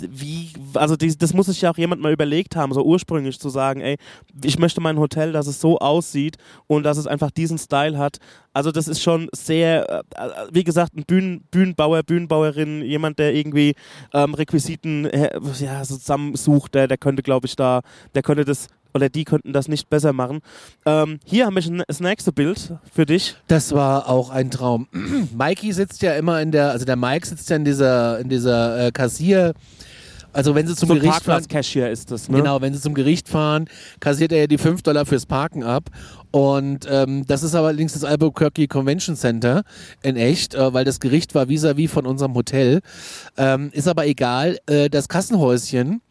wie, 0.00 0.50
also 0.74 0.96
die, 0.96 1.16
das 1.16 1.34
muss 1.34 1.46
sich 1.46 1.60
ja 1.62 1.70
auch 1.70 1.78
jemand 1.78 2.00
mal 2.00 2.12
überlegt 2.12 2.56
haben, 2.56 2.72
so 2.72 2.84
ursprünglich 2.84 3.38
zu 3.40 3.48
sagen, 3.48 3.80
ey, 3.80 3.96
ich 4.44 4.58
möchte 4.58 4.80
mein 4.80 4.98
Hotel, 4.98 5.32
dass 5.32 5.46
es 5.46 5.60
so 5.60 5.78
aussieht 5.78 6.36
und 6.66 6.84
dass 6.84 6.98
es 6.98 7.06
einfach 7.06 7.30
diesen 7.30 7.58
Style 7.58 7.98
hat. 7.98 8.18
Also 8.52 8.72
das 8.72 8.88
ist 8.88 9.02
schon 9.02 9.28
sehr, 9.32 10.04
äh, 10.16 10.28
wie 10.50 10.64
gesagt, 10.64 10.96
ein 10.96 11.04
Bühnen, 11.04 11.44
Bühnenbauer, 11.50 12.02
Bühnenbauerin, 12.02 12.82
jemand, 12.82 13.18
der 13.18 13.34
irgendwie 13.34 13.74
ähm, 14.12 14.34
Requisiten 14.34 15.08
ja, 15.58 15.84
so 15.84 15.96
zusammensucht, 15.96 16.74
der, 16.74 16.88
der 16.88 16.98
könnte, 16.98 17.22
glaube 17.22 17.46
ich, 17.46 17.56
da, 17.56 17.82
der 18.14 18.22
könnte 18.22 18.44
das 18.44 18.68
oder 18.98 19.08
die 19.08 19.24
könnten 19.24 19.52
das 19.52 19.68
nicht 19.68 19.88
besser 19.88 20.12
machen. 20.12 20.40
Ähm, 20.84 21.20
hier 21.24 21.46
haben 21.46 21.54
wir 21.54 21.62
schon 21.62 21.82
das 21.86 22.00
nächste 22.00 22.32
Bild 22.32 22.74
für 22.92 23.06
dich. 23.06 23.36
Das 23.46 23.72
war 23.72 24.08
auch 24.08 24.30
ein 24.30 24.50
Traum. 24.50 24.88
Mikey 25.36 25.72
sitzt 25.72 26.02
ja 26.02 26.14
immer 26.14 26.40
in 26.42 26.52
der, 26.52 26.72
also 26.72 26.84
der 26.84 26.96
Mike 26.96 27.26
sitzt 27.26 27.48
ja 27.50 27.56
in 27.56 27.64
dieser, 27.64 28.18
in 28.18 28.28
dieser 28.28 28.86
äh, 28.86 28.92
Kassier. 28.92 29.54
Also 30.32 30.54
wenn 30.54 30.66
sie 30.66 30.76
zum 30.76 30.88
So 30.88 30.94
Gericht 30.94 31.06
fahren, 31.06 31.24
Parkplatz-Cashier 31.24 31.90
ist 31.90 32.10
das, 32.10 32.28
ne? 32.28 32.36
genau, 32.38 32.60
wenn 32.60 32.74
sie 32.74 32.80
zum 32.80 32.94
Gericht 32.94 33.28
fahren, 33.28 33.64
kassiert 33.98 34.30
er 34.30 34.40
ja 34.40 34.46
die 34.46 34.58
5 34.58 34.82
Dollar 34.82 35.06
fürs 35.06 35.26
Parken 35.26 35.62
ab. 35.62 35.88
Und 36.30 36.86
ähm, 36.90 37.24
das 37.26 37.42
ist 37.42 37.54
aber 37.54 37.68
allerdings 37.68 37.94
das 37.94 38.04
Albuquerque 38.04 38.68
Convention 38.68 39.16
Center 39.16 39.62
in 40.02 40.16
echt, 40.16 40.54
äh, 40.54 40.72
weil 40.74 40.84
das 40.84 41.00
Gericht 41.00 41.34
war 41.34 41.46
vis-à-vis 41.48 41.90
von 41.90 42.04
unserem 42.04 42.34
Hotel. 42.34 42.80
Ähm, 43.38 43.70
ist 43.72 43.88
aber 43.88 44.06
egal, 44.06 44.58
äh, 44.66 44.90
das 44.90 45.08
Kassenhäuschen 45.08 46.02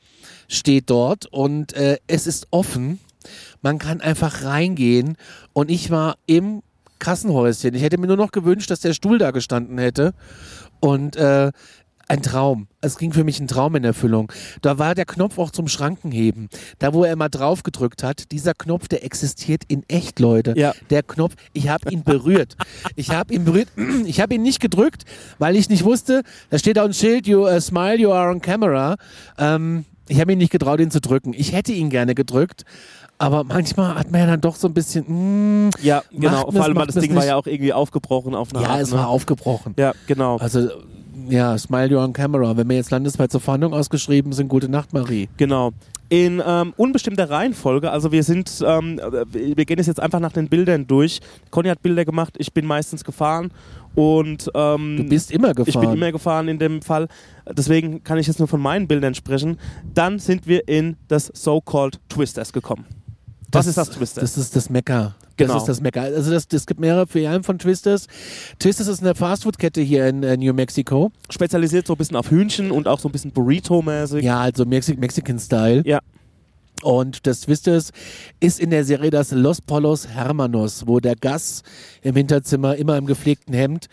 steht 0.48 0.90
dort 0.90 1.26
und 1.28 1.74
äh, 1.74 1.98
es 2.08 2.28
ist 2.28 2.48
offen. 2.52 3.00
Man 3.62 3.78
kann 3.78 4.02
einfach 4.02 4.44
reingehen 4.44 5.18
und 5.54 5.70
ich 5.70 5.90
war 5.90 6.18
im 6.26 6.62
Kassenhäuschen. 7.00 7.74
Ich 7.76 7.82
hätte 7.82 8.00
mir 8.00 8.08
nur 8.08 8.18
noch 8.18 8.32
gewünscht, 8.32 8.72
dass 8.72 8.80
der 8.80 8.94
Stuhl 8.94 9.18
da 9.18 9.32
gestanden 9.32 9.78
hätte 9.78 10.14
und 10.80 11.16
äh, 11.16 11.52
ein 12.08 12.22
Traum. 12.22 12.68
Es 12.80 12.98
ging 12.98 13.12
für 13.12 13.24
mich 13.24 13.40
ein 13.40 13.48
Traum 13.48 13.76
in 13.76 13.84
Erfüllung. 13.84 14.32
Da 14.62 14.80
war 14.80 14.96
der 14.96 15.06
Knopf 15.06 15.38
auch 15.38 15.52
zum 15.52 15.68
Schrankenheben. 15.68 16.48
Da, 16.80 16.94
wo 16.94 17.04
er 17.04 17.12
immer 17.12 17.30
drauf 17.30 17.64
gedrückt 17.64 18.04
hat, 18.04 18.32
dieser 18.32 18.54
Knopf, 18.54 18.88
der 18.88 19.04
existiert 19.04 19.64
in 19.68 19.84
echt, 19.90 20.20
Leute. 20.20 20.54
Ja. 20.56 20.74
Der 20.90 21.04
Knopf, 21.04 21.36
ich 21.54 21.68
habe 21.68 21.92
ihn 21.92 22.04
berührt. 22.04 22.56
Ich 22.96 23.10
habe 23.10 23.34
ihn 23.34 23.44
berührt. 23.44 23.68
Ich 24.06 24.22
habe 24.22 24.36
ihn 24.36 24.42
nicht 24.42 24.60
gedrückt, 24.60 25.04
weil 25.38 25.56
ich 25.56 25.70
nicht 25.70 25.84
wusste, 25.84 26.22
da 26.50 26.58
steht 26.58 26.78
da 26.78 26.86
ein 26.86 26.94
Schild, 26.94 27.28
you 27.28 27.48
uh, 27.48 27.60
smile, 27.60 27.98
you 27.98 28.12
are 28.12 28.32
on 28.32 28.42
camera. 28.42 28.96
Ähm, 29.38 29.86
ich 30.08 30.20
habe 30.20 30.32
ihn 30.34 30.38
nicht 30.38 30.52
getraut, 30.52 30.80
ihn 30.80 30.92
zu 30.92 31.02
drücken. 31.02 31.34
Ich 31.36 31.54
hätte 31.54 31.72
ihn 31.72 31.90
gerne 31.90 32.16
gedrückt. 32.16 32.64
Aber 33.20 33.44
manchmal 33.44 33.96
hat 33.96 34.12
man 34.12 34.22
ja 34.22 34.28
dann 34.28 34.42
doch 34.42 34.56
so 34.56 34.68
ein 34.68 34.74
bisschen, 34.74 35.68
mm, 35.68 35.72
Ja, 35.82 36.04
genau. 36.12 36.52
Vor 36.52 36.64
allem, 36.64 36.76
das 36.76 36.96
Ding 36.96 37.10
war 37.16 37.22
nicht. 37.22 37.30
ja 37.30 37.36
auch 37.36 37.48
irgendwie 37.48 37.74
aufgebrochen 37.74 38.36
auf 38.36 38.54
eine 38.54 38.64
ja, 38.64 38.70
Art. 38.70 38.82
es 38.82 38.92
ne? 38.92 38.98
war 39.00 39.08
aufgebrochen. 39.08 39.74
Ja, 39.78 39.94
genau. 40.06 40.38
Also, 40.38 40.70
ja, 41.28 41.58
Smile 41.58 41.88
You 41.88 41.98
on 41.98 42.14
Camera. 42.14 42.56
Wenn 42.56 42.70
wir 42.70 42.76
jetzt 42.76 42.92
landesweit 42.92 43.32
zur 43.32 43.42
Fahndung 43.42 43.74
ausgeschrieben 43.74 44.34
sind, 44.34 44.50
gute 44.50 44.70
Nacht, 44.70 44.94
Marie. 44.94 45.30
Genau. 45.38 45.72
In 46.10 46.42
ähm, 46.46 46.74
unbestimmter 46.78 47.30
Reihenfolge, 47.30 47.92
also 47.92 48.14
wir 48.14 48.24
sind, 48.24 48.64
ähm, 48.66 49.02
wir 49.34 49.66
gehen 49.66 49.78
es 49.80 49.88
jetzt 49.88 50.00
einfach 50.00 50.22
nach 50.22 50.32
den 50.32 50.48
Bildern 50.48 50.88
durch. 50.88 51.20
Conny 51.52 51.68
hat 51.68 51.82
Bilder 51.82 52.06
gemacht, 52.06 52.36
ich 52.38 52.54
bin 52.54 52.66
meistens 52.66 53.04
gefahren 53.04 53.52
und 53.94 54.50
ähm, 54.54 54.96
Du 54.96 55.04
bist 55.04 55.32
immer 55.32 55.54
gefahren. 55.54 55.68
ich 55.68 55.78
bin 55.78 55.98
immer 55.98 56.12
gefahren 56.14 56.48
in 56.48 56.60
dem 56.60 56.82
Fall. 56.82 57.10
Deswegen 57.54 58.04
kann 58.04 58.18
ich 58.18 58.28
jetzt 58.28 58.40
nur 58.40 58.48
von 58.48 58.62
meinen 58.62 58.88
Bildern 58.88 59.16
sprechen. 59.16 59.58
Dann 59.94 60.20
sind 60.20 60.48
wir 60.48 60.68
in 60.68 60.98
das 61.08 61.32
So-Called 61.34 62.00
Twisters 62.10 62.54
gekommen. 62.54 62.86
Was 63.52 63.68
ist 63.68 63.78
das 63.78 63.90
Twisters? 63.90 64.22
Das 64.22 64.38
ist 64.38 64.56
das 64.56 64.70
Mekka. 64.70 65.16
Genau. 65.38 65.54
Das 65.54 65.64
ist 65.64 65.70
das 65.70 65.82
Mekka. 65.82 66.02
Also 66.02 66.32
das, 66.32 66.48
das 66.48 66.66
gibt 66.66 66.80
mehrere 66.80 67.08
Filialen 67.08 67.44
von 67.44 67.60
Twisters. 67.60 68.08
Twisters 68.60 68.88
ist 68.88 69.02
eine 69.02 69.16
Fastfood-Kette 69.16 69.82
hier 69.82 70.08
in 70.08 70.24
äh, 70.24 70.36
New 70.36 70.54
Mexico. 70.54 71.12
Spezialisiert 71.30 71.88
so 71.88 71.94
ein 71.94 71.98
bisschen 71.98 72.18
auf 72.18 72.30
Hühnchen 72.30 72.72
und 72.72 72.88
auch 72.88 73.00
so 73.00 73.08
ein 73.08 73.12
bisschen 73.12 73.32
Burrito-mäßig. 73.32 74.22
Ja, 74.22 74.42
also 74.42 74.66
Mexi 74.66 74.96
Mexican-Style. 74.96 75.84
Ja. 75.86 76.00
Und 76.82 77.26
das 77.26 77.42
Twisters 77.42 77.92
ist 78.40 78.60
in 78.60 78.70
der 78.70 78.84
Serie 78.84 79.10
das 79.10 79.32
Los 79.32 79.62
Polos 79.62 80.08
Hermanos, 80.08 80.86
wo 80.86 81.00
der 81.00 81.16
Gas 81.16 81.64
im 82.02 82.16
Hinterzimmer 82.16 82.76
immer 82.76 82.98
im 82.98 83.06
gepflegten 83.06 83.54
Hemd 83.54 83.88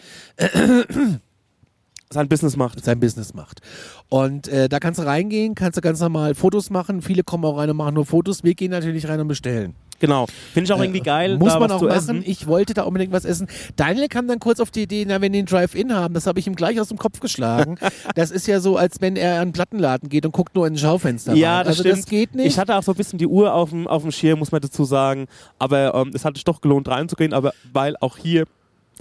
Sein 2.14 2.28
Business 2.28 2.56
macht. 2.56 2.84
sein 2.84 3.00
Business 3.00 3.34
macht. 3.34 3.60
Und 4.08 4.48
äh, 4.48 4.68
da 4.68 4.78
kannst 4.78 5.00
du 5.00 5.04
reingehen, 5.04 5.54
kannst 5.54 5.76
du 5.76 5.80
ganz 5.80 6.00
normal 6.00 6.34
Fotos 6.34 6.70
machen. 6.70 7.02
Viele 7.02 7.24
kommen 7.24 7.44
auch 7.44 7.58
rein 7.58 7.68
und 7.70 7.76
machen 7.76 7.94
nur 7.94 8.06
Fotos. 8.06 8.44
Wir 8.44 8.54
gehen 8.54 8.70
natürlich 8.70 9.08
rein 9.08 9.20
und 9.20 9.28
bestellen. 9.28 9.74
Genau. 10.00 10.26
Finde 10.52 10.64
ich 10.66 10.72
auch 10.72 10.80
irgendwie 10.82 11.00
geil. 11.00 11.38
Muss 11.38 11.52
da 11.54 11.60
man 11.60 11.70
auch 11.70 11.80
machen. 11.80 11.92
Essen. 11.92 12.22
Ich 12.26 12.46
wollte 12.46 12.74
da 12.74 12.82
unbedingt 12.82 13.12
was 13.12 13.24
essen. 13.24 13.46
Daniel 13.76 14.08
kam 14.08 14.26
dann 14.28 14.38
kurz 14.38 14.60
auf 14.60 14.70
die 14.70 14.82
Idee, 14.82 15.04
na, 15.06 15.20
wenn 15.20 15.32
die 15.32 15.38
einen 15.38 15.46
Drive-In 15.46 15.94
haben, 15.94 16.14
das 16.14 16.26
habe 16.26 16.38
ich 16.38 16.46
ihm 16.46 16.56
gleich 16.56 16.80
aus 16.80 16.88
dem 16.88 16.98
Kopf 16.98 17.20
geschlagen. 17.20 17.78
das 18.14 18.30
ist 18.30 18.46
ja 18.46 18.60
so, 18.60 18.76
als 18.76 19.00
wenn 19.00 19.16
er 19.16 19.36
an 19.36 19.42
einen 19.42 19.52
Plattenladen 19.52 20.08
geht 20.08 20.26
und 20.26 20.32
guckt 20.32 20.54
nur 20.56 20.66
in 20.66 20.74
ein 20.74 20.78
Schaufenster 20.78 21.34
Ja, 21.34 21.56
rein. 21.58 21.64
das 21.64 21.78
also 21.78 21.82
stimmt. 21.84 21.98
das 21.98 22.06
geht 22.06 22.34
nicht. 22.34 22.46
Ich 22.46 22.58
hatte 22.58 22.76
auch 22.76 22.82
so 22.82 22.92
ein 22.92 22.96
bisschen 22.96 23.18
die 23.18 23.26
Uhr 23.26 23.54
auf 23.54 23.70
dem, 23.70 23.86
auf 23.86 24.02
dem 24.02 24.12
Schirm, 24.12 24.38
muss 24.40 24.52
man 24.52 24.60
dazu 24.60 24.84
sagen. 24.84 25.26
Aber 25.58 25.94
ähm, 25.94 26.10
es 26.14 26.24
hat 26.24 26.34
sich 26.36 26.44
doch 26.44 26.60
gelohnt, 26.60 26.88
reinzugehen. 26.88 27.32
Aber 27.32 27.52
weil 27.72 27.96
auch 28.00 28.16
hier 28.18 28.44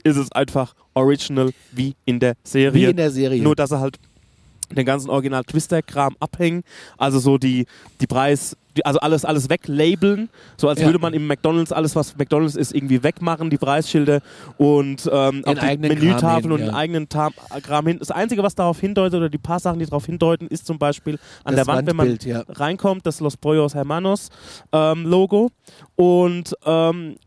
ist 0.03 0.17
es 0.17 0.31
einfach 0.31 0.73
original 0.93 1.51
wie 1.71 1.95
in 2.05 2.19
der 2.19 2.35
Serie. 2.43 2.73
Wie 2.73 2.85
in 2.85 2.97
der 2.97 3.11
Serie. 3.11 3.41
Nur, 3.41 3.55
dass 3.55 3.71
er 3.71 3.79
halt 3.79 3.97
den 4.75 4.85
ganzen 4.85 5.09
Original 5.09 5.43
Twister-Kram 5.43 6.15
abhängen. 6.19 6.63
Also 6.97 7.19
so 7.19 7.37
die, 7.37 7.65
die 8.01 8.07
Preis, 8.07 8.57
die, 8.75 8.83
also 8.85 8.99
alles, 8.99 9.23
alles 9.23 9.49
weglabeln, 9.49 10.29
so 10.57 10.67
als 10.67 10.79
Ja. 10.79 10.87
würde 10.87 10.99
man 10.99 11.13
im 11.13 11.27
McDonalds 11.27 11.71
alles, 11.71 11.95
was 11.95 12.17
McDonalds 12.17 12.55
ist, 12.55 12.73
irgendwie 12.73 13.03
wegmachen, 13.03 13.49
die 13.51 13.57
Preisschilder 13.57 14.21
und 14.57 15.07
ähm, 15.11 15.43
auch 15.45 15.53
die 15.53 15.77
Menütafeln 15.77 16.41
hin, 16.41 16.51
und 16.51 16.59
ja. 16.59 16.65
den 16.67 16.75
eigenen 16.75 17.09
Ta 17.09 17.29
Kram 17.61 17.87
hin. 17.87 17.99
Das 17.99 18.09
Einzige, 18.09 18.41
was 18.41 18.55
darauf 18.55 18.79
hindeutet, 18.79 19.17
oder 19.17 19.29
die 19.29 19.37
paar 19.37 19.59
Sachen, 19.59 19.79
die 19.79 19.85
darauf 19.85 20.05
hindeuten, 20.05 20.47
ist 20.47 20.65
zum 20.65 20.79
Beispiel 20.79 21.19
an 21.43 21.55
Das 21.55 21.65
der 21.65 21.67
Wand, 21.67 21.87
wenn 21.87 21.95
man 21.95 22.09
Wandbild, 22.09 22.25
ja. 22.25 22.43
reinkommt, 22.49 23.05
das 23.05 23.19
Los 23.19 23.37
Pollos 23.37 23.75
Hermanos 23.75 24.29
ähm, 24.71 25.05
Logo 25.05 25.51
und 25.95 26.55
ähm, 26.65 27.17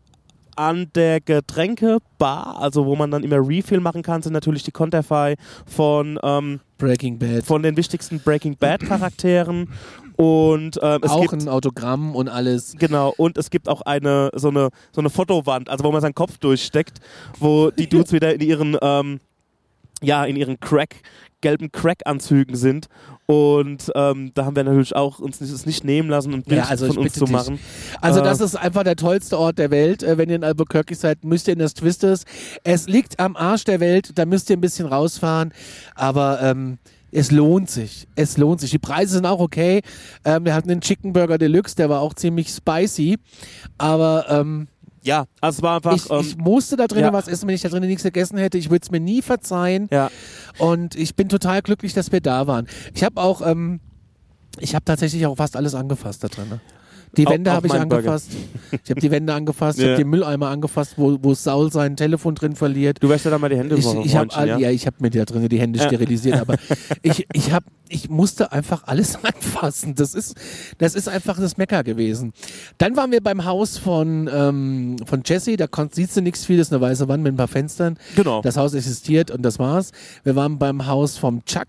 an 0.56 0.90
der 0.94 1.20
Getränkebar, 1.20 2.58
also 2.60 2.86
wo 2.86 2.96
man 2.96 3.10
dann 3.10 3.22
immer 3.22 3.36
Refill 3.46 3.80
machen 3.80 4.02
kann, 4.02 4.22
sind 4.22 4.32
natürlich 4.32 4.62
die 4.62 4.72
Konterfei 4.72 5.36
von, 5.66 6.18
ähm, 6.22 6.60
Breaking 6.78 7.18
Bad. 7.18 7.44
von 7.44 7.62
den 7.62 7.76
wichtigsten 7.76 8.20
Breaking 8.20 8.56
Bad 8.56 8.80
Charakteren 8.80 9.68
und 10.16 10.78
ähm, 10.82 11.00
es 11.02 11.10
auch 11.10 11.20
gibt 11.20 11.34
ein 11.34 11.48
Autogramm 11.48 12.14
und 12.14 12.28
alles. 12.28 12.74
Genau, 12.78 13.12
und 13.16 13.36
es 13.36 13.50
gibt 13.50 13.68
auch 13.68 13.82
eine 13.82 14.30
so 14.34 14.48
eine 14.48 14.70
so 14.92 15.00
eine 15.00 15.10
Fotowand, 15.10 15.68
also 15.68 15.84
wo 15.84 15.92
man 15.92 16.00
seinen 16.00 16.14
Kopf 16.14 16.38
durchsteckt, 16.38 17.00
wo 17.38 17.70
die 17.70 17.86
Dudes 17.88 18.12
wieder 18.12 18.34
in 18.34 18.40
ihren 18.40 18.76
ähm, 18.80 19.20
ja, 20.02 20.24
in 20.24 20.36
ihren 20.36 20.60
Crack, 20.60 20.96
gelben 21.40 21.72
Crack-Anzügen 21.72 22.56
sind. 22.56 22.88
Und 23.26 23.90
ähm, 23.96 24.30
da 24.34 24.44
haben 24.44 24.54
wir 24.54 24.62
natürlich 24.62 24.94
auch 24.94 25.18
uns 25.18 25.40
nicht, 25.40 25.52
es 25.52 25.66
nicht 25.66 25.82
nehmen 25.82 26.08
lassen, 26.08 26.32
ein 26.32 26.42
Bild 26.42 26.58
Ja, 26.60 26.68
also 26.68 26.86
von 26.86 26.98
uns 26.98 27.14
zu 27.14 27.24
dich. 27.24 27.32
machen. 27.32 27.58
Also 28.00 28.20
Äh, 28.20 28.22
das 28.24 28.40
ist 28.40 28.54
einfach 28.54 28.84
der 28.84 28.94
tollste 28.94 29.36
Ort 29.38 29.58
der 29.58 29.72
Welt. 29.72 30.04
Äh, 30.04 30.16
Wenn 30.16 30.28
ihr 30.30 30.36
in 30.36 30.44
Albuquerque 30.44 30.94
seid, 30.94 31.24
müsst 31.24 31.48
ihr 31.48 31.54
in 31.54 31.58
das 31.58 31.74
Twisters. 31.74 32.24
Es 32.62 32.86
liegt 32.86 33.18
am 33.18 33.34
Arsch 33.36 33.64
der 33.64 33.80
Welt, 33.80 34.12
da 34.14 34.26
müsst 34.26 34.48
ihr 34.50 34.56
ein 34.56 34.60
bisschen 34.60 34.86
rausfahren. 34.86 35.52
Aber 35.96 36.40
ähm, 36.40 36.78
es 37.10 37.32
lohnt 37.32 37.68
sich. 37.68 38.06
Es 38.14 38.36
lohnt 38.36 38.60
sich. 38.60 38.70
Die 38.70 38.78
Preise 38.78 39.14
sind 39.14 39.26
auch 39.26 39.40
okay. 39.40 39.80
Ähm, 40.24 40.44
wir 40.44 40.54
hatten 40.54 40.68
den 40.68 40.80
Chicken 40.80 41.12
Burger 41.12 41.38
Deluxe, 41.38 41.74
der 41.74 41.88
war 41.90 42.00
auch 42.02 42.14
ziemlich 42.14 42.50
spicy. 42.50 43.18
Aber 43.76 44.26
ähm, 44.28 44.68
Ja, 45.06 45.26
also 45.40 45.58
es 45.58 45.62
war 45.62 45.76
einfach. 45.76 45.94
ich, 45.94 46.10
ähm, 46.10 46.20
ich 46.20 46.36
musste 46.36 46.76
da 46.76 46.86
drinnen 46.88 47.06
ja. 47.06 47.12
was 47.12 47.28
essen, 47.28 47.46
wenn 47.46 47.54
ich 47.54 47.62
da 47.62 47.68
drinnen 47.68 47.88
nichts 47.88 48.02
gegessen 48.02 48.38
hätte. 48.38 48.58
Ich 48.58 48.70
würde 48.70 48.82
es 48.82 48.90
mir 48.90 49.00
nie 49.00 49.22
verzeihen. 49.22 49.88
ja, 49.92 50.10
Und 50.58 50.96
ich 50.96 51.14
bin 51.14 51.28
total 51.28 51.62
glücklich, 51.62 51.94
dass 51.94 52.10
wir 52.10 52.20
da 52.20 52.46
waren. 52.46 52.66
Ich 52.92 53.04
habe 53.04 53.20
auch, 53.20 53.40
ähm, 53.40 53.80
ich 54.58 54.74
habe 54.74 54.84
tatsächlich 54.84 55.24
auch 55.26 55.36
fast 55.36 55.56
alles 55.56 55.74
angefasst 55.74 56.24
da 56.24 56.28
drin. 56.28 56.60
Die 57.16 57.26
Wände 57.26 57.52
habe 57.52 57.66
ich 57.66 57.72
angefasst. 57.72 58.30
Ich 58.84 58.90
habe 58.90 59.00
die 59.00 59.10
Wände 59.10 59.32
angefasst. 59.34 59.78
Ich 59.78 59.84
Ja. 59.84 59.90
habe 59.92 60.02
den 60.02 60.08
Mülleimer 60.10 60.48
angefasst, 60.48 60.94
wo, 60.96 61.18
wo 61.22 61.34
Saul 61.34 61.72
sein 61.72 61.96
Telefon 61.96 62.34
drin 62.34 62.54
verliert. 62.56 63.02
du 63.02 63.08
wäschst 63.08 63.24
ja 63.24 63.30
dann 63.30 63.40
mal 63.40 63.48
die 63.48 63.56
Hände 63.56 63.76
Ich, 63.76 63.84
ich 63.86 64.16
habe 64.16 64.30
Freundchen, 64.30 64.58
ja? 64.60 64.70
ich 64.70 64.86
habe 64.86 64.96
mir 65.00 65.10
da 65.10 65.24
drinnen 65.24 65.48
die 65.48 65.60
Hände 65.60 65.78
Ja. 65.78 65.86
sterilisiert, 65.86 66.40
aber 66.40 66.56
ich, 67.02 67.26
ich 67.32 67.52
habe 67.52 67.66
ich 67.88 68.10
musste 68.10 68.50
einfach 68.50 68.82
alles 68.86 69.16
anfassen. 69.22 69.94
Das 69.94 70.12
ist 70.14 70.34
das 70.78 70.94
ist 70.96 71.08
einfach 71.08 71.38
das 71.38 71.56
Mecker 71.56 71.84
gewesen. 71.84 72.32
Dann 72.78 72.96
waren 72.96 73.12
wir 73.12 73.22
beim 73.22 73.44
Haus 73.44 73.78
von 73.78 74.28
ähm, 74.32 74.96
von 75.06 75.22
Jesse, 75.24 75.56
da 75.56 75.66
siehst 75.92 76.16
du 76.16 76.20
nichts 76.20 76.44
viel, 76.44 76.58
das 76.58 76.68
ist 76.68 76.72
eine 76.72 76.80
weiße 76.82 77.06
Wand 77.08 77.22
mit 77.22 77.32
ein 77.34 77.36
paar 77.36 77.46
Fenstern. 77.48 77.96
Genau. 78.16 78.42
Das 78.42 78.56
Haus 78.56 78.74
existiert 78.74 79.30
und 79.30 79.42
das 79.42 79.58
war's. 79.60 79.92
Wir 80.24 80.34
waren 80.34 80.58
beim 80.58 80.86
Haus 80.86 81.16
vom 81.16 81.44
Chuck. 81.44 81.66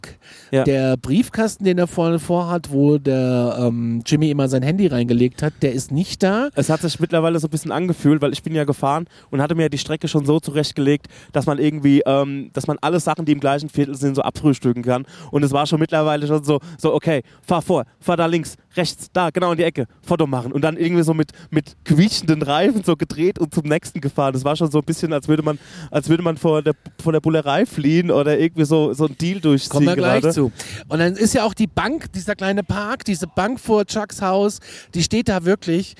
Ja. 0.51 0.63
Der 0.63 0.97
Briefkasten, 0.97 1.63
den 1.65 1.77
er 1.77 1.87
vorne 1.87 2.17
vorhat, 2.19 2.71
wo 2.71 2.97
der 2.97 3.57
ähm, 3.61 4.01
Jimmy 4.05 4.31
immer 4.31 4.47
sein 4.49 4.63
Handy 4.63 4.87
reingelegt 4.87 5.36
hat, 5.41 5.53
der 5.61 5.73
ist 5.73 5.91
nicht 5.91 6.23
da. 6.23 6.49
Es 6.55 6.69
hat 6.69 6.81
sich 6.81 6.99
mittlerweile 6.99 7.39
so 7.39 7.47
ein 7.47 7.49
bisschen 7.49 7.71
angefühlt, 7.71 8.21
weil 8.21 8.33
ich 8.33 8.43
bin 8.43 8.55
ja 8.55 8.63
gefahren 8.63 9.05
und 9.29 9.41
hatte 9.41 9.55
mir 9.55 9.69
die 9.69 9.77
Strecke 9.77 10.07
schon 10.07 10.25
so 10.25 10.39
zurechtgelegt, 10.39 11.07
dass 11.31 11.45
man 11.45 11.59
irgendwie, 11.59 12.01
ähm, 12.05 12.49
dass 12.53 12.67
man 12.67 12.77
alle 12.81 12.99
Sachen, 12.99 13.25
die 13.25 13.31
im 13.31 13.39
gleichen 13.39 13.69
Viertel 13.69 13.95
sind, 13.95 14.15
so 14.15 14.21
abfrühstücken 14.21 14.83
kann. 14.83 15.05
Und 15.31 15.43
es 15.43 15.51
war 15.51 15.65
schon 15.67 15.79
mittlerweile 15.79 16.27
schon 16.27 16.43
so, 16.43 16.59
so 16.77 16.93
okay, 16.93 17.23
fahr 17.41 17.61
vor, 17.61 17.85
fahr 17.99 18.17
da 18.17 18.25
links, 18.25 18.55
rechts, 18.77 19.07
da, 19.11 19.29
genau 19.29 19.51
in 19.51 19.57
die 19.57 19.63
Ecke, 19.63 19.87
Foto 20.01 20.27
machen. 20.27 20.51
Und 20.51 20.61
dann 20.61 20.77
irgendwie 20.77 21.03
so 21.03 21.13
mit, 21.13 21.31
mit 21.49 21.75
quietschenden 21.83 22.41
Reifen 22.41 22.83
so 22.83 22.95
gedreht 22.95 23.39
und 23.39 23.53
zum 23.53 23.63
nächsten 23.63 24.01
gefahren. 24.01 24.33
Das 24.33 24.43
war 24.43 24.55
schon 24.55 24.71
so 24.71 24.79
ein 24.79 24.85
bisschen, 24.85 25.13
als 25.13 25.27
würde 25.27 25.43
man, 25.43 25.59
als 25.91 26.09
würde 26.09 26.23
man 26.23 26.37
vor 26.37 26.61
der, 26.61 26.73
vor 27.01 27.11
der 27.11 27.19
Bullerei 27.19 27.65
fliehen 27.65 28.11
oder 28.11 28.39
irgendwie 28.39 28.65
so, 28.65 28.93
so 28.93 29.07
ein 29.07 29.17
Deal 29.17 29.39
durchziehen 29.39 29.69
Kommen 29.69 29.87
wir 29.87 29.95
gleich 29.95 30.21
gerade. 30.21 30.33
zu. 30.33 30.51
Und 30.87 30.99
dann 30.99 31.13
ist 31.13 31.33
ja 31.33 31.43
auch 31.43 31.53
die 31.53 31.67
Bank, 31.67 32.11
dieser 32.13 32.35
kleine 32.35 32.63
Park, 32.63 33.05
diese 33.05 33.27
Bank 33.27 33.59
vor 33.59 33.85
Chucks 33.85 34.21
Haus, 34.21 34.59
die 34.93 35.03
steht 35.03 35.29
da 35.29 35.43
wirklich. 35.45 35.95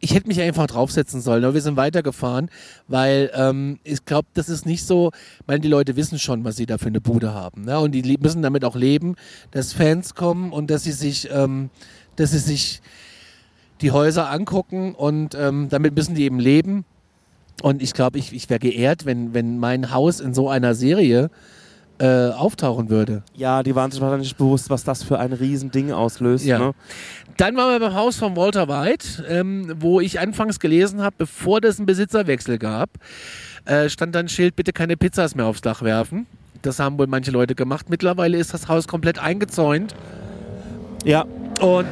Ich 0.00 0.14
hätte 0.14 0.28
mich 0.28 0.40
einfach 0.40 0.68
draufsetzen 0.68 1.20
sollen, 1.20 1.44
aber 1.44 1.54
wir 1.54 1.60
sind 1.60 1.76
weitergefahren, 1.76 2.50
weil 2.86 3.30
ähm, 3.34 3.80
ich 3.82 4.04
glaube, 4.04 4.28
das 4.34 4.48
ist 4.48 4.64
nicht 4.64 4.84
so, 4.84 5.10
weil 5.46 5.58
die 5.58 5.68
Leute 5.68 5.96
wissen 5.96 6.18
schon, 6.18 6.44
was 6.44 6.56
sie 6.56 6.66
da 6.66 6.78
für 6.78 6.86
eine 6.86 7.00
Bude 7.00 7.34
haben. 7.34 7.64
Ne? 7.64 7.78
Und 7.80 7.92
die 7.92 8.18
müssen 8.18 8.42
damit 8.42 8.64
auch 8.64 8.76
leben, 8.76 9.16
dass 9.50 9.72
Fans 9.72 10.14
kommen 10.14 10.52
und 10.52 10.70
dass 10.70 10.84
sie 10.84 10.92
sich, 10.92 11.28
ähm, 11.32 11.70
dass 12.14 12.30
sie 12.30 12.38
sich 12.38 12.80
die 13.80 13.90
Häuser 13.90 14.30
angucken 14.30 14.94
und 14.94 15.34
ähm, 15.34 15.68
damit 15.68 15.94
müssen 15.94 16.14
die 16.14 16.24
eben 16.24 16.38
leben. 16.38 16.84
Und 17.62 17.82
ich 17.82 17.92
glaube, 17.92 18.18
ich, 18.18 18.32
ich 18.32 18.48
wäre 18.50 18.60
geehrt, 18.60 19.04
wenn, 19.04 19.34
wenn 19.34 19.58
mein 19.58 19.92
Haus 19.92 20.20
in 20.20 20.32
so 20.32 20.48
einer 20.48 20.74
Serie 20.74 21.30
äh, 21.98 22.30
auftauchen 22.30 22.90
würde. 22.90 23.22
Ja, 23.34 23.62
die 23.62 23.74
waren 23.74 23.90
sich 23.90 24.00
wahrscheinlich 24.00 24.28
nicht 24.28 24.38
bewusst, 24.38 24.70
was 24.70 24.84
das 24.84 25.02
für 25.02 25.18
ein 25.18 25.32
Riesending 25.32 25.92
auslöst. 25.92 26.44
Ja. 26.44 26.58
Ne? 26.58 26.72
Dann 27.36 27.56
waren 27.56 27.70
wir 27.70 27.80
beim 27.80 27.94
Haus 27.94 28.16
von 28.16 28.36
Walter 28.36 28.68
White, 28.68 29.24
ähm, 29.28 29.74
wo 29.78 30.00
ich 30.00 30.20
anfangs 30.20 30.58
gelesen 30.60 31.02
habe, 31.02 31.14
bevor 31.18 31.62
es 31.62 31.78
einen 31.78 31.86
Besitzerwechsel 31.86 32.58
gab, 32.58 32.90
äh, 33.64 33.88
stand 33.88 34.14
dann 34.14 34.26
ein 34.26 34.28
Schild, 34.28 34.56
bitte 34.56 34.72
keine 34.72 34.96
Pizzas 34.96 35.34
mehr 35.34 35.46
aufs 35.46 35.60
Dach 35.60 35.82
werfen. 35.82 36.26
Das 36.62 36.78
haben 36.78 36.98
wohl 36.98 37.06
manche 37.06 37.30
Leute 37.30 37.54
gemacht. 37.54 37.90
Mittlerweile 37.90 38.36
ist 38.38 38.52
das 38.52 38.68
Haus 38.68 38.88
komplett 38.88 39.18
eingezäunt 39.18 39.94
Ja, 41.04 41.26
und 41.60 41.86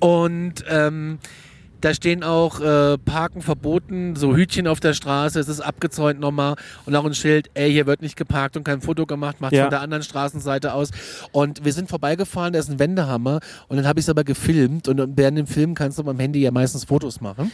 und 0.00 0.64
ähm, 0.68 1.18
da 1.80 1.94
stehen 1.94 2.22
auch 2.24 2.60
äh, 2.60 2.98
Parken 2.98 3.42
verboten, 3.42 4.16
so 4.16 4.34
Hütchen 4.34 4.66
auf 4.66 4.80
der 4.80 4.94
Straße, 4.94 5.38
es 5.38 5.48
ist 5.48 5.60
abgezäunt 5.60 6.20
nochmal 6.20 6.56
und 6.86 6.96
auch 6.96 7.04
ein 7.04 7.14
Schild, 7.14 7.50
ey, 7.54 7.70
hier 7.70 7.86
wird 7.86 8.02
nicht 8.02 8.16
geparkt 8.16 8.56
und 8.56 8.64
kein 8.64 8.80
Foto 8.80 9.06
gemacht, 9.06 9.40
macht 9.40 9.52
Ja. 9.52 9.62
von 9.64 9.70
der 9.70 9.80
anderen 9.80 10.02
Straßenseite 10.02 10.72
aus. 10.74 10.90
Und 11.32 11.64
wir 11.64 11.72
sind 11.72 11.88
vorbeigefahren, 11.88 12.52
da 12.52 12.58
ist 12.58 12.70
ein 12.70 12.78
Wendehammer 12.78 13.40
und 13.68 13.76
dann 13.76 13.86
habe 13.86 14.00
ich 14.00 14.06
es 14.06 14.10
aber 14.10 14.24
gefilmt 14.24 14.88
und 14.88 15.16
während 15.16 15.38
dem 15.38 15.46
Film 15.46 15.74
kannst 15.74 15.98
du 15.98 16.04
beim 16.04 16.18
Handy 16.18 16.40
ja 16.40 16.50
meistens 16.50 16.84
Fotos 16.84 17.20
machen. 17.20 17.50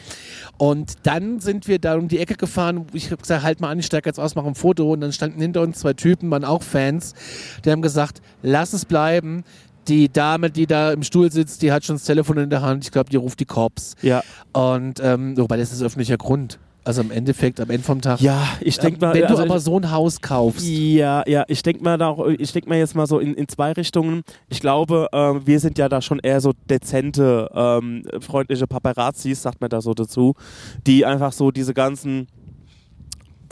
Und 0.56 0.94
dann 1.02 1.40
sind 1.40 1.68
wir 1.68 1.78
da 1.78 1.96
um 1.96 2.08
die 2.08 2.18
Ecke 2.18 2.34
gefahren, 2.34 2.86
ich 2.92 3.06
habe 3.10 3.20
gesagt, 3.20 3.42
halt 3.42 3.60
mal 3.60 3.70
an, 3.70 3.78
ich 3.78 3.86
steige 3.86 4.08
jetzt 4.08 4.20
aus, 4.20 4.34
mache 4.34 4.46
ein 4.46 4.54
Foto 4.54 4.92
und 4.92 5.00
dann 5.00 5.12
standen 5.12 5.40
hinter 5.40 5.60
uns 5.62 5.80
zwei 5.80 5.92
Typen, 5.92 6.30
waren 6.30 6.44
auch 6.44 6.62
Fans, 6.62 7.14
die 7.64 7.70
haben 7.70 7.82
gesagt, 7.82 8.22
lass 8.42 8.72
es 8.72 8.84
bleiben. 8.84 9.44
Die 9.88 10.08
Dame, 10.12 10.50
die 10.50 10.66
da 10.66 10.92
im 10.92 11.02
Stuhl 11.02 11.30
sitzt, 11.30 11.62
die 11.62 11.72
hat 11.72 11.84
schon 11.84 11.96
das 11.96 12.04
Telefon 12.04 12.38
in 12.38 12.50
der 12.50 12.62
Hand. 12.62 12.84
Ich 12.84 12.90
glaube, 12.90 13.10
die 13.10 13.16
ruft 13.16 13.40
die 13.40 13.44
Cops. 13.44 13.94
ja. 14.02 14.22
Und 14.52 15.00
ähm, 15.02 15.36
wobei 15.36 15.56
das 15.56 15.72
ist 15.72 15.82
öffentlicher 15.82 16.16
Grund. 16.16 16.58
Also 16.86 17.00
im 17.00 17.10
Endeffekt, 17.10 17.60
am 17.60 17.70
Ende 17.70 17.82
vom 17.82 18.02
Tag. 18.02 18.20
Ja, 18.20 18.46
ich 18.60 18.76
denke 18.78 19.00
mal. 19.00 19.14
Wenn 19.14 19.22
du 19.22 19.28
also 19.28 19.42
aber 19.42 19.58
so 19.58 19.78
ein 19.78 19.90
Haus 19.90 20.20
kaufst, 20.20 20.66
Ja, 20.66 21.24
ja, 21.26 21.44
ich 21.48 21.62
denke 21.62 21.82
mal 21.82 21.96
da 21.96 22.08
auch, 22.08 22.26
ich 22.26 22.52
denke 22.52 22.68
mal 22.68 22.76
jetzt 22.76 22.94
mal 22.94 23.06
so 23.06 23.18
in, 23.20 23.32
in 23.34 23.48
zwei 23.48 23.72
Richtungen. 23.72 24.22
Ich 24.50 24.60
glaube, 24.60 25.08
ähm, 25.14 25.40
wir 25.46 25.60
sind 25.60 25.78
ja 25.78 25.88
da 25.88 26.02
schon 26.02 26.18
eher 26.18 26.42
so 26.42 26.52
dezente, 26.68 27.50
ähm, 27.54 28.04
freundliche 28.20 28.66
Paparazzis, 28.66 29.40
sagt 29.40 29.62
man 29.62 29.70
da 29.70 29.80
so 29.80 29.94
dazu, 29.94 30.34
die 30.86 31.06
einfach 31.06 31.32
so 31.32 31.50
diese 31.50 31.72
ganzen 31.72 32.26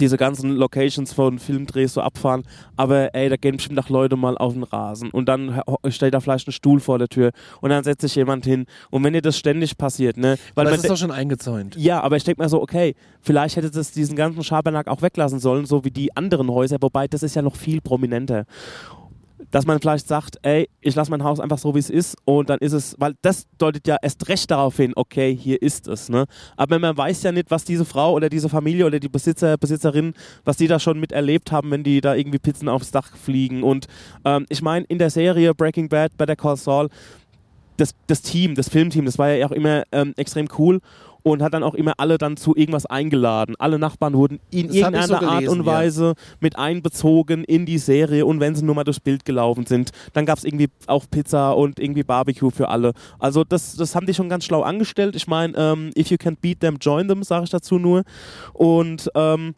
diese 0.02 0.16
ganzen 0.16 0.56
Locations 0.56 1.12
von 1.12 1.38
Filmdrehs 1.38 1.94
so 1.94 2.00
abfahren, 2.00 2.42
aber 2.76 3.14
ey, 3.14 3.28
da 3.28 3.36
gehen 3.36 3.56
bestimmt 3.56 3.78
auch 3.78 3.88
Leute 3.88 4.16
mal 4.16 4.36
auf 4.36 4.52
den 4.52 4.64
Rasen. 4.64 5.10
Und 5.10 5.28
dann 5.28 5.62
steht 5.90 6.12
da 6.12 6.18
vielleicht 6.18 6.48
ein 6.48 6.52
Stuhl 6.52 6.80
vor 6.80 6.98
der 6.98 7.06
Tür. 7.06 7.30
Und 7.60 7.70
dann 7.70 7.84
setzt 7.84 8.00
sich 8.02 8.16
jemand 8.16 8.44
hin. 8.44 8.66
Und 8.90 9.04
wenn 9.04 9.12
dir 9.12 9.22
das 9.22 9.38
ständig 9.38 9.78
passiert, 9.78 10.16
ne, 10.16 10.38
weil 10.56 10.66
aber 10.66 10.74
es 10.74 10.82
ist 10.82 10.90
doch 10.90 10.96
schon 10.96 11.12
eingezäunt. 11.12 11.76
ja, 11.76 12.00
aber 12.00 12.16
ich 12.16 12.24
denke 12.24 12.42
mal 12.42 12.48
so, 12.48 12.60
okay, 12.60 12.96
vielleicht 13.20 13.54
hätte 13.54 13.70
das 13.70 13.92
diesen 13.92 14.16
ganzen 14.16 14.42
Schabernack 14.42 14.88
auch 14.88 15.02
weglassen 15.02 15.38
sollen, 15.38 15.66
so 15.66 15.84
wie 15.84 15.92
die 15.92 16.16
anderen 16.16 16.50
Häuser, 16.50 16.78
wobei 16.80 17.06
das 17.06 17.22
ist 17.22 17.36
ja 17.36 17.42
noch 17.42 17.54
viel 17.54 17.80
prominenter. 17.80 18.44
Dass 19.52 19.66
man 19.66 19.78
vielleicht 19.80 20.08
sagt, 20.08 20.38
ey, 20.42 20.68
ich 20.80 20.96
lasse 20.96 21.12
mein 21.12 21.22
Haus 21.22 21.38
einfach 21.38 21.58
so, 21.58 21.74
wie 21.76 21.78
es 21.78 21.90
ist 21.90 22.16
und 22.24 22.50
dann 22.50 22.58
ist 22.58 22.72
es, 22.72 22.96
weil 22.98 23.14
das 23.22 23.46
deutet 23.58 23.86
ja 23.86 23.96
erst 24.02 24.28
recht 24.28 24.50
darauf 24.50 24.76
hin, 24.76 24.92
okay, 24.96 25.36
hier 25.36 25.62
ist 25.62 25.86
es. 25.86 26.08
Ne? 26.08 26.24
Aber 26.56 26.80
man 26.80 26.96
weiß 26.96 27.22
ja 27.22 27.30
nicht, 27.30 27.50
was 27.50 27.64
diese 27.64 27.84
Frau 27.84 28.14
oder 28.14 28.28
diese 28.28 28.48
Familie 28.48 28.86
oder 28.86 28.98
die 28.98 29.08
Besitzer, 29.08 29.56
Besitzerin, 29.56 30.14
was 30.44 30.56
die 30.56 30.66
da 30.66 30.80
schon 30.80 30.98
miterlebt 30.98 31.52
haben, 31.52 31.70
wenn 31.70 31.84
die 31.84 32.00
da 32.00 32.14
irgendwie 32.14 32.40
Pizzen 32.40 32.68
aufs 32.68 32.90
Dach 32.90 33.16
fliegen. 33.16 33.62
Und 33.62 33.86
ähm, 34.24 34.46
ich 34.48 34.62
meine, 34.62 34.84
in 34.86 34.98
der 34.98 35.10
Serie 35.10 35.54
Breaking 35.54 35.88
Bad, 35.88 36.16
Better 36.16 36.34
Call 36.34 36.56
Saul, 36.56 36.88
das, 37.76 37.94
das 38.06 38.22
Team, 38.22 38.54
das 38.54 38.68
Filmteam, 38.68 39.04
das 39.04 39.18
war 39.18 39.30
ja 39.30 39.46
auch 39.46 39.52
immer 39.52 39.84
ähm, 39.92 40.14
extrem 40.16 40.48
cool 40.58 40.80
und 41.22 41.42
hat 41.42 41.54
dann 41.54 41.62
auch 41.62 41.74
immer 41.74 41.94
alle 41.98 42.18
dann 42.18 42.36
zu 42.36 42.54
irgendwas 42.56 42.86
eingeladen. 42.86 43.54
Alle 43.58 43.78
Nachbarn 43.78 44.14
wurden 44.14 44.40
in 44.50 44.68
Das 44.68 44.76
irgendeiner 44.76 45.06
so 45.06 45.14
Art 45.26 45.48
und 45.48 45.60
ja. 45.60 45.66
Weise 45.66 46.14
mit 46.40 46.56
einbezogen 46.56 47.44
in 47.44 47.66
die 47.66 47.78
Serie 47.78 48.26
und 48.26 48.40
wenn 48.40 48.54
sie 48.54 48.64
nur 48.64 48.74
mal 48.74 48.84
durchs 48.84 49.00
Bild 49.00 49.24
gelaufen 49.24 49.66
sind, 49.66 49.90
dann 50.12 50.26
gab 50.26 50.38
es 50.38 50.44
irgendwie 50.44 50.68
auch 50.86 51.04
Pizza 51.10 51.52
und 51.52 51.78
irgendwie 51.78 52.02
Barbecue 52.02 52.50
für 52.50 52.68
alle. 52.68 52.92
Also 53.18 53.44
das, 53.44 53.76
das 53.76 53.94
haben 53.94 54.06
die 54.06 54.14
schon 54.14 54.28
ganz 54.28 54.44
schlau 54.44 54.62
angestellt. 54.62 55.16
Ich 55.16 55.26
meine, 55.26 55.54
ähm, 55.56 55.90
if 55.96 56.10
you 56.10 56.16
can't 56.16 56.38
beat 56.40 56.60
them, 56.60 56.76
join 56.80 57.08
them, 57.08 57.22
sage 57.22 57.44
ich 57.44 57.50
dazu 57.50 57.78
nur. 57.78 58.02
Und 58.52 59.10
ähm, 59.14 59.54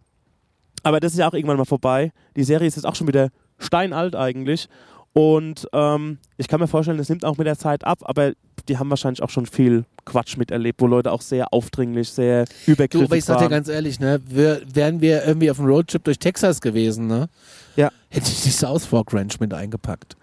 aber 0.83 1.01
das 1.01 1.13
ist 1.13 1.19
ja 1.19 1.29
auch 1.29 1.35
irgendwann 1.35 1.57
mal 1.57 1.65
vorbei. 1.65 2.13
Die 2.37 2.45
Serie 2.45 2.69
ist 2.69 2.77
jetzt 2.77 2.85
auch 2.85 2.95
schon 2.95 3.09
wieder 3.09 3.31
steinalt 3.59 4.15
eigentlich. 4.15 4.69
Und 5.15 5.69
ähm, 5.73 6.19
ich 6.37 6.49
kann 6.49 6.59
mir 6.61 6.67
vorstellen, 6.67 6.99
das 6.99 7.09
nimmt 7.09 7.25
auch 7.25 7.39
mit 7.39 7.47
der 7.47 7.57
Zeit 7.57 7.85
ab, 7.85 8.01
aber 8.03 8.33
die 8.69 8.79
haben 8.79 8.91
wahrscheinlich 8.91 9.23
auch 9.23 9.31
schon 9.31 9.47
viel 9.47 9.85
Quatsch 10.05 10.37
miterlebt, 10.37 10.81
wo 10.83 10.89
Leute 10.89 11.13
auch 11.13 11.23
sehr 11.23 11.53
aufdringlich, 11.55 12.09
sehr 12.11 12.47
übergriffig 12.67 12.91
Du, 12.91 13.05
aber 13.05 13.17
ich 13.17 13.25
sag 13.25 13.37
dir 13.39 13.43
waren. 13.43 13.51
ganz 13.51 13.69
ehrlich, 13.69 14.01
ne, 14.01 14.21
wir, 14.29 14.61
wären 14.73 15.01
wir 15.01 15.25
irgendwie 15.25 15.51
auf 15.53 15.61
einem 15.61 15.69
Roadtrip 15.69 16.03
durch 16.03 16.19
Texas 16.19 16.61
gewesen, 16.61 17.07
ne, 17.07 17.29
Ja. 17.77 17.91
hätte 18.11 18.29
ich 18.29 18.43
die 18.43 18.51
South 18.51 18.87
Fork 18.87 19.15
Ranch 19.15 19.39
mit 19.39 19.55
eingepackt. 19.55 20.17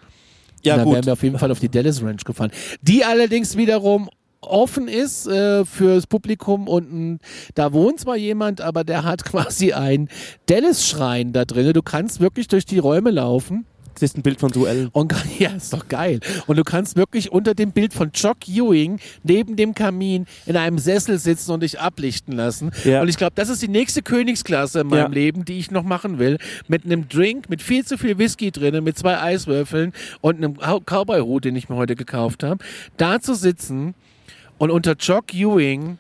ja, 0.62 0.74
Und 0.74 0.80
dann 0.80 0.86
gut. 0.86 0.96
wären 0.96 1.06
wir 1.06 1.14
auf 1.14 1.24
jeden 1.24 1.39
Fall 1.39 1.52
auf 1.52 1.60
die 1.60 1.70
Dallas 1.70 2.04
Ranch 2.04 2.26
gefahren. 2.26 2.52
Die 2.82 3.06
allerdings 3.06 3.56
wiederum 3.56 4.10
offen 4.42 4.88
ist 4.89 5.26
äh, 5.28 5.64
fürs 5.64 6.06
Publikum 6.06 6.68
und 6.68 6.92
ein, 6.92 7.20
da 7.56 7.72
wohnt 7.74 8.00
zwar 8.02 8.18
jemand, 8.18 8.60
aber 8.60 8.84
der 8.84 9.04
hat 9.06 9.24
quasi 9.26 9.72
einen 9.72 10.10
Dallas-Schrein 10.48 11.32
da 11.32 11.46
drin. 11.46 11.72
Du 11.74 11.82
kannst 11.82 12.20
wirklich 12.20 12.48
durch 12.50 12.66
die 12.66 12.80
Räume 12.80 13.12
laufen 13.12 13.66
ist 14.02 14.18
ein 14.18 14.22
Bild 14.22 14.39
von 14.39 14.52
Duellen. 14.52 14.89
und 14.91 15.14
ja, 15.39 15.49
ist 15.52 15.74
doch 15.74 15.88
geil. 15.88 16.20
Und 16.47 16.58
du 16.58 16.64
kannst 16.64 16.95
wirklich 16.95 17.32
unter 17.32 17.54
dem 17.54 17.72
Bild 17.72 17.93
von 17.93 18.12
Jock 18.14 18.47
Ewing 18.47 18.99
neben 19.24 19.56
dem 19.56 19.74
Kamin 19.76 20.26
in 20.45 20.58
einem 20.58 20.78
Sessel 20.80 21.18
sitzen 21.20 21.52
und 21.52 21.62
dich 21.64 21.80
ablichten 21.80 22.34
lassen. 22.36 22.72
Ja. 22.84 23.02
Und 23.02 23.08
ich 23.10 23.18
glaube, 23.18 23.34
das 23.36 23.49
ist 23.49 23.62
die 23.62 23.68
nächste 23.68 24.02
Königsklasse 24.02 24.82
in 24.82 24.88
meinem 24.88 24.99
Ja. 24.99 25.08
Leben, 25.08 25.45
die 25.45 25.60
ich 25.60 25.72
noch 25.72 25.84
machen 25.84 26.20
will. 26.20 26.38
Mit 26.68 26.86
einem 26.86 27.08
Drink, 27.10 27.49
mit 27.49 27.62
viel 27.62 27.86
zu 27.86 27.97
viel 27.97 28.18
Whisky 28.18 28.52
drin, 28.52 28.84
mit 28.84 28.97
zwei 28.97 29.20
Eiswürfeln 29.20 29.93
und 30.22 30.38
einem 30.38 30.58
Cow- 30.58 30.82
Cowboy-Hut, 30.86 31.45
den 31.45 31.56
ich 31.56 31.70
mir 31.70 31.76
heute 31.76 31.95
gekauft 31.95 32.43
habe. 32.43 32.64
Da 32.97 33.20
zu 33.20 33.34
sitzen 33.34 33.93
und 34.58 34.72
unter 34.72 34.95
Jock 34.95 35.34
Ewing 35.34 35.97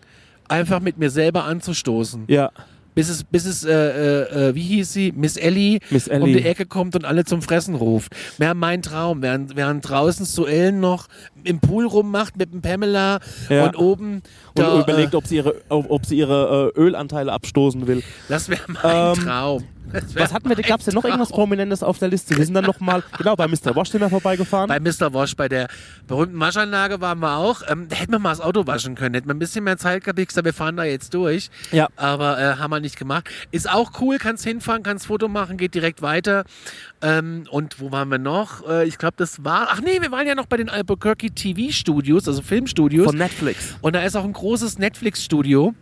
einfach 0.47 0.79
mit 0.81 0.97
mir 0.97 1.09
selber 1.09 1.45
anzustoßen. 1.45 2.25
Ja, 2.27 2.51
Bis 2.93 3.07
es, 3.09 3.23
bis 3.23 3.45
es, 3.45 3.63
äh, 3.63 3.71
äh, 3.71 4.49
äh, 4.49 4.55
wie 4.55 4.61
hieß 4.63 4.91
sie? 4.91 5.13
Miss 5.15 5.37
Ellie, 5.37 5.79
Miss 5.89 6.07
um 6.09 6.13
Ellie. 6.23 6.35
die 6.37 6.45
Ecke 6.45 6.65
kommt 6.65 6.93
und 6.95 7.05
alle 7.05 7.23
zum 7.23 7.41
Fressen 7.41 7.75
ruft. 7.75 8.13
Wäre 8.37 8.53
mein 8.53 8.81
Traum, 8.81 9.21
während, 9.21 9.55
während 9.55 9.87
draußen 9.87 10.25
Suellen 10.25 10.79
noch 10.81 11.07
im 11.43 11.59
Pool 11.59 11.85
rummacht 11.85 12.35
mit 12.37 12.51
dem 12.53 12.61
Pamela 12.61 13.19
Ja. 13.49 13.65
und 13.65 13.77
oben 13.77 14.13
und 14.15 14.23
da, 14.59 14.79
überlegt, 14.81 15.13
äh, 15.13 15.17
ob 15.17 15.25
sie 15.25 15.37
ihre, 15.37 15.55
ob, 15.69 15.89
ob 15.89 16.05
sie 16.05 16.17
ihre 16.17 16.73
äh, 16.75 16.79
Ölanteile 16.79 17.31
abstoßen 17.31 17.87
will. 17.87 18.03
das 18.27 18.49
wäre 18.49 18.61
mein 18.67 19.17
Ähm, 19.17 19.23
Traum. 19.23 19.63
Was 20.15 20.33
hatten 20.33 20.49
wir? 20.49 20.55
Gab 20.55 20.79
es 20.79 20.85
denn 20.85 20.95
noch 20.95 21.03
irgendwas. 21.03 21.29
Prominentes 21.29 21.83
auf 21.83 21.97
der 21.97 22.09
Liste? 22.09 22.37
Wir 22.37 22.45
sind 22.45 22.53
dann 22.53 22.65
nochmal, 22.65 23.03
genau, 23.17 23.35
bei 23.35 23.47
Mr. 23.47 23.75
Wash 23.75 23.89
sind 23.89 24.01
wir 24.01 24.09
vorbeigefahren. 24.09 24.67
Bei 24.67 24.79
Mr. 24.79 25.13
Wash, 25.13 25.35
bei 25.35 25.49
der 25.49 25.67
berühmten 26.07 26.39
Waschanlage 26.39 27.01
waren 27.01 27.19
wir 27.19 27.37
auch. 27.37 27.61
Ähm, 27.67 27.87
da 27.89 27.95
hätten 27.95 28.11
wir 28.11 28.19
mal 28.19 28.29
das 28.29 28.41
Auto 28.41 28.67
waschen 28.67 28.95
können. 28.95 29.15
Hätten 29.15 29.27
wir 29.27 29.33
ein 29.33 29.39
bisschen 29.39 29.63
mehr 29.63 29.77
Zeit 29.77 30.03
gehabt. 30.03 30.19
Ich 30.19 30.27
gesagt, 30.27 30.45
wir 30.45 30.53
fahren 30.53 30.77
da 30.77 30.83
jetzt 30.83 31.13
durch. 31.13 31.49
Ja. 31.71 31.87
Aber 31.95 32.39
äh, 32.39 32.57
haben 32.57 32.71
wir 32.71 32.79
nicht 32.79 32.97
gemacht. 32.97 33.29
Ist 33.51 33.69
auch 33.69 33.91
cool, 34.01 34.17
kannst 34.17 34.43
hinfahren, 34.43 34.83
kannst 34.83 35.07
Foto 35.07 35.27
machen, 35.27 35.57
geht 35.57 35.73
direkt 35.73 36.01
weiter. 36.01 36.45
Ähm, 37.01 37.45
und 37.49 37.79
wo 37.79 37.91
waren 37.91 38.09
wir 38.09 38.19
noch? 38.19 38.67
Äh, 38.67 38.87
ich 38.87 38.97
glaube, 38.97 39.15
das 39.17 39.43
war. 39.43 39.69
Ach 39.71 39.81
nee, 39.81 40.01
wir 40.01 40.11
waren 40.11 40.27
ja 40.27 40.35
noch 40.35 40.45
bei 40.45 40.57
den 40.57 40.69
Albuquerque 40.69 41.31
TV-Studios, 41.31 42.27
also 42.27 42.41
Filmstudios. 42.41 43.05
von 43.05 43.17
Netflix. 43.17 43.75
Und 43.81 43.95
da 43.95 44.03
ist 44.03 44.15
auch 44.15 44.23
ein 44.23 44.33
großes 44.33 44.77
Netflix-Studio. 44.77 45.73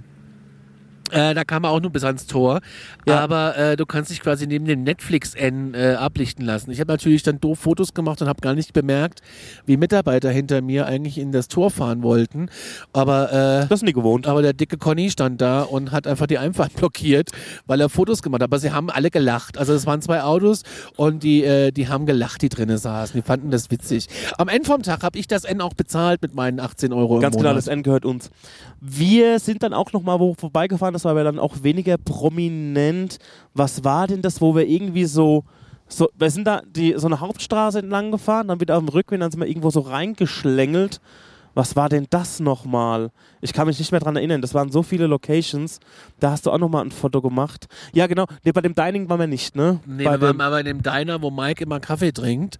Äh, 1.11 1.33
da 1.33 1.43
kann 1.43 1.61
man 1.61 1.71
auch 1.71 1.79
nur 1.81 1.91
bis 1.91 2.03
ans 2.03 2.25
Tor. 2.27 2.59
Ja. 3.07 3.19
Aber 3.19 3.57
äh, 3.57 3.75
du 3.75 3.85
kannst 3.85 4.11
dich 4.11 4.21
quasi 4.21 4.47
neben 4.47 4.65
dem 4.65 4.83
Netflix-N 4.83 5.73
äh, 5.73 5.95
ablichten 5.97 6.45
lassen. 6.45 6.71
Ich 6.71 6.79
habe 6.79 6.91
natürlich 6.91 7.23
dann 7.23 7.39
doof 7.39 7.59
Fotos 7.59 7.93
gemacht 7.93 8.21
und 8.21 8.27
habe 8.27 8.41
gar 8.41 8.53
nicht 8.55 8.73
bemerkt, 8.73 9.21
wie 9.65 9.77
Mitarbeiter 9.77 10.29
hinter 10.29 10.61
mir 10.61 10.85
eigentlich 10.85 11.17
in 11.17 11.31
das 11.31 11.47
Tor 11.47 11.71
fahren 11.71 12.03
wollten. 12.03 12.49
Aber, 12.93 13.31
äh, 13.31 13.67
Das 13.67 13.79
sind 13.79 13.87
die 13.87 13.93
gewohnt. 13.93 14.27
aber 14.27 14.41
der 14.41 14.53
dicke 14.53 14.77
Conny 14.77 15.09
stand 15.09 15.41
da 15.41 15.61
und 15.63 15.91
hat 15.91 16.07
einfach 16.07 16.27
die 16.27 16.37
Einfahrt 16.37 16.73
blockiert, 16.75 17.31
weil 17.65 17.81
er 17.81 17.89
Fotos 17.89 18.21
gemacht 18.21 18.41
hat. 18.41 18.49
Aber 18.49 18.59
sie 18.59 18.71
haben 18.71 18.89
alle 18.89 19.09
gelacht. 19.09 19.57
Also 19.57 19.73
es 19.73 19.85
waren 19.85 20.01
zwei 20.01 20.23
Autos 20.23 20.63
und 20.95 21.23
die, 21.23 21.43
äh, 21.43 21.71
die 21.71 21.87
haben 21.87 22.05
gelacht, 22.05 22.41
die 22.41 22.49
drinnen 22.49 22.77
saßen. 22.77 23.19
Die 23.19 23.25
fanden 23.25 23.51
das 23.51 23.71
witzig. 23.71 24.07
Am 24.37 24.47
Ende 24.47 24.65
vom 24.67 24.83
Tag 24.83 25.03
habe 25.03 25.17
ich 25.17 25.27
das 25.27 25.43
N 25.43 25.61
auch 25.61 25.73
bezahlt 25.73 26.21
mit 26.21 26.33
meinen 26.35 26.59
18 26.59 26.93
Euro 26.93 27.15
im 27.15 27.21
Ganz 27.21 27.35
genau, 27.35 27.53
das 27.53 27.67
N 27.67 27.83
gehört 27.83 28.05
uns. 28.05 28.29
Wir 28.81 29.39
sind 29.39 29.63
dann 29.63 29.73
auch 29.73 29.91
nochmal 29.91 30.19
wo 30.19 30.33
vorbeigefahren, 30.33 30.93
das 30.99 31.05
war 31.05 31.11
aber 31.11 31.23
dann 31.23 31.39
auch 31.39 31.63
weniger 31.63 31.97
prominent. 31.97 33.19
Was 33.53 33.85
war 33.85 34.05
denn 34.05 34.21
das, 34.21 34.41
wo 34.41 34.53
wir 34.53 34.67
irgendwie 34.67 35.05
so. 35.05 35.45
So, 35.91 36.09
wir 36.15 36.29
sind 36.29 36.45
da 36.45 36.61
die, 36.67 36.93
so 36.97 37.07
eine 37.07 37.19
Hauptstraße 37.19 37.79
entlang 37.79 38.11
gefahren, 38.11 38.49
dann 38.49 38.59
wieder 38.59 38.77
auf 38.77 38.83
dem 38.83 38.89
Rückweg, 38.89 39.19
dann 39.19 39.31
sind 39.31 39.39
wir 39.39 39.47
irgendwo 39.47 39.71
so 39.71 39.79
reingeschlängelt. 39.79 41.01
Was 41.55 41.75
war 41.75 41.89
denn 41.89 42.05
das 42.09 42.39
nochmal? 42.39 43.09
Ich 43.41 43.53
kann 43.53 43.65
mich 43.65 43.79
nicht 43.79 43.91
mehr 43.91 43.99
dran 43.99 44.15
erinnern. 44.15 44.41
Das 44.41 44.53
waren 44.53 44.71
so 44.71 44.83
viele 44.83 45.07
Locations. 45.07 45.79
Da 46.19 46.31
hast 46.31 46.45
du 46.45 46.51
auch 46.51 46.59
nochmal 46.59 46.85
ein 46.85 46.91
Foto 46.91 47.21
gemacht. 47.21 47.67
Ja, 47.91 48.05
genau. 48.05 48.25
Nee, 48.43 48.51
bei 48.51 48.61
dem 48.61 48.75
Dining 48.75 49.09
waren 49.09 49.19
wir 49.19 49.27
nicht, 49.27 49.55
ne? 49.55 49.79
Nee, 49.87 50.03
bei 50.03 50.21
wir 50.21 50.27
waren 50.27 50.41
aber 50.41 50.59
in 50.59 50.65
dem 50.67 50.83
Diner, 50.83 51.21
wo 51.21 51.31
Mike 51.31 51.63
immer 51.63 51.79
Kaffee 51.79 52.11
trinkt. 52.11 52.59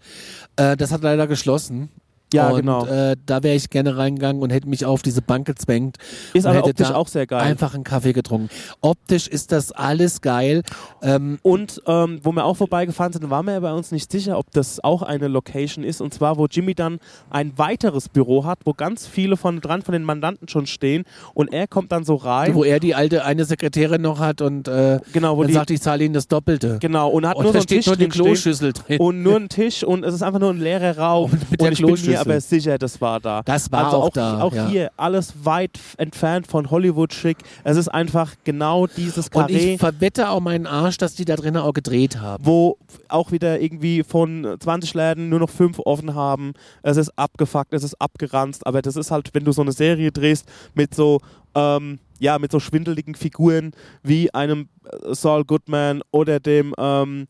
Äh, 0.55 0.75
das 0.75 0.91
hat 0.91 1.03
leider 1.03 1.27
geschlossen. 1.27 1.89
Ja, 2.33 2.49
und, 2.49 2.61
genau. 2.61 2.85
Äh, 2.85 3.15
da 3.25 3.43
wäre 3.43 3.55
ich 3.55 3.69
gerne 3.69 3.97
reingegangen 3.97 4.41
und 4.41 4.51
hätte 4.51 4.67
mich 4.67 4.85
auf 4.85 5.01
diese 5.01 5.21
Bank 5.21 5.47
gezwängt. 5.47 5.97
Ist 6.33 6.45
aber 6.45 6.63
optisch 6.65 6.91
auch 6.91 7.07
sehr 7.07 7.25
geil. 7.25 7.41
Einfach 7.41 7.73
einen 7.73 7.83
Kaffee 7.83 8.13
getrunken. 8.13 8.49
Optisch 8.81 9.27
ist 9.27 9.51
das 9.51 9.71
alles 9.71 10.21
geil. 10.21 10.61
Ähm, 11.01 11.39
Und 11.41 11.81
ähm, 11.87 12.19
wo 12.23 12.31
wir 12.31 12.45
auch 12.45 12.57
vorbeigefahren 12.57 13.13
sind, 13.13 13.29
waren 13.29 13.45
wir 13.45 13.53
ja 13.53 13.59
bei 13.59 13.73
uns 13.73 13.91
nicht 13.91 14.11
sicher, 14.11 14.37
ob 14.37 14.51
das 14.51 14.83
auch 14.83 15.01
eine 15.01 15.27
Location 15.27 15.83
ist. 15.83 16.01
Und 16.01 16.13
zwar, 16.13 16.37
wo 16.37 16.45
Jimmy 16.45 16.75
dann 16.75 16.99
ein 17.29 17.57
weiteres 17.57 18.09
Büro 18.09 18.45
hat, 18.45 18.59
wo 18.65 18.73
ganz 18.73 19.07
viele 19.07 19.37
von 19.37 19.61
dran 19.61 19.81
von 19.81 19.93
den 19.93 20.03
Mandanten 20.03 20.47
schon 20.47 20.67
stehen. 20.67 21.03
Und 21.33 21.51
er 21.51 21.67
kommt 21.67 21.91
dann 21.91 22.03
so 22.03 22.15
rein. 22.15 22.53
wo 22.53 22.63
er 22.63 22.79
die 22.79 22.95
alte 22.95 23.25
eine 23.25 23.45
Sekretärin 23.45 24.01
noch 24.01 24.19
hat 24.19 24.41
und 24.41 24.67
äh, 24.67 24.99
genau, 25.13 25.37
wo 25.37 25.41
dann 25.41 25.47
die, 25.47 25.53
sagt, 25.53 25.71
ich 25.71 25.81
zahle 25.81 26.03
Ihnen 26.03 26.13
das 26.13 26.27
Doppelte. 26.27 26.77
genau, 26.79 27.09
und 27.09 27.27
hat 27.27 27.37
und 27.37 27.43
nur 27.43 27.53
so 27.53 27.59
einen 27.59 27.67
Tisch 27.67 27.85
nur 27.87 27.95
die. 27.95 28.07
Kloschüssel 28.07 28.73
drin. 28.73 28.99
Und 28.99 29.23
nur 29.23 29.35
ein 29.37 29.49
Tisch 29.49 29.83
und 29.83 30.03
es 30.03 30.13
ist 30.13 30.21
einfach 30.21 30.39
nur 30.39 30.51
ein 30.51 30.59
leerer 30.59 30.97
Raum. 30.97 31.31
Und 31.39 31.51
mit 31.51 31.61
der 31.61 31.69
und 31.69 31.77
bin 31.77 31.85
Kloschüssel. 31.85 32.17
Aber 32.21 32.41
sicher, 32.41 32.77
das 32.77 32.99
war 33.01 33.19
da. 33.19 33.41
Das 33.43 33.71
war 33.71 33.85
also 33.85 33.97
auch 33.97 34.03
auch, 34.05 34.09
da, 34.09 34.41
Auch 34.41 34.53
ja. 34.53 34.67
hier 34.67 34.91
alles 34.97 35.33
weit 35.43 35.79
entfernt 35.97 36.47
von 36.47 36.69
Hollywood-Schick. 36.71 37.37
Es 37.63 37.77
ist 37.77 37.87
einfach 37.89 38.33
genau 38.43 38.87
dieses 38.87 39.27
Und 39.27 39.33
Karree. 39.33 39.73
ich 39.73 39.79
verwette 39.79 40.29
auch 40.29 40.39
meinen 40.39 40.67
Arsch, 40.67 40.97
dass 40.97 41.15
die 41.15 41.25
da 41.25 41.35
drinnen 41.35 41.61
auch 41.61 41.73
gedreht 41.73 42.19
haben. 42.19 42.45
wo 42.45 42.77
auch 43.07 43.31
wieder 43.31 43.59
irgendwie 43.59 44.03
von 44.03 44.55
20 44.59 44.93
Läden 44.93 45.29
nur 45.29 45.39
noch 45.39 45.49
fünf 45.49 45.79
offen 45.79 46.15
haben. 46.15 46.53
Es 46.83 46.97
ist 46.97 47.09
abgefuckt, 47.17 47.73
es 47.73 47.83
ist 47.83 47.99
abgeranzt, 48.01 48.65
aber 48.65 48.81
das 48.81 48.95
ist 48.95 49.11
halt, 49.11 49.29
wenn 49.33 49.43
du 49.45 49.51
so 49.51 49.61
eine 49.61 49.71
Serie 49.71 50.11
drehst 50.11 50.47
mit 50.73 50.93
so, 50.95 51.19
ähm, 51.55 51.99
ja, 52.19 52.37
mit 52.37 52.51
so 52.51 52.59
schwindeligen 52.59 53.15
Figuren 53.15 53.71
wie 54.03 54.33
einem 54.33 54.67
äh, 54.85 55.13
Saul 55.15 55.45
Goodman 55.45 56.01
oder 56.11 56.39
dem, 56.39 56.73
ähm, 56.77 57.27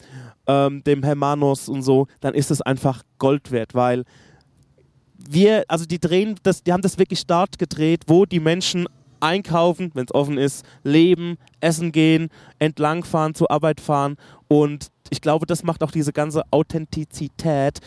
ähm, 0.48 0.84
dem 0.84 1.04
Hermanos 1.04 1.70
und 1.70 1.84
so, 1.84 2.08
dann 2.22 2.34
ist 2.34 2.50
es 2.52 2.62
einfach 2.62 3.04
Gold 3.20 3.52
wert, 3.52 3.76
weil 3.76 4.04
wir, 5.32 5.64
also 5.68 5.86
die 5.86 6.00
drehen 6.00 6.36
das, 6.44 6.64
die 6.64 6.74
haben 6.74 6.82
das 6.82 6.98
wirklich 6.98 7.28
dort 7.28 7.60
gedreht, 7.60 8.04
wo 8.08 8.26
die 8.26 8.40
Menschen 8.40 8.88
einkaufen, 9.20 9.92
wenn 9.94 10.06
es 10.06 10.14
offen 10.14 10.38
ist, 10.38 10.66
leben, 10.84 11.38
essen 11.60 11.92
gehen, 11.92 12.30
entlangfahren, 12.58 13.36
zur 13.36 13.52
Arbeit 13.52 13.82
fahren 13.82 14.16
und 14.48 14.88
ich 15.10 15.22
glaube, 15.22 15.46
das 15.46 15.64
macht 15.64 15.84
auch 15.84 15.92
diese 15.92 16.14
ganze 16.14 16.44
Authentizität 16.52 17.80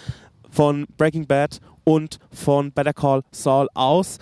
von 0.50 0.86
Breaking 0.96 1.26
Bad 1.26 1.58
und 1.84 2.18
von 2.30 2.72
Better 2.72 2.92
Call 2.92 3.22
Saul 3.30 3.68
aus. 3.74 4.18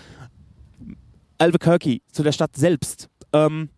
Albuquerque, 1.39 2.01
zu 2.13 2.23
der 2.23 2.33
Stadt 2.33 2.55
selbst. 2.57 3.09
Ähm, 3.33 3.71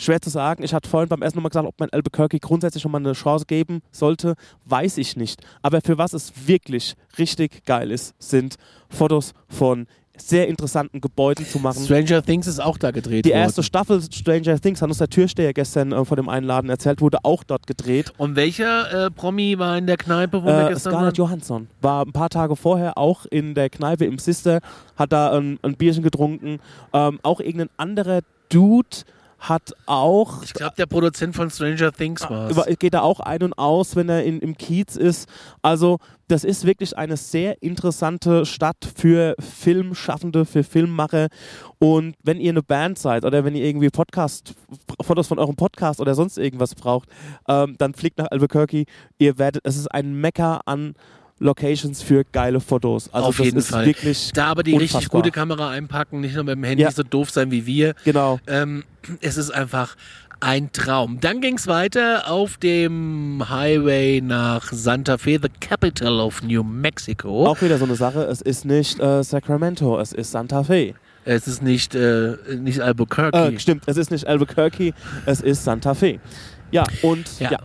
schwer 0.00 0.20
zu 0.20 0.30
sagen. 0.30 0.62
Ich 0.62 0.74
hatte 0.74 0.88
vorhin 0.88 1.08
beim 1.08 1.22
Essen 1.22 1.36
nochmal 1.36 1.50
gesagt, 1.50 1.66
ob 1.68 1.78
man 1.78 1.90
Albuquerque 1.90 2.38
grundsätzlich 2.40 2.82
schon 2.82 2.92
mal 2.92 2.98
eine 2.98 3.12
Chance 3.12 3.44
geben 3.46 3.80
sollte, 3.90 4.34
weiß 4.66 4.98
ich 4.98 5.16
nicht. 5.16 5.42
Aber 5.62 5.80
für 5.80 5.98
was 5.98 6.12
es 6.12 6.32
wirklich 6.46 6.94
richtig 7.18 7.64
geil 7.64 7.90
ist, 7.90 8.14
sind 8.18 8.56
Fotos 8.88 9.32
von 9.48 9.86
sehr 10.16 10.48
interessanten 10.48 11.00
Gebäuden 11.00 11.46
zu 11.46 11.58
machen. 11.60 11.82
Stranger 11.82 12.22
Things 12.22 12.46
ist 12.46 12.60
auch 12.60 12.76
da 12.76 12.90
gedreht 12.90 13.24
Die 13.24 13.30
worden. 13.30 13.38
erste 13.40 13.62
Staffel 13.62 14.02
Stranger 14.02 14.60
Things, 14.60 14.82
hat 14.82 14.90
uns 14.90 14.98
der 14.98 15.08
Türsteher 15.08 15.54
gestern 15.54 15.92
äh, 15.92 16.04
vor 16.04 16.16
dem 16.18 16.28
Einladen 16.28 16.68
erzählt, 16.68 17.00
wurde 17.00 17.18
auch 17.22 17.42
dort 17.42 17.66
gedreht. 17.66 18.12
Und 18.18 18.36
welcher 18.36 19.06
äh, 19.06 19.10
Promi 19.10 19.58
war 19.58 19.78
in 19.78 19.86
der 19.86 19.96
Kneipe, 19.96 20.42
wo 20.42 20.46
wir 20.46 20.66
Äh, 20.66 20.68
gestern 20.74 20.92
Scarlett 20.92 21.18
waren? 21.18 21.26
Johansson 21.26 21.68
war 21.80 22.04
ein 22.04 22.12
paar 22.12 22.28
Tage 22.28 22.54
vorher 22.54 22.98
auch 22.98 23.24
in 23.26 23.54
der 23.54 23.70
Kneipe 23.70 24.04
im 24.04 24.18
Sister, 24.18 24.60
hat 24.96 25.10
da 25.12 25.32
ein, 25.38 25.58
ein 25.62 25.76
Bierchen 25.76 26.02
getrunken. 26.02 26.58
Ähm, 26.92 27.18
auch 27.22 27.40
irgendein 27.40 27.70
anderer 27.78 28.20
Dude 28.50 28.88
hat 29.40 29.72
auch 29.86 30.42
Ich 30.42 30.52
glaube, 30.52 30.74
der 30.76 30.86
Produzent 30.86 31.34
von 31.34 31.50
Stranger 31.50 31.90
Things 31.92 32.28
war 32.28 32.50
über- 32.50 32.64
geht 32.76 32.94
da 32.94 33.00
auch 33.00 33.20
ein 33.20 33.42
und 33.42 33.54
aus, 33.54 33.96
wenn 33.96 34.08
er 34.08 34.22
in, 34.22 34.38
im 34.40 34.56
Kiez 34.56 34.96
ist. 34.96 35.28
Also 35.62 35.98
das 36.28 36.44
ist 36.44 36.64
wirklich 36.64 36.96
eine 36.96 37.16
sehr 37.16 37.60
interessante 37.62 38.46
Stadt 38.46 38.76
für 38.94 39.34
Filmschaffende, 39.40 40.44
für 40.44 40.62
Filmmacher. 40.62 41.28
Und 41.78 42.14
wenn 42.22 42.38
ihr 42.38 42.50
eine 42.52 42.62
Band 42.62 42.98
seid 42.98 43.24
oder 43.24 43.44
wenn 43.44 43.54
ihr 43.56 43.64
irgendwie 43.64 43.88
Podcast, 43.88 44.54
Fotos 45.02 45.26
von 45.28 45.38
eurem 45.38 45.56
Podcast 45.56 46.00
oder 46.00 46.14
sonst 46.14 46.36
irgendwas 46.38 46.74
braucht, 46.74 47.08
ähm, 47.48 47.74
dann 47.78 47.94
fliegt 47.94 48.18
nach 48.18 48.28
Albuquerque. 48.30 48.84
Ihr 49.18 49.38
werdet, 49.38 49.62
es 49.66 49.76
ist 49.76 49.88
ein 49.88 50.14
Mecker 50.20 50.60
an 50.66 50.94
Locations 51.40 52.02
für 52.02 52.22
geile 52.32 52.60
Fotos. 52.60 53.12
Also 53.12 53.28
Auf 53.28 53.36
das 53.38 53.46
jeden 53.46 53.58
ist 53.58 53.70
Fall. 53.70 53.86
wirklich 53.86 54.30
Da 54.34 54.46
aber 54.46 54.62
die 54.62 54.72
richtig 54.76 54.94
Unfassbar. 54.96 55.22
gute 55.22 55.32
Kamera 55.32 55.70
einpacken, 55.70 56.20
nicht 56.20 56.34
nur 56.34 56.44
mit 56.44 56.54
dem 56.54 56.64
Handy 56.64 56.82
Ja. 56.84 56.90
so 56.92 57.02
doof 57.02 57.30
sein 57.30 57.50
wie 57.50 57.66
wir. 57.66 57.94
genau. 58.04 58.38
Ähm, 58.46 58.84
es 59.20 59.36
ist 59.36 59.50
einfach 59.50 59.96
Ein 60.42 60.72
Traum. 60.72 61.18
Dann 61.20 61.42
ging 61.42 61.56
es 61.58 61.66
weiter 61.66 62.30
auf 62.30 62.56
dem 62.56 63.42
Highway 63.50 64.22
nach 64.22 64.72
Santa 64.72 65.18
Fe, 65.18 65.38
the 65.42 65.50
capital 65.60 66.18
of 66.20 66.42
New 66.42 66.62
Mexico. 66.62 67.46
Auch 67.46 67.60
wieder 67.60 67.76
so 67.76 67.84
eine 67.84 67.94
Sache, 67.94 68.22
es 68.22 68.40
ist 68.40 68.64
nicht 68.64 68.98
äh, 69.00 69.22
Sacramento, 69.22 69.98
es 70.00 70.12
ist 70.14 70.30
Santa 70.30 70.64
Fe. 70.64 70.94
Es 71.26 71.46
ist 71.46 71.62
nicht, 71.62 71.94
äh, 71.94 72.36
nicht 72.58 72.80
Albuquerque. 72.80 73.36
Äh, 73.36 73.58
stimmt, 73.60 73.82
es 73.86 73.98
ist 73.98 74.10
nicht 74.10 74.26
Albuquerque, 74.26 74.94
es 75.26 75.42
ist 75.42 75.62
Santa 75.64 75.92
Fe. 75.92 76.20
Ja, 76.70 76.84
und 77.02 77.26
Ja. 77.38 77.50
ja. 77.52 77.58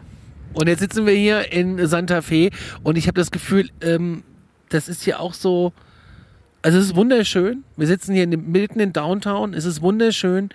Und 0.55 0.67
jetzt 0.69 0.79
sitzen 0.79 1.05
wir 1.05 1.13
hier 1.13 1.51
in 1.51 1.85
Santa 1.85 2.21
Fe 2.21 2.49
und 2.81 2.97
ich 2.97 3.07
habe 3.07 3.19
das 3.19 3.29
Gefühl, 3.29 3.69
ähm, 3.81 4.23
das 4.69 4.87
ist 4.87 5.03
hier 5.03 5.19
auch 5.19 5.33
so. 5.33 5.73
Also 6.61 6.79
es 6.79 6.85
ist 6.85 6.95
wunderschön. 6.95 7.63
Wir 7.75 7.85
sitzen 7.85 8.13
hier 8.13 8.23
in 8.23 8.31
dem, 8.31 8.51
mitten 8.51 8.79
in 8.79 8.93
Downtown. 8.93 9.53
Es 9.53 9.65
ist 9.65 9.81
wunderschön. 9.81 10.49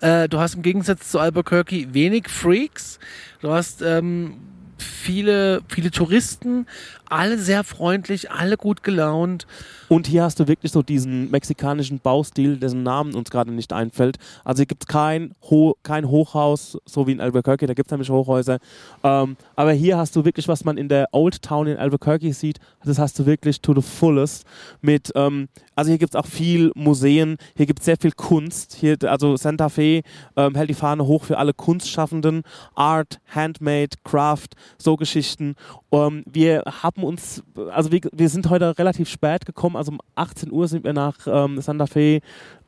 Äh, 0.00 0.28
du 0.28 0.38
hast 0.38 0.54
im 0.54 0.62
Gegensatz 0.62 1.10
zu 1.10 1.18
Albuquerque 1.18 1.92
wenig 1.92 2.28
Freaks. 2.28 3.00
Du 3.40 3.50
hast 3.50 3.80
ähm, 3.82 4.34
viele, 4.78 5.62
viele 5.68 5.90
Touristen, 5.90 6.66
alle 7.08 7.38
sehr 7.38 7.64
freundlich, 7.64 8.30
alle 8.30 8.56
gut 8.56 8.82
gelaunt. 8.82 9.46
Und 9.88 10.06
hier 10.06 10.24
hast 10.24 10.40
du 10.40 10.48
wirklich 10.48 10.72
so 10.72 10.82
diesen 10.82 11.30
mexikanischen 11.30 12.00
Baustil, 12.00 12.56
dessen 12.56 12.82
Namen 12.82 13.14
uns 13.14 13.30
gerade 13.30 13.52
nicht 13.52 13.72
einfällt. 13.72 14.16
Also 14.44 14.60
hier 14.60 14.66
gibt 14.66 14.84
es 14.84 14.86
kein, 14.88 15.34
Ho 15.50 15.76
kein 15.82 16.08
Hochhaus, 16.08 16.78
so 16.84 17.06
wie 17.06 17.12
in 17.12 17.20
Albuquerque, 17.20 17.66
da 17.66 17.74
gibt 17.74 17.88
es 17.88 17.90
nämlich 17.92 18.10
Hochhäuser. 18.10 18.58
Ähm, 19.04 19.36
aber 19.54 19.72
hier 19.72 19.96
hast 19.96 20.16
du 20.16 20.24
wirklich, 20.24 20.48
was 20.48 20.64
man 20.64 20.76
in 20.76 20.88
der 20.88 21.08
Old 21.12 21.42
Town 21.42 21.66
in 21.66 21.76
Albuquerque 21.76 22.32
sieht, 22.32 22.58
das 22.84 22.98
hast 22.98 23.18
du 23.18 23.26
wirklich 23.26 23.60
to 23.60 23.74
the 23.74 23.82
fullest. 23.82 24.44
Mit, 24.80 25.12
ähm, 25.14 25.48
also 25.74 25.90
hier 25.90 25.98
gibt 25.98 26.14
es 26.14 26.18
auch 26.18 26.26
viel 26.26 26.72
Museen, 26.74 27.36
hier 27.56 27.66
gibt 27.66 27.80
es 27.80 27.84
sehr 27.84 27.96
viel 27.96 28.12
Kunst. 28.12 28.74
Hier, 28.74 28.96
also 29.04 29.36
Santa 29.36 29.68
Fe 29.68 30.02
ähm, 30.36 30.54
hält 30.54 30.70
die 30.70 30.74
Fahne 30.74 31.06
hoch 31.06 31.24
für 31.24 31.38
alle 31.38 31.54
Kunstschaffenden. 31.54 32.42
Art, 32.74 33.18
Handmade, 33.28 33.96
Craft, 34.04 34.48
so 34.78 34.96
Geschichten. 34.96 35.54
Ähm, 35.92 36.24
wir 36.26 36.62
haben 36.82 36.95
uns, 37.04 37.42
also 37.70 37.92
wir, 37.92 38.00
wir 38.12 38.28
sind 38.28 38.48
heute 38.48 38.78
relativ 38.78 39.08
spät 39.08 39.46
gekommen, 39.46 39.76
also 39.76 39.92
um 39.92 40.00
18 40.14 40.52
Uhr 40.52 40.68
sind 40.68 40.84
wir 40.84 40.92
nach 40.92 41.18
ähm, 41.26 41.60
Santa 41.60 41.86
Fe 41.86 42.20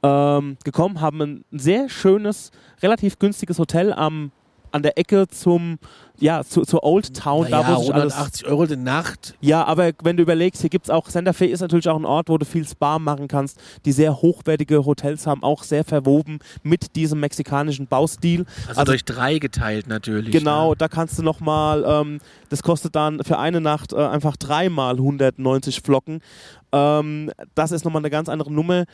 ähm, 0.02 0.56
gekommen, 0.64 1.00
haben 1.00 1.20
ein 1.20 1.44
sehr 1.52 1.88
schönes, 1.88 2.50
relativ 2.82 3.18
günstiges 3.18 3.58
Hotel 3.58 3.92
am 3.92 4.32
an 4.72 4.82
der 4.82 4.98
Ecke 4.98 5.26
zum, 5.28 5.78
ja, 6.18 6.42
zu, 6.44 6.62
zur 6.62 6.82
Old 6.84 7.14
Town, 7.14 7.44
Naja, 7.48 7.62
da 7.62 7.76
wo 7.76 7.80
sich 7.82 7.94
alles 7.94 8.14
180 8.14 8.46
Euro 8.46 8.66
die 8.66 8.76
Nacht. 8.76 9.34
ja, 9.40 9.64
aber 9.64 9.90
wenn 10.02 10.16
du 10.16 10.22
überlegst, 10.22 10.60
hier 10.60 10.70
gibt 10.70 10.86
es 10.86 10.90
auch, 10.90 11.08
Santa 11.08 11.32
Fe 11.32 11.46
ist 11.46 11.60
natürlich 11.60 11.88
auch 11.88 11.96
ein 11.98 12.04
Ort, 12.04 12.28
wo 12.28 12.38
du 12.38 12.44
viel 12.44 12.66
Spa 12.66 12.98
machen 12.98 13.28
kannst, 13.28 13.58
die 13.84 13.92
sehr 13.92 14.20
hochwertige 14.20 14.84
Hotels 14.84 15.26
haben, 15.26 15.42
auch 15.42 15.62
sehr 15.62 15.84
verwoben 15.84 16.38
mit 16.62 16.96
diesem 16.96 17.20
mexikanischen 17.20 17.86
Baustil. 17.86 18.44
Also, 18.66 18.80
Also- 18.80 18.92
durch 18.92 19.04
drei 19.04 19.38
geteilt 19.38 19.86
natürlich. 19.86 20.32
Genau, 20.32 20.70
Ne? 20.70 20.76
da 20.76 20.88
kannst 20.88 21.18
du 21.18 21.22
nochmal, 21.22 21.84
ähm, 21.86 22.20
das 22.48 22.62
kostet 22.62 22.96
dann 22.96 23.22
für 23.24 23.38
eine 23.38 23.60
Nacht 23.60 23.92
äh, 23.92 23.96
einfach 23.96 24.36
dreimal 24.36 24.96
190 24.96 25.80
Flocken. 25.82 26.20
Ähm, 26.72 27.30
das 27.54 27.72
ist 27.72 27.84
nochmal 27.84 28.00
eine 28.02 28.10
ganz 28.10 28.28
andere 28.28 28.52
Nummer. 28.52 28.84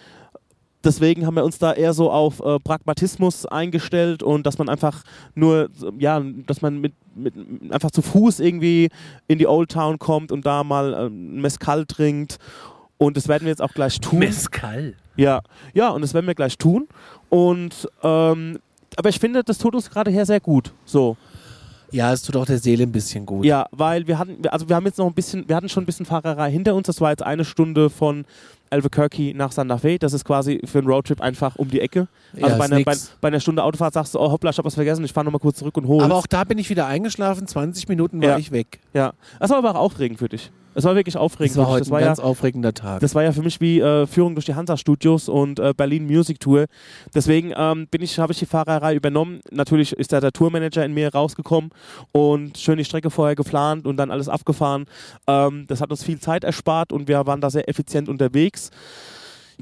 Deswegen 0.85 1.26
haben 1.26 1.35
wir 1.35 1.45
uns 1.45 1.59
da 1.59 1.72
eher 1.72 1.95
so 1.95 2.11
auf 2.11 2.41
äh, 2.41 2.59
Pragmatismus 2.61 3.47
eingestellt 3.47 4.22
und 4.22 4.47
dass 4.47 4.59
man 4.59 4.68
einfach 4.68 5.03
nur, 5.35 5.70
ja, 5.99 6.22
dass 6.47 6.62
man 6.62 6.80
mit, 6.80 6.93
mit 7.14 7.35
einfach 7.70 7.91
zu 7.91 8.03
Fuß 8.03 8.41
irgendwie 8.41 8.91
in 9.26 9.39
die 9.39 9.47
Old 9.47 9.70
Town 9.70 9.99
kommt 9.99 10.30
und 10.30 10.45
da 10.45 10.62
mal 10.64 10.93
äh, 10.93 11.07
ein 11.07 11.41
Mezcal 11.41 11.87
trinkt. 11.87 12.39
Und 12.99 13.16
das 13.16 13.28
werden 13.28 13.45
wir 13.45 13.51
jetzt 13.51 13.62
auch 13.62 13.72
gleich 13.72 14.01
tun. 14.01 14.20
Mescal. 14.20 14.95
Ja, 15.16 15.43
ja, 15.72 15.91
und 15.91 16.03
das 16.03 16.14
werden 16.14 16.26
wir 16.26 16.35
gleich 16.35 16.59
tun. 16.59 16.89
Und 17.28 17.89
ähm, 18.03 18.59
aber 18.97 19.09
ich 19.09 19.18
finde, 19.18 19.43
das 19.43 19.59
tut 19.59 19.74
uns 19.74 19.91
gerade 19.91 20.11
her 20.11 20.26
sehr 20.26 20.41
gut. 20.41 20.72
So. 20.85 21.16
Ja, 21.91 22.12
es 22.12 22.22
tut 22.22 22.37
auch 22.37 22.47
der 22.47 22.59
Seele 22.59 22.82
ein 22.82 22.93
bisschen 22.93 23.24
gut. 23.24 23.45
Ja, 23.45 23.66
weil 23.70 24.09
wir 24.09 24.18
hatten, 24.18 24.39
also 24.49 24.68
wir 24.68 24.74
haben 24.74 24.87
jetzt 24.87 24.99
noch 24.99 25.07
ein 25.07 25.14
bisschen, 25.14 25.49
wir 25.49 25.55
hatten 25.55 25.68
schon 25.68 25.85
ein 25.85 25.87
bisschen 25.87 26.07
Fahrerei 26.07 26.51
hinter 26.51 26.74
uns. 26.74 26.89
Das 26.89 27.01
war 27.01 27.11
jetzt 27.11 27.22
eine 27.22 27.45
Stunde 27.45 27.89
von 27.89 28.24
Albuquerque 28.74 29.32
nach 29.34 29.52
Santa 29.52 29.78
Fe. 29.78 29.98
Das 29.98 30.12
ist 30.12 30.24
quasi 30.24 30.60
für 30.64 30.78
einen 30.78 30.88
Roadtrip 30.88 31.20
einfach 31.20 31.56
um 31.56 31.68
die 31.68 31.80
Ecke. 31.80 32.08
Also 32.34 32.46
Ja, 32.48 32.56
bei, 32.56 32.64
einer, 32.64 32.80
bei, 32.84 32.94
bei 33.20 33.28
einer 33.28 33.40
Stunde 33.40 33.62
Autofahrt 33.62 33.94
sagst 33.94 34.14
du, 34.14 34.20
oh 34.20 34.30
hoppla, 34.30 34.50
ich 34.50 34.58
hab 34.58 34.64
was 34.64 34.74
vergessen, 34.74 35.04
ich 35.04 35.12
fahre 35.12 35.24
nochmal 35.24 35.40
kurz 35.40 35.58
zurück 35.58 35.76
und 35.76 35.86
hole. 35.86 36.04
Aber 36.04 36.16
auch 36.16 36.26
da 36.26 36.44
bin 36.44 36.58
ich 36.58 36.68
wieder 36.70 36.86
eingeschlafen, 36.86 37.46
20 37.46 37.88
Minuten 37.88 38.20
war 38.20 38.30
Ja. 38.30 38.38
ich 38.38 38.50
weg. 38.52 38.80
ja, 38.92 39.12
das 39.40 39.50
war 39.50 39.58
aber 39.58 39.70
auch 39.76 39.80
aufregend 39.80 40.18
für 40.18 40.28
dich. 40.28 40.50
Es 40.74 40.84
war 40.84 40.94
wirklich 40.94 41.16
aufregend. 41.16 41.56
Das 41.56 41.58
war 41.58 41.68
heute 41.68 41.80
das 41.80 41.88
ein 41.88 41.92
war 41.92 42.00
ja, 42.00 42.06
ganz 42.06 42.18
aufregender 42.18 42.74
Tag. 42.74 43.00
Das 43.00 43.14
war 43.14 43.22
ja 43.22 43.32
für 43.32 43.42
mich 43.42 43.60
wie 43.60 43.80
äh, 43.80 44.06
Führung 44.06 44.34
durch 44.34 44.46
die 44.46 44.54
Hansa-Studios 44.54 45.28
und 45.28 45.60
äh, 45.60 45.72
Berlin 45.76 46.06
Music 46.06 46.40
Tour. 46.40 46.66
Deswegen 47.14 47.52
ähm, 47.56 47.86
bin 47.88 48.02
ich, 48.02 48.18
habe 48.18 48.32
ich 48.32 48.38
die 48.38 48.46
Fahrerei 48.46 48.94
übernommen. 48.94 49.40
Natürlich 49.50 49.92
ist 49.92 50.12
da 50.12 50.20
der 50.20 50.32
Tourmanager 50.32 50.84
in 50.84 50.94
mir 50.94 51.12
rausgekommen 51.12 51.70
und 52.12 52.58
schön 52.58 52.78
die 52.78 52.84
Strecke 52.84 53.10
vorher 53.10 53.36
geplant 53.36 53.86
und 53.86 53.96
dann 53.96 54.10
alles 54.10 54.28
abgefahren. 54.28 54.86
Ähm, 55.26 55.64
das 55.68 55.80
hat 55.80 55.90
uns 55.90 56.02
viel 56.02 56.18
Zeit 56.18 56.44
erspart 56.44 56.92
und 56.92 57.08
wir 57.08 57.24
waren 57.26 57.40
da 57.40 57.50
sehr 57.50 57.68
effizient 57.68 58.08
unterwegs. 58.08 58.70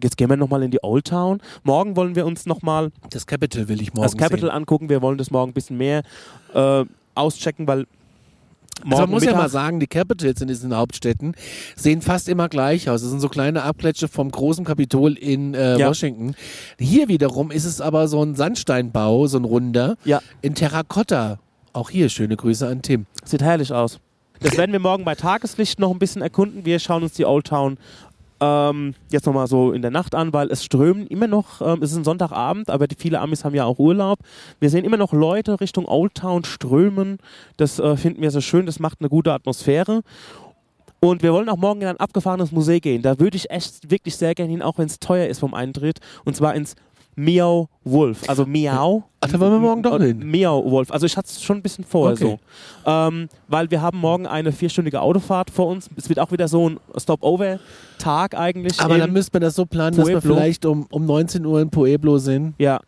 Jetzt 0.03 0.17
gehen 0.17 0.31
wir 0.31 0.37
nochmal 0.37 0.63
in 0.63 0.71
die 0.71 0.83
Old 0.83 1.07
Town. 1.07 1.41
Morgen 1.65 1.97
wollen 1.97 2.17
wir 2.17 2.25
uns 2.25 2.47
nochmal 2.47 2.91
das 3.11 3.27
Capital 3.27 3.69
will 3.69 3.83
ich 3.83 3.93
morgen 3.93 4.05
das 4.05 4.17
Capital 4.17 4.49
sehen. 4.49 4.57
angucken. 4.57 4.89
Wir 4.89 5.03
wollen 5.03 5.19
das 5.19 5.31
morgen 5.31 5.51
ein 5.51 5.55
bisschen 5.55 5.77
mehr 5.77 6.03
äh, 6.55 6.85
auschecken, 7.15 7.67
weil 7.67 7.87
morgen 8.85 8.93
Also 8.93 9.01
man 9.03 9.11
muss 9.11 9.23
ja 9.25 9.31
Mittag 9.31 9.43
mal 9.43 9.49
sagen, 9.49 9.81
die 9.81 9.87
Capitals 9.87 10.41
in 10.41 10.49
diesen 10.49 10.77
Hauptstädten 10.77 11.35
sehen 11.77 12.03
fast 12.03 12.29
immer 12.29 12.49
gleich 12.49 12.89
aus. 12.89 13.01
Das 13.03 13.11
sind 13.11 13.21
so 13.21 13.29
kleine 13.29 13.63
Abkletsche 13.63 14.09
vom 14.09 14.31
großen 14.31 14.65
Kapitol 14.65 15.15
in 15.15 15.55
äh, 15.55 15.79
Ja. 15.79 15.89
Washington. 15.89 16.35
Hier 16.79 17.09
wiederum 17.09 17.51
ist 17.51 17.65
es 17.65 17.81
aber 17.81 18.09
so 18.09 18.23
ein 18.23 18.35
Sandsteinbau, 18.35 19.27
so 19.27 19.39
ein 19.39 19.45
runder, 19.45 19.97
Ja. 20.05 20.21
in 20.41 20.55
Terrakotta. 20.55 21.39
Auch 21.73 21.91
hier 21.91 22.09
schöne 22.09 22.37
Grüße 22.37 22.67
an 22.69 22.83
Tim. 22.83 23.07
Sieht 23.25 23.43
herrlich 23.43 23.73
aus. 23.73 23.99
Das 24.41 24.57
werden 24.57 24.73
wir 24.73 24.81
morgen 24.81 25.05
bei 25.05 25.15
Tageslicht 25.15 25.79
noch 25.79 25.91
ein 25.93 26.01
bisschen 26.01 26.21
erkunden. 26.21 26.65
Wir 26.65 26.81
schauen 26.81 27.05
uns 27.05 27.13
die 27.13 27.25
Old 27.25 27.47
Town 27.47 27.79
ähm, 28.43 28.95
jetzt 29.11 29.25
nochmal 29.27 29.47
so 29.47 29.71
in 29.71 29.83
der 29.83 29.93
Nacht 29.93 30.17
an, 30.17 30.33
weil 30.33 30.51
es 30.51 30.65
strömen 30.65 31.07
immer 31.07 31.29
noch, 31.29 31.61
ähm, 31.61 31.81
es 31.81 31.93
ist 31.93 31.99
ein 31.99 32.05
Sonntagabend, 32.05 32.71
aber 32.71 32.89
die 32.89 32.97
viele 32.97 33.21
Amis 33.21 33.45
haben 33.45 33.55
ja 33.55 33.65
auch 33.65 33.79
Urlaub. 33.79 34.19
Wir 34.59 34.69
sehen 34.69 34.85
immer 34.85 34.97
noch 34.97 35.13
Leute 35.13 35.61
Richtung 35.61 35.87
Old 35.87 36.17
Town 36.17 36.43
strömen. 36.45 37.19
Das 37.57 37.79
äh, 37.79 37.97
finden 37.97 38.21
wir 38.21 38.33
so 38.33 38.41
schön, 38.41 38.67
das 38.67 38.81
macht 38.81 39.01
eine 39.01 39.09
gute 39.09 39.33
Atmosphäre. 39.33 40.03
Und 40.99 41.23
wir 41.23 41.33
wollen 41.33 41.49
auch 41.49 41.57
morgen 41.57 41.83
in 41.83 41.89
ein 41.89 41.97
abgefahrenes 41.97 42.51
Museum 42.51 42.81
gehen. 42.81 43.03
Da 43.03 43.19
würde 43.21 43.37
ich 43.37 43.51
echt 43.51 43.91
wirklich 43.91 44.17
sehr 44.17 44.35
gerne 44.35 44.51
hin, 44.51 44.63
auch 44.63 44.79
wenn 44.79 44.87
es 44.87 44.99
teuer 44.99 45.29
ist 45.29 45.39
vom 45.39 45.55
Eintritt. 45.55 46.01
Und 46.25 46.37
zwar 46.37 46.55
ins 46.55 46.75
Meow 47.15 47.69
Wolf. 47.85 48.29
Also 48.29 48.45
Meow. 48.45 49.05
Ach, 49.25 49.29
da 49.31 49.39
wollen 49.41 49.53
wir 49.53 49.59
morgen 49.61 49.83
doch 49.83 49.99
hin. 50.01 50.19
Meow 50.19 50.69
Wolf. 50.71 50.91
Also 50.91 51.07
ich 51.07 51.17
hatte 51.17 51.29
es 51.31 51.41
schon 51.43 51.59
ein 51.59 51.63
bisschen 51.63 51.85
vorher 51.85 52.15
Okay. 52.15 52.39
so. 52.85 52.91
Ähm, 52.91 53.29
weil 53.49 53.71
wir 53.71 53.81
haben 53.81 53.99
morgen 53.99 54.27
eine 54.27 54.51
vierstündige 54.51 55.01
Autofahrt 55.01 55.49
vor 55.51 55.69
uns. 55.69 55.89
Es 55.97 56.09
wird 56.09 56.19
auch 56.19 56.33
wieder 56.33 56.49
so 56.49 56.69
ein 56.71 56.81
Stopover-Tag 56.99 58.37
eigentlich. 58.37 58.81
Aber 58.81 58.99
dann 58.99 59.13
müsste 59.13 59.31
man 59.37 59.43
das 59.43 59.55
so 59.55 59.65
planen, 59.67 59.97
dass 59.97 60.07
wir 60.07 60.19
Pueblo. 60.21 60.35
vielleicht 60.35 60.65
um, 60.67 60.87
um 60.91 61.07
19 61.07 61.45
Uhr 61.47 61.61
in 61.61 61.71
Pueblo 61.71 62.19
sind. 62.19 62.55
Ja. 62.59 62.81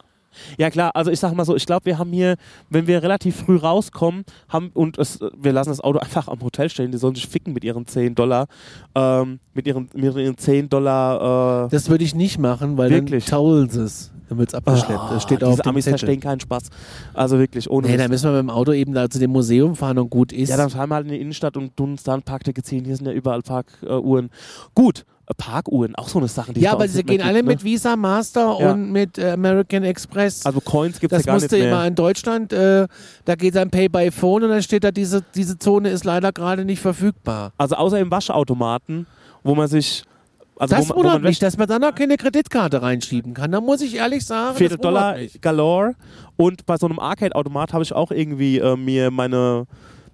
Ja 0.58 0.70
klar, 0.70 0.90
also 0.94 1.10
ich 1.10 1.20
sag 1.20 1.34
mal 1.34 1.44
so, 1.44 1.54
ich 1.56 1.66
glaube, 1.66 1.86
wir 1.86 1.98
haben 1.98 2.12
hier, 2.12 2.36
wenn 2.70 2.86
wir 2.86 3.02
relativ 3.02 3.36
früh 3.36 3.56
rauskommen, 3.56 4.24
haben 4.48 4.70
und 4.74 4.98
es, 4.98 5.18
wir 5.36 5.52
lassen 5.52 5.70
das 5.70 5.80
Auto 5.80 5.98
einfach 6.00 6.28
am 6.28 6.40
Hotel 6.42 6.68
stehen, 6.68 6.90
die 6.92 6.98
sollen 6.98 7.14
sich 7.14 7.26
ficken 7.28 7.52
mit 7.52 7.64
ihren 7.64 7.86
10 7.86 8.14
Dollar, 8.14 8.46
ähm, 8.94 9.40
mit 9.54 9.66
ihren, 9.66 9.88
mit 9.94 10.16
ihren 10.16 10.36
10 10.38 10.68
Dollar, 10.68 11.66
äh, 11.66 11.68
Das 11.70 11.88
würde 11.90 12.04
ich 12.04 12.14
nicht 12.14 12.38
machen, 12.38 12.76
weil 12.78 12.90
Wirklich? 12.90 13.24
dann 13.26 13.38
tollen 13.38 13.68
sie 13.70 13.82
es. 13.82 14.10
Dann 14.28 14.38
wird 14.38 14.48
es 14.48 14.54
abgeschleppt. 14.54 15.00
das 15.10 15.22
steht 15.22 15.42
Ah, 15.44 15.48
auf 15.48 15.56
diese 15.56 15.66
Amis 15.68 15.84
Zettel. 15.84 15.98
verstehen 15.98 16.20
keinen 16.20 16.40
Spaß. 16.40 16.70
Also 17.12 17.38
wirklich, 17.38 17.68
ohne 17.68 17.86
Nee, 17.88 17.98
dann 17.98 18.10
müssen 18.10 18.24
wir 18.24 18.32
mit 18.32 18.40
dem 18.40 18.50
Auto 18.50 18.72
eben 18.72 18.94
da 18.94 19.10
zu 19.10 19.18
dem 19.18 19.30
Museum 19.30 19.76
fahren 19.76 19.98
und 19.98 20.08
gut 20.08 20.32
ist. 20.32 20.48
Ja, 20.48 20.56
dann 20.56 20.70
fahren 20.70 20.88
wir 20.88 20.94
halt 20.94 21.06
in 21.06 21.12
die 21.12 21.20
Innenstadt 21.20 21.58
und 21.58 21.76
tun 21.76 21.90
uns 21.90 22.04
da 22.04 22.14
ein 22.14 22.22
Parkticket 22.22 22.64
ziehen. 22.64 22.86
Hier 22.86 22.96
sind 22.96 23.04
ja 23.06 23.12
überall 23.12 23.42
Parkuhren. 23.42 24.30
Gut, 24.74 25.04
Parkuhren, 25.36 25.94
auch 25.94 26.08
so 26.08 26.18
eine 26.18 26.28
Sache, 26.28 26.52
die 26.52 26.60
ja, 26.60 26.72
aber 26.72 26.86
sie 26.86 27.02
gehen 27.02 27.22
alle 27.22 27.36
gibt, 27.36 27.46
ne? 27.46 27.52
mit 27.54 27.64
Visa, 27.64 27.96
Master 27.96 28.56
Ja. 28.60 28.72
und 28.72 28.92
mit 28.92 29.18
äh, 29.18 29.30
American 29.30 29.82
Express. 29.82 30.44
Also 30.44 30.60
Coins 30.60 31.00
gibt 31.00 31.12
es 31.12 31.18
das 31.18 31.26
ja 31.26 31.32
gar 31.32 31.34
nicht 31.34 31.42
musste 31.44 31.56
mehr. 31.58 31.68
immer 31.68 31.86
in 31.86 31.94
Deutschland, 31.94 32.52
äh, 32.52 32.86
da 33.24 33.34
geht 33.34 33.54
dann 33.54 33.70
Pay 33.70 33.88
by 33.88 34.10
Phone 34.10 34.42
und 34.44 34.50
dann 34.50 34.62
steht 34.62 34.84
da, 34.84 34.90
diese, 34.90 35.22
diese 35.34 35.58
Zone 35.58 35.88
ist 35.88 36.04
leider 36.04 36.32
gerade 36.32 36.64
nicht 36.64 36.80
verfügbar. 36.80 37.52
Also 37.56 37.76
außer 37.76 37.98
im 37.98 38.10
Waschautomaten, 38.10 39.06
wo 39.42 39.54
man 39.54 39.68
sich... 39.68 40.04
Also 40.56 40.76
das 40.76 40.90
wundert 40.90 41.22
mich, 41.22 41.40
dass 41.40 41.56
man 41.58 41.66
dann 41.66 41.80
noch 41.80 41.96
keine 41.96 42.16
Kreditkarte 42.16 42.80
reinschieben 42.80 43.34
kann. 43.34 43.50
Da 43.50 43.60
muss 43.60 43.80
ich 43.80 43.96
ehrlich 43.96 44.24
sagen, 44.24 44.56
Viertel 44.56 44.76
das 44.76 44.82
Dollar 44.82 45.16
galore. 45.40 45.94
Und 46.36 46.64
bei 46.64 46.76
so 46.76 46.86
einem 46.86 47.00
Arcade-Automat 47.00 47.72
habe 47.72 47.82
ich 47.82 47.92
auch 47.92 48.12
irgendwie 48.12 48.58
äh, 48.58 48.76
mir 48.76 49.10
meine 49.10 49.66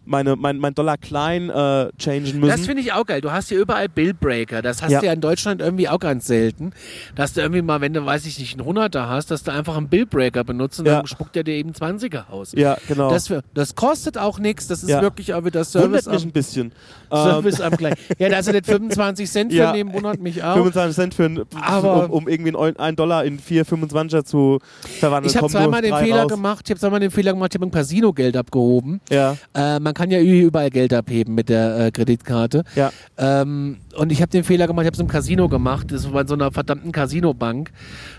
meine, 0.05 0.35
mein, 0.37 0.59
mein 0.59 0.75
Dollar 0.75 0.97
klein 0.99 1.51
äh, 1.51 1.91
changen 1.99 2.41
müssen. 2.41 2.49
Das 2.49 2.67
finde 2.67 2.83
ich 2.83 2.93
auch 2.93 3.07
geil. 3.07 3.21
Du 3.21 3.31
hast 3.31 3.49
hier 3.49 3.59
überall 3.61 3.89
Billbreaker. 3.89 4.63
Das 4.63 4.83
hast 4.83 4.91
Ja. 4.91 5.01
du 5.01 5.07
ja 5.07 5.13
in 5.13 5.21
Deutschland 5.21 5.61
irgendwie 5.61 5.89
auch 5.89 5.99
ganz 6.01 6.27
selten. 6.27 6.73
Dass 7.15 7.33
du 7.35 7.41
irgendwie 7.41 7.63
mal, 7.63 7.81
wenn 7.81 7.93
du, 7.93 8.05
weiß 8.05 8.27
ich 8.27 8.39
nicht, 8.39 8.59
einen 8.59 8.67
100er 8.67 9.09
hast, 9.09 9.31
dass 9.31 9.43
du 9.45 9.53
einfach 9.53 9.77
einen 9.77 9.89
Billbreaker 9.89 10.43
benutzt 10.45 10.81
und 10.81 10.87
Ja. 10.87 10.97
dann 10.99 11.07
spuckt 11.07 11.37
er 11.37 11.45
dir 11.45 11.55
eben 11.55 11.73
20er 11.73 12.31
aus. 12.31 12.53
ja, 12.53 12.77
genau. 12.89 13.11
Das, 13.11 13.29
für, 13.29 13.43
das 13.55 13.75
kostet 13.75 14.19
auch 14.19 14.39
nichts. 14.39 14.67
Das 14.67 14.83
ist 14.83 14.89
Ja. 14.89 15.03
wirklich 15.03 15.35
auch 15.35 15.45
wieder 15.45 15.61
wundert 15.61 15.69
Service 15.69 16.07
mich 16.07 16.17
am, 16.23 16.29
ein 16.29 16.33
bisschen. 16.33 16.73
Service 17.11 17.61
am 17.61 17.77
gleich. 17.77 17.95
Ja, 18.19 18.29
dass 18.29 18.47
er 18.47 18.55
nicht 18.55 18.67
25 18.71 19.31
Cent 19.31 19.53
für 19.53 19.73
nehmen, 19.73 19.93
wundert 19.93 20.21
mich 20.21 20.39
Ähm, 20.39 20.45
auch. 20.45 20.55
25 20.55 20.95
Cent 20.97 21.15
für 21.15 21.25
ein, 21.25 21.43
Aber- 21.61 22.05
um, 22.07 22.11
um 22.11 22.29
irgendwie 22.29 22.57
einen 22.57 22.77
einen 22.77 22.97
Dollar 22.97 23.25
in 23.25 23.39
4, 23.39 23.65
25er 23.67 24.25
zu 24.25 24.59
verwandeln. 24.99 25.31
Ich 25.31 25.37
habe 25.37 25.49
zweimal 25.51 25.83
den 25.83 25.95
Fehler 25.97 26.23
raus. 26.23 26.31
gemacht. 26.33 26.63
Ich 26.65 26.71
habe 26.71 26.81
zweimal 26.81 27.01
den 27.01 27.11
Fehler 27.11 27.33
gemacht. 27.33 27.51
Ich 27.53 27.61
habe 27.61 27.67
ein 27.67 27.71
Casino 27.71 28.13
Geld 28.13 28.37
abgehoben. 28.37 29.01
Ja, 29.11 29.37
Äh, 29.55 29.79
man 29.91 29.95
kann 29.95 30.11
ja 30.13 30.21
überall 30.21 30.71
Geld 30.71 30.95
abheben 30.95 31.35
mit 31.35 31.49
der 31.49 31.87
äh, 31.87 31.91
Kreditkarte. 31.91 32.63
ja. 32.77 32.93
Ähm, 33.19 33.79
und 33.97 34.13
ich 34.13 34.23
habe 34.23 34.31
den 34.31 34.45
Fehler 34.45 34.69
gemacht, 34.69 34.85
ich 34.85 34.87
habe 34.87 34.95
es 34.95 35.01
im 35.01 35.09
Casino 35.09 35.49
gemacht. 35.49 35.91
Das 35.91 36.13
war 36.13 36.23
in 36.23 36.29
so 36.29 36.35
einer 36.35 36.53
verdammten 36.53 36.93
Casinobank. 36.93 37.73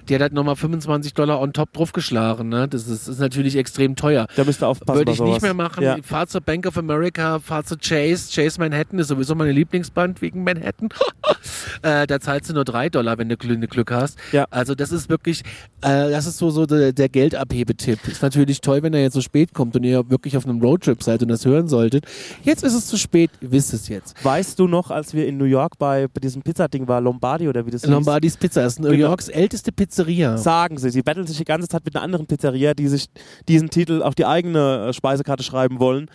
Die 0.10 0.16
hat 0.16 0.22
halt 0.22 0.34
nochmal 0.34 0.58
25 0.58 1.14
Dollar 1.14 1.40
on 1.40 1.54
top 1.54 1.72
draufgeschlagen. 1.72 2.50
Ne? 2.50 2.68
Das, 2.68 2.88
ist, 2.88 3.08
ist 3.08 3.20
natürlich 3.20 3.56
extrem 3.56 3.96
teuer. 3.96 4.28
Da 4.36 4.44
müsst 4.44 4.62
ihr 4.62 4.68
aufpassen 4.68 5.00
Würde 5.00 5.12
ich 5.12 5.18
sowas. 5.18 5.36
nicht 5.36 5.42
mehr 5.44 5.54
machen. 5.54 5.84
Ja. 5.84 5.98
Fahr 6.04 6.28
zur 6.28 6.42
Bank 6.42 6.68
of 6.68 6.78
America, 6.78 7.40
fahr 7.40 7.64
zu 7.64 7.78
Chase. 7.78 8.30
Chase 8.34 8.60
Manhattan 8.60 9.00
ist 9.00 9.08
sowieso 9.08 9.34
meine 9.34 9.54
Lieblingsband 9.54 10.22
wegen 10.22 10.44
Manhattan. 10.44 10.90
äh, 11.84 12.06
da 12.06 12.20
zahlst 12.20 12.50
du 12.50 12.54
nur 12.54 12.66
3 12.66 12.90
Dollar, 12.90 13.18
wenn 13.18 13.30
du 13.30 13.38
Glück, 13.38 13.70
Glück 13.70 13.92
hast. 13.92 14.20
Ja. 14.34 14.46
Also 14.50 14.76
das 14.76 14.92
ist 14.92 15.10
wirklich, 15.10 15.44
äh, 15.82 16.12
das 16.12 16.28
ist 16.28 16.38
so, 16.38 16.50
so 16.50 16.66
der, 16.66 16.92
der 16.92 17.08
Geldabhebetipp. 17.08 18.08
Ist 18.10 18.22
natürlich 18.22 18.60
toll, 18.60 18.84
wenn 18.84 18.94
er 18.94 19.02
jetzt 19.02 19.14
so 19.14 19.22
spät 19.22 19.54
kommt 19.54 19.76
und 19.78 19.84
ihr 19.84 20.10
wirklich 20.10 20.36
auf 20.36 20.46
einem 20.46 20.60
Roadtrip 20.60 21.02
seid 21.02 21.22
und 21.22 21.30
das 21.30 21.46
hören 21.62 21.68
solltet. 21.68 22.06
Jetzt 22.44 22.64
ist 22.64 22.74
es 22.74 22.88
zu 22.88 22.98
spät, 22.98 23.30
ihr 23.42 23.52
wisst 23.52 23.74
es 23.74 23.88
jetzt. 23.88 24.24
Weißt 24.24 24.58
du 24.60 24.68
noch, 24.68 24.92
als 24.92 25.14
wir 25.14 25.28
in 25.28 25.38
New 25.38 25.46
York 25.46 25.78
bei, 25.78 26.08
bei 26.08 26.20
diesem 26.20 26.42
Pizzading 26.42 26.88
war, 26.88 27.02
Lombardi 27.02 27.48
oder 27.48 27.66
wie 27.66 27.72
das 27.72 27.82
hieß? 27.82 27.90
Lombardis 27.90 28.38
Pizza 28.38 28.66
ist 28.66 28.80
New 28.80 28.90
Genau. 28.90 29.08
Yorks 29.08 29.30
älteste 29.30 29.72
Pizzeria. 29.72 30.38
Sagen 30.38 30.78
sie. 30.78 30.90
Sie 30.90 31.02
betteln 31.02 31.28
sich 31.28 31.38
die 31.38 31.46
ganze 31.46 31.68
Zeit 31.68 31.86
mit 31.86 31.96
einer 31.96 32.04
anderen 32.04 32.26
Pizzeria, 32.26 32.74
die 32.74 32.88
sich 32.88 33.08
diesen 33.48 33.70
Titel 33.70 34.02
auf 34.02 34.16
die 34.16 34.26
eigene 34.26 34.88
äh, 34.90 34.94
Speisekarte 34.94 35.44
schreiben 35.44 35.80
wollen. 35.80 36.10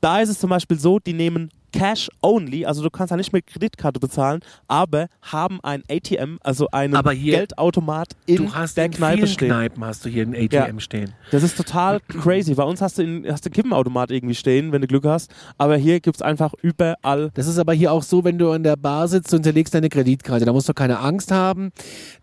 Da 0.00 0.20
ist 0.20 0.28
es 0.28 0.38
zum 0.38 0.50
Beispiel 0.50 0.78
so, 0.78 0.98
die 0.98 1.12
nehmen 1.12 1.50
Cash 1.72 2.08
only, 2.22 2.64
also 2.66 2.82
du 2.82 2.90
kannst 2.90 3.12
da 3.12 3.16
nicht 3.16 3.32
mit 3.32 3.46
Kreditkarte 3.46 4.00
bezahlen, 4.00 4.40
aber 4.68 5.06
haben 5.22 5.60
ein 5.62 5.82
ATM, 5.90 6.38
also 6.42 6.68
einen 6.72 6.96
hier- 7.12 7.36
Geldautomat 7.38 8.08
in 8.26 8.36
du 8.36 8.54
hast 8.54 8.76
der 8.76 8.86
in 8.86 8.90
Kneipe 8.92 9.26
stehen. 9.26 9.48
Kneipen 9.48 9.84
hast 9.84 10.04
du 10.04 10.08
hier 10.08 10.24
ein 10.26 10.34
ATM 10.34 10.74
Ja. 10.76 10.80
stehen. 10.80 11.14
Das 11.30 11.42
ist 11.42 11.56
total 11.56 12.00
crazy. 12.00 12.54
Bei 12.54 12.64
uns 12.64 12.80
hast 12.80 12.98
du, 12.98 13.02
in, 13.02 13.26
hast 13.30 13.44
du 13.44 13.48
einen 13.48 13.54
Kippenautomat 13.54 14.10
irgendwie 14.10 14.34
stehen, 14.34 14.72
wenn 14.72 14.80
du 14.80 14.86
Glück 14.86 15.04
hast, 15.04 15.30
aber 15.58 15.76
hier 15.76 16.00
gibt 16.00 16.16
es 16.16 16.22
einfach 16.22 16.52
überall. 16.62 17.30
Das 17.34 17.46
ist 17.46 17.58
aber 17.58 17.72
hier 17.72 17.92
auch 17.92 18.02
so, 18.02 18.24
wenn 18.24 18.38
du 18.38 18.50
an 18.50 18.62
der 18.62 18.76
Bar 18.76 19.08
sitzt 19.08 19.32
und 19.32 19.38
hinterlegst 19.38 19.74
deine 19.74 19.88
Kreditkarte. 19.88 20.44
Da 20.44 20.52
musst 20.52 20.68
du 20.68 20.74
keine 20.74 20.98
Angst 20.98 21.30
haben. 21.30 21.70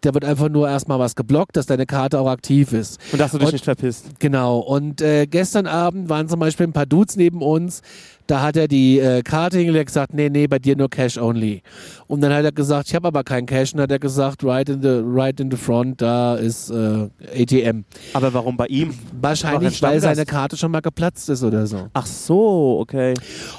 Da 0.02 0.14
wird 0.14 0.26
einfach 0.26 0.50
nur 0.50 0.68
erstmal 0.70 1.00
was 1.00 1.16
geblockt, 1.16 1.56
dass 1.58 1.66
deine 1.66 1.86
Karte 1.86 2.20
auch 2.20 2.28
aktiv 2.30 2.74
ist. 2.74 3.00
Und 3.12 3.20
dass 3.20 3.32
du 3.32 3.38
dich 3.38 3.48
Und- 3.48 3.54
nicht 3.54 3.66
verpisst. 3.66 4.20
Genau. 4.20 4.60
Und 4.60 5.02
äh, 5.02 5.26
gestern 5.28 5.68
Abend 5.68 6.10
waren 6.10 6.28
zum 6.28 6.40
Beispiel 6.40 6.68
ein 6.68 6.74
paar 6.74 6.86
Dudes 6.86 7.16
neben 7.16 7.42
uns. 7.42 7.82
Da 8.28 8.42
hat 8.42 8.58
er 8.58 8.68
die 8.68 9.00
äh, 9.00 9.22
Karte 9.24 9.58
hingelegt 9.58 9.84
und 9.84 9.86
gesagt, 9.88 10.14
nee, 10.14 10.30
nee, 10.30 10.48
bei 10.48 10.60
dir 10.60 10.76
nur 10.76 10.90
Cash 10.90 11.18
only. 11.18 11.62
Und 12.08 12.22
dann 12.22 12.34
hat 12.34 12.44
er 12.44 12.52
gesagt, 12.52 12.90
ich 12.90 12.96
habe 12.96 13.08
aber 13.08 13.24
kein 13.24 13.46
Cash. 13.46 13.72
Und 13.74 13.78
dann 13.78 13.84
hat 13.84 13.92
er 13.92 14.00
gesagt, 14.00 14.44
right 14.44 14.68
in 14.68 14.82
the, 14.82 15.02
right 15.04 15.40
in 15.40 15.50
the 15.50 15.58
front, 15.58 16.02
da 16.02 16.36
ist 16.36 16.70
äh, 16.70 17.08
ATM. 17.42 17.86
Aber 18.14 18.34
warum 18.34 18.58
bei 18.58 18.68
ihm? 18.68 18.94
Wahrscheinlich, 19.20 19.82
weil 19.82 20.00
seine 20.02 20.26
Karte 20.26 20.58
schon 20.58 20.72
mal 20.72 20.82
geplatzt 20.82 21.30
ist 21.30 21.44
oder 21.44 21.66
so. 21.68 21.88
Ach 21.94 22.06
so, 22.06 22.80
okay. 22.82 23.14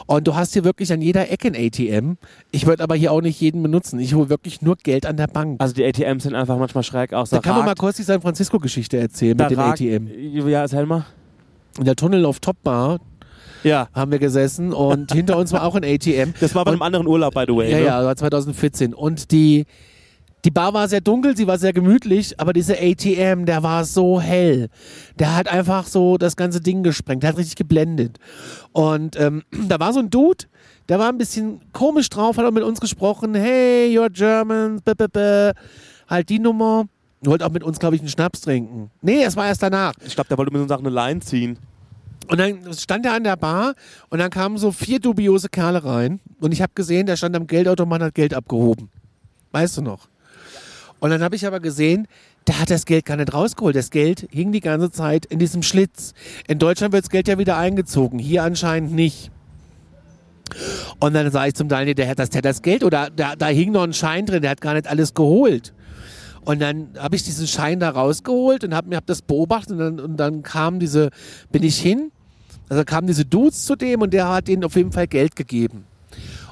Und 0.07 0.27
du 0.29 0.35
hast 0.35 0.53
hier 0.53 0.65
wirklich 0.65 0.93
an 0.93 1.01
jeder 1.01 1.31
Ecke 1.31 1.49
ein 1.49 1.57
ATM. 1.57 2.17
Ich 2.51 2.67
würde 2.67 2.83
aber 2.83 2.95
hier 2.95 3.13
auch 3.13 3.23
nicht 3.23 3.41
jeden 3.41 3.63
benutzen. 3.63 3.99
Ich 3.99 4.15
hole 4.15 4.29
wirklich 4.29 4.61
nur 4.61 4.77
Geld 4.77 5.07
an 5.07 5.17
der 5.17 5.29
Bank. 5.29 5.61
Also 5.63 5.75
die 5.75 5.85
ATMs 5.85 6.25
sind 6.25 6.35
einfach 6.35 6.59
manchmal 6.59 6.85
schräg 6.85 7.13
aus. 7.15 7.31
da 7.31 7.39
kann 7.41 7.57
man 7.57 7.65
mal 7.65 7.75
kurz 7.75 7.97
die 7.97 8.03
San 8.03 8.21
Francisco-Geschichte 8.21 8.99
erzählen 8.99 9.37
da 9.37 9.45
mit 9.45 9.53
dem 9.53 9.59
ragt- 9.61 9.81
ATM. 9.81 10.09
Ja, 10.49 10.61
erzähl 10.61 10.85
mal. 10.87 11.07
In 11.79 11.85
der 11.85 11.97
Tunnel 11.97 12.25
auf 12.27 12.41
Top 12.41 12.57
Bar 12.63 12.99
Ja, 13.65 13.89
haben 13.93 14.11
wir 14.11 14.19
gesessen 14.19 14.73
und 14.73 15.13
hinter 15.13 15.37
uns 15.37 15.53
war 15.53 15.65
auch 15.65 15.75
ein 15.75 15.85
ATM. 15.85 16.35
das 16.41 16.55
war 16.55 16.65
bei 16.65 16.73
einem 16.73 16.83
anderen 16.83 17.07
Urlaub, 17.07 17.35
by 17.35 17.45
the 17.47 17.55
way. 17.55 17.71
Ja, 17.71 17.79
ne? 17.79 17.85
ja, 17.85 17.97
das 17.99 18.07
war 18.07 18.17
2014. 18.17 18.95
Und 18.95 19.31
die, 19.31 19.67
die 20.45 20.51
Bar 20.51 20.73
war 20.75 20.89
sehr 20.89 21.01
dunkel, 21.01 21.37
sie 21.37 21.47
war 21.47 21.59
sehr 21.59 21.73
gemütlich, 21.73 22.39
aber 22.39 22.53
dieser 22.53 22.75
ATM, 22.75 23.45
der 23.45 23.63
war 23.63 23.85
so 23.85 24.21
hell. 24.21 24.69
Der 25.19 25.37
hat 25.37 25.49
einfach 25.49 25.87
so 25.87 26.17
das 26.19 26.37
ganze 26.37 26.61
Ding 26.61 26.83
gesprengt, 26.83 27.23
der 27.23 27.31
hat 27.31 27.39
richtig 27.39 27.57
geblendet. 27.57 28.19
Und 28.73 29.19
ähm, 29.19 29.43
da 29.69 29.81
war 29.81 29.93
so 29.93 30.01
ein 30.01 30.11
Dude, 30.11 30.45
der 30.89 30.99
war 30.99 31.09
ein 31.09 31.19
bisschen 31.19 31.61
komisch 31.73 32.09
drauf, 32.09 32.37
hat 32.39 32.45
auch 32.45 32.51
mit 32.51 32.63
uns 32.63 32.81
gesprochen. 32.81 33.35
Hey, 33.35 33.95
you're 33.95 34.11
Germans, 34.11 34.83
b 34.83 34.93
-b 34.93 35.07
-b. 35.07 35.55
halt 36.09 36.29
die 36.29 36.39
Nummer. 36.39 36.85
Wollte 37.21 37.45
auch 37.45 37.51
mit 37.51 37.65
uns, 37.65 37.81
glaube 37.81 37.97
ich, 37.97 38.01
einen 38.01 38.09
Schnaps 38.09 38.43
trinken. 38.43 38.91
Nee, 39.03 39.25
es 39.25 39.37
war 39.37 39.47
erst 39.47 39.63
danach. 39.63 39.93
Ich 40.07 40.15
glaube, 40.15 40.29
der 40.29 40.39
wollte 40.39 40.53
mit 40.53 40.63
uns 40.63 40.71
auch 40.71 40.79
eine 40.79 40.91
Line 40.91 41.21
ziehen. 41.21 41.59
Und 42.29 42.39
dann 42.39 42.75
stand 42.75 43.07
er 43.07 43.15
an 43.15 43.25
der 43.25 43.37
Bar 43.37 43.75
und 44.11 44.19
dann 44.19 44.31
kamen 44.31 44.59
so 44.59 44.71
vier 44.71 45.01
dubiose 45.01 45.49
Kerle 45.49 45.85
rein 45.85 46.21
und 46.41 46.53
ich 46.53 46.61
habe 46.61 46.73
gesehen, 46.75 47.07
der 47.07 47.17
stand 47.17 47.35
am 47.35 47.47
Geldautomat 47.47 48.01
und 48.01 48.07
hat 48.09 48.15
Geld 48.15 48.35
abgehoben. 48.35 48.91
Weißt 49.53 49.79
du 49.79 49.83
noch? 49.83 50.09
Und 51.01 51.11
dann 51.11 51.23
habe 51.23 51.37
ich 51.37 51.47
aber 51.47 51.61
gesehen, 51.61 52.07
der 52.47 52.61
hat 52.61 52.71
das 52.71 52.85
Geld 52.85 53.05
gar 53.05 53.17
nicht 53.17 53.33
rausgeholt. 53.33 53.77
Das 53.77 53.91
Geld 53.91 54.27
hing 54.31 54.53
die 54.53 54.61
ganze 54.61 54.91
Zeit 54.91 55.27
in 55.27 55.39
diesem 55.39 55.63
Schlitz. 55.63 56.13
In 56.49 56.59
Deutschland 56.59 56.93
wird 56.93 57.05
das 57.05 57.11
Geld 57.11 57.29
ja 57.29 57.39
wieder 57.39 57.57
eingezogen, 57.57 58.19
hier 58.19 58.43
anscheinend 58.43 58.93
nicht. 58.93 59.31
Und 60.99 61.15
dann 61.15 61.31
sage 61.31 61.49
ich 61.49 61.55
zum 61.55 61.69
Daniel, 61.69 61.95
der 61.95 62.09
hat 62.09 62.19
das, 62.19 62.31
der 62.31 62.39
hat 62.39 62.45
das 62.45 62.63
Geld 62.63 62.83
oder 62.83 63.11
da, 63.15 63.37
da 63.37 63.47
hing 63.47 63.73
noch 63.73 63.83
ein 63.83 63.93
Schein 63.93 64.27
drin, 64.27 64.43
der 64.43 64.51
hat 64.51 64.61
gar 64.61 64.75
nicht 64.75 64.87
alles 64.87 65.15
geholt. 65.15 65.73
Und 66.45 66.61
dann 66.61 66.89
habe 66.99 67.17
ich 67.17 67.23
diesen 67.23 67.47
Schein 67.47 67.81
da 67.81 67.91
rausgeholt 67.91 68.65
und 68.65 68.75
habe 68.75 68.97
hab 68.97 69.07
das 69.07 69.21
beobachtet 69.21 69.73
und 69.73 69.79
dann, 69.79 70.01
und 70.01 70.17
dann 70.17 70.43
kam 70.43 70.81
diese, 70.81 71.11
bin 71.53 71.63
ich 71.63 71.79
hin, 71.79 72.11
also 72.69 72.85
kamen 72.85 73.07
diese 73.07 73.25
Dudes 73.25 73.65
zu 73.65 73.77
dem 73.77 74.03
und 74.03 74.13
der 74.13 74.29
hat 74.29 74.49
ihnen 74.49 74.65
auf 74.65 74.77
jeden 74.77 74.93
Fall 74.93 75.07
Geld 75.07 75.37
gegeben. 75.37 75.85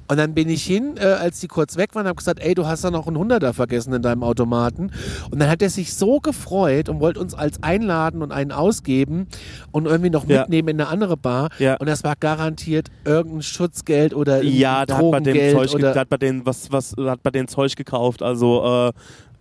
Und 0.09 0.19
dann 0.19 0.35
bin 0.35 0.49
ich 0.49 0.63
hin, 0.63 0.95
äh, 0.99 1.05
als 1.05 1.41
die 1.41 1.49
kurz 1.49 1.77
weg 1.77 1.97
waren, 1.97 2.07
habe 2.07 2.15
gesagt, 2.15 2.39
ey, 2.41 2.55
du 2.55 2.65
hast 2.65 2.85
da 2.85 2.93
noch 2.93 3.09
einen 3.09 3.19
Hunderter 3.19 3.53
vergessen 3.53 3.93
in 3.93 4.03
deinem 4.03 4.23
Automaten. 4.23 4.93
Und 5.33 5.41
dann 5.41 5.49
hat 5.51 5.63
er 5.63 5.69
sich 5.69 5.95
so 5.95 6.21
gefreut 6.21 6.89
und 6.89 7.01
wollte 7.01 7.19
uns 7.19 7.35
als 7.35 7.61
einladen 7.65 8.23
und 8.23 8.31
einen 8.31 8.53
ausgeben 8.53 9.27
und 9.73 9.87
irgendwie 9.87 10.11
noch 10.11 10.25
Ja. 10.29 10.43
mitnehmen 10.43 10.69
in 10.69 10.81
eine 10.81 10.89
andere 10.91 11.17
Bar. 11.17 11.49
Ja. 11.59 11.75
Und 11.79 11.89
das 11.89 12.05
war 12.05 12.15
garantiert 12.15 12.89
irgendein 13.05 13.43
Schutzgeld 13.43 14.15
oder 14.15 14.45
Ja, 14.45 14.83
irgendein 14.83 14.87
der 14.87 14.97
hat 14.97 15.11
bei 15.11 15.19
dem 15.19 15.25
Drogengeld 15.25 15.57
Zeug, 15.57 15.75
oder 15.75 15.93
der 15.93 16.01
hat 16.03 16.09
bei 16.09 16.17
denen 16.19 16.47
was, 16.47 16.71
was, 16.71 16.95
hat 16.97 17.23
bei 17.25 17.31
denen 17.33 17.49
Zeug 17.49 17.75
gekauft. 17.75 18.23
Also 18.23 18.91
äh, 18.91 18.93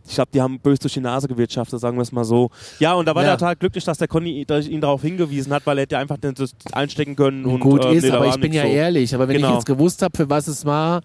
ich 0.07 0.15
glaube, 0.15 0.30
die 0.34 0.41
haben 0.41 0.60
bös 0.60 0.80
durch 0.80 0.94
die 0.94 0.99
Nase 1.02 1.27
gewirtschaftet, 1.27 1.80
sagen 1.80 1.98
wir 1.98 2.02
es 2.03 2.11
mal 2.11 2.23
so. 2.23 2.49
Ja, 2.80 2.94
und 2.94 3.06
da 3.07 3.15
war 3.15 3.23
Ja. 3.23 3.30
er 3.32 3.38
total 3.38 3.56
glücklich, 3.56 3.84
dass 3.84 3.98
der 3.98 4.07
Conny 4.07 4.45
ihn 4.48 4.82
darauf 4.82 5.02
hingewiesen 5.02 5.52
hat, 5.53 5.65
weil 5.65 5.77
er 5.77 5.82
hätte 5.84 5.98
einfach 5.98 6.18
den, 6.18 6.34
das 6.36 6.52
einstecken 6.72 7.15
können. 7.15 7.45
Und, 7.45 7.60
gut 7.60 7.84
äh, 7.86 7.94
ist, 7.95 8.03
nee, 8.03 8.11
aber 8.11 8.27
ich 8.27 8.40
bin 8.40 8.53
ja 8.53 8.64
so. 8.64 8.68
ehrlich. 8.69 9.14
Aber 9.15 9.27
wenn 9.27 9.38
Genau. 9.38 9.49
ich 9.49 9.53
jetzt 9.56 9.65
gewusst 9.65 10.02
habe, 10.02 10.15
für 10.15 10.30
was 10.30 10.48
es 10.48 10.64
war, 10.65 11.02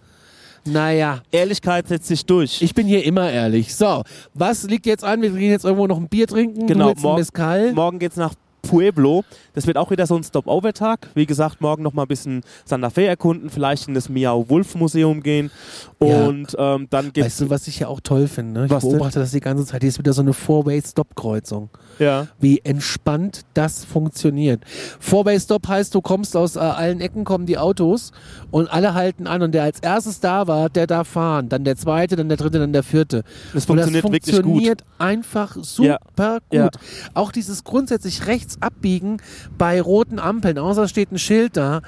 naja, 0.66 1.22
Ehrlichkeit 1.32 1.88
setzt 1.88 2.06
sich 2.08 2.24
durch. 2.26 2.60
ich 2.60 2.74
bin 2.74 2.86
hier 2.86 3.02
immer 3.04 3.30
ehrlich. 3.30 3.74
So, 3.74 4.02
was 4.34 4.64
liegt 4.64 4.84
jetzt 4.86 5.02
an? 5.04 5.22
Wir 5.22 5.30
gehen 5.30 5.50
jetzt 5.50 5.64
irgendwo 5.64 5.86
noch 5.86 5.96
ein 5.96 6.08
Bier 6.08 6.26
trinken. 6.26 6.66
Genau, 6.66 6.92
morgen- 6.98 7.18
Mezcal. 7.18 7.72
Morgen 7.72 7.98
geht's 7.98 8.16
nach 8.16 8.34
Pueblo. 8.62 9.24
Das 9.54 9.66
wird 9.66 9.76
auch 9.76 9.90
wieder 9.90 10.06
so 10.06 10.16
ein 10.16 10.24
Stop-Over-Tag. 10.24 11.10
Wie 11.14 11.26
gesagt, 11.26 11.60
morgen 11.60 11.82
noch 11.82 11.92
mal 11.92 12.02
ein 12.02 12.08
bisschen 12.08 12.42
Santa 12.64 12.90
Fe 12.90 13.06
erkunden, 13.06 13.50
vielleicht 13.50 13.88
in 13.88 13.94
das 13.94 14.08
Miao 14.08 14.48
Wolf 14.48 14.74
Museum 14.74 15.22
gehen. 15.22 15.50
Ja. 16.02 16.26
Und 16.26 16.54
ähm, 16.58 16.86
dann 16.90 17.12
gibt's 17.12 17.26
Weißt 17.26 17.40
du, 17.42 17.50
was 17.50 17.68
ich 17.68 17.80
ja 17.80 17.88
auch 17.88 18.00
toll 18.00 18.28
finde? 18.28 18.64
Ich 18.66 18.70
Was 18.70 18.82
denn? 18.82 18.92
beobachte 18.92 19.18
das 19.18 19.30
die 19.32 19.40
ganze 19.40 19.66
Zeit. 19.66 19.82
Hier 19.82 19.88
ist 19.88 19.98
wieder 19.98 20.12
so 20.12 20.22
eine 20.22 20.32
Four-Way-Stop-Kreuzung. 20.32 21.70
Ja. 22.00 22.26
Wie 22.40 22.60
entspannt 22.64 23.42
das 23.54 23.84
funktioniert. 23.84 24.64
Four-Way-Stop 24.98 25.68
heißt, 25.68 25.94
du 25.94 26.00
kommst 26.00 26.36
aus 26.36 26.56
äh, 26.56 26.60
allen 26.60 27.00
Ecken, 27.00 27.24
kommen 27.24 27.46
die 27.46 27.58
Autos 27.58 28.12
und 28.50 28.72
alle 28.72 28.94
halten 28.94 29.26
an. 29.26 29.42
Und 29.42 29.52
der 29.52 29.62
als 29.64 29.80
erstes 29.80 30.20
da 30.20 30.46
war, 30.46 30.70
der 30.70 30.86
darf 30.86 31.08
fahren. 31.08 31.48
Dann 31.48 31.64
der 31.64 31.76
zweite, 31.76 32.16
dann 32.16 32.28
der 32.28 32.38
dritte, 32.38 32.58
dann 32.58 32.72
der 32.72 32.82
vierte. 32.82 33.22
Das 33.52 33.66
Und 33.68 33.76
das 33.76 33.84
funktioniert 33.90 34.04
wirklich 34.04 34.24
gut. 34.24 34.44
funktioniert 34.44 34.84
einfach 34.98 35.56
super 35.62 36.38
gut. 36.48 36.52
Ja. 36.52 36.70
Auch 37.14 37.30
dieses 37.30 37.64
grundsätzlich 37.64 38.26
rechts 38.26 38.56
abbiegen 38.60 39.18
bei 39.58 39.80
roten 39.80 40.18
Ampeln, 40.18 40.58
außer 40.58 40.88
steht 40.88 41.12
ein 41.12 41.18
Schild 41.18 41.56
da. 41.56 41.82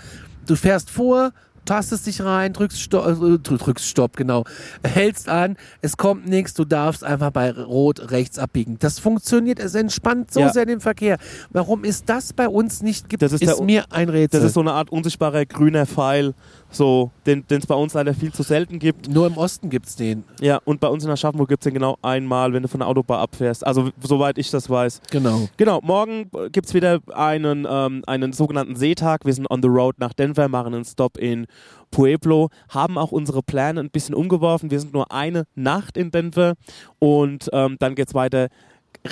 Du 0.46 0.56
fährst 0.56 0.90
vor, 0.90 1.32
tastest 1.64 2.06
dich 2.06 2.22
rein, 2.22 2.52
drückst 2.52 2.80
Stopp, 2.80 3.06
äh, 3.06 3.38
drückst 3.38 3.86
Stopp, 3.86 4.16
genau, 4.16 4.44
hältst 4.84 5.28
an, 5.28 5.56
es 5.80 5.96
kommt 5.96 6.26
nichts, 6.28 6.54
du 6.54 6.64
darfst 6.64 7.04
einfach 7.04 7.30
bei 7.30 7.50
Rot 7.52 8.10
rechts 8.10 8.38
abbiegen. 8.38 8.76
Das 8.78 8.98
funktioniert, 8.98 9.58
es 9.58 9.74
entspannt 9.74 10.32
so 10.32 10.40
Ja. 10.40 10.52
sehr 10.52 10.66
den 10.66 10.80
Verkehr. 10.80 11.18
Warum 11.50 11.84
ist 11.84 12.08
das 12.08 12.32
bei 12.32 12.48
uns 12.48 12.82
nicht 12.82 13.08
gibt, 13.08 13.22
Das 13.22 13.32
ist 13.32 13.42
ist, 13.42 13.60
mir 13.62 13.84
ein 13.90 14.08
Rätsel. 14.08 14.40
Das 14.40 14.46
ist 14.48 14.54
so 14.54 14.60
eine 14.60 14.72
Art 14.72 14.90
unsichtbarer 14.90 15.44
grüner 15.46 15.86
Pfeil 15.86 16.34
so, 16.74 17.10
den 17.26 17.44
es 17.48 17.66
bei 17.66 17.74
uns 17.74 17.94
leider 17.94 18.14
viel 18.14 18.32
zu 18.32 18.42
selten 18.42 18.78
gibt. 18.78 19.08
Nur 19.08 19.26
im 19.26 19.36
Osten 19.36 19.70
gibt 19.70 19.86
es 19.86 19.96
den. 19.96 20.24
Ja, 20.40 20.60
und 20.64 20.80
bei 20.80 20.88
uns 20.88 21.04
in 21.04 21.10
Aschaffenburg 21.10 21.48
gibt 21.48 21.62
es 21.62 21.64
den 21.64 21.74
genau 21.74 21.98
einmal, 22.02 22.52
wenn 22.52 22.62
du 22.62 22.68
von 22.68 22.80
der 22.80 22.88
Autobahn 22.88 23.20
abfährst. 23.20 23.66
Also, 23.66 23.90
soweit 24.02 24.38
ich 24.38 24.50
das 24.50 24.68
weiß. 24.68 25.00
Genau. 25.10 25.48
Genau, 25.56 25.80
morgen 25.82 26.30
gibt 26.50 26.66
es 26.66 26.74
wieder 26.74 27.00
einen, 27.14 27.66
ähm, 27.68 28.02
einen 28.06 28.32
sogenannten 28.32 28.76
Seetag. 28.76 29.24
Wir 29.24 29.34
sind 29.34 29.50
on 29.50 29.62
the 29.62 29.68
road 29.68 29.98
nach 29.98 30.12
Denver, 30.12 30.48
machen 30.48 30.74
einen 30.74 30.84
Stop 30.84 31.18
in 31.18 31.46
Pueblo, 31.90 32.48
haben 32.68 32.98
auch 32.98 33.12
unsere 33.12 33.42
Pläne 33.42 33.80
ein 33.80 33.90
bisschen 33.90 34.14
umgeworfen. 34.14 34.70
Wir 34.70 34.80
sind 34.80 34.92
nur 34.92 35.12
eine 35.12 35.44
Nacht 35.54 35.96
in 35.96 36.10
Denver 36.10 36.54
und 36.98 37.48
ähm, 37.52 37.76
dann 37.78 37.94
geht 37.94 38.08
es 38.08 38.14
weiter 38.14 38.48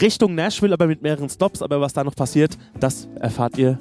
Richtung 0.01 0.35
Nashville, 0.35 0.73
aber 0.73 0.87
mit 0.87 1.03
mehreren 1.03 1.29
Stops. 1.29 1.63
Aber 1.63 1.81
was 1.81 1.93
da 1.93 2.05
noch 2.05 2.15
passiert, 2.15 2.57
das 2.79 3.09
erfahrt 3.21 3.59
ihr 3.59 3.79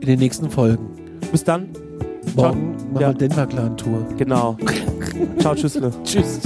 in 0.00 0.06
den 0.06 0.18
nächsten 0.18 0.50
Folgen. 0.50 0.88
Bis 1.30 1.44
dann. 1.44 1.89
Morgen 2.36 2.76
machen 2.92 2.98
wir 2.98 3.14
Denver 3.14 3.46
Clan 3.46 3.76
Tour. 3.76 4.06
Genau. 4.16 4.56
Ciao, 5.38 5.54
tschüss. 5.54 5.78
Tschüss. 6.04 6.40